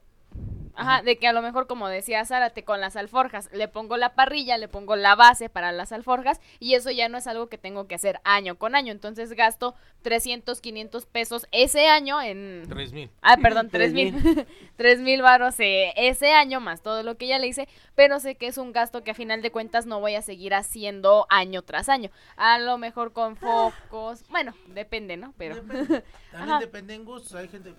ajá, 0.78 1.02
de 1.02 1.18
que 1.18 1.28
a 1.28 1.34
lo 1.34 1.42
mejor, 1.42 1.68
como 1.68 1.88
decía 1.88 2.24
Zárate, 2.26 2.64
con 2.64 2.80
las 2.80 2.96
alforjas, 2.96 3.50
le 3.52 3.68
pongo 3.68 3.98
la 3.98 4.16
parrilla, 4.16 4.58
le 4.58 4.68
pongo 4.68 4.96
la 4.96 5.16
base 5.16 5.50
para 5.50 5.72
las 5.72 5.92
alforjas, 5.92 6.40
y 6.60 6.76
eso 6.76 6.92
ya 6.92 7.10
no 7.10 7.18
es 7.18 7.28
algo 7.28 7.48
que 7.48 7.58
tengo 7.58 7.88
que 7.88 7.96
hacer 7.96 8.20
año 8.24 8.58
con 8.58 8.76
año. 8.76 8.92
Entonces 8.92 9.34
gasto 9.34 9.76
300, 10.04 10.62
500 10.62 11.06
pesos 11.06 11.48
ese 11.52 11.88
año 11.88 12.22
en... 12.22 12.64
3 12.70 12.94
mil. 12.94 13.10
Ah, 13.22 13.38
perdón, 13.38 13.70
Tres 13.70 13.92
tres 13.94 14.14
mil. 14.14 14.48
Tres 14.78 15.00
mil 15.00 15.22
varos 15.22 15.60
eh, 15.60 15.94
ese 15.98 16.32
año 16.34 16.60
más 16.60 16.82
todo 16.82 17.04
lo 17.04 17.18
que 17.18 17.28
ya 17.28 17.40
le 17.40 17.48
hice, 17.48 17.68
pero 17.96 18.20
sé 18.20 18.36
que 18.36 18.48
es 18.48 18.58
un 18.58 18.72
gasto 18.72 19.04
que 19.04 19.12
a 19.12 19.16
final 19.16 19.42
de 19.42 19.52
cuentas 19.52 19.86
no 19.86 20.00
voy 20.00 20.16
a 20.16 20.22
seguir 20.22 20.54
haciendo 20.54 21.26
año 21.30 21.64
tras 21.64 21.90
año. 21.90 22.12
A 22.36 22.60
lo 22.60 22.78
mejor 22.78 23.14
con 23.14 23.36
focos, 23.36 24.24
bueno, 24.30 24.54
depende, 24.68 25.18
¿no? 25.18 25.34
Pero 25.38 25.56
Depende. 25.56 26.04
También 26.32 26.52
Ajá. 26.52 26.60
depende 26.60 26.94
en 26.94 27.06
gustos. 27.06 27.34
Hay 27.36 27.48
gente, 27.48 27.74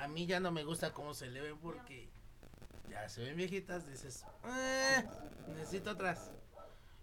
a 0.00 0.08
mí 0.08 0.26
ya 0.26 0.40
no 0.40 0.50
me 0.50 0.64
gusta 0.64 0.92
cómo 0.92 1.14
se 1.14 1.28
le 1.28 1.40
ve 1.40 1.54
porque 1.60 2.08
ya 2.90 3.08
se 3.08 3.22
ven 3.22 3.36
viejitas. 3.36 3.86
Dices, 3.86 4.24
"Eh, 4.44 5.04
necesito 5.56 5.90
otras. 5.90 6.30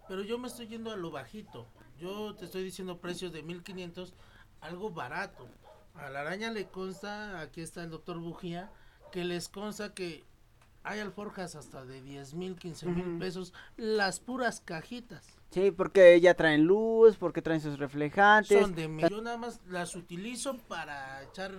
Pero 0.07 0.21
yo 0.23 0.37
me 0.37 0.47
estoy 0.47 0.67
yendo 0.67 0.91
a 0.91 0.95
lo 0.95 1.11
bajito. 1.11 1.65
Yo 1.99 2.35
te 2.35 2.45
estoy 2.45 2.63
diciendo 2.63 2.99
precios 2.99 3.31
de 3.31 3.41
1500, 3.41 4.13
algo 4.61 4.91
barato. 4.91 5.47
A 5.95 6.09
la 6.09 6.21
araña 6.21 6.51
le 6.51 6.67
consta, 6.67 7.39
aquí 7.39 7.61
está 7.61 7.83
el 7.83 7.89
doctor 7.89 8.19
Bujía, 8.19 8.69
que 9.11 9.23
les 9.23 9.47
consta 9.47 9.93
que 9.93 10.23
hay 10.83 10.99
alforjas 10.99 11.55
hasta 11.55 11.85
de 11.85 12.01
10 12.01 12.33
mil, 12.35 12.55
15 12.57 12.85
mil 12.87 13.17
pesos, 13.17 13.53
las 13.77 14.19
puras 14.19 14.61
cajitas. 14.61 15.25
Sí, 15.51 15.71
porque 15.71 16.19
ya 16.19 16.33
traen 16.35 16.65
luz, 16.65 17.15
porque 17.17 17.41
traen 17.41 17.61
sus 17.61 17.79
reflejantes. 17.79 18.61
Son 18.61 18.75
de 18.75 18.87
mil. 18.87 19.07
Yo 19.09 19.21
nada 19.21 19.37
más 19.37 19.61
las 19.67 19.95
utilizo 19.95 20.57
para 20.67 21.23
echar 21.23 21.53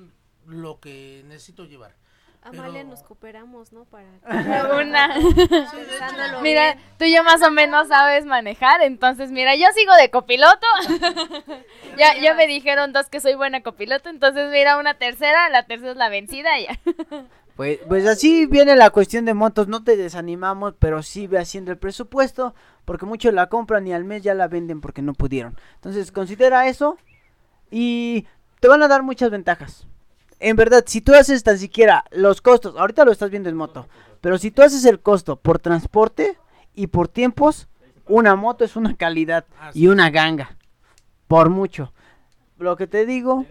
lo 0.44 0.78
que 0.78 1.24
necesito 1.27 1.65
llevar. 1.65 1.97
Amalia, 2.43 2.73
Pero- 2.81 2.89
nos 2.89 3.03
cooperamos, 3.03 3.73
¿no? 3.73 3.85
Para 3.85 4.07
una. 4.81 5.15
Mira, 6.43 6.77
tú 6.99 7.05
ya 7.05 7.23
más 7.23 7.43
o 7.43 7.51
menos 7.51 7.89
sabes 7.89 8.25
manejar, 8.25 8.83
entonces 8.83 9.31
mira, 9.33 9.55
yo 9.57 9.67
sigo 9.75 9.95
de 9.95 10.11
copiloto. 10.11 10.67
ya, 11.99 12.17
ya 12.21 12.35
me 12.35 12.47
dijeron 12.47 12.93
dos 12.93 13.09
que 13.09 13.21
soy 13.21 13.35
buena 13.35 13.63
copiloto, 13.63 14.09
entonces 14.09 14.51
mira, 14.51 14.79
una 14.79 14.95
tercera, 14.95 15.49
la 15.51 15.67
tercera 15.67 15.93
es 15.93 15.97
la 15.97 16.09
vencida 16.09 16.59
y 16.59 16.67
ya. 16.67 16.79
Pues, 17.57 17.79
pues 17.89 18.07
así 18.07 18.45
viene 18.47 18.77
la 18.77 18.91
cuestión 18.91 19.25
de 19.25 19.33
motos, 19.35 19.67
no 19.67 19.83
te 19.83 19.97
desanimamos, 19.97 20.75
pero 20.79 21.03
sí 21.03 21.27
ve 21.27 21.39
haciendo 21.39 21.73
el 21.73 21.79
presupuesto, 21.79 22.55
porque 22.85 23.07
muchos 23.07 23.33
la 23.33 23.49
compran 23.49 23.87
y 23.87 23.95
al 23.95 24.05
mes 24.05 24.23
ya 24.23 24.35
la 24.35 24.47
venden 24.47 24.81
porque 24.83 25.01
no 25.03 25.15
pudieron. 25.15 25.57
Entonces 25.77 26.13
considera 26.13 26.69
eso 26.69 26.99
y 27.71 28.27
te 28.61 28.69
van 28.69 28.83
a 28.83 28.89
dar 28.89 29.03
muchas 29.03 29.31
ventajas. 29.31 29.87
En 30.41 30.57
verdad, 30.57 30.85
si 30.87 31.01
tú 31.01 31.15
haces 31.15 31.43
tan 31.43 31.59
siquiera 31.59 32.05
los 32.11 32.41
costos, 32.41 32.77
ahorita 32.77 33.05
lo 33.05 33.13
estás 33.13 33.31
viendo 33.31 33.49
en 33.49 33.57
moto, 33.57 33.89
pero 34.21 34.39
si 34.39 34.51
tú 34.51 34.63
haces 34.63 34.85
el 34.85 35.01
costo 35.01 35.37
por 35.37 35.59
transporte 35.59 36.37
y 36.75 36.89
por 36.89 37.09
tiempos, 37.09 37.69
una 38.07 38.37
moto 38.37 38.65
es 38.65 38.77
una 38.77 38.95
calidad 38.97 39.45
y 39.75 39.87
una 39.89 40.11
ganga, 40.11 40.57
por 41.27 41.49
mucho. 41.51 41.93
Lo 42.59 42.77
que 42.77 42.87
te 42.87 43.07
digo, 43.07 43.45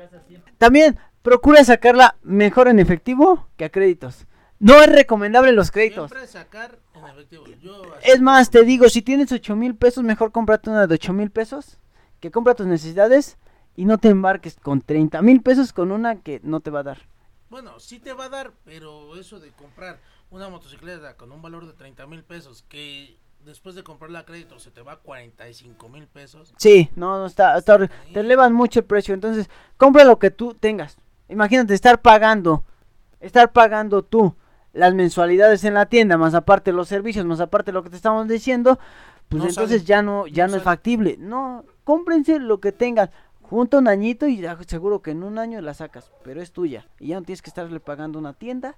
también 0.58 0.98
procura 1.22 1.64
sacarla 1.64 2.16
mejor 2.22 2.68
en 2.68 2.80
efectivo 2.80 3.48
que 3.58 3.66
a 3.66 3.70
créditos. 3.70 4.26
No 4.60 4.82
es 4.82 4.88
recomendable 4.88 5.52
los 5.52 5.70
créditos. 5.72 6.12
Sacar 6.28 6.80
en 6.96 7.06
efectivo. 7.06 7.46
Yo 7.62 7.82
así- 7.96 8.12
Es 8.12 8.22
más, 8.22 8.50
te 8.50 8.64
digo, 8.64 8.88
si 8.90 9.02
tienes 9.02 9.32
8 9.32 9.56
mil 9.56 9.76
pesos, 9.76 10.04
mejor 10.04 10.32
cómprate 10.32 10.70
una 10.70 10.88
de 10.88 10.94
8 10.96 11.14
mil 11.14 11.30
pesos, 11.30 11.78
que 12.20 12.32
compra 12.32 12.54
tus 12.56 12.66
necesidades 12.68 13.38
y 13.76 13.86
no 13.86 13.98
te 13.98 14.10
embarques 14.10 14.58
con 14.62 14.82
30 14.82 15.22
mil 15.22 15.42
pesos 15.42 15.74
con 15.74 15.92
una 15.92 16.18
que 16.22 16.40
no 16.44 16.60
te 16.60 16.72
va 16.72 16.80
a 16.80 16.84
dar. 16.84 17.02
Bueno, 17.50 17.80
sí 17.80 18.00
te 18.00 18.14
va 18.14 18.26
a 18.26 18.30
dar, 18.30 18.52
pero 18.64 19.16
eso 19.18 19.40
de 19.40 19.52
comprar 19.52 20.00
una 20.32 20.50
motocicleta 20.50 21.16
con 21.16 21.32
un 21.32 21.42
valor 21.42 21.66
de 21.68 21.74
30 21.74 22.08
mil 22.08 22.24
pesos 22.24 22.64
que 22.68 23.18
después 23.46 23.76
de 23.76 23.84
comprarla 23.84 24.20
a 24.20 24.26
crédito 24.26 24.60
se 24.60 24.72
te 24.72 24.82
va 24.82 24.94
a 24.94 24.98
45 24.98 25.90
mil 25.90 26.08
pesos. 26.08 26.54
Sí, 26.58 26.90
no, 26.96 27.20
no 27.20 27.28
está, 27.28 27.62
te 27.62 28.20
elevan 28.20 28.54
mucho 28.54 28.80
el 28.80 28.86
precio, 28.86 29.14
entonces 29.14 29.50
compra 29.78 30.04
lo 30.04 30.18
que 30.20 30.32
tú 30.32 30.56
tengas. 30.56 30.98
Imagínate 31.30 31.74
estar 31.74 32.02
pagando, 32.02 32.64
estar 33.20 33.52
pagando 33.52 34.04
tú 34.04 34.36
las 34.74 34.94
mensualidades 34.94 35.64
en 35.64 35.76
la 35.76 35.86
tienda, 35.86 36.18
más 36.18 36.34
aparte 36.34 36.72
los 36.74 36.88
servicios, 36.88 37.26
más 37.26 37.40
aparte 37.40 37.72
lo 37.72 37.84
que 37.84 37.90
te 37.90 37.96
estamos 37.96 38.28
diciendo, 38.28 38.78
pues 39.30 39.44
No 39.44 39.50
entonces 39.50 39.82
sale, 39.82 39.88
ya 39.88 40.02
no, 40.02 40.28
ya 40.28 40.48
no 40.48 40.52
no, 40.52 40.58
es 40.58 40.64
factible. 40.64 41.16
No, 41.20 41.64
cómprense 41.84 42.40
lo 42.40 42.60
que 42.60 42.72
tengan. 42.72 43.10
Junta 43.50 43.78
un 43.78 43.88
añito 43.88 44.28
y 44.28 44.44
seguro 44.68 45.02
que 45.02 45.12
en 45.12 45.24
un 45.24 45.38
año 45.38 45.62
la 45.62 45.74
sacas, 45.74 46.12
pero 46.24 46.42
es 46.42 46.52
tuya. 46.52 46.88
Y 47.00 47.08
ya 47.10 47.20
no 47.20 47.24
tienes 47.26 47.42
que 47.42 47.50
estarle 47.50 47.80
pagando 47.80 48.18
una 48.18 48.34
tienda 48.34 48.76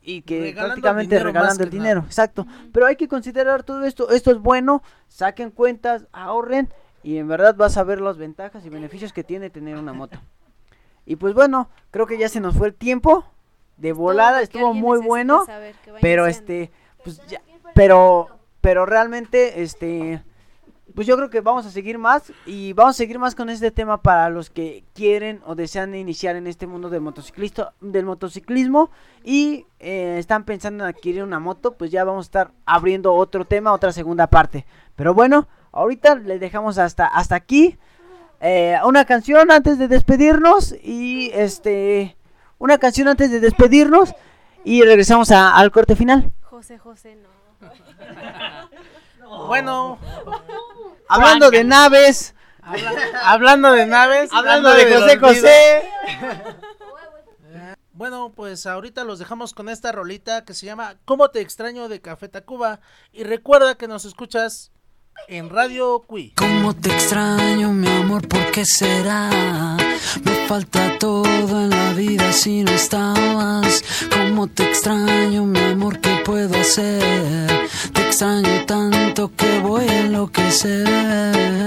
y 0.00 0.22
que 0.22 0.40
Regalando 0.40 0.74
prácticamente 0.74 1.18
regalando 1.18 1.64
el 1.64 1.70
dinero. 1.70 2.00
nada. 2.00 2.06
Exacto. 2.06 2.46
Pero 2.72 2.86
hay 2.86 2.96
que 2.96 3.08
considerar 3.08 3.62
todo 3.62 3.84
esto. 3.84 4.10
Esto 4.10 4.30
es 4.30 4.38
bueno. 4.38 4.82
Saquen 5.08 5.50
cuentas, 5.50 6.06
ahorren 6.12 6.68
y 7.02 7.18
en 7.18 7.28
verdad 7.28 7.54
vas 7.56 7.76
a 7.76 7.84
ver 7.84 8.00
las 8.00 8.16
ventajas 8.18 8.64
y 8.64 8.68
beneficios 8.68 9.12
que 9.12 9.24
tiene 9.24 9.50
tener 9.50 9.76
una 9.76 9.92
moto. 9.92 10.18
Y 11.04 11.16
pues 11.16 11.34
bueno, 11.34 11.68
creo 11.90 12.06
que 12.06 12.18
ya 12.18 12.28
se 12.28 12.40
nos 12.40 12.56
fue 12.56 12.68
el 12.68 12.74
tiempo. 12.74 13.24
De 13.76 13.92
volada 13.92 14.42
estuvo 14.42 14.74
muy 14.74 15.00
bueno. 15.00 15.44
saber 15.44 15.74
Pero 16.00 16.24
iniciando. 16.24 16.52
este, 16.52 16.72
pues 17.02 17.20
ya, 17.26 17.42
pero, 17.74 18.28
pero 18.60 18.86
realmente, 18.86 19.62
este, 19.62 20.22
pues 20.94 21.06
yo 21.06 21.16
creo 21.16 21.30
que 21.30 21.40
vamos 21.40 21.66
a 21.66 21.70
seguir 21.70 21.98
más 21.98 22.32
y 22.46 22.72
vamos 22.72 22.96
a 22.96 22.98
seguir 22.98 23.18
más 23.18 23.34
con 23.34 23.48
este 23.50 23.70
tema 23.70 24.00
para 24.02 24.28
los 24.30 24.50
que 24.50 24.84
quieren 24.94 25.40
o 25.46 25.54
desean 25.54 25.94
iniciar 25.94 26.36
en 26.36 26.46
este 26.46 26.66
mundo 26.66 26.88
del 26.90 27.00
motociclista, 27.00 27.72
del 27.80 28.04
motociclismo 28.06 28.90
y 29.24 29.66
eh, 29.80 30.16
están 30.18 30.44
pensando 30.44 30.84
en 30.84 30.90
adquirir 30.90 31.22
una 31.22 31.38
moto, 31.40 31.72
pues 31.74 31.90
ya 31.90 32.04
vamos 32.04 32.26
a 32.26 32.28
estar 32.28 32.50
abriendo 32.66 33.12
otro 33.14 33.44
tema, 33.44 33.72
otra 33.72 33.92
segunda 33.92 34.26
parte. 34.26 34.64
Pero 34.96 35.14
bueno, 35.14 35.48
Ahorita 35.74 36.16
le 36.16 36.38
dejamos 36.38 36.76
hasta, 36.76 37.06
hasta 37.06 37.34
aquí. 37.34 37.78
Eh, 38.42 38.76
una 38.84 39.06
canción 39.06 39.50
antes 39.50 39.78
de 39.78 39.88
despedirnos 39.88 40.74
y 40.82 41.30
este 41.32 42.14
una 42.58 42.76
canción 42.76 43.08
antes 43.08 43.30
de 43.30 43.40
despedirnos 43.40 44.14
y 44.64 44.82
regresamos 44.82 45.30
a- 45.30 45.56
al 45.56 45.70
corte 45.72 45.96
final. 45.96 46.30
José 46.42 46.76
José, 46.76 47.16
no. 47.16 47.28
Bueno, 49.46 49.98
Hablando 51.12 51.50
de 51.50 51.64
naves, 51.64 52.34
hablando 53.22 53.72
de 53.72 53.86
naves, 53.86 54.30
hablando 54.32 54.72
de 54.72 54.94
José. 54.94 55.18
José. 55.18 55.82
Bueno, 57.94 58.32
pues 58.34 58.66
ahorita 58.66 59.04
los 59.04 59.18
dejamos 59.18 59.52
con 59.52 59.68
esta 59.68 59.92
rolita 59.92 60.44
que 60.44 60.54
se 60.54 60.66
llama 60.66 60.96
¿Cómo 61.04 61.28
te 61.28 61.40
extraño 61.40 61.88
de 61.88 62.00
Café 62.00 62.28
Tacuba? 62.28 62.80
Y 63.12 63.22
recuerda 63.22 63.76
que 63.76 63.86
nos 63.86 64.06
escuchas 64.06 64.72
en 65.28 65.50
Radio 65.50 66.02
Cui. 66.06 66.32
Cómo 66.36 66.74
te 66.74 66.90
extraño, 66.90 67.70
mi 67.72 67.86
amor, 67.88 68.26
¿por 68.26 68.50
qué 68.50 68.64
será? 68.64 69.76
Me 70.24 70.46
falta 70.48 70.98
todo 70.98 71.60
en 71.60 71.70
la 71.70 71.92
vida 71.92 72.32
si 72.32 72.64
no 72.64 72.72
estabas. 72.72 73.84
Cómo 74.10 74.48
te 74.48 74.64
extraño, 74.64 75.44
mi 75.44 75.60
amor, 75.60 76.00
¿qué 76.00 76.22
puedo 76.24 76.58
hacer? 76.58 77.51
Te 77.92 78.00
extraño 78.02 78.64
tanto 78.66 79.30
que 79.36 79.58
voy 79.60 79.88
a 79.88 80.00
enloquecer. 80.00 81.62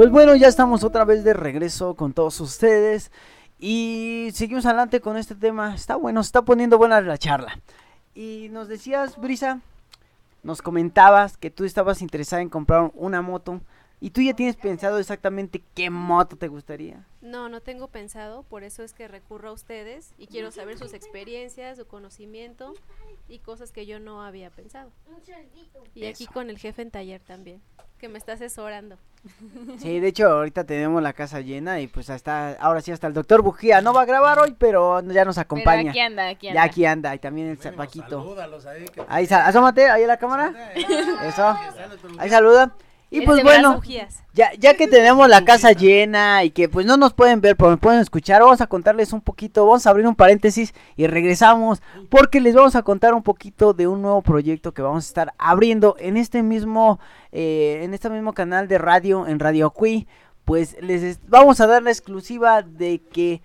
Pues 0.00 0.10
bueno, 0.10 0.34
ya 0.34 0.48
estamos 0.48 0.82
otra 0.82 1.04
vez 1.04 1.24
de 1.24 1.34
regreso 1.34 1.94
con 1.94 2.14
todos 2.14 2.40
ustedes 2.40 3.12
y 3.58 4.30
seguimos 4.32 4.64
adelante 4.64 5.02
con 5.02 5.18
este 5.18 5.34
tema. 5.34 5.74
Está 5.74 5.96
bueno, 5.96 6.22
se 6.22 6.28
está 6.28 6.40
poniendo 6.40 6.78
buena 6.78 7.02
la 7.02 7.18
charla. 7.18 7.60
Y 8.14 8.48
nos 8.50 8.68
decías, 8.68 9.18
Brisa, 9.18 9.60
nos 10.42 10.62
comentabas 10.62 11.36
que 11.36 11.50
tú 11.50 11.66
estabas 11.66 12.00
interesada 12.00 12.40
en 12.40 12.48
comprar 12.48 12.90
una 12.94 13.20
moto 13.20 13.60
y 14.00 14.08
tú 14.08 14.22
ya 14.22 14.32
tienes 14.32 14.56
pensado 14.56 14.98
exactamente 14.98 15.62
qué 15.74 15.90
moto 15.90 16.36
te 16.36 16.48
gustaría. 16.48 17.04
No, 17.20 17.50
no 17.50 17.60
tengo 17.60 17.86
pensado, 17.88 18.44
por 18.44 18.64
eso 18.64 18.82
es 18.82 18.94
que 18.94 19.06
recurro 19.06 19.50
a 19.50 19.52
ustedes 19.52 20.14
y 20.16 20.28
quiero 20.28 20.50
saber 20.50 20.78
sus 20.78 20.94
experiencias, 20.94 21.76
su 21.76 21.86
conocimiento 21.86 22.72
y 23.28 23.40
cosas 23.40 23.70
que 23.70 23.84
yo 23.84 24.00
no 24.00 24.22
había 24.22 24.48
pensado. 24.48 24.92
Y 25.94 26.06
aquí 26.06 26.26
con 26.26 26.48
el 26.48 26.56
jefe 26.56 26.80
en 26.80 26.90
taller 26.90 27.20
también, 27.20 27.60
que 27.98 28.08
me 28.08 28.16
está 28.16 28.32
asesorando. 28.32 28.96
Sí, 29.78 30.00
de 30.00 30.08
hecho 30.08 30.28
ahorita 30.30 30.64
tenemos 30.64 31.02
la 31.02 31.12
casa 31.12 31.40
llena 31.40 31.80
y 31.80 31.86
pues 31.86 32.08
hasta 32.10 32.52
ahora 32.54 32.80
sí 32.80 32.90
hasta 32.92 33.06
el 33.06 33.12
doctor 33.12 33.42
Bujía 33.42 33.80
no 33.80 33.92
va 33.92 34.02
a 34.02 34.04
grabar 34.06 34.38
hoy, 34.38 34.54
pero 34.58 35.00
ya 35.02 35.24
nos 35.24 35.36
Pero 35.36 35.42
acompaña. 35.42 35.90
aquí 35.90 36.00
anda, 36.00 36.28
aquí 36.28 36.48
anda. 36.48 36.60
Ya 36.60 36.64
aquí 36.66 36.84
anda 36.86 37.14
y 37.14 37.18
también 37.18 37.48
el 37.48 37.56
Bueno, 37.56 37.70
Zapaquito. 37.72 38.08
salúdalos 38.08 38.66
ahí, 38.66 38.84
que- 38.86 39.04
Ahí, 39.08 39.26
asómate, 39.30 39.88
ahí 39.90 40.04
a 40.04 40.06
la 40.06 40.16
cámara. 40.16 40.54
Eh, 40.74 40.84
Eso. 41.28 41.56
Ahí 42.18 42.30
saluda. 42.30 42.74
Y 43.10 43.18
pues 43.26 43.38
bueno, 43.44 43.72
ya, 44.34 44.52
ya 44.58 44.74
que 44.74 44.86
tenemos 44.86 45.28
la 45.28 45.44
casa 45.44 45.72
llena 45.72 46.44
y 46.44 46.50
que 46.50 46.68
pues 46.68 46.86
no 46.86 46.96
nos 46.96 47.12
pueden 47.12 47.40
ver, 47.40 47.56
pero 47.56 47.70
me 47.70 47.76
pueden 47.76 47.98
escuchar, 48.00 48.40
vamos 48.42 48.60
a 48.60 48.68
contarles 48.68 49.12
un 49.12 49.20
poquito, 49.20 49.66
vamos 49.66 49.84
a 49.86 49.90
abrir 49.90 50.06
un 50.06 50.14
paréntesis 50.14 50.72
y 50.96 51.08
regresamos 51.08 51.82
porque 52.08 52.40
les 52.40 52.54
vamos 52.54 52.76
a 52.76 52.82
contar 52.82 53.14
un 53.14 53.24
poquito 53.24 53.72
de 53.72 53.88
un 53.88 54.00
nuevo 54.02 54.22
proyecto 54.22 54.72
que 54.72 54.82
vamos 54.82 55.04
a 55.04 55.08
estar 55.08 55.34
abriendo 55.38 55.96
en 55.98 56.16
este 56.16 56.44
mismo, 56.44 57.00
eh, 57.32 57.80
en 57.82 57.94
este 57.94 58.08
mismo 58.10 58.32
canal 58.32 58.68
de 58.68 58.78
radio, 58.78 59.26
en 59.26 59.40
Radio 59.40 59.70
Cui. 59.70 60.06
Pues 60.44 60.76
les 60.80 61.02
es- 61.02 61.20
vamos 61.28 61.60
a 61.60 61.66
dar 61.66 61.82
la 61.82 61.90
exclusiva 61.90 62.62
de 62.62 63.00
que 63.12 63.42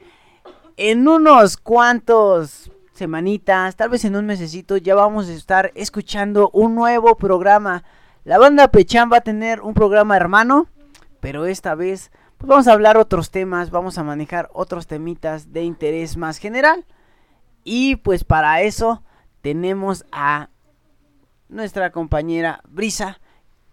en 0.78 1.08
unos 1.08 1.58
cuantos 1.58 2.70
semanitas, 2.94 3.76
tal 3.76 3.90
vez 3.90 4.06
en 4.06 4.16
un 4.16 4.26
mesecito, 4.26 4.78
ya 4.78 4.96
vamos 4.96 5.28
a 5.28 5.34
estar 5.34 5.72
escuchando 5.76 6.50
un 6.54 6.76
nuevo 6.76 7.16
programa. 7.16 7.84
La 8.26 8.40
banda 8.40 8.70
Pechan 8.70 9.12
va 9.14 9.18
a 9.18 9.22
tener 9.22 9.62
un 9.62 9.76
programa 9.76 10.18
hermano, 10.18 10.68
pero 11.20 11.46
esta 11.46 11.76
vez 11.76 12.10
pues 12.40 12.50
vamos 12.50 12.68
a 12.68 12.74
hablar 12.74 12.98
otros 12.98 13.30
temas, 13.30 13.70
vamos 13.70 14.00
a 14.00 14.04
manejar 14.04 14.50
otros 14.52 14.88
temitas 14.88 15.54
de 15.54 15.62
interés 15.62 16.18
más 16.18 16.40
general. 16.40 16.86
Y 17.64 17.98
pues 17.98 18.24
para 18.24 18.62
eso 18.62 19.04
tenemos 19.42 20.06
a 20.12 20.50
nuestra 21.50 21.92
compañera 21.92 22.62
Brisa, 22.68 23.20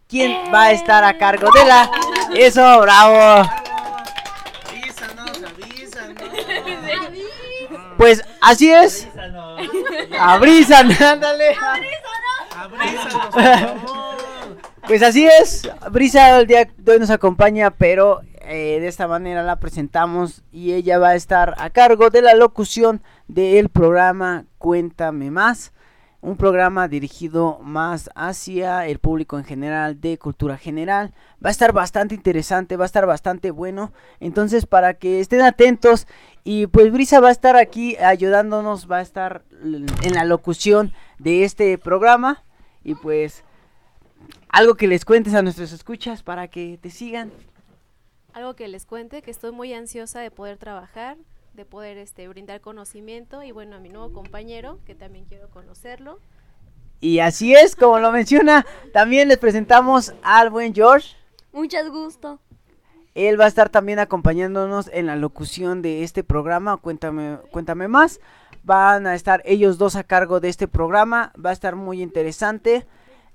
quien 0.06 0.52
va 0.52 0.64
a 0.64 0.72
estar 0.72 1.02
a 1.02 1.16
cargo 1.16 1.48
de 1.54 1.64
la... 1.64 1.90
Eso, 2.34 2.78
bravo. 2.82 3.48
Avísanos, 4.68 5.42
avísanos. 5.44 6.30
Pues 7.96 8.22
así 8.42 8.70
es. 8.70 9.06
Avísanos. 9.06 9.62
A 10.20 10.36
Brisa, 10.36 10.80
ándale. 11.10 11.56
Abrízanos, 12.54 13.26
por 13.28 13.42
favor. 13.42 14.11
Pues 14.86 15.02
así 15.04 15.24
es, 15.24 15.70
Brisa 15.92 16.40
el 16.40 16.48
día 16.48 16.68
de 16.76 16.92
hoy 16.92 16.98
nos 16.98 17.10
acompaña, 17.10 17.70
pero 17.70 18.20
eh, 18.40 18.78
de 18.80 18.88
esta 18.88 19.06
manera 19.06 19.44
la 19.44 19.60
presentamos 19.60 20.42
y 20.50 20.72
ella 20.72 20.98
va 20.98 21.10
a 21.10 21.14
estar 21.14 21.54
a 21.58 21.70
cargo 21.70 22.10
de 22.10 22.20
la 22.20 22.34
locución 22.34 23.00
del 23.28 23.68
programa 23.68 24.44
Cuéntame 24.58 25.30
Más, 25.30 25.72
un 26.20 26.36
programa 26.36 26.88
dirigido 26.88 27.60
más 27.62 28.10
hacia 28.16 28.86
el 28.88 28.98
público 28.98 29.38
en 29.38 29.44
general 29.44 30.00
de 30.00 30.18
cultura 30.18 30.58
general. 30.58 31.14
Va 31.44 31.50
a 31.50 31.52
estar 31.52 31.72
bastante 31.72 32.16
interesante, 32.16 32.76
va 32.76 32.84
a 32.84 32.86
estar 32.86 33.06
bastante 33.06 33.52
bueno, 33.52 33.92
entonces 34.18 34.66
para 34.66 34.94
que 34.94 35.20
estén 35.20 35.42
atentos 35.42 36.08
y 36.42 36.66
pues 36.66 36.90
Brisa 36.90 37.20
va 37.20 37.28
a 37.28 37.32
estar 37.32 37.54
aquí 37.54 37.96
ayudándonos, 37.98 38.90
va 38.90 38.98
a 38.98 39.02
estar 39.02 39.44
en 39.62 40.14
la 40.14 40.24
locución 40.24 40.92
de 41.18 41.44
este 41.44 41.78
programa 41.78 42.42
y 42.82 42.96
pues 42.96 43.44
algo 44.52 44.74
que 44.74 44.86
les 44.86 45.04
cuentes 45.04 45.34
a 45.34 45.42
nuestros 45.42 45.72
escuchas 45.72 46.22
para 46.22 46.46
que 46.48 46.78
te 46.80 46.90
sigan. 46.90 47.32
Algo 48.34 48.54
que 48.54 48.68
les 48.68 48.86
cuente, 48.86 49.22
que 49.22 49.30
estoy 49.30 49.50
muy 49.50 49.72
ansiosa 49.72 50.20
de 50.20 50.30
poder 50.30 50.58
trabajar, 50.58 51.16
de 51.54 51.64
poder 51.64 51.98
este, 51.98 52.28
brindar 52.28 52.60
conocimiento 52.60 53.42
y 53.42 53.50
bueno, 53.50 53.76
a 53.76 53.80
mi 53.80 53.88
nuevo 53.88 54.12
compañero, 54.12 54.78
que 54.86 54.94
también 54.94 55.24
quiero 55.24 55.48
conocerlo. 55.48 56.18
Y 57.00 57.18
así 57.18 57.54
es, 57.54 57.74
como 57.74 57.98
lo 57.98 58.12
menciona, 58.12 58.64
también 58.92 59.28
les 59.28 59.38
presentamos 59.38 60.14
al 60.22 60.50
buen 60.50 60.74
George. 60.74 61.16
Muchas 61.52 61.88
gusto. 61.90 62.38
Él 63.14 63.40
va 63.40 63.46
a 63.46 63.48
estar 63.48 63.70
también 63.70 63.98
acompañándonos 63.98 64.88
en 64.92 65.06
la 65.06 65.16
locución 65.16 65.82
de 65.82 66.04
este 66.04 66.24
programa. 66.24 66.76
Cuéntame, 66.76 67.38
cuéntame 67.50 67.88
más. 67.88 68.20
Van 68.64 69.06
a 69.06 69.14
estar 69.14 69.42
ellos 69.44 69.76
dos 69.76 69.96
a 69.96 70.04
cargo 70.04 70.40
de 70.40 70.48
este 70.48 70.68
programa. 70.68 71.32
Va 71.44 71.50
a 71.50 71.54
estar 71.54 71.74
muy 71.74 72.00
interesante. 72.00 72.86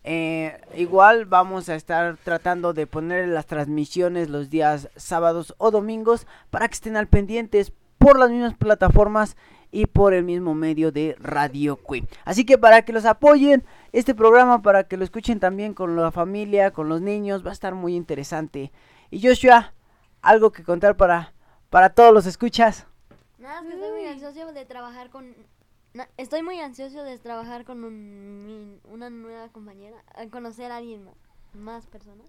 Eh, 0.09 0.61
igual 0.73 1.25
vamos 1.25 1.67
a 1.67 1.75
estar 1.75 2.15
tratando 2.23 2.71
de 2.71 2.87
poner 2.87 3.27
las 3.27 3.45
transmisiones 3.45 4.29
los 4.29 4.49
días 4.49 4.87
sábados 4.95 5.53
o 5.57 5.69
domingos 5.69 6.27
para 6.49 6.65
que 6.69 6.75
estén 6.75 6.95
al 6.95 7.07
pendientes 7.07 7.73
por 7.97 8.17
las 8.17 8.29
mismas 8.29 8.55
plataformas 8.55 9.35
y 9.69 9.87
por 9.87 10.13
el 10.13 10.23
mismo 10.23 10.55
medio 10.55 10.93
de 10.93 11.17
Radio 11.19 11.77
Queen. 11.83 12.07
Así 12.23 12.45
que 12.45 12.57
para 12.57 12.83
que 12.83 12.93
los 12.93 13.03
apoyen 13.03 13.65
este 13.91 14.15
programa, 14.15 14.61
para 14.61 14.85
que 14.85 14.95
lo 14.95 15.03
escuchen 15.03 15.41
también 15.41 15.73
con 15.73 15.97
la 15.97 16.09
familia, 16.09 16.71
con 16.71 16.87
los 16.87 17.01
niños, 17.01 17.45
va 17.45 17.49
a 17.49 17.53
estar 17.53 17.75
muy 17.75 17.93
interesante. 17.93 18.71
Y 19.11 19.21
Joshua, 19.21 19.73
algo 20.21 20.53
que 20.53 20.63
contar 20.63 20.95
para, 20.95 21.33
para 21.69 21.89
todos 21.89 22.13
los 22.13 22.25
escuchas. 22.27 22.87
Nada, 23.39 23.59
estoy 23.59 23.91
muy 24.45 24.53
de 24.53 24.63
trabajar 24.63 25.09
con... 25.09 25.35
estoy 26.17 26.43
muy 26.43 26.59
ansioso 26.59 27.03
de 27.03 27.17
trabajar 27.17 27.63
con 27.65 27.83
un- 27.83 28.45
mi- 28.45 28.79
una 28.91 29.09
nueva 29.09 29.49
compañera, 29.49 29.97
a 30.15 30.25
conocer 30.27 30.71
a 30.71 30.77
alguien 30.77 31.03
más, 31.05 31.15
más 31.53 31.87
personas. 31.87 32.27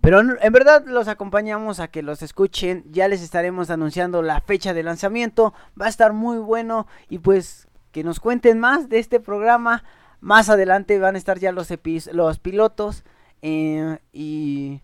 Pero 0.00 0.20
en 0.20 0.52
verdad 0.52 0.84
los 0.86 1.08
acompañamos 1.08 1.80
a 1.80 1.88
que 1.88 2.02
los 2.02 2.22
escuchen. 2.22 2.84
Ya 2.92 3.08
les 3.08 3.22
estaremos 3.22 3.70
anunciando 3.70 4.22
la 4.22 4.40
fecha 4.40 4.72
de 4.72 4.84
lanzamiento. 4.84 5.52
Va 5.80 5.86
a 5.86 5.88
estar 5.88 6.12
muy 6.12 6.38
bueno. 6.38 6.86
Y 7.08 7.18
pues 7.18 7.66
que 7.90 8.04
nos 8.04 8.20
cuenten 8.20 8.60
más 8.60 8.88
de 8.88 9.00
este 9.00 9.18
programa. 9.18 9.82
Más 10.20 10.48
adelante 10.48 10.98
van 11.00 11.16
a 11.16 11.18
estar 11.18 11.38
ya 11.40 11.50
los, 11.50 11.70
epis- 11.72 12.10
los 12.12 12.38
pilotos. 12.38 13.02
eh, 13.42 13.98
y 14.12 14.80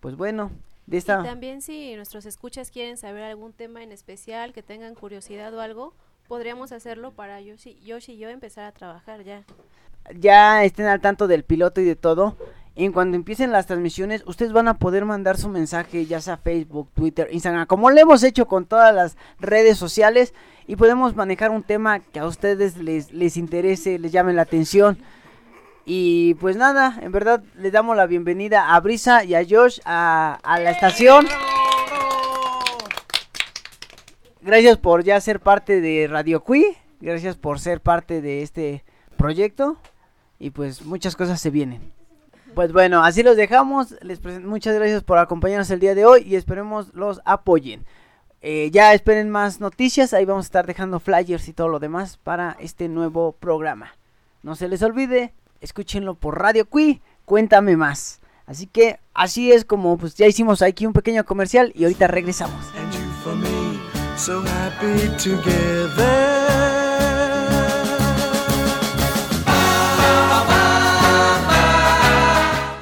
pues 0.00 0.16
bueno, 0.16 0.50
de 0.86 0.96
Y 0.96 0.98
esta... 0.98 1.22
también 1.22 1.62
si 1.62 1.96
nuestros 1.96 2.26
escuchas 2.26 2.70
quieren 2.70 2.96
saber 2.96 3.22
algún 3.24 3.52
tema 3.52 3.82
en 3.82 3.90
especial, 3.90 4.52
que 4.52 4.62
tengan 4.62 4.94
curiosidad 4.94 5.52
o 5.54 5.60
algo, 5.60 5.94
podríamos 6.28 6.72
hacerlo 6.72 7.10
para 7.12 7.40
Yoshi, 7.40 7.80
Yoshi 7.84 8.12
y 8.12 8.18
yo 8.18 8.28
empezar 8.28 8.66
a 8.66 8.72
trabajar 8.72 9.24
ya. 9.24 9.42
ya 10.14 10.62
estén 10.62 10.86
al 10.86 11.00
tanto 11.00 11.26
del 11.26 11.42
piloto 11.42 11.80
y 11.80 11.84
de 11.84 11.96
todo. 11.96 12.36
En 12.76 12.92
cuando 12.92 13.16
empiecen 13.16 13.50
las 13.50 13.66
transmisiones, 13.66 14.22
ustedes 14.26 14.52
van 14.52 14.68
a 14.68 14.78
poder 14.78 15.04
mandar 15.04 15.36
su 15.36 15.48
mensaje, 15.48 16.06
ya 16.06 16.20
sea 16.20 16.36
Facebook, 16.36 16.88
Twitter, 16.94 17.28
Instagram, 17.32 17.66
como 17.66 17.90
lo 17.90 17.98
hemos 17.98 18.22
hecho 18.22 18.46
con 18.46 18.66
todas 18.66 18.94
las 18.94 19.16
redes 19.40 19.78
sociales. 19.78 20.32
Y 20.68 20.76
podemos 20.76 21.16
manejar 21.16 21.50
un 21.50 21.64
tema 21.64 21.98
que 21.98 22.20
a 22.20 22.26
ustedes 22.26 22.76
les, 22.76 23.10
les 23.12 23.36
interese, 23.36 23.98
les 23.98 24.12
llame 24.12 24.34
la 24.34 24.42
atención. 24.42 24.98
Y 25.86 26.34
pues 26.34 26.56
nada, 26.56 26.98
en 27.00 27.10
verdad 27.10 27.42
les 27.56 27.72
damos 27.72 27.96
la 27.96 28.06
bienvenida 28.06 28.74
a 28.74 28.80
Brisa 28.80 29.24
y 29.24 29.34
a 29.34 29.42
Josh 29.48 29.80
a, 29.84 30.38
a 30.42 30.60
la 30.60 30.70
estación. 30.70 31.26
Gracias 34.48 34.78
por 34.78 35.04
ya 35.04 35.20
ser 35.20 35.40
parte 35.40 35.82
de 35.82 36.08
Radio 36.08 36.42
Cui. 36.42 36.64
Gracias 37.02 37.36
por 37.36 37.60
ser 37.60 37.82
parte 37.82 38.22
de 38.22 38.40
este 38.40 38.82
proyecto. 39.18 39.76
Y 40.38 40.52
pues 40.52 40.86
muchas 40.86 41.16
cosas 41.16 41.38
se 41.38 41.50
vienen. 41.50 41.92
Pues 42.54 42.72
bueno, 42.72 43.04
así 43.04 43.22
los 43.22 43.36
dejamos. 43.36 43.96
Les 44.00 44.22
muchas 44.40 44.74
gracias 44.74 45.04
por 45.04 45.18
acompañarnos 45.18 45.70
el 45.70 45.80
día 45.80 45.94
de 45.94 46.06
hoy 46.06 46.22
y 46.22 46.36
esperemos 46.36 46.94
los 46.94 47.20
apoyen. 47.26 47.84
Eh, 48.40 48.70
ya 48.72 48.94
esperen 48.94 49.28
más 49.28 49.60
noticias. 49.60 50.14
Ahí 50.14 50.24
vamos 50.24 50.46
a 50.46 50.48
estar 50.48 50.66
dejando 50.66 50.98
flyers 50.98 51.46
y 51.46 51.52
todo 51.52 51.68
lo 51.68 51.78
demás 51.78 52.16
para 52.16 52.56
este 52.58 52.88
nuevo 52.88 53.32
programa. 53.32 53.98
No 54.42 54.56
se 54.56 54.68
les 54.68 54.82
olvide, 54.82 55.34
escúchenlo 55.60 56.14
por 56.14 56.38
Radio 56.38 56.66
Cui. 56.66 57.02
Cuéntame 57.26 57.76
más. 57.76 58.22
Así 58.46 58.66
que 58.66 58.98
así 59.12 59.52
es 59.52 59.66
como 59.66 59.98
pues 59.98 60.14
ya 60.14 60.26
hicimos 60.26 60.62
aquí 60.62 60.86
un 60.86 60.94
pequeño 60.94 61.26
comercial 61.26 61.70
y 61.74 61.84
ahorita 61.84 62.06
regresamos. 62.06 62.64
So 64.18 64.42
happy 64.42 65.08
together. 65.16 66.18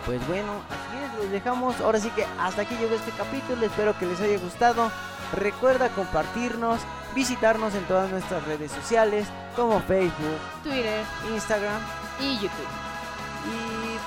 Pues 0.07 0.27
bueno, 0.29 0.63
así 0.71 0.97
es, 1.05 1.23
los 1.23 1.31
dejamos. 1.31 1.81
Ahora 1.81 2.01
sí 2.01 2.09
que 2.11 2.25
hasta 2.41 2.63
aquí 2.63 2.75
llegó 2.77 2.95
este 2.95 3.11
capítulo. 3.13 3.67
Espero 3.67 3.97
que 3.99 4.07
les 4.07 4.21
haya 4.21 4.39
gustado. 4.39 4.91
Recuerda 5.35 5.91
compartirnos, 5.91 6.81
visitarnos 7.15 7.75
en 7.75 7.85
todas 7.85 8.11
nuestras 8.11 8.45
redes 8.45 8.73
sociales, 8.73 9.27
como 9.55 9.81
Facebook, 9.81 10.39
Twitter 10.63 11.05
Instagram. 11.33 11.81
y 12.21 12.37
YouTube. 12.37 12.86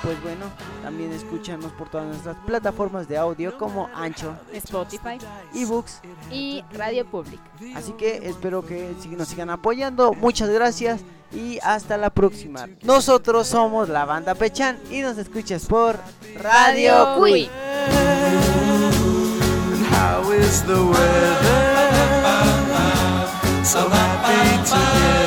Pues 0.02 0.22
bueno, 0.22 0.46
también 0.82 1.12
escúchanos 1.12 1.72
por 1.72 1.90
todas 1.90 2.06
nuestras 2.06 2.36
plataformas 2.46 3.06
de 3.06 3.18
audio 3.18 3.58
como 3.58 3.90
Ancho, 3.94 4.34
Spotify 4.52 5.18
eBooks. 5.54 6.00
y 6.30 6.64
Radio 6.72 7.04
Public. 7.04 7.38
Así 7.76 7.92
que 7.92 8.20
espero 8.24 8.64
que 8.64 8.94
nos 9.10 9.28
sigan 9.28 9.50
apoyando. 9.50 10.14
Muchas 10.14 10.48
gracias 10.48 11.02
y 11.32 11.58
hasta 11.62 11.98
la 11.98 12.08
próxima. 12.10 12.66
Nosotros 12.82 13.46
somos 13.46 13.90
la 13.90 14.06
banda 14.06 14.34
Pechan 14.34 14.78
y 14.90 15.00
nos 15.02 15.18
escuchas 15.18 15.66
por 15.66 15.98
Radio 16.36 17.16
Cui. 17.18 17.50
And 19.70 19.86
how 19.94 20.32
is 20.32 20.62
the 20.64 20.74
weather? 20.82 21.36
So 23.64 23.88
happy 23.88 24.64
together. 24.64 25.19